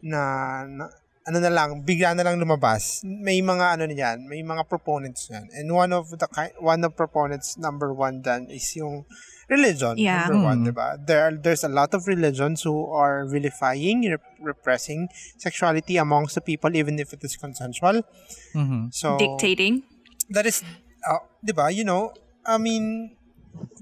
na, 0.00 0.62
na 0.64 0.88
ano 1.26 1.42
na 1.42 1.50
lang, 1.50 1.82
bigla 1.82 2.14
na 2.14 2.22
lang 2.22 2.38
lumabas. 2.38 3.02
May 3.02 3.42
mga 3.42 3.74
ano 3.74 3.84
niyan, 3.90 4.30
may 4.30 4.46
mga 4.46 4.62
proponents 4.70 5.26
niyan. 5.26 5.50
And 5.58 5.66
one 5.74 5.90
of 5.90 6.14
the 6.14 6.28
one 6.62 6.86
of 6.86 6.94
proponents 6.94 7.58
number 7.58 7.90
one 7.90 8.22
dan 8.22 8.46
is 8.46 8.70
yung 8.78 9.04
religion. 9.50 9.98
Yeah. 9.98 10.26
Number 10.30 10.42
one, 10.46 10.58
Mm. 10.62 10.66
diba? 10.70 10.88
There 11.06 11.22
are, 11.26 11.34
there's 11.34 11.62
a 11.66 11.70
lot 11.70 11.94
of 11.94 12.06
religions 12.06 12.62
who 12.62 12.90
are 12.90 13.26
vilifying, 13.26 14.06
rep- 14.06 14.38
repressing 14.42 15.06
sexuality 15.38 15.98
amongst 15.98 16.34
the 16.34 16.42
people 16.42 16.74
even 16.74 16.98
if 16.98 17.10
it 17.14 17.22
is 17.22 17.34
consensual. 17.34 18.02
Mhm. 18.54 18.90
So 18.94 19.18
Dictating. 19.18 19.82
that 20.30 20.46
is, 20.46 20.62
uh, 21.06 21.22
di 21.42 21.50
ba, 21.54 21.70
you 21.70 21.82
know, 21.86 22.10
I 22.46 22.58
mean, 22.58 23.14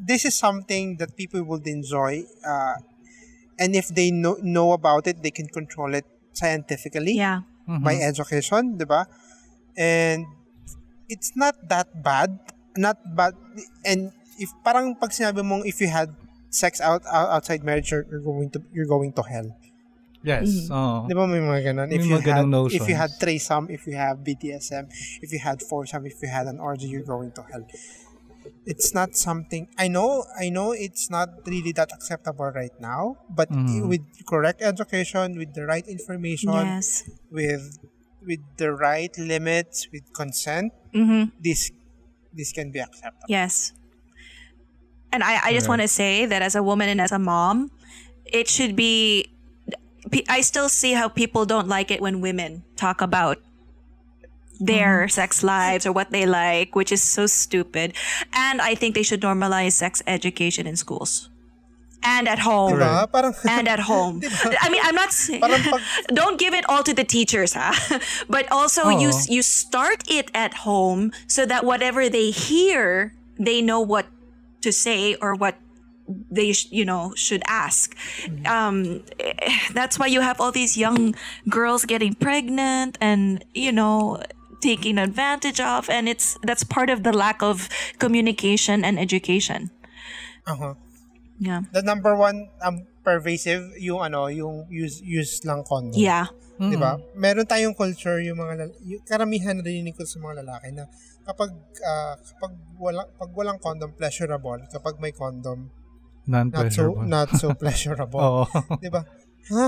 this 0.01 0.25
is 0.25 0.33
something 0.37 0.97
that 0.97 1.17
people 1.17 1.45
would 1.45 1.65
enjoy. 1.69 2.25
Uh, 2.45 2.77
and 3.57 3.77
if 3.77 3.89
they 3.89 4.09
know, 4.13 4.37
know 4.41 4.73
about 4.73 5.05
it, 5.09 5.21
they 5.25 5.33
can 5.33 5.49
control 5.49 5.93
it 5.93 6.05
scientifically 6.35 7.17
Yeah. 7.17 7.47
by 7.65 7.97
education, 7.97 8.77
di 8.77 8.85
ba? 8.85 9.07
And 9.75 10.27
it's 11.09 11.33
not 11.35 11.57
that 11.73 11.89
bad. 12.03 12.37
Not 12.77 12.99
bad. 13.17 13.35
And 13.87 14.11
if 14.37 14.51
parang 14.61 14.99
pag 14.99 15.11
sinabi 15.15 15.41
mong 15.41 15.63
if 15.65 15.81
you 15.81 15.89
had 15.89 16.11
sex 16.51 16.79
out, 16.83 17.03
out 17.07 17.39
outside 17.41 17.63
marriage, 17.63 17.91
you're, 17.91 18.07
you're 18.11 18.23
going 18.23 18.51
to 18.51 18.59
you're 18.75 18.91
going 18.91 19.11
to 19.15 19.23
hell. 19.23 19.51
yes 20.25 20.73
oo. 20.73 21.05
Di 21.05 21.13
ba 21.13 21.29
may 21.29 21.37
mga 21.37 21.73
ganun? 21.73 21.87
May 21.93 22.01
If 22.01 22.09
you 22.09 22.17
mga 22.17 22.25
had, 22.25 22.49
ganung 22.49 22.65
if 22.73 22.81
you 22.81 22.81
notions. 22.81 22.97
had 22.97 23.11
threesome, 23.21 23.67
if 23.69 23.83
you 23.85 23.93
have 24.01 24.25
BDSM, 24.25 24.89
if 25.21 25.29
you 25.29 25.41
had 25.41 25.61
foursome, 25.61 26.09
if 26.09 26.17
you 26.25 26.33
had 26.33 26.49
an 26.49 26.57
orgy, 26.65 26.89
you're 26.89 27.05
going 27.05 27.29
to 27.37 27.43
hell. 27.45 27.61
It's 28.67 28.95
not 28.95 29.15
something 29.17 29.69
I 29.79 29.89
know. 29.89 30.25
I 30.39 30.49
know 30.49 30.73
it's 30.73 31.11
not 31.11 31.29
really 31.47 31.73
that 31.73 31.93
acceptable 31.93 32.51
right 32.55 32.73
now, 32.81 33.17
but 33.29 33.51
Mhm. 33.51 33.89
with 33.89 34.03
correct 34.27 34.63
education, 34.63 35.37
with 35.37 35.55
the 35.55 35.67
right 35.67 35.87
information, 35.87 36.53
Yes. 36.53 37.05
with 37.31 37.79
with 38.25 38.41
the 38.57 38.73
right 38.73 39.13
limits, 39.19 39.89
with 39.93 40.09
consent, 40.17 40.73
Mm-hmm. 40.97 41.37
this 41.41 41.71
this 42.33 42.53
can 42.53 42.73
be 42.73 42.81
acceptable. 42.81 43.29
Yes. 43.29 43.73
And 45.13 45.23
I, 45.23 45.39
I 45.45 45.53
just 45.53 45.69
want 45.69 45.83
to 45.83 45.89
say 45.89 46.27
that 46.27 46.43
as 46.43 46.57
a 46.57 46.63
woman 46.63 46.89
and 46.89 47.01
as 47.01 47.13
a 47.13 47.19
mom, 47.21 47.71
it 48.27 48.49
should 48.49 48.75
be. 48.75 49.31
I 50.29 50.41
still 50.43 50.69
see 50.69 50.93
how 50.93 51.09
people 51.09 51.47
don't 51.47 51.69
like 51.69 51.91
it 51.91 52.01
when 52.03 52.21
women 52.21 52.65
talk 52.77 53.01
about 53.01 53.39
their 54.61 55.09
sex 55.09 55.43
lives 55.43 55.87
or 55.87 55.93
what 55.93 56.11
they 56.11 56.27
like, 56.27 56.75
which 56.75 56.93
is 56.93 57.03
so 57.03 57.27
stupid. 57.27 57.95
And 58.33 58.61
I 58.61 58.75
think 58.75 58.95
they 58.95 59.03
should 59.03 59.21
normalize 59.21 59.73
sex 59.73 60.03
education 60.07 60.67
in 60.67 60.77
schools 60.77 61.29
and 62.05 62.29
at 62.29 62.39
home. 62.39 62.79
Diba? 62.79 63.11
Parang 63.11 63.35
And 63.49 63.67
at 63.67 63.81
home. 63.81 64.21
I 64.61 64.69
mean, 64.69 64.81
I'm 64.85 64.95
not 64.95 65.13
saying. 65.13 65.41
Pag- 65.41 65.81
Don't 66.15 66.39
give 66.39 66.55
it 66.55 66.69
all 66.69 66.83
to 66.83 66.93
the 66.95 67.05
teachers, 67.05 67.55
ha? 67.55 67.73
But 68.29 68.51
also 68.53 68.91
you 68.91 69.11
you 69.29 69.43
start 69.43 70.05
it 70.07 70.31
at 70.35 70.55
home 70.69 71.13
so 71.27 71.47
that 71.47 71.65
whatever 71.65 72.09
they 72.09 72.31
hear, 72.31 73.15
they 73.39 73.63
know 73.63 73.81
what 73.81 74.07
to 74.61 74.71
say 74.71 75.17
or 75.17 75.35
what 75.35 75.57
they 76.31 76.53
sh- 76.53 76.69
you 76.71 76.85
know 76.85 77.13
should 77.17 77.43
ask. 77.49 77.97
Um, 78.45 79.03
eh, 79.19 79.33
that's 79.73 79.99
why 79.99 80.07
you 80.07 80.21
have 80.21 80.41
all 80.41 80.53
these 80.53 80.77
young 80.77 81.15
girls 81.49 81.85
getting 81.87 82.15
pregnant 82.15 82.99
and 83.01 83.45
you 83.55 83.73
know 83.73 84.21
taken 84.65 84.97
advantage 84.97 85.61
of, 85.61 85.93
and 85.93 86.09
it's 86.09 86.41
that's 86.41 86.65
part 86.65 86.89
of 86.89 87.05
the 87.05 87.13
lack 87.13 87.45
of 87.45 87.69
communication 88.01 88.81
and 88.81 88.97
education. 88.97 89.69
uh 90.49 90.73
Yeah. 91.35 91.67
the 91.75 91.83
number 91.83 92.15
one 92.15 92.47
um, 92.63 92.87
pervasive 93.03 93.75
yung 93.77 94.01
ano, 94.01 94.31
yung 94.31 94.71
use 94.71 95.03
use 95.03 95.43
lang 95.43 95.67
condom. 95.67 95.99
Yeah. 95.99 96.31
Di 96.55 96.79
ba? 96.79 97.03
Meron 97.19 97.43
tayong 97.51 97.75
culture 97.75 98.23
yung 98.23 98.39
mga 98.39 98.55
lal- 98.63 98.79
yung 98.87 99.03
karamihan 99.03 99.59
narinig 99.59 99.99
ko 99.99 100.07
sa 100.07 100.23
mga 100.23 100.47
lalaki 100.47 100.71
na 100.71 100.87
kapag 101.27 101.51
ah, 101.83 102.15
kapag 102.15 102.55
walang 102.79 103.11
pag 103.19 103.31
walang 103.35 103.59
condom 103.59 103.91
pleasurable, 103.99 104.63
kapag 104.71 104.95
may 105.03 105.11
condom 105.11 105.75
not 106.31 106.55
so 106.71 106.95
not 107.03 107.29
so 107.35 107.51
pleasurable. 107.61 108.47
Di 108.79 108.87
ba? 108.89 109.03
Ha? 109.51 109.67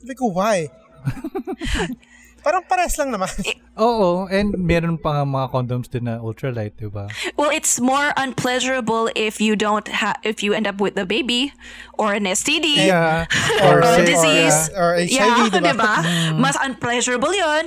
Sabi 0.00 0.14
ko, 0.14 0.30
why? 0.30 0.70
Parang 2.40 2.64
pares 2.64 2.96
lang 2.96 3.12
naman. 3.12 3.28
oo 3.76 4.24
and 4.28 4.52
meron 4.56 4.96
pa 4.96 5.12
nga 5.12 5.24
mga 5.24 5.46
condoms 5.48 5.88
din 5.88 6.04
na 6.04 6.18
ultralight 6.18 6.76
di 6.76 6.88
ba 6.88 7.08
Well, 7.36 7.48
it's 7.48 7.80
more 7.80 8.12
unpleasurable 8.16 9.08
if 9.12 9.40
you 9.40 9.54
don't 9.54 9.88
have 9.88 10.16
if 10.20 10.40
you 10.40 10.52
end 10.52 10.64
up 10.64 10.80
with 10.80 10.96
a 10.96 11.04
baby 11.04 11.52
or 11.96 12.12
an 12.12 12.24
STD. 12.24 12.88
yeah 12.88 13.24
Or 13.64 13.80
a 13.80 14.00
sick, 14.00 14.08
disease. 14.08 14.58
Or, 14.72 14.96
uh, 14.96 15.00
or 15.00 15.04
Yeah, 15.04 15.28
HIV, 15.48 15.52
di 15.52 15.60
ba? 15.60 15.72
diba? 15.72 15.94
Mas 16.36 16.56
unpleasurable 16.56 17.32
yun. 17.32 17.64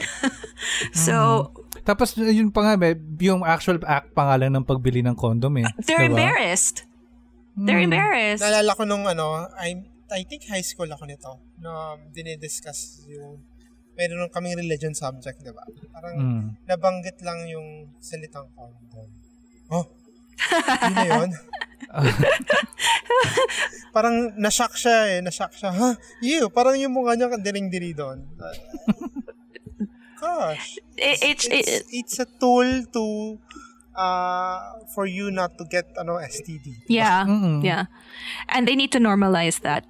so, 1.06 1.50
Tapos 1.84 2.16
yun 2.16 2.48
pa 2.48 2.64
nga, 2.64 2.74
may, 2.80 2.95
yung 3.20 3.44
actual 3.44 3.76
act 3.84 4.16
pa 4.16 4.24
nga 4.32 4.40
lang 4.40 4.56
ng 4.56 4.64
pagbili 4.64 5.04
ng 5.04 5.20
condom 5.20 5.60
eh. 5.60 5.68
they're 5.84 6.08
Diba? 6.08 6.16
embarrassed. 6.16 6.88
They're 7.60 7.84
embarrassed. 7.84 8.40
Naalala 8.40 8.72
ko 8.74 8.88
nung 8.88 9.04
ano, 9.04 9.52
I, 9.60 9.84
I 10.10 10.24
think 10.24 10.48
high 10.48 10.64
school 10.64 10.88
ako 10.88 11.04
nito, 11.06 11.44
na 11.60 12.00
dinidiscuss 12.10 13.04
yung, 13.12 13.44
meron 13.94 14.18
nung 14.18 14.30
kaming 14.30 14.56
religion 14.56 14.91
subject, 14.91 15.40
di 15.40 15.49
ba? 15.49 15.61
Parang 15.90 16.14
Mm. 16.15 16.44
nabanggit 16.65 17.18
lang 17.22 17.45
yung 17.45 17.90
salitang 17.98 18.45
condom. 18.53 19.07
Oh, 19.70 19.86
yun 20.82 20.94
na 20.94 21.03
yun. 21.06 21.30
parang 23.95 24.34
nashock 24.36 24.74
siya 24.74 24.98
eh, 25.10 25.18
nashock 25.22 25.53
siya. 25.53 25.70
Ha? 25.72 25.90
Ew, 26.22 26.49
parang 26.49 26.76
yung 26.76 26.91
mukha 26.91 27.14
niya 27.14 27.30
diring-diri 27.38 27.94
doon. 27.94 28.26
Gosh. 30.18 30.80
It, 30.95 31.18
it's, 31.22 31.45
It's, 31.45 31.70
it, 31.70 31.84
it's 31.91 32.15
a 32.18 32.26
tool 32.26 32.86
to 32.94 33.03
uh 33.94 34.82
for 34.90 35.06
you 35.06 35.30
not 35.30 35.53
to 35.61 35.65
get 35.65 35.86
ano 35.94 36.18
STD. 36.18 36.90
yeah, 36.90 37.30
Mm-mm. 37.30 37.61
yeah. 37.61 37.86
And 38.49 38.65
they 38.65 38.74
need 38.74 38.90
to 38.94 38.99
normalize 38.99 39.61
that. 39.61 39.86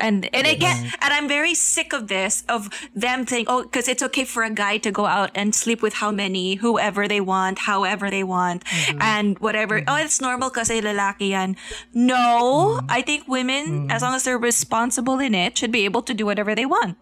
And 0.00 0.28
and 0.32 0.46
again, 0.46 0.88
mm-hmm. 0.88 1.04
and 1.04 1.12
I'm 1.12 1.28
very 1.28 1.54
sick 1.54 1.92
of 1.92 2.08
this 2.08 2.42
of 2.48 2.68
them 2.96 3.26
saying, 3.26 3.46
oh, 3.48 3.62
because 3.62 3.86
it's 3.86 4.02
okay 4.02 4.24
for 4.24 4.42
a 4.42 4.50
guy 4.50 4.78
to 4.78 4.90
go 4.90 5.06
out 5.06 5.30
and 5.34 5.54
sleep 5.54 5.82
with 5.82 6.00
how 6.00 6.10
many, 6.10 6.56
whoever 6.56 7.06
they 7.06 7.20
want, 7.20 7.70
however 7.70 8.10
they 8.10 8.24
want, 8.24 8.64
mm-hmm. 8.64 8.98
and 9.00 9.38
whatever. 9.38 9.80
Mm-hmm. 9.80 9.92
Oh, 9.92 10.00
it's 10.00 10.20
normal 10.20 10.50
kasi 10.50 10.80
lalaki 10.80 11.36
yan. 11.36 11.56
No, 11.92 12.80
I 12.88 13.02
think 13.02 13.28
women, 13.28 13.90
as 13.90 14.02
long 14.02 14.14
as 14.14 14.24
they're 14.24 14.40
responsible 14.40 15.20
in 15.20 15.34
it, 15.34 15.58
should 15.58 15.72
be 15.72 15.84
able 15.84 16.02
to 16.02 16.14
do 16.14 16.24
whatever 16.24 16.54
they 16.54 16.66
want. 16.66 16.96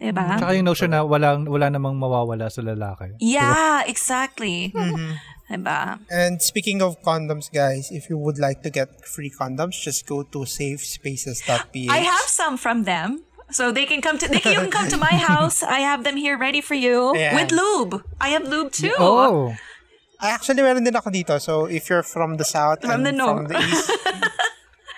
Diba? 0.00 0.36
Tsaka 0.36 0.52
yung 0.58 0.66
notion 0.66 0.90
na 0.90 1.06
walang, 1.06 1.46
wala 1.46 1.70
namang 1.70 1.94
mawawala 1.96 2.50
sa 2.50 2.60
lalaki. 2.60 3.14
Yeah, 3.22 3.86
exactly. 3.86 4.74
Diba? 5.50 6.00
And 6.10 6.40
speaking 6.40 6.80
of 6.82 7.00
condoms, 7.02 7.52
guys, 7.52 7.90
if 7.92 8.08
you 8.08 8.16
would 8.18 8.38
like 8.38 8.62
to 8.62 8.70
get 8.70 9.04
free 9.04 9.30
condoms, 9.30 9.76
just 9.80 10.06
go 10.06 10.22
to 10.24 10.38
safespaces.ph. 10.48 11.90
I 11.90 11.98
have 11.98 12.26
some 12.26 12.56
from 12.56 12.84
them. 12.84 13.22
So 13.50 13.70
they 13.70 13.84
can 13.84 14.00
come 14.00 14.16
to 14.18 14.26
they 14.26 14.40
can, 14.40 14.52
you 14.52 14.58
can 14.66 14.70
come 14.70 14.88
to 14.88 14.96
my 14.96 15.12
house. 15.14 15.62
I 15.62 15.80
have 15.84 16.02
them 16.02 16.16
here 16.16 16.36
ready 16.38 16.60
for 16.64 16.74
you 16.74 17.12
Yeah. 17.14 17.36
with 17.36 17.52
lube. 17.52 18.02
I 18.20 18.30
have 18.30 18.48
lube 18.48 18.72
too. 18.72 18.94
Oh! 18.98 19.54
I 20.18 20.30
actually 20.32 20.62
meron 20.64 20.82
din 20.82 20.96
ako 20.96 21.10
dito. 21.12 21.36
So 21.38 21.66
if 21.68 21.90
you're 21.92 22.02
from 22.02 22.40
the 22.40 22.44
south 22.48 22.80
From 22.80 22.90
and 22.90 23.06
the 23.06 23.12
north. 23.12 23.44
from 23.44 23.52
the 23.52 23.60
east, 23.60 23.90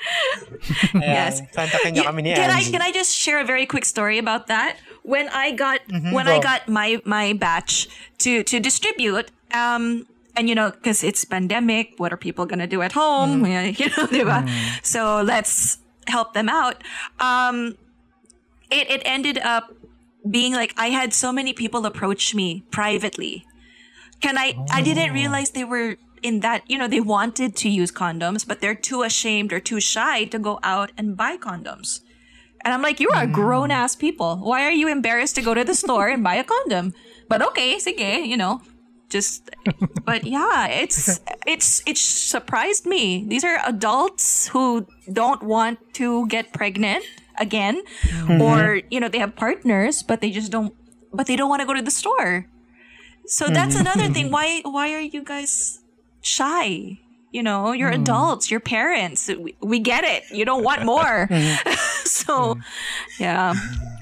Yes. 0.94 1.43
Santa 1.52 1.78
Yeah, 1.90 2.05
kami 2.06 2.23
ni 2.23 2.35
can 2.35 2.51
I 2.51 2.62
can 2.62 2.82
I 2.82 2.93
just 2.93 3.10
share 3.14 3.40
a 3.40 3.44
very 3.44 3.66
quick 3.66 3.85
story 3.85 4.18
about 4.18 4.47
that? 4.47 4.77
When 5.02 5.28
I 5.31 5.51
got 5.52 5.82
Mm-hmm. 5.90 6.12
when 6.14 6.27
I 6.31 6.39
got 6.39 6.68
my 6.70 7.02
my 7.05 7.35
batch 7.35 7.89
to 8.23 8.43
to 8.47 8.60
distribute, 8.62 9.31
um, 9.55 10.06
and 10.36 10.48
you 10.48 10.54
know, 10.54 10.70
because 10.70 11.02
it's 11.02 11.24
pandemic, 11.24 11.94
what 11.96 12.12
are 12.12 12.16
people 12.16 12.46
gonna 12.46 12.66
do 12.66 12.82
at 12.82 12.92
home? 12.92 13.44
Yeah, 13.46 13.66
mm. 13.66 13.78
You 13.80 13.86
know, 13.86 14.06
diba? 14.06 14.46
Mm. 14.46 14.84
So 14.84 15.22
let's 15.22 15.78
help 16.06 16.34
them 16.34 16.48
out. 16.48 16.84
Um, 17.18 17.76
it 18.70 18.90
it 18.90 19.02
ended 19.04 19.38
up 19.38 19.72
being 20.28 20.52
like 20.52 20.74
I 20.76 20.90
had 20.90 21.14
so 21.14 21.32
many 21.32 21.52
people 21.52 21.86
approach 21.86 22.34
me 22.34 22.62
privately. 22.70 23.46
Can 24.20 24.38
I? 24.38 24.54
I 24.70 24.82
didn't 24.82 25.10
oh. 25.10 25.14
realize 25.14 25.50
they 25.50 25.64
were 25.64 25.96
in 26.22 26.40
that. 26.40 26.68
You 26.68 26.78
know, 26.78 26.88
they 26.88 27.00
wanted 27.00 27.56
to 27.56 27.68
use 27.68 27.90
condoms, 27.90 28.46
but 28.46 28.60
they're 28.60 28.74
too 28.74 29.02
ashamed 29.02 29.52
or 29.52 29.60
too 29.60 29.80
shy 29.80 30.24
to 30.24 30.38
go 30.38 30.58
out 30.62 30.92
and 30.96 31.16
buy 31.16 31.36
condoms. 31.36 32.00
And 32.64 32.74
I'm 32.74 32.82
like, 32.82 32.98
you 32.98 33.10
are 33.10 33.26
mm. 33.26 33.32
grown 33.32 33.70
ass 33.70 33.94
people. 33.94 34.36
Why 34.38 34.64
are 34.64 34.72
you 34.72 34.88
embarrassed 34.88 35.36
to 35.36 35.42
go 35.42 35.54
to 35.54 35.62
the 35.62 35.74
store 35.74 36.08
and 36.08 36.24
buy 36.24 36.34
a 36.34 36.44
condom? 36.44 36.94
But 37.28 37.42
okay, 37.42 37.76
sige, 37.76 38.26
you 38.26 38.36
know, 38.36 38.60
just. 39.09 39.51
But 40.05 40.24
yeah, 40.24 40.69
it's 40.69 41.20
it's 41.47 41.83
it 41.87 41.99
surprised 41.99 42.87
me. 42.87 43.24
These 43.27 43.45
are 43.45 43.59
adults 43.66 44.49
who 44.49 44.87
don't 45.12 45.43
want 45.43 45.78
to 45.95 46.27
get 46.28 46.53
pregnant 46.53 47.05
again, 47.39 47.83
mm-hmm. 48.03 48.41
or 48.41 48.83
you 48.91 49.01
know, 49.01 49.09
they 49.09 49.19
have 49.19 49.37
partners, 49.37 50.03
but 50.03 50.20
they 50.20 50.31
just 50.31 50.53
don't. 50.53 50.74
But 51.12 51.27
they 51.27 51.37
don't 51.37 51.49
want 51.49 51.61
to 51.61 51.66
go 51.66 51.74
to 51.74 51.83
the 51.83 51.91
store. 51.91 52.47
So 53.27 53.49
that's 53.49 53.74
mm-hmm. 53.74 53.87
another 53.87 54.12
thing. 54.12 54.31
Why 54.37 54.61
why 54.65 54.95
are 54.95 55.01
you 55.01 55.23
guys 55.23 55.81
shy? 56.23 56.99
You 57.33 57.43
know, 57.43 57.73
you're 57.73 57.91
mm. 57.91 58.01
adults, 58.01 58.51
you're 58.51 58.61
parents. 58.61 59.28
We, 59.28 59.57
we 59.61 59.78
get 59.78 60.05
it. 60.05 60.23
You 60.31 60.45
don't 60.45 60.65
want 60.65 60.85
more. 60.85 61.28
Mm-hmm. 61.37 61.73
so, 62.07 62.57
yeah. 63.19 63.55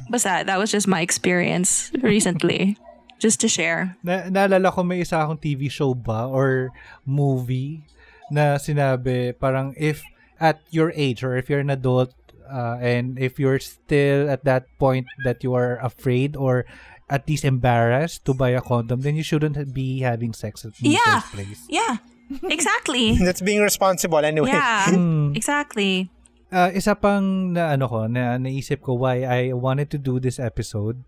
but 0.09 0.23
that 0.23 0.47
that 0.47 0.59
was 0.59 0.71
just 0.71 0.87
my 0.87 1.01
experience 1.01 1.91
recently. 2.03 2.77
Just 3.25 3.41
to 3.41 3.49
share. 3.49 3.97
Na, 4.05 4.29
naalala 4.29 4.69
ko 4.69 4.85
may 4.85 5.01
isa 5.01 5.17
akong 5.25 5.41
TV 5.41 5.73
show 5.73 5.97
ba 5.97 6.29
or 6.29 6.69
movie 7.09 7.81
na 8.29 8.61
sinabi 8.61 9.33
parang 9.33 9.73
if 9.81 10.05
at 10.37 10.61
your 10.69 10.93
age 10.93 11.25
or 11.25 11.33
if 11.41 11.49
you're 11.49 11.65
an 11.65 11.73
adult 11.73 12.13
uh, 12.45 12.77
and 12.85 13.17
if 13.17 13.41
you're 13.41 13.57
still 13.57 14.29
at 14.29 14.45
that 14.45 14.69
point 14.77 15.09
that 15.25 15.41
you 15.41 15.57
are 15.57 15.81
afraid 15.81 16.37
or 16.37 16.69
at 17.09 17.25
least 17.25 17.45
embarrassed 17.49 18.25
to 18.29 18.33
buy 18.37 18.53
a 18.53 18.61
condom, 18.61 19.01
then 19.01 19.17
you 19.17 19.25
shouldn't 19.25 19.57
be 19.73 20.01
having 20.05 20.33
sex 20.37 20.65
in 20.65 20.73
the 20.77 21.01
Yeah. 21.01 21.21
first 21.25 21.33
place. 21.33 21.61
Yeah. 21.73 21.97
Exactly. 22.45 23.17
That's 23.25 23.41
being 23.41 23.61
responsible 23.65 24.21
anyway. 24.21 24.53
yeah. 24.53 24.89
Hmm. 24.93 25.33
Exactly. 25.37 26.09
Uh, 26.53 26.71
isa 26.77 26.93
pang 26.95 27.53
na 27.57 27.73
ano 27.75 27.89
ko 27.89 28.05
na 28.07 28.37
naisip 28.37 28.81
ko 28.85 28.95
why 29.01 29.25
I 29.25 29.53
wanted 29.57 29.89
to 29.93 29.99
do 29.99 30.21
this 30.21 30.37
episode 30.41 31.03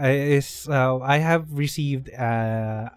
is 0.00 0.68
uh, 0.70 0.98
I 1.00 1.18
have 1.18 1.52
received 1.52 2.12
uh, 2.14 2.88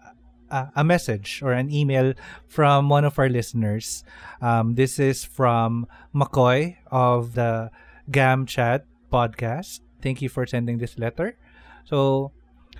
a, 0.52 0.84
message 0.84 1.42
or 1.42 1.52
an 1.52 1.72
email 1.72 2.14
from 2.46 2.88
one 2.88 3.04
of 3.04 3.18
our 3.18 3.28
listeners. 3.28 4.04
Um, 4.40 4.74
this 4.74 4.98
is 4.98 5.24
from 5.24 5.86
McCoy 6.14 6.76
of 6.90 7.34
the 7.34 7.70
Gam 8.10 8.46
Chat 8.46 8.86
podcast. 9.12 9.80
Thank 10.02 10.22
you 10.22 10.28
for 10.28 10.46
sending 10.46 10.78
this 10.78 10.98
letter. 10.98 11.36
So, 11.84 12.32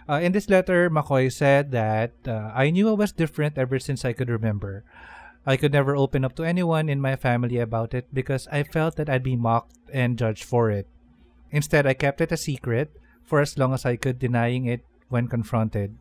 uh, 0.08 0.20
in 0.22 0.32
this 0.32 0.48
letter, 0.48 0.90
McCoy 0.90 1.32
said 1.32 1.70
that 1.72 2.12
uh, 2.26 2.52
I 2.54 2.70
knew 2.70 2.90
I 2.90 2.92
was 2.92 3.12
different 3.12 3.58
ever 3.58 3.78
since 3.78 4.04
I 4.04 4.12
could 4.12 4.28
remember. 4.28 4.84
I 5.46 5.56
could 5.56 5.72
never 5.72 5.96
open 5.96 6.24
up 6.24 6.36
to 6.36 6.44
anyone 6.44 6.88
in 6.88 7.00
my 7.00 7.16
family 7.16 7.58
about 7.58 7.94
it 7.94 8.06
because 8.12 8.46
I 8.52 8.62
felt 8.62 8.96
that 8.96 9.10
I'd 9.10 9.24
be 9.24 9.34
mocked 9.34 9.74
and 9.92 10.18
judged 10.18 10.44
for 10.44 10.70
it. 10.70 10.86
Instead, 11.50 11.86
I 11.86 11.94
kept 11.94 12.20
it 12.20 12.32
a 12.32 12.36
secret 12.36 12.94
for 13.24 13.40
as 13.40 13.58
long 13.58 13.72
as 13.72 13.84
I 13.84 13.96
could, 13.96 14.18
denying 14.18 14.66
it 14.66 14.84
when 15.08 15.28
confronted. 15.28 15.96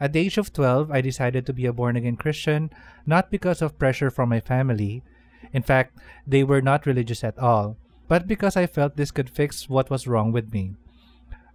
At 0.00 0.12
the 0.12 0.20
age 0.20 0.38
of 0.38 0.52
12, 0.52 0.90
I 0.90 1.00
decided 1.00 1.46
to 1.46 1.52
be 1.52 1.66
a 1.66 1.72
born 1.72 1.96
again 1.96 2.16
Christian, 2.16 2.70
not 3.06 3.30
because 3.30 3.62
of 3.62 3.78
pressure 3.78 4.10
from 4.10 4.28
my 4.28 4.40
family. 4.40 5.02
In 5.52 5.62
fact, 5.62 5.98
they 6.26 6.42
were 6.42 6.62
not 6.62 6.86
religious 6.86 7.22
at 7.22 7.38
all, 7.38 7.76
but 8.08 8.26
because 8.26 8.56
I 8.56 8.66
felt 8.66 8.96
this 8.96 9.10
could 9.10 9.30
fix 9.30 9.68
what 9.68 9.90
was 9.90 10.06
wrong 10.06 10.32
with 10.32 10.52
me. 10.52 10.74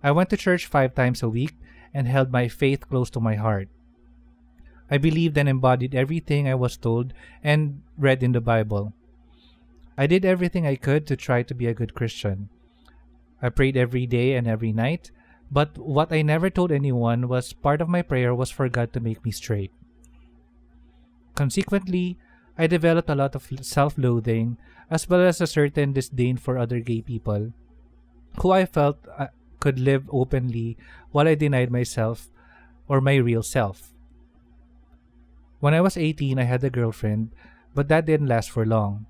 I 0.02 0.12
went 0.12 0.30
to 0.30 0.38
church 0.38 0.66
five 0.66 0.96
times 0.96 1.22
a 1.22 1.30
week 1.30 1.56
and 1.94 2.08
held 2.08 2.32
my 2.32 2.48
faith 2.48 2.88
close 2.88 3.10
to 3.12 3.20
my 3.20 3.36
heart. 3.36 3.68
I 4.90 4.98
believed 4.98 5.38
and 5.38 5.50
embodied 5.50 5.94
everything 5.94 6.48
I 6.48 6.56
was 6.56 6.78
told 6.78 7.14
and 7.44 7.82
read 7.98 8.24
in 8.24 8.32
the 8.32 8.42
Bible. 8.42 8.94
I 9.98 10.08
did 10.08 10.24
everything 10.24 10.66
I 10.66 10.76
could 10.76 11.06
to 11.08 11.16
try 11.16 11.44
to 11.44 11.54
be 11.54 11.68
a 11.68 11.74
good 11.74 11.94
Christian. 11.94 12.50
I 13.42 13.50
prayed 13.50 13.78
every 13.78 14.06
day 14.06 14.36
and 14.36 14.48
every 14.48 14.74
night, 14.74 15.12
but 15.52 15.78
what 15.78 16.12
I 16.12 16.22
never 16.22 16.50
told 16.50 16.72
anyone 16.72 17.28
was 17.28 17.54
part 17.54 17.82
of 17.82 17.90
my 17.90 18.02
prayer 18.02 18.36
was 18.36 18.52
for 18.52 18.70
God 18.70 18.94
to 18.94 19.00
make 19.00 19.24
me 19.24 19.32
straight. 19.32 19.72
Consequently, 21.36 22.18
I 22.58 22.68
developed 22.68 23.10
a 23.10 23.16
lot 23.16 23.36
of 23.36 23.48
self 23.62 23.98
loathing 23.98 24.58
as 24.92 25.08
well 25.08 25.22
as 25.22 25.40
a 25.40 25.48
certain 25.48 25.94
disdain 25.94 26.36
for 26.36 26.58
other 26.58 26.80
gay 26.80 27.02
people 27.02 27.54
who 28.42 28.52
I 28.52 28.66
felt 28.66 28.98
uh, 29.18 29.28
could 29.60 29.80
live 29.80 30.10
openly 30.12 30.78
while 31.12 31.28
I 31.28 31.36
denied 31.36 31.72
myself 31.72 32.30
or 32.88 33.02
my 33.02 33.16
real 33.16 33.44
self. 33.44 33.92
When 35.60 35.74
I 35.74 35.82
was 35.82 35.98
18, 35.98 36.40
I 36.40 36.44
had 36.44 36.64
a 36.64 36.70
girlfriend, 36.70 37.32
but 37.76 37.88
that 37.90 38.06
didn't 38.06 38.28
last 38.28 38.50
for 38.50 38.66
long. 38.66 39.06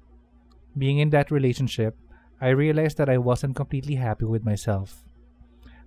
Being 0.77 0.97
in 0.97 1.11
that 1.11 1.31
relationship, 1.31 1.95
I 2.41 2.49
realized 2.49 2.97
that 2.97 3.09
I 3.09 3.17
wasn't 3.17 3.55
completely 3.55 3.95
happy 3.95 4.25
with 4.25 4.45
myself. 4.45 5.03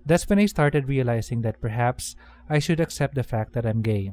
That's 0.05 0.27
when 0.29 0.39
I 0.39 0.45
started 0.45 0.87
realizing 0.87 1.41
that 1.41 1.61
perhaps 1.61 2.15
I 2.49 2.59
should 2.59 2.79
accept 2.79 3.15
the 3.15 3.23
fact 3.23 3.53
that 3.53 3.65
I'm 3.65 3.81
gay. 3.81 4.11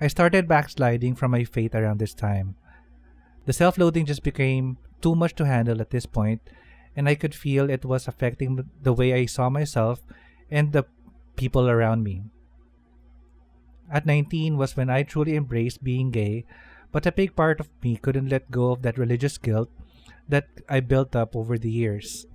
I 0.00 0.08
started 0.08 0.48
backsliding 0.48 1.14
from 1.14 1.30
my 1.30 1.44
faith 1.44 1.74
around 1.74 1.98
this 1.98 2.12
time. 2.12 2.56
The 3.46 3.52
self 3.52 3.78
loathing 3.78 4.04
just 4.04 4.22
became 4.22 4.76
too 5.00 5.14
much 5.14 5.34
to 5.36 5.46
handle 5.46 5.80
at 5.80 5.90
this 5.90 6.04
point, 6.04 6.42
and 6.94 7.08
I 7.08 7.14
could 7.14 7.34
feel 7.34 7.70
it 7.70 7.84
was 7.84 8.08
affecting 8.08 8.68
the 8.82 8.92
way 8.92 9.14
I 9.14 9.26
saw 9.26 9.48
myself 9.48 10.02
and 10.50 10.72
the 10.72 10.84
people 11.36 11.70
around 11.70 12.02
me. 12.02 12.24
At 13.90 14.04
19 14.04 14.56
was 14.56 14.76
when 14.76 14.90
I 14.90 15.04
truly 15.04 15.36
embraced 15.36 15.84
being 15.84 16.10
gay, 16.10 16.44
but 16.90 17.06
a 17.06 17.12
big 17.12 17.36
part 17.36 17.60
of 17.60 17.70
me 17.82 17.96
couldn't 17.96 18.28
let 18.28 18.50
go 18.50 18.72
of 18.72 18.82
that 18.82 18.98
religious 18.98 19.38
guilt 19.38 19.70
that 20.28 20.48
I 20.68 20.80
built 20.80 21.14
up 21.14 21.36
over 21.36 21.58
the 21.58 21.70
years. 21.70 22.26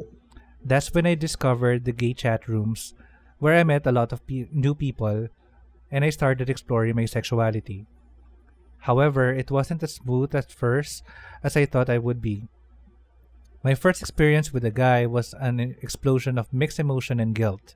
That's 0.63 0.93
when 0.93 1.05
I 1.05 1.15
discovered 1.15 1.85
the 1.85 1.91
gay 1.91 2.13
chat 2.13 2.47
rooms, 2.47 2.93
where 3.39 3.57
I 3.57 3.63
met 3.63 3.87
a 3.87 3.91
lot 3.91 4.13
of 4.13 4.25
pe- 4.27 4.47
new 4.51 4.75
people, 4.75 5.27
and 5.89 6.05
I 6.05 6.09
started 6.09 6.49
exploring 6.49 6.95
my 6.95 7.05
sexuality. 7.05 7.85
However, 8.85 9.33
it 9.33 9.51
wasn't 9.51 9.83
as 9.83 9.95
smooth 9.95 10.33
at 10.33 10.51
first 10.51 11.03
as 11.43 11.57
I 11.57 11.65
thought 11.65 11.89
I 11.89 11.97
would 11.97 12.21
be. 12.21 12.47
My 13.63 13.75
first 13.75 14.01
experience 14.01 14.51
with 14.51 14.65
a 14.65 14.71
guy 14.71 15.05
was 15.05 15.35
an 15.39 15.59
explosion 15.81 16.37
of 16.37 16.51
mixed 16.51 16.79
emotion 16.79 17.19
and 17.19 17.35
guilt. 17.35 17.75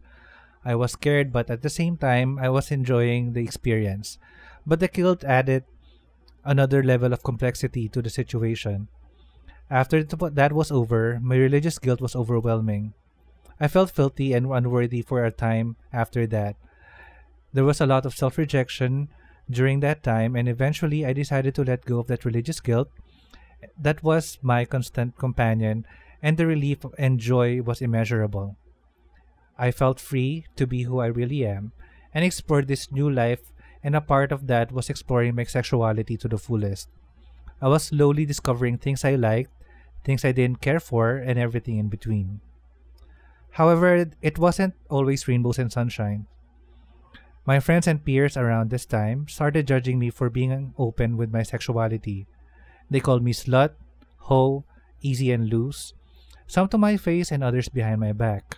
I 0.64 0.74
was 0.74 0.94
scared, 0.94 1.32
but 1.32 1.52
at 1.52 1.62
the 1.62 1.70
same 1.70 1.96
time, 1.96 2.40
I 2.40 2.50
was 2.50 2.72
enjoying 2.72 3.34
the 3.34 3.44
experience. 3.44 4.18
But 4.66 4.80
the 4.80 4.88
guilt 4.88 5.24
added 5.24 5.64
another 6.44 6.82
level 6.82 7.14
of 7.14 7.22
complexity 7.22 7.88
to 7.90 8.02
the 8.02 8.10
situation. 8.10 8.88
After 9.70 10.04
that 10.04 10.54
was 10.54 10.72
over, 10.72 11.20
my 11.22 11.36
religious 11.36 11.80
guilt 11.80 12.02
was 12.02 12.16
overwhelming. 12.16 12.94
I 13.60 13.68
felt 13.68 13.92
filthy 13.92 14.34
and 14.34 14.46
unworthy 14.52 15.02
for 15.02 15.24
a 15.24 15.32
time 15.32 15.76
after 15.92 16.28
that. 16.28 16.56
There 17.54 17.64
was 17.64 17.82
a 17.82 17.88
lot 17.88 18.06
of 18.06 18.14
self 18.16 18.38
rejection 18.38 19.10
during 19.50 19.80
that 19.80 20.04
time, 20.04 20.36
and 20.36 20.48
eventually 20.48 21.06
I 21.06 21.14
decided 21.14 21.56
to 21.56 21.64
let 21.64 21.86
go 21.86 22.00
of 22.00 22.08
that 22.08 22.26
religious 22.26 22.60
guilt. 22.60 22.90
That 23.80 24.04
was 24.04 24.38
my 24.42 24.66
constant 24.66 25.18
companion, 25.18 25.88
and 26.22 26.38
the 26.38 26.46
relief 26.46 26.86
and 26.98 27.20
joy 27.20 27.62
was 27.62 27.82
immeasurable. 27.82 28.58
I 29.58 29.72
felt 29.72 30.00
free 30.00 30.46
to 30.58 30.68
be 30.68 30.84
who 30.84 31.00
I 31.00 31.08
really 31.08 31.46
am 31.46 31.72
and 32.14 32.26
explored 32.26 32.68
this 32.68 32.92
new 32.92 33.10
life, 33.10 33.52
and 33.84 33.96
a 33.96 34.02
part 34.02 34.32
of 34.32 34.48
that 34.48 34.72
was 34.72 34.90
exploring 34.90 35.36
my 35.36 35.46
sexuality 35.46 36.18
to 36.18 36.28
the 36.28 36.38
fullest. 36.38 36.90
I 37.62 37.70
was 37.70 37.86
slowly 37.86 38.26
discovering 38.26 38.78
things 38.78 39.06
I 39.06 39.16
liked, 39.16 39.52
things 40.06 40.24
I 40.24 40.32
didn't 40.32 40.62
care 40.62 40.80
for, 40.80 41.18
and 41.18 41.38
everything 41.38 41.78
in 41.78 41.90
between. 41.90 42.40
However, 43.58 44.12
it 44.22 44.38
wasn't 44.38 44.76
always 44.90 45.28
rainbows 45.28 45.58
and 45.58 45.72
sunshine. 45.72 46.28
My 47.46 47.60
friends 47.60 47.88
and 47.88 48.04
peers 48.04 48.38
around 48.38 48.70
this 48.70 48.86
time 48.86 49.28
started 49.28 49.68
judging 49.68 50.00
me 50.00 50.10
for 50.10 50.30
being 50.30 50.74
open 50.78 51.16
with 51.18 51.32
my 51.32 51.44
sexuality. 51.44 52.28
They 52.90 53.00
called 53.00 53.24
me 53.24 53.34
slut, 53.34 53.74
hoe, 54.30 54.66
easy 55.02 55.32
and 55.32 55.50
loose, 55.50 55.94
some 56.48 56.68
to 56.70 56.78
my 56.78 56.98
face 56.98 57.32
and 57.32 57.44
others 57.44 57.70
behind 57.70 58.00
my 58.00 58.14
back. 58.14 58.58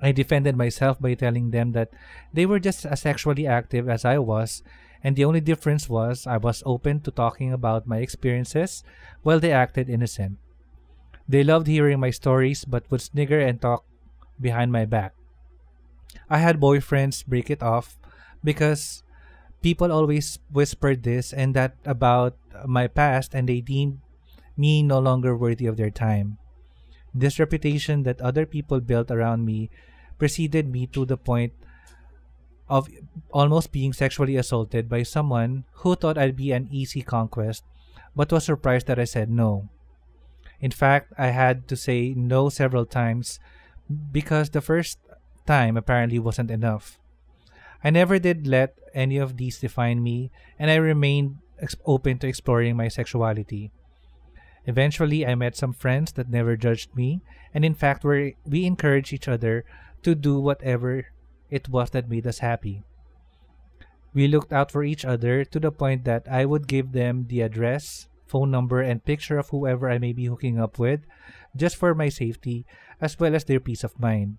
I 0.00 0.12
defended 0.12 0.56
myself 0.56 1.00
by 1.00 1.14
telling 1.14 1.50
them 1.50 1.72
that 1.72 1.90
they 2.32 2.46
were 2.46 2.60
just 2.60 2.86
as 2.86 3.00
sexually 3.00 3.46
active 3.46 3.88
as 3.88 4.04
I 4.04 4.18
was 4.18 4.62
and 5.02 5.16
the 5.16 5.24
only 5.24 5.40
difference 5.40 5.88
was 5.88 6.26
I 6.26 6.36
was 6.36 6.62
open 6.66 7.00
to 7.00 7.10
talking 7.10 7.52
about 7.52 7.86
my 7.86 7.98
experiences 7.98 8.82
while 9.22 9.40
they 9.40 9.52
acted 9.52 9.88
innocent. 9.88 10.38
They 11.28 11.44
loved 11.44 11.66
hearing 11.66 12.00
my 12.00 12.10
stories 12.10 12.64
but 12.64 12.90
would 12.90 13.02
snigger 13.02 13.40
and 13.40 13.60
talk 13.60 13.84
behind 14.40 14.72
my 14.72 14.84
back. 14.84 15.14
I 16.30 16.38
had 16.38 16.60
boyfriends 16.60 17.26
break 17.26 17.50
it 17.50 17.62
off 17.62 17.98
because 18.42 19.02
people 19.62 19.92
always 19.92 20.38
whispered 20.50 21.02
this 21.02 21.32
and 21.32 21.54
that 21.54 21.76
about 21.84 22.36
my 22.66 22.86
past 22.86 23.34
and 23.34 23.48
they 23.48 23.60
deemed 23.60 24.00
me 24.56 24.82
no 24.82 24.98
longer 24.98 25.36
worthy 25.36 25.66
of 25.66 25.76
their 25.76 25.90
time. 25.90 26.38
This 27.14 27.38
reputation 27.38 28.02
that 28.02 28.20
other 28.20 28.46
people 28.46 28.80
built 28.80 29.10
around 29.10 29.44
me 29.44 29.70
preceded 30.18 30.70
me 30.70 30.86
to 30.88 31.04
the 31.04 31.16
point 31.16 31.52
of 32.68 32.88
almost 33.32 33.72
being 33.72 33.92
sexually 33.92 34.36
assaulted 34.36 34.88
by 34.88 35.02
someone 35.02 35.64
who 35.82 35.94
thought 35.94 36.18
I'd 36.18 36.36
be 36.36 36.52
an 36.52 36.68
easy 36.70 37.02
conquest, 37.02 37.64
but 38.14 38.32
was 38.32 38.44
surprised 38.44 38.86
that 38.86 38.98
I 38.98 39.04
said 39.04 39.30
no. 39.30 39.68
In 40.60 40.70
fact, 40.70 41.12
I 41.16 41.28
had 41.28 41.68
to 41.68 41.76
say 41.76 42.14
no 42.16 42.48
several 42.48 42.84
times 42.84 43.38
because 44.12 44.50
the 44.50 44.60
first 44.60 44.98
time 45.46 45.76
apparently 45.76 46.18
wasn't 46.18 46.50
enough. 46.50 46.98
I 47.82 47.90
never 47.90 48.18
did 48.18 48.46
let 48.46 48.74
any 48.92 49.18
of 49.18 49.36
these 49.36 49.60
define 49.60 50.02
me, 50.02 50.30
and 50.58 50.70
I 50.70 50.76
remained 50.76 51.38
open 51.86 52.18
to 52.18 52.26
exploring 52.26 52.76
my 52.76 52.88
sexuality. 52.88 53.70
Eventually, 54.66 55.26
I 55.26 55.34
met 55.34 55.56
some 55.56 55.72
friends 55.72 56.12
that 56.12 56.28
never 56.28 56.56
judged 56.56 56.94
me, 56.94 57.20
and 57.54 57.64
in 57.64 57.74
fact, 57.74 58.04
we 58.04 58.36
encouraged 58.66 59.12
each 59.12 59.28
other 59.28 59.64
to 60.02 60.14
do 60.14 60.38
whatever 60.40 61.06
it 61.50 61.68
was 61.68 61.90
that 61.90 62.08
made 62.08 62.26
us 62.26 62.38
happy. 62.38 62.82
We 64.14 64.26
looked 64.28 64.52
out 64.52 64.70
for 64.72 64.82
each 64.84 65.04
other 65.04 65.44
to 65.44 65.60
the 65.60 65.70
point 65.70 66.04
that 66.04 66.26
I 66.30 66.44
would 66.44 66.66
give 66.66 66.92
them 66.92 67.26
the 67.28 67.42
address, 67.42 68.08
phone 68.26 68.50
number, 68.50 68.80
and 68.80 69.04
picture 69.04 69.38
of 69.38 69.50
whoever 69.50 69.88
I 69.88 69.98
may 69.98 70.12
be 70.12 70.26
hooking 70.26 70.58
up 70.58 70.78
with, 70.78 71.00
just 71.56 71.76
for 71.76 71.94
my 71.94 72.08
safety 72.08 72.64
as 73.00 73.18
well 73.20 73.34
as 73.34 73.44
their 73.44 73.60
peace 73.60 73.84
of 73.84 73.98
mind. 74.00 74.38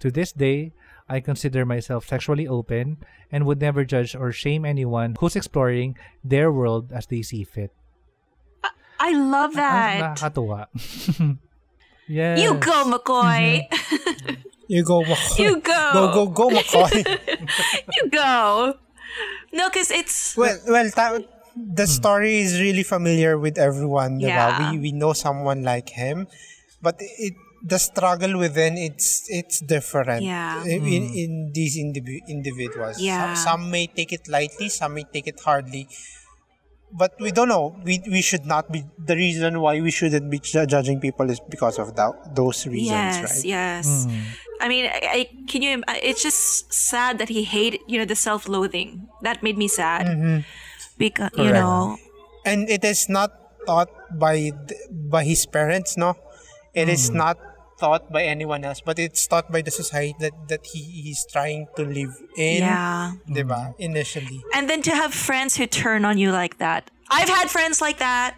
To 0.00 0.10
this 0.10 0.32
day, 0.32 0.72
I 1.08 1.20
consider 1.20 1.64
myself 1.64 2.08
sexually 2.08 2.48
open 2.48 2.98
and 3.30 3.44
would 3.46 3.60
never 3.60 3.84
judge 3.84 4.16
or 4.16 4.32
shame 4.32 4.64
anyone 4.64 5.14
who's 5.20 5.36
exploring 5.36 5.96
their 6.24 6.50
world 6.50 6.90
as 6.92 7.06
they 7.06 7.22
see 7.22 7.44
fit. 7.44 7.70
I 8.98 9.12
love 9.14 9.52
Ah, 9.54 9.56
that. 9.56 10.16
nakakatuwa. 10.18 10.66
yes. 12.12 12.40
You 12.40 12.54
go, 12.54 12.84
McCoy. 12.84 13.68
Mm-hmm. 13.68 14.34
You 14.68 14.84
go, 14.84 15.02
McCoy. 15.02 15.38
You 15.38 15.60
go. 15.60 15.90
Go, 15.92 16.02
go, 16.12 16.22
go, 16.28 16.46
McCoy. 16.50 17.04
you 17.96 18.10
go. 18.10 18.74
No, 19.52 19.68
because 19.68 19.90
it's 20.00 20.36
well, 20.36 20.56
well, 20.68 20.90
ta- 20.90 21.18
the 21.56 21.84
hmm. 21.84 21.96
story 22.00 22.40
is 22.40 22.60
really 22.60 22.82
familiar 22.82 23.38
with 23.38 23.58
everyone. 23.58 24.20
Yeah. 24.20 24.72
We, 24.72 24.78
we 24.78 24.92
know 24.92 25.12
someone 25.12 25.62
like 25.62 25.90
him. 25.90 26.28
But 26.80 26.96
it 26.98 27.34
the 27.62 27.78
struggle 27.78 28.38
within 28.38 28.76
it's 28.76 29.30
it's 29.30 29.60
different 29.60 30.22
Yeah. 30.22 30.64
in, 30.64 30.82
in, 30.86 31.02
hmm. 31.08 31.22
in 31.22 31.30
these 31.54 31.78
indivi- 31.78 32.26
individuals. 32.26 32.96
Some- 32.96 33.04
Yeah. 33.04 33.34
Some, 33.34 33.70
may 33.70 33.86
take 33.86 34.12
it 34.12 34.26
lightly, 34.28 34.68
some 34.68 34.94
may 34.94 35.04
take 35.04 35.28
it 35.28 35.40
hardly. 35.40 35.88
But 36.92 37.16
we 37.18 37.32
don't 37.32 37.48
know. 37.48 37.76
We 37.84 38.02
we 38.06 38.20
should 38.20 38.44
not 38.44 38.70
be 38.70 38.84
the 38.98 39.16
reason 39.16 39.60
why 39.60 39.80
we 39.80 39.90
shouldn't 39.90 40.28
be 40.30 40.38
judging 40.38 41.00
people 41.00 41.30
is 41.30 41.40
because 41.40 41.78
of 41.78 41.96
that, 41.96 42.34
those 42.36 42.66
reasons, 42.66 43.16
yes, 43.16 43.24
right? 43.24 43.44
yes. 43.44 44.04
Hmm. 44.04 44.20
I 44.60 44.68
mean, 44.68 44.84
I, 44.86 45.00
I 45.02 45.20
can 45.48 45.62
you? 45.62 45.82
It's 45.88 46.22
just 46.22 46.72
sad 46.72 47.18
that 47.18 47.28
he 47.28 47.44
hated, 47.44 47.80
you 47.88 47.98
know, 47.98 48.04
the 48.04 48.14
self-loathing. 48.14 49.08
That 49.22 49.42
made 49.42 49.56
me 49.56 49.68
sad 49.68 50.06
mm-hmm. 50.06 50.44
because 50.98 51.30
you 51.34 51.50
know, 51.50 51.96
and 52.44 52.68
it 52.68 52.84
is 52.84 53.08
not 53.08 53.32
taught 53.66 53.90
by 54.18 54.52
by 54.90 55.24
his 55.24 55.46
parents 55.46 55.96
no 55.96 56.16
It 56.74 56.88
is 56.88 57.08
hmm. 57.08 57.20
not 57.20 57.36
taught 57.82 58.06
by 58.14 58.22
anyone 58.22 58.62
else 58.62 58.80
but 58.80 58.98
it's 58.98 59.26
taught 59.26 59.50
by 59.50 59.60
the 59.66 59.74
society 59.74 60.14
that 60.22 60.34
that 60.46 60.62
he 60.72 61.10
is 61.10 61.26
trying 61.34 61.66
to 61.74 61.82
live 61.82 62.14
in 62.38 62.62
yeah. 62.62 63.18
diba 63.26 63.74
mm. 63.74 63.74
initially 63.78 64.38
And 64.52 64.68
then 64.68 64.82
to 64.82 64.94
have 64.94 65.12
friends 65.14 65.56
who 65.56 65.66
turn 65.66 66.04
on 66.04 66.18
you 66.18 66.30
like 66.30 66.58
that. 66.58 66.90
I've 67.10 67.28
had 67.28 67.50
friends 67.50 67.80
like 67.80 67.98
that. 67.98 68.36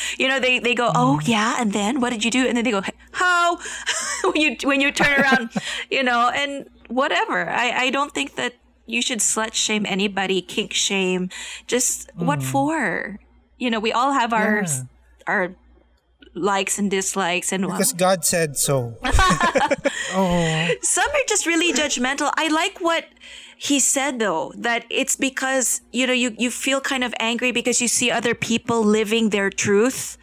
you 0.18 0.26
know, 0.26 0.40
they, 0.40 0.58
they 0.58 0.74
go, 0.74 0.90
oh 0.94 1.20
mm. 1.20 1.28
yeah, 1.28 1.56
and 1.58 1.72
then 1.72 2.00
what 2.00 2.10
did 2.10 2.24
you 2.24 2.30
do? 2.30 2.46
And 2.46 2.56
then 2.56 2.64
they 2.64 2.70
go, 2.70 2.82
how? 3.12 3.58
when 4.24 4.36
you 4.36 4.56
when 4.64 4.80
you 4.80 4.90
turn 4.90 5.20
around, 5.20 5.50
you 5.90 6.02
know, 6.02 6.30
and 6.34 6.68
whatever. 6.88 7.48
I, 7.48 7.86
I 7.86 7.90
don't 7.90 8.12
think 8.12 8.34
that 8.34 8.54
you 8.86 9.02
should 9.02 9.20
slut 9.20 9.54
shame 9.54 9.86
anybody, 9.86 10.42
kink 10.42 10.72
shame. 10.72 11.30
Just 11.66 12.10
what 12.16 12.40
mm. 12.40 12.44
for? 12.44 13.18
You 13.58 13.70
know, 13.70 13.80
we 13.80 13.92
all 13.92 14.12
have 14.12 14.32
our 14.32 14.64
Yeah. 14.66 14.82
our 15.26 15.54
likes 16.36 16.78
and 16.78 16.90
dislikes 16.90 17.50
and 17.50 17.64
because 17.64 17.92
God 18.06 18.24
said 18.24 18.56
so 18.56 18.96
Oh. 20.12 20.68
some 20.82 21.08
are 21.08 21.26
just 21.28 21.46
really 21.46 21.72
judgmental. 21.72 22.30
I 22.36 22.48
like 22.48 22.80
what 22.80 23.06
he 23.56 23.80
said 23.80 24.18
though, 24.18 24.52
that 24.56 24.84
it's 24.90 25.16
because, 25.16 25.80
you 25.92 26.06
know, 26.06 26.12
you, 26.12 26.34
you 26.38 26.50
feel 26.50 26.80
kind 26.80 27.02
of 27.02 27.14
angry 27.18 27.52
because 27.52 27.80
you 27.80 27.88
see 27.88 28.10
other 28.10 28.34
people 28.34 28.82
living 28.82 29.30
their 29.30 29.50
truth. 29.50 30.18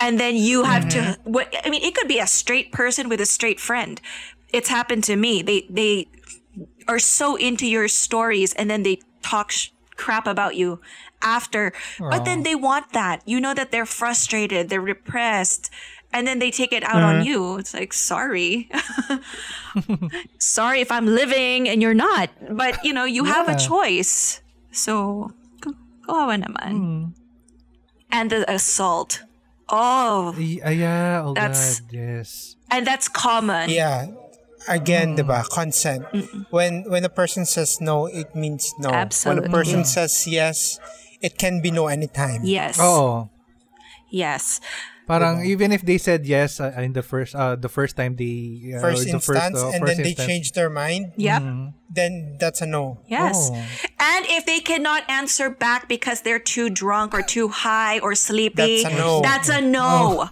And 0.00 0.18
then 0.18 0.34
you 0.36 0.64
have 0.64 0.88
to, 0.88 0.98
mm-hmm. 0.98 1.30
what, 1.30 1.54
I 1.64 1.70
mean, 1.70 1.82
it 1.82 1.94
could 1.94 2.08
be 2.08 2.18
a 2.18 2.26
straight 2.26 2.72
person 2.72 3.08
with 3.08 3.20
a 3.20 3.26
straight 3.26 3.60
friend. 3.60 4.00
It's 4.52 4.68
happened 4.68 5.04
to 5.04 5.16
me. 5.16 5.42
They, 5.42 5.66
they 5.70 6.08
are 6.88 6.98
so 6.98 7.36
into 7.36 7.66
your 7.66 7.88
stories 7.88 8.52
and 8.54 8.68
then 8.68 8.82
they 8.82 9.00
talk 9.22 9.52
sh- 9.52 9.68
crap 9.96 10.26
about 10.26 10.56
you 10.56 10.80
after. 11.22 11.72
But 11.98 12.24
then 12.24 12.42
they 12.42 12.54
want 12.54 12.92
that. 12.92 13.22
You 13.26 13.40
know 13.40 13.54
that 13.54 13.70
they're 13.70 13.86
frustrated, 13.86 14.68
they're 14.68 14.80
repressed, 14.80 15.70
and 16.12 16.26
then 16.26 16.38
they 16.38 16.50
take 16.50 16.72
it 16.72 16.82
out 16.84 17.02
on 17.02 17.16
mm-hmm. 17.16 17.26
you. 17.26 17.58
It's 17.58 17.74
like, 17.74 17.92
sorry. 17.92 18.68
sorry 20.38 20.80
if 20.80 20.92
I'm 20.92 21.06
living 21.06 21.68
and 21.68 21.80
you're 21.80 21.94
not. 21.94 22.30
But, 22.50 22.84
you 22.84 22.92
know, 22.92 23.04
you 23.04 23.24
have 23.24 23.48
a 23.48 23.56
choice. 23.56 24.42
So, 24.70 25.32
go- 25.60 25.74
kawawa 26.06 26.42
naman. 26.44 26.70
Hmm. 26.70 27.04
And 28.10 28.30
the 28.30 28.44
assault. 28.50 29.22
Oh, 29.68 30.34
Y- 30.36 30.60
ah, 30.62 30.68
yeah. 30.68 31.22
Oh 31.24 31.32
That's- 31.32 31.80
God. 31.80 31.92
Yes. 31.92 32.56
and 32.72 32.86
that's 32.86 33.06
common. 33.06 33.68
yeah 33.68 34.08
again 34.66 35.12
hmm. 35.12 35.20
diba 35.20 35.44
consent 35.52 36.02
when 36.50 36.88
when 36.88 37.04
a 37.04 37.12
person 37.12 37.44
says 37.44 37.80
no 37.80 38.06
it 38.06 38.34
means 38.34 38.72
no 38.78 38.88
Absolutely. 38.88 39.42
when 39.42 39.50
a 39.50 39.52
person 39.52 39.84
says 39.84 40.26
yes 40.26 40.80
it 41.22 41.38
can 41.38 41.60
be 41.62 41.70
no 41.70 41.86
anytime 41.86 42.40
Yes. 42.44 42.76
Oh. 42.80 43.30
Yes. 44.10 44.60
Parang 45.08 45.44
even 45.44 45.72
if 45.72 45.82
they 45.82 45.98
said 45.98 46.24
yes 46.26 46.60
uh, 46.60 46.72
in 46.78 46.92
the 46.92 47.02
first 47.02 47.34
uh, 47.34 47.56
the 47.56 47.68
first 47.68 47.96
time 47.96 48.14
they 48.16 48.72
uh, 48.76 48.80
first 48.80 49.04
the 49.04 49.10
instance 49.18 49.58
uh, 49.58 49.70
and 49.74 49.82
first 49.82 49.96
then 49.96 50.02
they 50.04 50.14
instance. 50.14 50.28
change 50.28 50.46
their 50.52 50.70
mind 50.70 51.12
Yep. 51.18 51.42
then 51.90 52.36
that's 52.38 52.60
a 52.62 52.66
no 52.66 53.02
Yes. 53.10 53.50
Oh. 53.50 53.56
And 53.98 54.22
if 54.30 54.46
they 54.46 54.60
cannot 54.60 55.02
answer 55.10 55.50
back 55.50 55.88
because 55.88 56.22
they're 56.22 56.38
too 56.42 56.70
drunk 56.70 57.14
or 57.14 57.22
too 57.22 57.48
high 57.48 57.98
or 57.98 58.14
sleepy, 58.14 58.82
That's 58.82 58.94
a 58.94 58.98
no. 58.98 59.20
that's 59.22 59.48
a 59.48 59.60
no. 59.60 60.30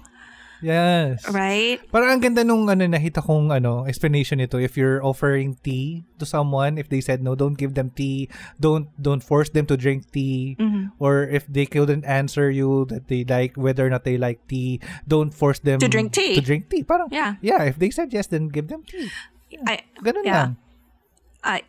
Yes. 0.61 1.24
Right? 1.28 1.81
Parang 1.89 2.16
ang 2.16 2.20
ganda 2.20 2.45
nung 2.45 2.69
ano 2.69 2.85
nakita 2.85 3.24
kong 3.24 3.49
ano 3.49 3.89
explanation 3.89 4.39
nito 4.39 4.61
if 4.61 4.77
you're 4.77 5.01
offering 5.01 5.57
tea 5.65 6.05
to 6.20 6.28
someone 6.28 6.77
if 6.77 6.93
they 6.93 7.01
said 7.01 7.24
no 7.24 7.32
don't 7.35 7.57
give 7.57 7.73
them 7.73 7.89
tea 7.89 8.28
don't 8.61 8.93
don't 9.01 9.24
force 9.24 9.49
them 9.51 9.65
to 9.69 9.77
drink 9.77 10.12
tea 10.12 10.57
Mm-hmm. 10.61 10.97
or 11.01 11.24
if 11.24 11.49
they 11.49 11.65
couldn't 11.65 12.05
answer 12.05 12.53
you 12.53 12.85
that 12.93 13.09
they 13.09 13.24
like 13.24 13.57
whether 13.57 13.87
or 13.87 13.91
not 13.91 14.05
they 14.05 14.20
like 14.20 14.45
tea 14.49 14.81
don't 15.09 15.32
force 15.32 15.59
them 15.65 15.81
To 15.81 15.89
drink 15.89 16.12
tea. 16.12 16.37
to 16.37 16.45
drink 16.45 16.69
tea 16.69 16.85
parang 16.85 17.09
Yeah. 17.09 17.41
yeah 17.41 17.65
if 17.65 17.81
they 17.81 17.89
said 17.89 18.12
yes 18.12 18.28
then 18.28 18.49
give 18.53 18.69
them 18.69 18.85
tea 18.85 19.09
I 19.65 19.82
ganun 20.05 20.24
Yeah. 20.28 20.37
lang 20.37 20.53
I 21.41 21.65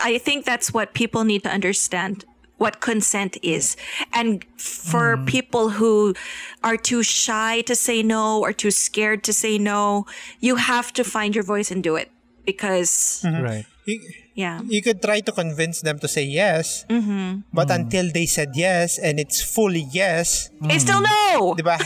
I 0.00 0.16
think 0.18 0.48
that's 0.48 0.72
what 0.72 0.96
people 0.96 1.22
need 1.28 1.44
to 1.44 1.52
understand 1.52 2.24
what 2.56 2.78
consent 2.80 3.36
is. 3.42 3.76
And 4.14 4.44
for 4.56 5.16
Mm. 5.18 5.26
people 5.26 5.74
who 5.80 6.14
are 6.62 6.76
too 6.78 7.02
shy 7.02 7.62
to 7.66 7.74
say 7.74 8.02
no 8.02 8.38
or 8.40 8.52
too 8.54 8.70
scared 8.70 9.22
to 9.26 9.32
say 9.34 9.58
no, 9.58 10.06
you 10.38 10.56
have 10.56 10.92
to 10.94 11.02
find 11.02 11.34
your 11.34 11.42
voice 11.44 11.70
and 11.74 11.82
do 11.82 11.96
it 11.98 12.10
because 12.46 13.24
right 13.24 13.64
you, 13.88 14.00
yeah. 14.36 14.60
you 14.68 14.80
could 14.84 15.00
try 15.02 15.20
to 15.20 15.32
convince 15.32 15.80
them 15.80 15.98
to 15.98 16.06
say 16.08 16.22
yes 16.22 16.84
Mm-hmm. 16.92 17.48
but 17.52 17.70
until 17.72 18.06
they 18.12 18.24
said 18.28 18.52
yes 18.54 18.98
and 19.00 19.16
it's 19.18 19.40
fully 19.40 19.88
yes 19.92 20.48
It's 20.68 20.84
still 20.84 21.00
no. 21.00 21.52
diba 21.58 21.80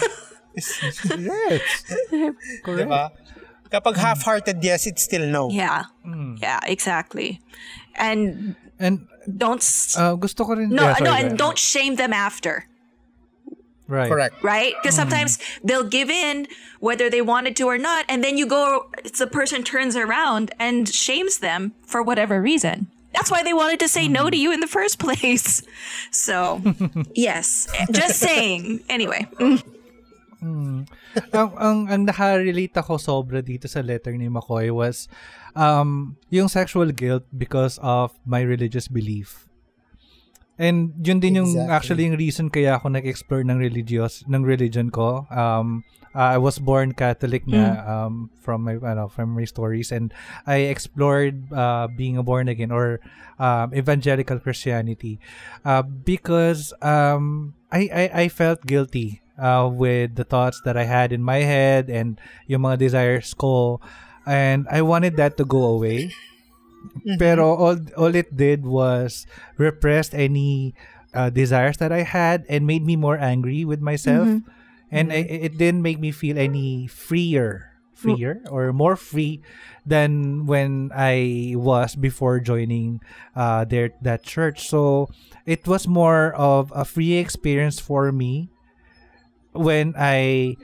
yes 0.54 1.78
correct 2.66 2.86
diba 2.86 3.10
kapag 3.70 3.96
half-hearted 3.96 4.58
yes 4.64 4.86
it's 4.86 5.02
still 5.06 5.26
no 5.30 5.48
Yeah. 5.50 5.86
Mm. 6.06 6.40
Yeah, 6.42 6.60
exactly. 6.66 7.38
And 7.94 8.54
and 8.80 9.06
don't 9.36 9.60
uh, 9.96 10.14
gusto 10.14 10.44
ko 10.44 10.54
rin 10.54 10.70
no, 10.70 10.82
yeah, 10.82 10.96
sorry, 10.96 11.04
no, 11.04 11.14
and 11.14 11.26
ahead. 11.26 11.38
don't 11.38 11.58
shame 11.58 11.96
them 11.96 12.12
after. 12.12 12.64
right 13.88 14.08
correct 14.08 14.36
right? 14.42 14.74
Because 14.80 14.96
mm-hmm. 14.96 15.08
sometimes 15.08 15.38
they'll 15.64 15.88
give 15.88 16.10
in 16.10 16.46
whether 16.80 17.10
they 17.10 17.20
wanted 17.20 17.56
to 17.56 17.64
or 17.64 17.78
not, 17.78 18.04
and 18.08 18.22
then 18.22 18.38
you 18.38 18.46
go, 18.46 18.90
the 19.18 19.26
person 19.26 19.64
turns 19.64 19.96
around 19.96 20.52
and 20.58 20.88
shames 20.88 21.38
them 21.38 21.74
for 21.82 22.02
whatever 22.02 22.40
reason. 22.40 22.86
That's 23.12 23.30
why 23.30 23.42
they 23.42 23.54
wanted 23.54 23.80
to 23.80 23.88
say 23.88 24.06
no 24.06 24.28
mm-hmm. 24.28 24.30
to 24.30 24.36
you 24.38 24.52
in 24.52 24.60
the 24.60 24.70
first 24.70 24.98
place. 25.04 25.62
So, 26.10 26.62
yes. 27.14 27.66
Just 27.90 28.20
saying. 28.20 28.84
Anyway. 28.88 29.26
Mm. 30.38 30.86
ang, 31.34 31.50
ang, 31.58 31.78
ang 31.90 32.02
nakarelate 32.06 32.78
ako 32.78 32.94
sobra 32.94 33.42
dito 33.42 33.66
sa 33.66 33.82
letter 33.82 34.14
ni 34.14 34.30
McCoy 34.30 34.70
was 34.70 35.10
um, 35.58 36.14
yung 36.30 36.46
sexual 36.46 36.94
guilt 36.94 37.26
because 37.34 37.82
of 37.82 38.14
my 38.22 38.40
religious 38.40 38.86
belief. 38.86 39.50
And 40.58 40.94
yun 41.02 41.22
din 41.22 41.38
yung 41.38 41.54
Exactly. 41.54 41.74
actually 41.74 42.02
yung 42.10 42.18
reason 42.18 42.46
kaya 42.50 42.78
ako 42.78 42.90
nag-explore 42.90 43.46
ng 43.46 43.58
religious 43.62 44.26
ng 44.26 44.42
religion 44.42 44.90
ko. 44.90 45.26
Um 45.30 45.82
I 46.18 46.34
was 46.34 46.58
born 46.58 46.98
Catholic 46.98 47.46
na 47.46 47.78
um 47.86 48.34
from 48.42 48.66
my 48.66 48.74
ano 48.82 49.06
from 49.06 49.38
my 49.38 49.46
stories 49.46 49.94
and 49.94 50.10
I 50.50 50.66
explored 50.66 51.46
uh, 51.54 51.86
being 51.86 52.18
a 52.18 52.26
born 52.26 52.50
again 52.50 52.74
or 52.74 52.98
um, 53.38 53.70
evangelical 53.70 54.42
Christianity 54.42 55.22
uh, 55.62 55.86
because 55.86 56.74
um 56.82 57.54
I, 57.70 57.86
I 57.86 58.04
I 58.10 58.24
felt 58.26 58.66
guilty 58.66 59.22
uh, 59.38 59.70
with 59.70 60.18
the 60.18 60.26
thoughts 60.26 60.58
that 60.66 60.74
I 60.74 60.90
had 60.90 61.14
in 61.14 61.22
my 61.22 61.46
head 61.46 61.86
and 61.86 62.18
yung 62.50 62.66
mga 62.66 62.82
desires 62.82 63.30
ko 63.30 63.78
and 64.28 64.68
I 64.70 64.82
wanted 64.82 65.16
that 65.16 65.36
to 65.40 65.44
go 65.48 65.64
away. 65.64 66.12
Pero 67.18 67.54
all 67.56 67.78
all 67.96 68.14
it 68.14 68.36
did 68.36 68.66
was 68.66 69.26
repressed 69.56 70.14
any 70.14 70.74
uh, 71.14 71.30
desires 71.30 71.78
that 71.78 71.92
I 71.92 72.02
had 72.02 72.44
and 72.48 72.66
made 72.66 72.84
me 72.86 72.96
more 72.96 73.18
angry 73.18 73.64
with 73.64 73.80
myself. 73.80 74.28
And 74.90 75.12
I, 75.12 75.26
it 75.26 75.58
didn't 75.58 75.82
make 75.82 75.98
me 76.00 76.12
feel 76.12 76.38
any 76.38 76.86
freer, 76.86 77.72
freer 77.92 78.40
or 78.48 78.72
more 78.72 78.96
free 78.96 79.42
than 79.84 80.46
when 80.46 80.90
I 80.94 81.54
was 81.56 81.96
before 81.96 82.40
joining 82.40 83.00
uh, 83.36 83.64
their 83.64 83.92
that 84.02 84.22
church. 84.22 84.68
So 84.68 85.08
it 85.46 85.66
was 85.66 85.88
more 85.88 86.32
of 86.36 86.72
a 86.74 86.84
free 86.84 87.14
experience 87.20 87.80
for 87.80 88.12
me 88.12 88.48
when 89.52 89.94
I 89.98 90.56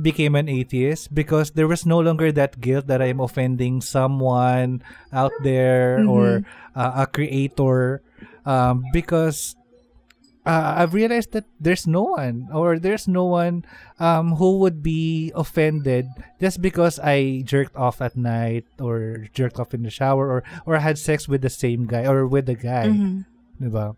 became 0.00 0.34
an 0.34 0.48
atheist 0.48 1.12
because 1.14 1.52
there 1.52 1.68
was 1.68 1.84
no 1.84 2.00
longer 2.00 2.32
that 2.32 2.60
guilt 2.60 2.86
that 2.86 3.02
I'm 3.02 3.20
offending 3.20 3.80
someone 3.80 4.82
out 5.12 5.32
there 5.42 6.04
or 6.08 6.44
uh, 6.74 7.04
a 7.04 7.06
creator 7.06 8.00
um, 8.46 8.84
because 8.92 9.54
uh, 10.46 10.74
I've 10.78 10.94
realized 10.94 11.32
that 11.32 11.44
there's 11.60 11.86
no 11.86 12.02
one 12.18 12.48
or 12.52 12.78
there's 12.78 13.06
no 13.06 13.24
one 13.26 13.64
um, 14.00 14.36
who 14.36 14.58
would 14.58 14.82
be 14.82 15.30
offended 15.34 16.06
just 16.40 16.60
because 16.62 16.98
I 16.98 17.42
jerked 17.44 17.76
off 17.76 18.00
at 18.00 18.16
night 18.16 18.64
or 18.80 19.26
jerked 19.34 19.60
off 19.60 19.74
in 19.74 19.82
the 19.82 19.90
shower 19.90 20.26
or 20.28 20.42
or 20.66 20.78
had 20.78 20.98
sex 20.98 21.28
with 21.28 21.42
the 21.42 21.50
same 21.50 21.86
guy 21.86 22.06
or 22.06 22.26
with 22.26 22.46
the 22.46 22.56
guy. 22.56 22.88
Diba? 23.60 23.94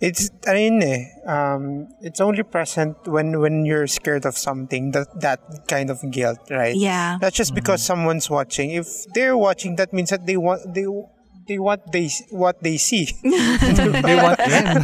It's 0.00 0.30
ano 0.46 0.58
yun 0.58 0.82
eh, 0.82 1.02
um, 1.26 1.88
it's 2.02 2.20
only 2.20 2.42
present 2.42 2.98
when 3.06 3.38
when 3.40 3.64
you're 3.64 3.86
scared 3.86 4.26
of 4.26 4.36
something 4.36 4.90
that 4.90 5.08
that 5.20 5.40
kind 5.68 5.88
of 5.88 6.02
guilt, 6.10 6.42
right? 6.50 6.74
Yeah. 6.74 7.16
That's 7.20 7.36
just 7.36 7.54
because 7.54 7.82
someone's 7.82 8.28
watching. 8.28 8.72
If 8.74 9.06
they're 9.14 9.38
watching, 9.38 9.76
that 9.76 9.92
means 9.92 10.10
that 10.10 10.26
they 10.26 10.36
want 10.36 10.74
they 10.74 10.86
they 11.46 11.58
want 11.58 11.92
they 11.92 12.10
what 12.30 12.62
they 12.62 12.76
see. 12.76 13.06
they 13.22 14.16
want 14.16 14.40
in. 14.40 14.82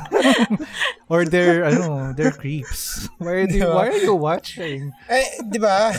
or 1.09 1.25
they're 1.25 1.65
ano, 1.65 2.13
they're 2.15 2.33
creeps. 2.33 3.09
Why 3.19 3.45
are 3.45 3.47
they, 3.47 3.61
why 3.67 3.89
are 3.89 3.99
you 4.01 4.15
watching? 4.15 4.93
eh, 5.09 5.43
di 5.43 5.59
ba? 5.59 5.93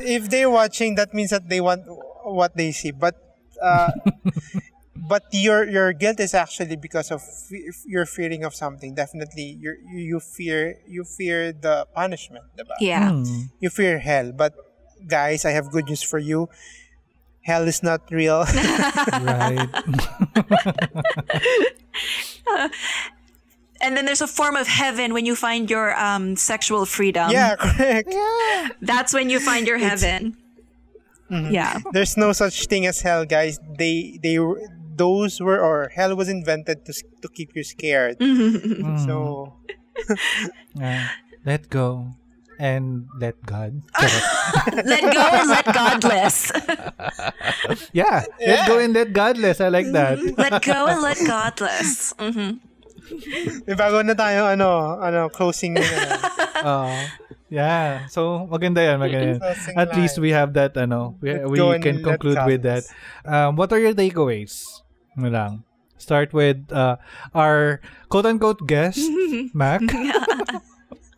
if 0.00 0.30
they're 0.30 0.50
watching, 0.50 0.94
that 0.96 1.12
means 1.12 1.30
that 1.30 1.48
they 1.48 1.60
want 1.60 1.84
what 2.24 2.56
they 2.56 2.72
see. 2.72 2.90
But 2.92 3.14
uh, 3.62 3.92
but 5.08 5.24
your 5.32 5.66
your 5.68 5.92
guilt 5.92 6.20
is 6.20 6.34
actually 6.34 6.76
because 6.76 7.10
of 7.10 7.22
fe- 7.22 7.70
your 7.86 8.06
fearing 8.06 8.44
of 8.44 8.54
something. 8.54 8.94
Definitely, 8.94 9.56
you 9.60 9.74
you 9.90 10.20
fear 10.20 10.76
you 10.86 11.04
fear 11.04 11.52
the 11.52 11.86
punishment, 11.94 12.44
diba? 12.56 12.76
Yeah. 12.80 13.10
Hmm. 13.12 13.48
You 13.60 13.70
fear 13.70 13.98
hell. 13.98 14.32
But 14.36 14.54
guys, 15.08 15.44
I 15.44 15.50
have 15.56 15.70
good 15.72 15.86
news 15.86 16.02
for 16.02 16.18
you. 16.18 16.48
Hell 17.42 17.66
is 17.66 17.82
not 17.82 18.02
real. 18.12 18.44
Right. 19.24 19.68
And 23.80 23.96
then 23.96 24.06
there's 24.06 24.20
a 24.20 24.26
form 24.26 24.56
of 24.56 24.66
heaven 24.66 25.14
when 25.14 25.24
you 25.24 25.36
find 25.36 25.70
your 25.70 25.94
um, 25.94 26.34
sexual 26.34 26.84
freedom. 26.84 27.30
yeah, 27.30 27.54
correct. 27.54 28.12
That's 28.82 29.14
when 29.14 29.30
you 29.30 29.38
find 29.38 29.68
your 29.68 29.78
heaven. 29.78 30.36
Yeah. 31.30 31.78
There's 31.92 32.16
no 32.16 32.32
such 32.32 32.66
thing 32.66 32.86
as 32.86 33.00
hell, 33.00 33.24
guys. 33.24 33.60
They 33.78 34.18
they 34.22 34.38
were- 34.40 34.60
those 34.98 35.38
were 35.40 35.62
or 35.62 35.88
hell 35.94 36.14
was 36.18 36.28
invented 36.28 36.84
to 36.86 36.92
to 37.22 37.28
keep 37.30 37.54
you 37.54 37.62
scared. 37.62 38.18
So 39.06 39.54
Yeah. 40.78 41.14
let 41.46 41.70
go 41.70 42.18
and 42.58 43.06
let 43.18 43.38
God. 43.46 43.82
Let 44.82 45.02
go 45.14 45.22
and 45.22 45.46
let 45.46 45.66
godless. 45.70 46.50
yeah, 47.94 48.26
let 48.42 48.66
go 48.66 48.78
and 48.82 48.92
let 48.94 49.14
Godless. 49.14 49.62
I 49.62 49.70
like 49.70 49.90
that. 49.94 50.18
let 50.34 50.62
go 50.62 50.90
and 50.90 51.00
let 51.02 51.18
godless. 51.22 52.12
hmm 52.18 52.58
may 53.64 53.76
bago 53.78 54.04
na 54.04 54.12
tayo 54.12 54.44
ano 54.50 54.98
ano 55.00 55.28
closing 55.32 55.78
ano. 55.78 56.08
Oh, 56.58 56.92
yeah. 57.48 58.04
So 58.10 58.44
maganda 58.50 58.82
yan, 58.84 58.98
maganda 59.00 59.38
yan. 59.38 59.42
At 59.78 59.94
least 59.96 60.18
we 60.18 60.34
have 60.34 60.52
that 60.58 60.76
ano. 60.76 61.16
We, 61.22 61.38
we 61.46 61.58
can 61.78 62.02
conclude 62.02 62.38
with 62.44 62.62
that. 62.66 62.84
Um, 63.24 63.56
what 63.56 63.72
are 63.72 63.80
your 63.80 63.94
takeaways? 63.94 64.77
Ano 65.18 65.28
lang. 65.28 65.52
Start 65.98 66.30
with 66.30 66.70
uh, 66.70 66.94
our 67.34 67.82
quote-unquote 68.06 68.62
guest, 68.70 69.02
Mac. 69.54 69.82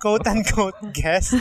quote 0.01 0.25
unquote 0.25 0.81
guest. 0.97 1.37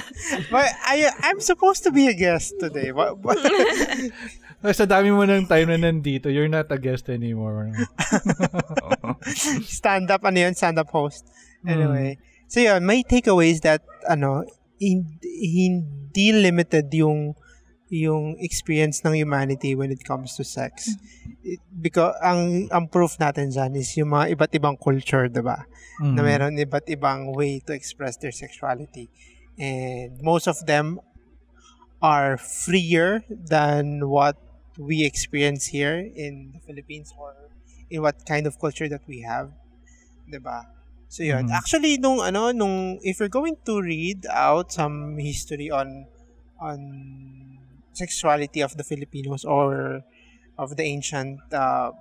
But 0.51 0.67
I 0.83 1.07
I'm 1.23 1.39
supposed 1.39 1.87
to 1.87 1.91
be 1.95 2.11
a 2.11 2.13
guest 2.13 2.59
today. 2.59 2.91
What, 2.91 3.23
what? 3.23 3.39
Sa 4.75 4.83
dami 4.83 5.15
mo 5.15 5.23
ng 5.23 5.47
time 5.47 5.71
na 5.71 5.79
nandito, 5.79 6.27
you're 6.27 6.51
not 6.51 6.67
a 6.67 6.75
guest 6.75 7.07
anymore. 7.07 7.71
stand 9.63 10.11
up 10.11 10.27
ano 10.27 10.35
yun, 10.35 10.53
stand 10.53 10.75
up 10.75 10.91
host. 10.91 11.23
Anyway. 11.63 12.19
So 12.51 12.59
yun, 12.59 12.83
my 12.83 12.99
takeaway 13.07 13.55
is 13.55 13.63
that 13.63 13.87
ano 14.03 14.43
hin- 14.75 15.15
hindi 15.23 16.35
limited 16.35 16.91
yung 16.91 17.39
yung 17.89 18.37
experience 18.37 19.01
ng 19.01 19.17
humanity 19.17 19.73
when 19.73 19.89
it 19.89 20.05
comes 20.05 20.37
to 20.37 20.45
sex. 20.45 20.93
It- 21.41 21.61
because 21.73 22.13
ang 22.21 22.69
ang 22.69 22.85
proof 22.87 23.17
natin 23.17 23.49
dyan 23.49 23.73
is 23.75 23.89
yung 23.97 24.13
mga 24.13 24.37
iba't 24.37 24.51
ibang 24.53 24.77
culture, 24.77 25.25
'di 25.27 25.41
ba? 25.41 25.65
Na 26.15 26.21
meron 26.23 26.53
iba't 26.55 26.85
ibang 26.87 27.33
way 27.33 27.59
to 27.59 27.73
express 27.73 28.15
their 28.17 28.31
sexuality. 28.31 29.09
And 29.57 30.21
most 30.21 30.47
of 30.47 30.63
them 30.63 31.01
are 31.99 32.37
freer 32.39 33.25
than 33.27 34.07
what 34.07 34.37
we 34.79 35.03
experience 35.03 35.67
here 35.75 35.99
in 35.99 36.55
the 36.55 36.61
Philippines 36.63 37.11
or 37.19 37.35
in 37.91 37.99
what 37.99 38.23
kind 38.23 38.47
of 38.47 38.55
culture 38.55 38.87
that 38.87 39.03
we 39.03 39.25
have. 39.27 39.51
'Di 40.29 40.39
ba? 40.39 40.69
So 41.09 41.25
yun. 41.25 41.49
Mhm. 41.49 41.57
Actually 41.57 41.97
nung 41.97 42.21
ano 42.21 42.53
nung 42.53 43.01
if 43.01 43.17
you're 43.19 43.33
going 43.33 43.57
to 43.65 43.81
read 43.81 44.29
out 44.29 44.71
some 44.71 45.17
history 45.17 45.67
on 45.73 46.05
on 46.61 46.79
sexuality 47.99 48.63
of 48.63 48.71
the 48.79 48.85
Filipinos 48.87 49.43
or 49.43 49.99
of 50.55 50.79
the 50.79 50.85
ancient 50.87 51.39
uh, 51.51 51.91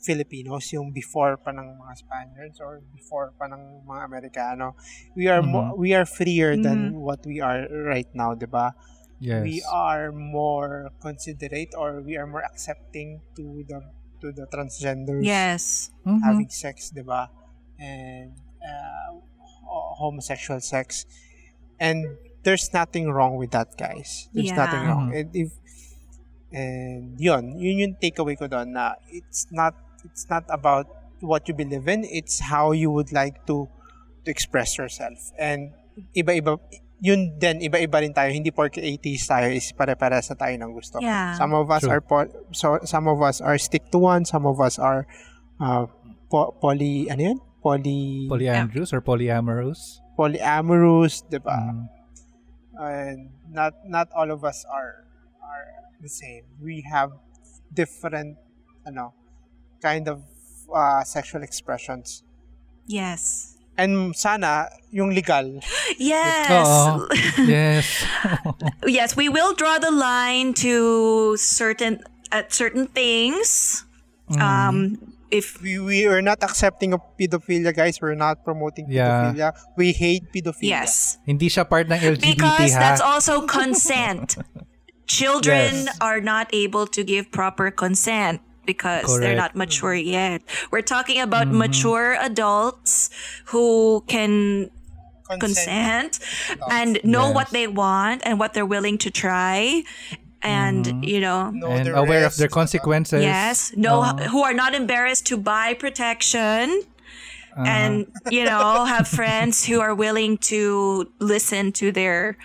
Filipinos 0.00 0.72
yung 0.72 0.88
before 0.90 1.36
pa 1.36 1.52
ng 1.52 1.76
mga 1.76 1.92
Spaniards 2.00 2.56
or 2.56 2.80
before 2.96 3.36
pa 3.36 3.44
ng 3.46 3.84
mga 3.84 4.00
Amerikano 4.08 4.72
we 5.12 5.28
are 5.28 5.44
mo- 5.44 5.76
we 5.76 5.92
are 5.92 6.08
freer 6.08 6.56
than 6.56 6.96
what 6.96 7.20
we 7.28 7.36
are 7.38 7.68
right 7.84 8.08
now 8.16 8.32
'di 8.32 8.48
ba 8.48 8.72
Yes. 9.20 9.44
we 9.44 9.60
are 9.68 10.08
more 10.16 10.88
considerate 11.04 11.76
or 11.76 12.00
we 12.00 12.16
are 12.16 12.24
more 12.24 12.40
accepting 12.40 13.20
to 13.36 13.60
the 13.68 13.84
to 14.24 14.32
the 14.32 14.48
transgenders 14.48 15.20
Yes. 15.20 15.92
Mhm. 16.08 16.24
having 16.24 16.48
sex, 16.48 16.88
'di 16.88 17.04
ba? 17.04 17.28
And 17.76 18.32
uh, 18.64 19.20
homosexual 20.00 20.64
sex. 20.64 21.04
And 21.76 22.16
there's 22.42 22.72
nothing 22.72 23.10
wrong 23.10 23.36
with 23.36 23.50
that, 23.52 23.76
guys. 23.76 24.28
There's 24.32 24.50
Yeah. 24.50 24.60
nothing 24.60 24.82
wrong. 24.86 25.06
Mhm. 25.10 25.16
And 25.16 25.28
if 25.36 25.50
and 26.50 27.14
yun, 27.20 27.54
yun 27.58 27.74
yung 27.78 27.94
takeaway 28.02 28.34
ko 28.34 28.50
doon 28.50 28.74
na 28.74 28.98
it's 29.10 29.46
not 29.54 29.74
it's 30.02 30.26
not 30.26 30.42
about 30.50 30.88
what 31.20 31.46
you 31.46 31.54
believe 31.54 31.86
in, 31.86 32.02
it's 32.02 32.40
how 32.50 32.72
you 32.72 32.90
would 32.90 33.12
like 33.12 33.44
to 33.46 33.68
to 34.24 34.28
express 34.28 34.74
yourself. 34.80 35.30
And 35.38 35.70
iba-iba 36.16 36.58
yun 37.00 37.38
din 37.40 37.60
iba-iba 37.64 38.02
rin 38.02 38.12
tayo 38.12 38.28
hindi 38.28 38.50
porke 38.52 38.80
80s 38.82 39.24
tayo 39.24 39.48
is 39.48 39.70
pare-pares 39.72 40.28
na 40.32 40.36
tayo 40.36 40.54
ng 40.58 40.72
gusto. 40.74 40.98
Yeah. 41.00 41.32
Some 41.38 41.54
of 41.54 41.70
us 41.70 41.84
True. 41.86 41.92
are 41.96 42.02
po- 42.04 42.32
so 42.52 42.80
some 42.84 43.06
of 43.08 43.20
us 43.22 43.40
are 43.40 43.56
stick 43.56 43.88
to 43.94 43.98
one, 44.00 44.24
some 44.26 44.44
of 44.44 44.58
us 44.60 44.76
are 44.76 45.06
uh, 45.60 45.86
po- 46.28 46.52
poly 46.58 47.08
ano 47.08 47.36
yun? 47.36 47.38
Poly 47.60 48.24
Polyandrous 48.28 48.90
or 48.96 49.04
polyamorous? 49.04 50.00
polyamorous, 50.16 51.24
'di 51.28 51.40
ba? 51.40 51.56
Mm. 51.56 51.84
And 52.80 53.28
not 53.52 53.76
not 53.84 54.08
all 54.16 54.30
of 54.32 54.44
us 54.44 54.64
are 54.64 55.04
are 55.44 55.68
the 56.00 56.08
same. 56.08 56.48
We 56.56 56.80
have 56.88 57.12
different 57.68 58.40
ano, 58.86 59.12
kind 59.84 60.08
of 60.08 60.24
uh, 60.72 61.04
sexual 61.04 61.42
expressions. 61.42 62.24
Yes. 62.86 63.56
And 63.76 64.16
sana, 64.16 64.68
yung 64.90 65.14
legal. 65.14 65.60
Yes. 66.00 66.48
Oo. 66.52 67.08
yes. 67.44 67.86
yes, 68.86 69.16
we 69.16 69.28
will 69.28 69.52
draw 69.52 69.78
the 69.78 69.92
line 69.92 70.54
to 70.64 71.36
certain 71.36 72.00
at 72.32 72.52
certain 72.52 72.86
things. 72.86 73.84
Mm. 74.30 74.40
Um, 74.40 74.76
if 75.30 75.60
We, 75.62 75.78
we 75.78 76.06
are 76.06 76.22
not 76.22 76.42
accepting 76.42 76.92
of 76.92 77.00
pedophilia, 77.18 77.74
guys. 77.74 78.00
We're 78.00 78.14
not 78.18 78.44
promoting 78.44 78.86
Yeah. 78.90 79.32
pedophilia. 79.32 79.48
We 79.76 79.92
hate 79.92 80.30
pedophilia. 80.34 80.84
yes, 80.84 81.18
Hindi 81.26 81.48
siya 81.48 81.68
part 81.68 81.86
ng 81.90 81.98
LGBT 81.98 82.26
because 82.36 82.72
ha. 82.74 82.80
that's 82.80 83.00
also 83.00 83.46
consent. 83.46 84.36
Children 85.10 85.90
Yes. 85.90 85.98
are 86.00 86.20
not 86.20 86.46
able 86.54 86.86
to 86.86 87.02
give 87.02 87.30
proper 87.34 87.70
consent 87.74 88.38
because 88.66 89.18
they're 89.18 89.34
not 89.34 89.56
mature 89.58 89.94
yet. 89.94 90.42
We're 90.70 90.86
talking 90.86 91.18
about 91.18 91.50
Mm-hmm. 91.50 91.58
mature 91.66 92.14
adults 92.20 93.10
who 93.50 94.04
can 94.06 94.70
consent 95.38 96.18
and 96.70 96.98
know 97.02 97.30
Yes. 97.30 97.34
what 97.34 97.48
they 97.50 97.66
want 97.66 98.22
and 98.26 98.38
what 98.38 98.54
they're 98.54 98.66
willing 98.66 98.98
to 98.98 99.10
try 99.10 99.82
and 100.42 100.86
Mm-hmm. 100.86 101.04
you 101.04 101.20
know 101.20 101.50
Know 101.50 101.68
and 101.68 101.86
the 101.86 101.96
aware 101.96 102.24
of 102.24 102.36
their 102.36 102.48
consequences. 102.48 103.22
yes 103.22 103.72
know 103.76 104.00
Uh, 104.02 104.16
who 104.32 104.42
are 104.42 104.54
not 104.54 104.74
embarrassed 104.74 105.26
to 105.28 105.36
buy 105.36 105.74
protection 105.74 106.82
Uh-huh. 107.50 107.66
and 107.66 108.06
you 108.30 108.44
know 108.46 108.86
have 108.86 109.10
friends 109.20 109.66
who 109.66 109.82
are 109.82 109.90
willing 109.94 110.38
to 110.54 111.10
listen 111.18 111.72
to 111.82 111.90
their 111.90 112.38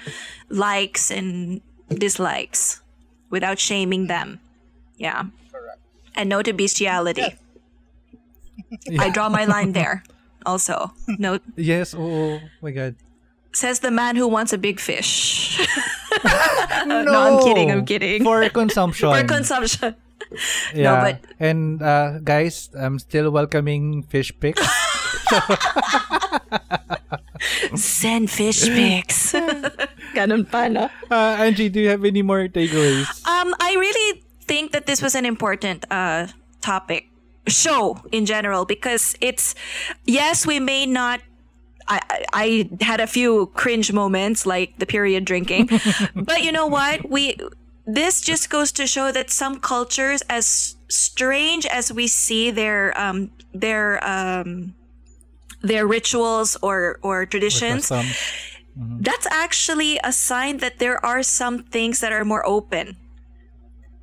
likes 0.50 1.14
and 1.14 1.62
dislikes 1.94 2.82
without 3.30 3.62
shaming 3.62 4.10
them 4.10 4.42
yeah 4.98 5.30
and 6.18 6.26
no 6.28 6.42
to 6.42 6.52
bestiality 6.58 7.38
i 9.00 9.10
draw 9.14 9.30
my 9.30 9.46
line 9.46 9.72
there 9.78 10.02
also 10.46 10.92
no 11.22 11.38
Yes, 11.56 11.94
oo. 11.94 12.02
Oh 12.02 12.40
my 12.62 12.72
God. 12.74 12.96
Says 13.56 13.80
the 13.80 13.92
man 13.92 14.16
who 14.20 14.28
wants 14.28 14.52
a 14.52 14.58
big 14.60 14.80
fish 14.84 15.56
no, 16.86 17.08
i'm 17.08 17.40
kidding 17.44 17.72
i'm 17.72 17.86
kidding 17.88 18.20
For 18.24 18.44
consumption. 18.52 19.12
for 19.16 19.24
consumption 19.24 19.96
yeah. 20.76 21.00
but- 21.02 21.20
And 21.40 21.82
uh, 21.84 22.20
guys, 22.24 22.70
I'm 22.74 22.98
still 23.00 23.30
welcoming 23.32 24.04
fish 24.08 24.32
pics. 24.40 24.64
send 27.76 28.32
fish 28.32 28.64
pics 28.72 29.36
ganun 30.16 30.48
pa 30.48 30.68
no 30.72 30.88
Uh, 31.12 31.36
Angie, 31.40 31.68
do 31.70 31.80
you 31.84 31.90
have 31.92 32.04
any 32.08 32.22
more 32.24 32.48
takeaways? 32.48 33.06
Um, 33.28 33.52
I 33.60 33.76
really 33.78 34.24
think 34.48 34.72
that 34.72 34.86
this 34.88 35.02
was 35.04 35.14
an 35.16 35.26
important 35.26 35.84
uh 35.92 36.28
topic 36.62 37.12
show 37.48 38.00
in 38.12 38.26
general 38.26 38.66
because 38.66 39.16
it's 39.22 39.54
yes 40.08 40.48
we 40.48 40.60
may 40.60 40.86
not. 40.88 41.20
I, 41.88 42.26
I 42.34 42.70
had 42.82 43.00
a 43.00 43.08
few 43.08 43.48
cringe 43.54 43.92
moments 43.92 44.46
like 44.46 44.78
the 44.80 44.86
period 44.86 45.26
drinking, 45.26 45.70
but 46.16 46.44
you 46.44 46.52
know 46.52 46.68
what? 46.68 47.10
We 47.10 47.38
this 47.86 48.22
just 48.22 48.50
goes 48.50 48.72
to 48.74 48.88
show 48.88 49.12
that 49.12 49.30
some 49.30 49.60
cultures 49.60 50.24
as 50.30 50.76
strange 50.88 51.66
as 51.68 51.94
we 51.94 52.08
see 52.08 52.50
their 52.52 53.00
um 53.00 53.30
their 53.54 54.04
um 54.08 54.74
their 55.62 55.86
rituals 55.86 56.58
or 56.62 57.00
or 57.02 57.26
traditions 57.26 57.86
Some, 57.88 58.06
that's 58.78 59.28
actually 59.28 60.00
a 60.04 60.12
sign 60.12 60.58
that 60.58 60.80
there 60.80 61.04
are 61.06 61.24
some 61.24 61.64
things 61.64 62.02
that 62.02 62.12
are 62.12 62.26
more 62.26 62.46
open. 62.46 62.98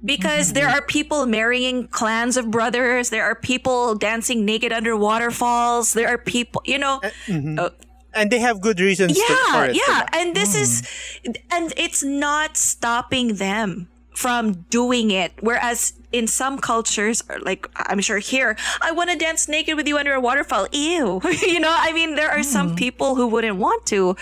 Because 0.05 0.53
there 0.53 0.67
mm-hmm. 0.67 0.79
are 0.79 0.83
people 0.83 1.27
marrying 1.27 1.87
clans 1.89 2.37
of 2.37 2.51
brothers, 2.51 3.11
there 3.11 3.25
are 3.25 3.35
people 3.35 3.95
dancing 3.95 4.45
naked 4.45 4.73
under 4.73 4.97
waterfalls, 4.97 5.93
there 5.93 6.09
are 6.09 6.19
people, 6.19 6.63
you 6.65 6.79
know, 6.79 7.01
uh, 7.03 7.11
mm-hmm. 7.27 7.59
uh 7.59 7.71
And 8.15 8.31
they 8.31 8.41
have 8.41 8.61
good 8.61 8.81
reasons 8.81 9.15
to, 9.15 9.23
for 9.23 9.33
yeah, 9.33 9.71
it. 9.71 9.77
yeah, 9.77 10.07
and 10.13 10.35
this 10.35 10.55
is, 10.55 10.83
mm-hmm. 10.83 11.33
and 11.51 11.73
it's 11.77 12.03
not 12.03 12.57
stopping 12.57 13.37
them 13.37 13.89
from 14.15 14.53
doing 14.71 15.11
it. 15.11 15.33
Whereas 15.41 15.95
in 16.13 16.27
some 16.27 16.59
cultures, 16.59 17.23
like 17.41 17.69
I'm 17.77 18.01
sure 18.01 18.19
here, 18.19 18.57
I 18.81 18.93
want 18.93 19.11
to 19.11 19.17
dance 19.17 19.49
naked 19.49 19.77
with 19.77 19.89
you 19.89 19.99
under 19.99 20.13
a 20.13 20.21
waterfall. 20.21 20.69
Ew, 20.73 21.21
you 21.43 21.61
know. 21.61 21.75
I 21.75 21.93
mean, 21.93 22.15
there 22.15 22.31
are 22.31 22.43
some 22.43 22.77
people 22.77 23.15
who 23.15 23.27
wouldn't 23.27 23.57
want 23.57 23.87
to, 23.87 24.17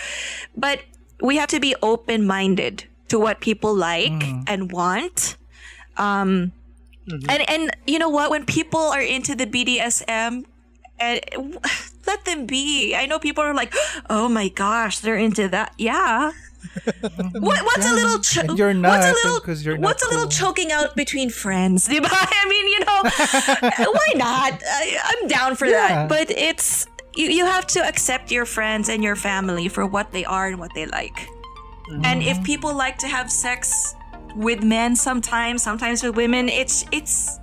but 0.55 0.81
we 1.21 1.37
have 1.37 1.49
to 1.49 1.59
be 1.59 1.75
open 1.81 2.25
minded 2.25 2.85
to 3.09 3.19
what 3.19 3.41
people 3.41 3.75
like 3.75 4.11
mm. 4.11 4.43
and 4.47 4.71
want. 4.71 5.37
Um, 6.01 6.51
and 7.29 7.49
and 7.49 7.71
you 7.85 7.99
know 7.99 8.09
what? 8.09 8.31
When 8.31 8.45
people 8.45 8.79
are 8.79 9.01
into 9.01 9.35
the 9.35 9.45
BDSM, 9.45 10.45
and 10.99 11.19
let 12.07 12.25
them 12.25 12.45
be. 12.45 12.95
I 12.95 13.05
know 13.05 13.19
people 13.19 13.43
are 13.43 13.53
like, 13.53 13.73
oh 14.09 14.29
my 14.29 14.47
gosh, 14.49 14.99
they're 14.99 15.17
into 15.17 15.47
that. 15.49 15.73
Yeah. 15.77 16.31
what, 17.33 17.65
what's 17.65 17.85
a 17.85 17.93
little 17.93 18.19
cho- 18.19 18.53
you're 18.53 18.73
what's 18.73 19.05
a 19.05 19.09
not, 19.09 19.15
little 19.23 19.39
because 19.39 19.65
you're 19.65 19.77
not 19.77 19.83
what's 19.83 20.03
a 20.03 20.09
little 20.09 20.27
choking 20.27 20.71
out 20.71 20.95
between 20.95 21.29
friends 21.29 21.87
diba? 21.89 22.07
I 22.09 22.45
mean 22.47 22.67
you 22.67 22.79
know 22.79 23.91
why 23.91 24.13
not 24.15 24.61
I, 24.63 24.97
I'm 25.03 25.27
down 25.27 25.55
for 25.55 25.65
Yeah. 25.65 25.87
that 25.87 26.09
but 26.09 26.29
it's 26.29 26.87
you, 27.15 27.25
you 27.25 27.45
have 27.45 27.65
to 27.67 27.85
accept 27.85 28.31
your 28.31 28.45
friends 28.45 28.87
and 28.89 29.03
your 29.03 29.15
family 29.17 29.67
for 29.67 29.85
what 29.85 30.11
they 30.11 30.23
are 30.23 30.47
and 30.47 30.59
what 30.59 30.71
they 30.75 30.85
like 30.85 31.27
and 32.05 32.23
if 32.23 32.41
people 32.43 32.73
like 32.73 32.97
to 32.99 33.07
have 33.07 33.29
sex 33.31 33.95
with 34.35 34.63
men 34.63 34.95
sometimes 34.95 35.63
sometimes 35.63 36.03
with 36.03 36.15
women 36.15 36.47
it's 36.49 36.85
it's 36.91 37.39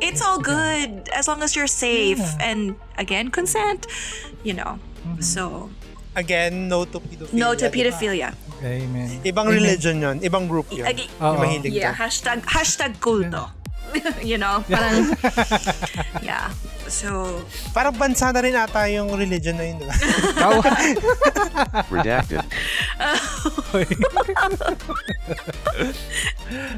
it's 0.00 0.20
all 0.20 0.38
good 0.38 1.08
as 1.14 1.28
long 1.28 1.42
as 1.42 1.56
you're 1.56 1.70
safe 1.70 2.20
and 2.40 2.76
again 2.98 3.30
consent 3.30 3.86
you 4.44 4.52
know 4.52 4.78
mm-hmm. 5.04 5.20
so 5.20 5.70
Again, 6.16 6.72
no 6.72 6.88
to 6.88 6.96
pedophilia. 6.96 7.36
no 7.36 7.52
to 7.52 7.68
diba? 7.68 7.76
pedophilia 7.76 8.30
Amen. 8.64 9.20
Ibang 9.20 9.52
religion 9.52 10.00
yun. 10.00 10.16
Ibang 10.24 10.48
group 10.48 10.64
yun. 10.72 10.88
Ag- 10.88 11.12
Oo. 11.20 11.36
Mahilig 11.36 11.76
yeah 11.76 11.92
doon. 11.92 12.08
hashtag 12.08 12.40
hashtag 12.48 12.96
kulto 13.04 13.52
you 14.24 14.40
know 14.40 14.64
parang 14.64 15.12
yeah 16.24 16.48
so 16.88 17.42
Parang 17.74 17.92
bansa 17.94 18.32
na 18.32 18.40
rin 18.40 18.54
ata 18.54 18.86
yung 18.88 19.10
religion 19.12 19.54
na 19.58 19.64
yun, 19.68 19.76
di 19.82 19.86
ba? 19.86 19.94
Redacted. 21.92 22.40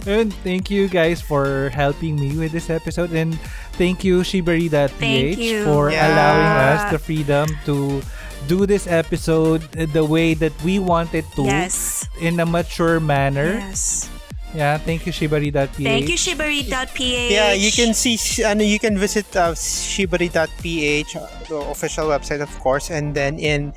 And 0.06 0.32
thank 0.42 0.70
you 0.70 0.88
guys 0.88 1.20
for 1.20 1.68
helping 1.70 2.16
me 2.18 2.36
with 2.36 2.52
this 2.52 2.70
episode 2.70 3.12
and 3.12 3.38
thank 3.76 4.02
you 4.02 4.20
shibari.ph 4.20 4.96
Thank 4.98 5.38
you. 5.38 5.64
for 5.64 5.90
Yeah. 5.90 6.08
allowing 6.08 6.52
us 6.74 6.82
the 6.90 6.98
freedom 6.98 7.46
to 7.66 8.02
do 8.48 8.64
this 8.66 8.86
episode 8.86 9.62
the 9.76 10.04
way 10.04 10.32
that 10.34 10.52
we 10.64 10.78
want 10.78 11.12
it 11.14 11.26
to 11.36 11.44
yes 11.44 12.08
in 12.20 12.40
a 12.40 12.46
mature 12.46 12.98
manner. 13.00 13.60
yes 13.60 14.08
Yeah, 14.54 14.78
thank 14.78 15.04
you 15.04 15.12
shibari.ph. 15.12 15.76
thank 15.76 16.08
you 16.08 16.16
shibari.ph 16.16 17.30
Yeah, 17.30 17.52
you 17.52 17.68
can 17.70 17.92
see, 17.92 18.16
and 18.42 18.62
you 18.64 18.78
can 18.80 18.96
visit 18.96 19.28
uh, 19.36 19.52
shibari.ph, 19.52 21.16
uh, 21.16 21.26
the 21.48 21.56
official 21.68 22.08
website, 22.08 22.40
of 22.40 22.48
course, 22.58 22.88
and 22.90 23.12
then 23.12 23.38
in 23.38 23.76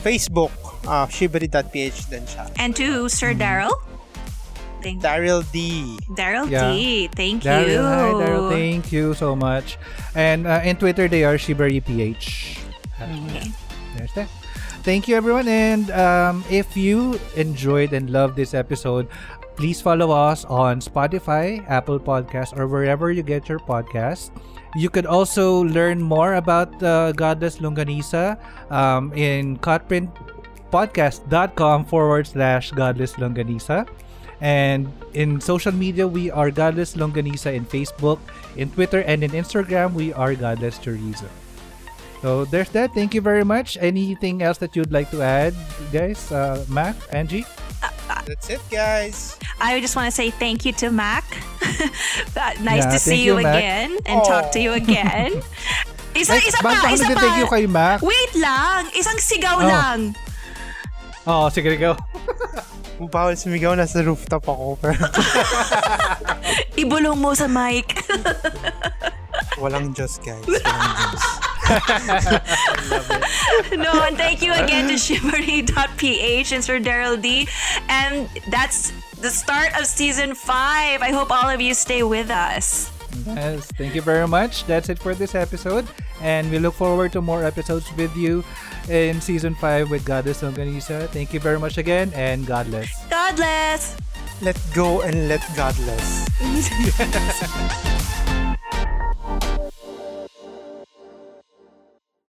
Facebook, 0.00 0.50
uh, 0.88 1.04
shibari.ph 1.06 2.08
din 2.08 2.24
siya. 2.24 2.48
and 2.56 2.72
to 2.74 3.08
Sir 3.12 3.34
Daryl 3.36 3.74
thank 4.80 5.02
Daryl 5.02 5.42
D. 5.52 5.98
Daryl 6.16 6.46
Yeah. 6.48 6.70
D 6.72 7.08
thank 7.12 7.42
Daryl, 7.42 7.68
you 7.68 7.82
hi 7.82 8.10
Daryl, 8.16 8.48
thank 8.48 8.92
you 8.94 9.12
so 9.12 9.34
much. 9.36 9.76
And 10.14 10.46
uh, 10.46 10.64
in 10.64 10.76
Twitter, 10.80 11.08
they 11.12 11.24
are 11.28 11.36
shibari.ph. 11.36 12.56
Okay. 13.02 13.50
There's 13.98 14.12
that. 14.16 14.30
Thank 14.86 15.08
you, 15.10 15.18
everyone. 15.18 15.50
And 15.50 15.90
um, 15.90 16.46
if 16.48 16.78
you 16.78 17.18
enjoyed 17.34 17.90
and 17.92 18.06
loved 18.08 18.38
this 18.38 18.54
episode, 18.54 19.10
please 19.56 19.80
follow 19.80 20.12
us 20.12 20.44
on 20.44 20.80
Spotify, 20.80 21.68
Apple 21.68 21.98
Podcasts, 21.98 22.56
or 22.56 22.68
wherever 22.68 23.10
you 23.10 23.24
get 23.24 23.48
your 23.48 23.58
podcast. 23.58 24.30
You 24.76 24.90
could 24.90 25.06
also 25.06 25.64
learn 25.64 26.02
more 26.02 26.34
about 26.34 26.82
uh, 26.82 27.12
Godless 27.12 27.58
Longganisa 27.58 28.38
um, 28.70 29.12
in 29.14 29.56
cutprintpodcast.com 29.58 31.84
forward 31.86 32.26
slash 32.26 32.72
Godless 32.72 33.12
Longganisa. 33.14 33.88
And 34.40 34.92
in 35.14 35.40
social 35.40 35.72
media, 35.72 36.06
we 36.06 36.30
are 36.30 36.50
Godless 36.50 36.94
Longganisa 36.94 37.54
in 37.56 37.64
Facebook, 37.64 38.18
in 38.56 38.68
Twitter, 38.70 39.00
and 39.08 39.24
in 39.24 39.30
Instagram, 39.32 39.94
we 39.94 40.12
are 40.12 40.34
Godless 40.34 40.78
Chorizo. 40.78 41.28
So 42.20 42.44
there's 42.44 42.68
that. 42.70 42.92
Thank 42.92 43.14
you 43.14 43.22
very 43.22 43.44
much. 43.44 43.78
Anything 43.80 44.42
else 44.42 44.58
that 44.58 44.76
you'd 44.76 44.92
like 44.92 45.10
to 45.12 45.22
add, 45.22 45.54
guys? 45.92 46.30
Uh, 46.30 46.62
Mac, 46.68 46.96
Angie? 47.12 47.46
That's 48.26 48.50
it, 48.50 48.60
guys. 48.70 49.38
I 49.60 49.78
just 49.80 49.94
want 49.94 50.06
to 50.06 50.14
say 50.14 50.30
thank 50.30 50.64
you 50.64 50.72
to 50.82 50.90
Mac. 50.90 51.22
That- 52.34 52.58
nice 52.66 52.82
Yeah, 52.84 52.90
to 52.90 52.98
see 52.98 53.22
you, 53.22 53.38
you, 53.38 53.42
Mac. 53.42 53.54
again 53.54 53.90
and 54.04 54.18
talk 54.24 54.50
to 54.52 54.60
you 54.60 54.72
again. 54.74 55.38
Isa, 56.16 56.32
isa 56.40 56.56
pa, 56.64 56.88
isa 56.88 57.12
kami 57.12 57.20
thank 57.20 57.36
you 57.36 57.44
pa. 57.44 57.52
kay 57.52 57.64
Mac. 57.68 58.00
Wait 58.00 58.32
lang, 58.34 58.88
isang 58.96 59.20
sigaw 59.20 59.60
Oh. 59.60 59.68
lang. 59.68 59.98
Oh, 61.28 61.46
sige, 61.52 61.76
go. 61.76 61.92
Bawal 63.12 63.36
sumigaw, 63.36 63.76
nasa 63.76 64.00
rooftop 64.00 64.48
ako. 64.48 64.80
Pero 64.80 64.96
Ibulong 66.74 67.20
mo 67.20 67.36
sa 67.36 67.44
mic. 67.44 68.00
walang 69.60 69.92
Diyos, 69.92 70.16
guys. 70.24 70.40
Walang 70.40 70.80
Diyos. 71.04 71.24
no, 73.76 74.06
and 74.06 74.16
thank 74.16 74.42
you 74.42 74.52
again 74.52 74.88
to 74.88 74.94
Shibari.ph 74.94 76.52
and 76.52 76.62
Sir 76.62 76.78
Daryl 76.78 77.20
D. 77.20 77.48
And 77.88 78.28
that's 78.48 78.92
the 79.20 79.30
start 79.30 79.76
of 79.78 79.86
season 79.86 80.34
five. 80.34 81.02
I 81.02 81.10
hope 81.10 81.30
all 81.30 81.48
of 81.48 81.60
you 81.60 81.74
stay 81.74 82.02
with 82.02 82.30
us. 82.30 82.92
Yes, 83.26 83.66
thank 83.72 83.94
you 83.94 84.02
very 84.02 84.28
much. 84.28 84.64
That's 84.66 84.88
it 84.88 84.98
for 84.98 85.14
this 85.14 85.34
episode. 85.34 85.86
And 86.20 86.50
we 86.50 86.58
look 86.58 86.74
forward 86.74 87.12
to 87.12 87.20
more 87.20 87.44
episodes 87.44 87.90
with 87.96 88.14
you 88.16 88.44
in 88.88 89.20
season 89.20 89.54
5 89.54 89.90
with 89.90 90.04
Godless 90.04 90.42
Longganisa. 90.42 91.08
Thank 91.08 91.34
you 91.34 91.40
very 91.40 91.58
much 91.58 91.78
again 91.78 92.12
and 92.14 92.46
God 92.46 92.66
bless. 92.66 93.06
God 93.08 93.36
bless. 93.36 93.96
Let 94.42 94.60
go 94.74 95.02
and 95.02 95.28
let 95.28 95.42
God 95.56 95.74
bless. 95.76 96.26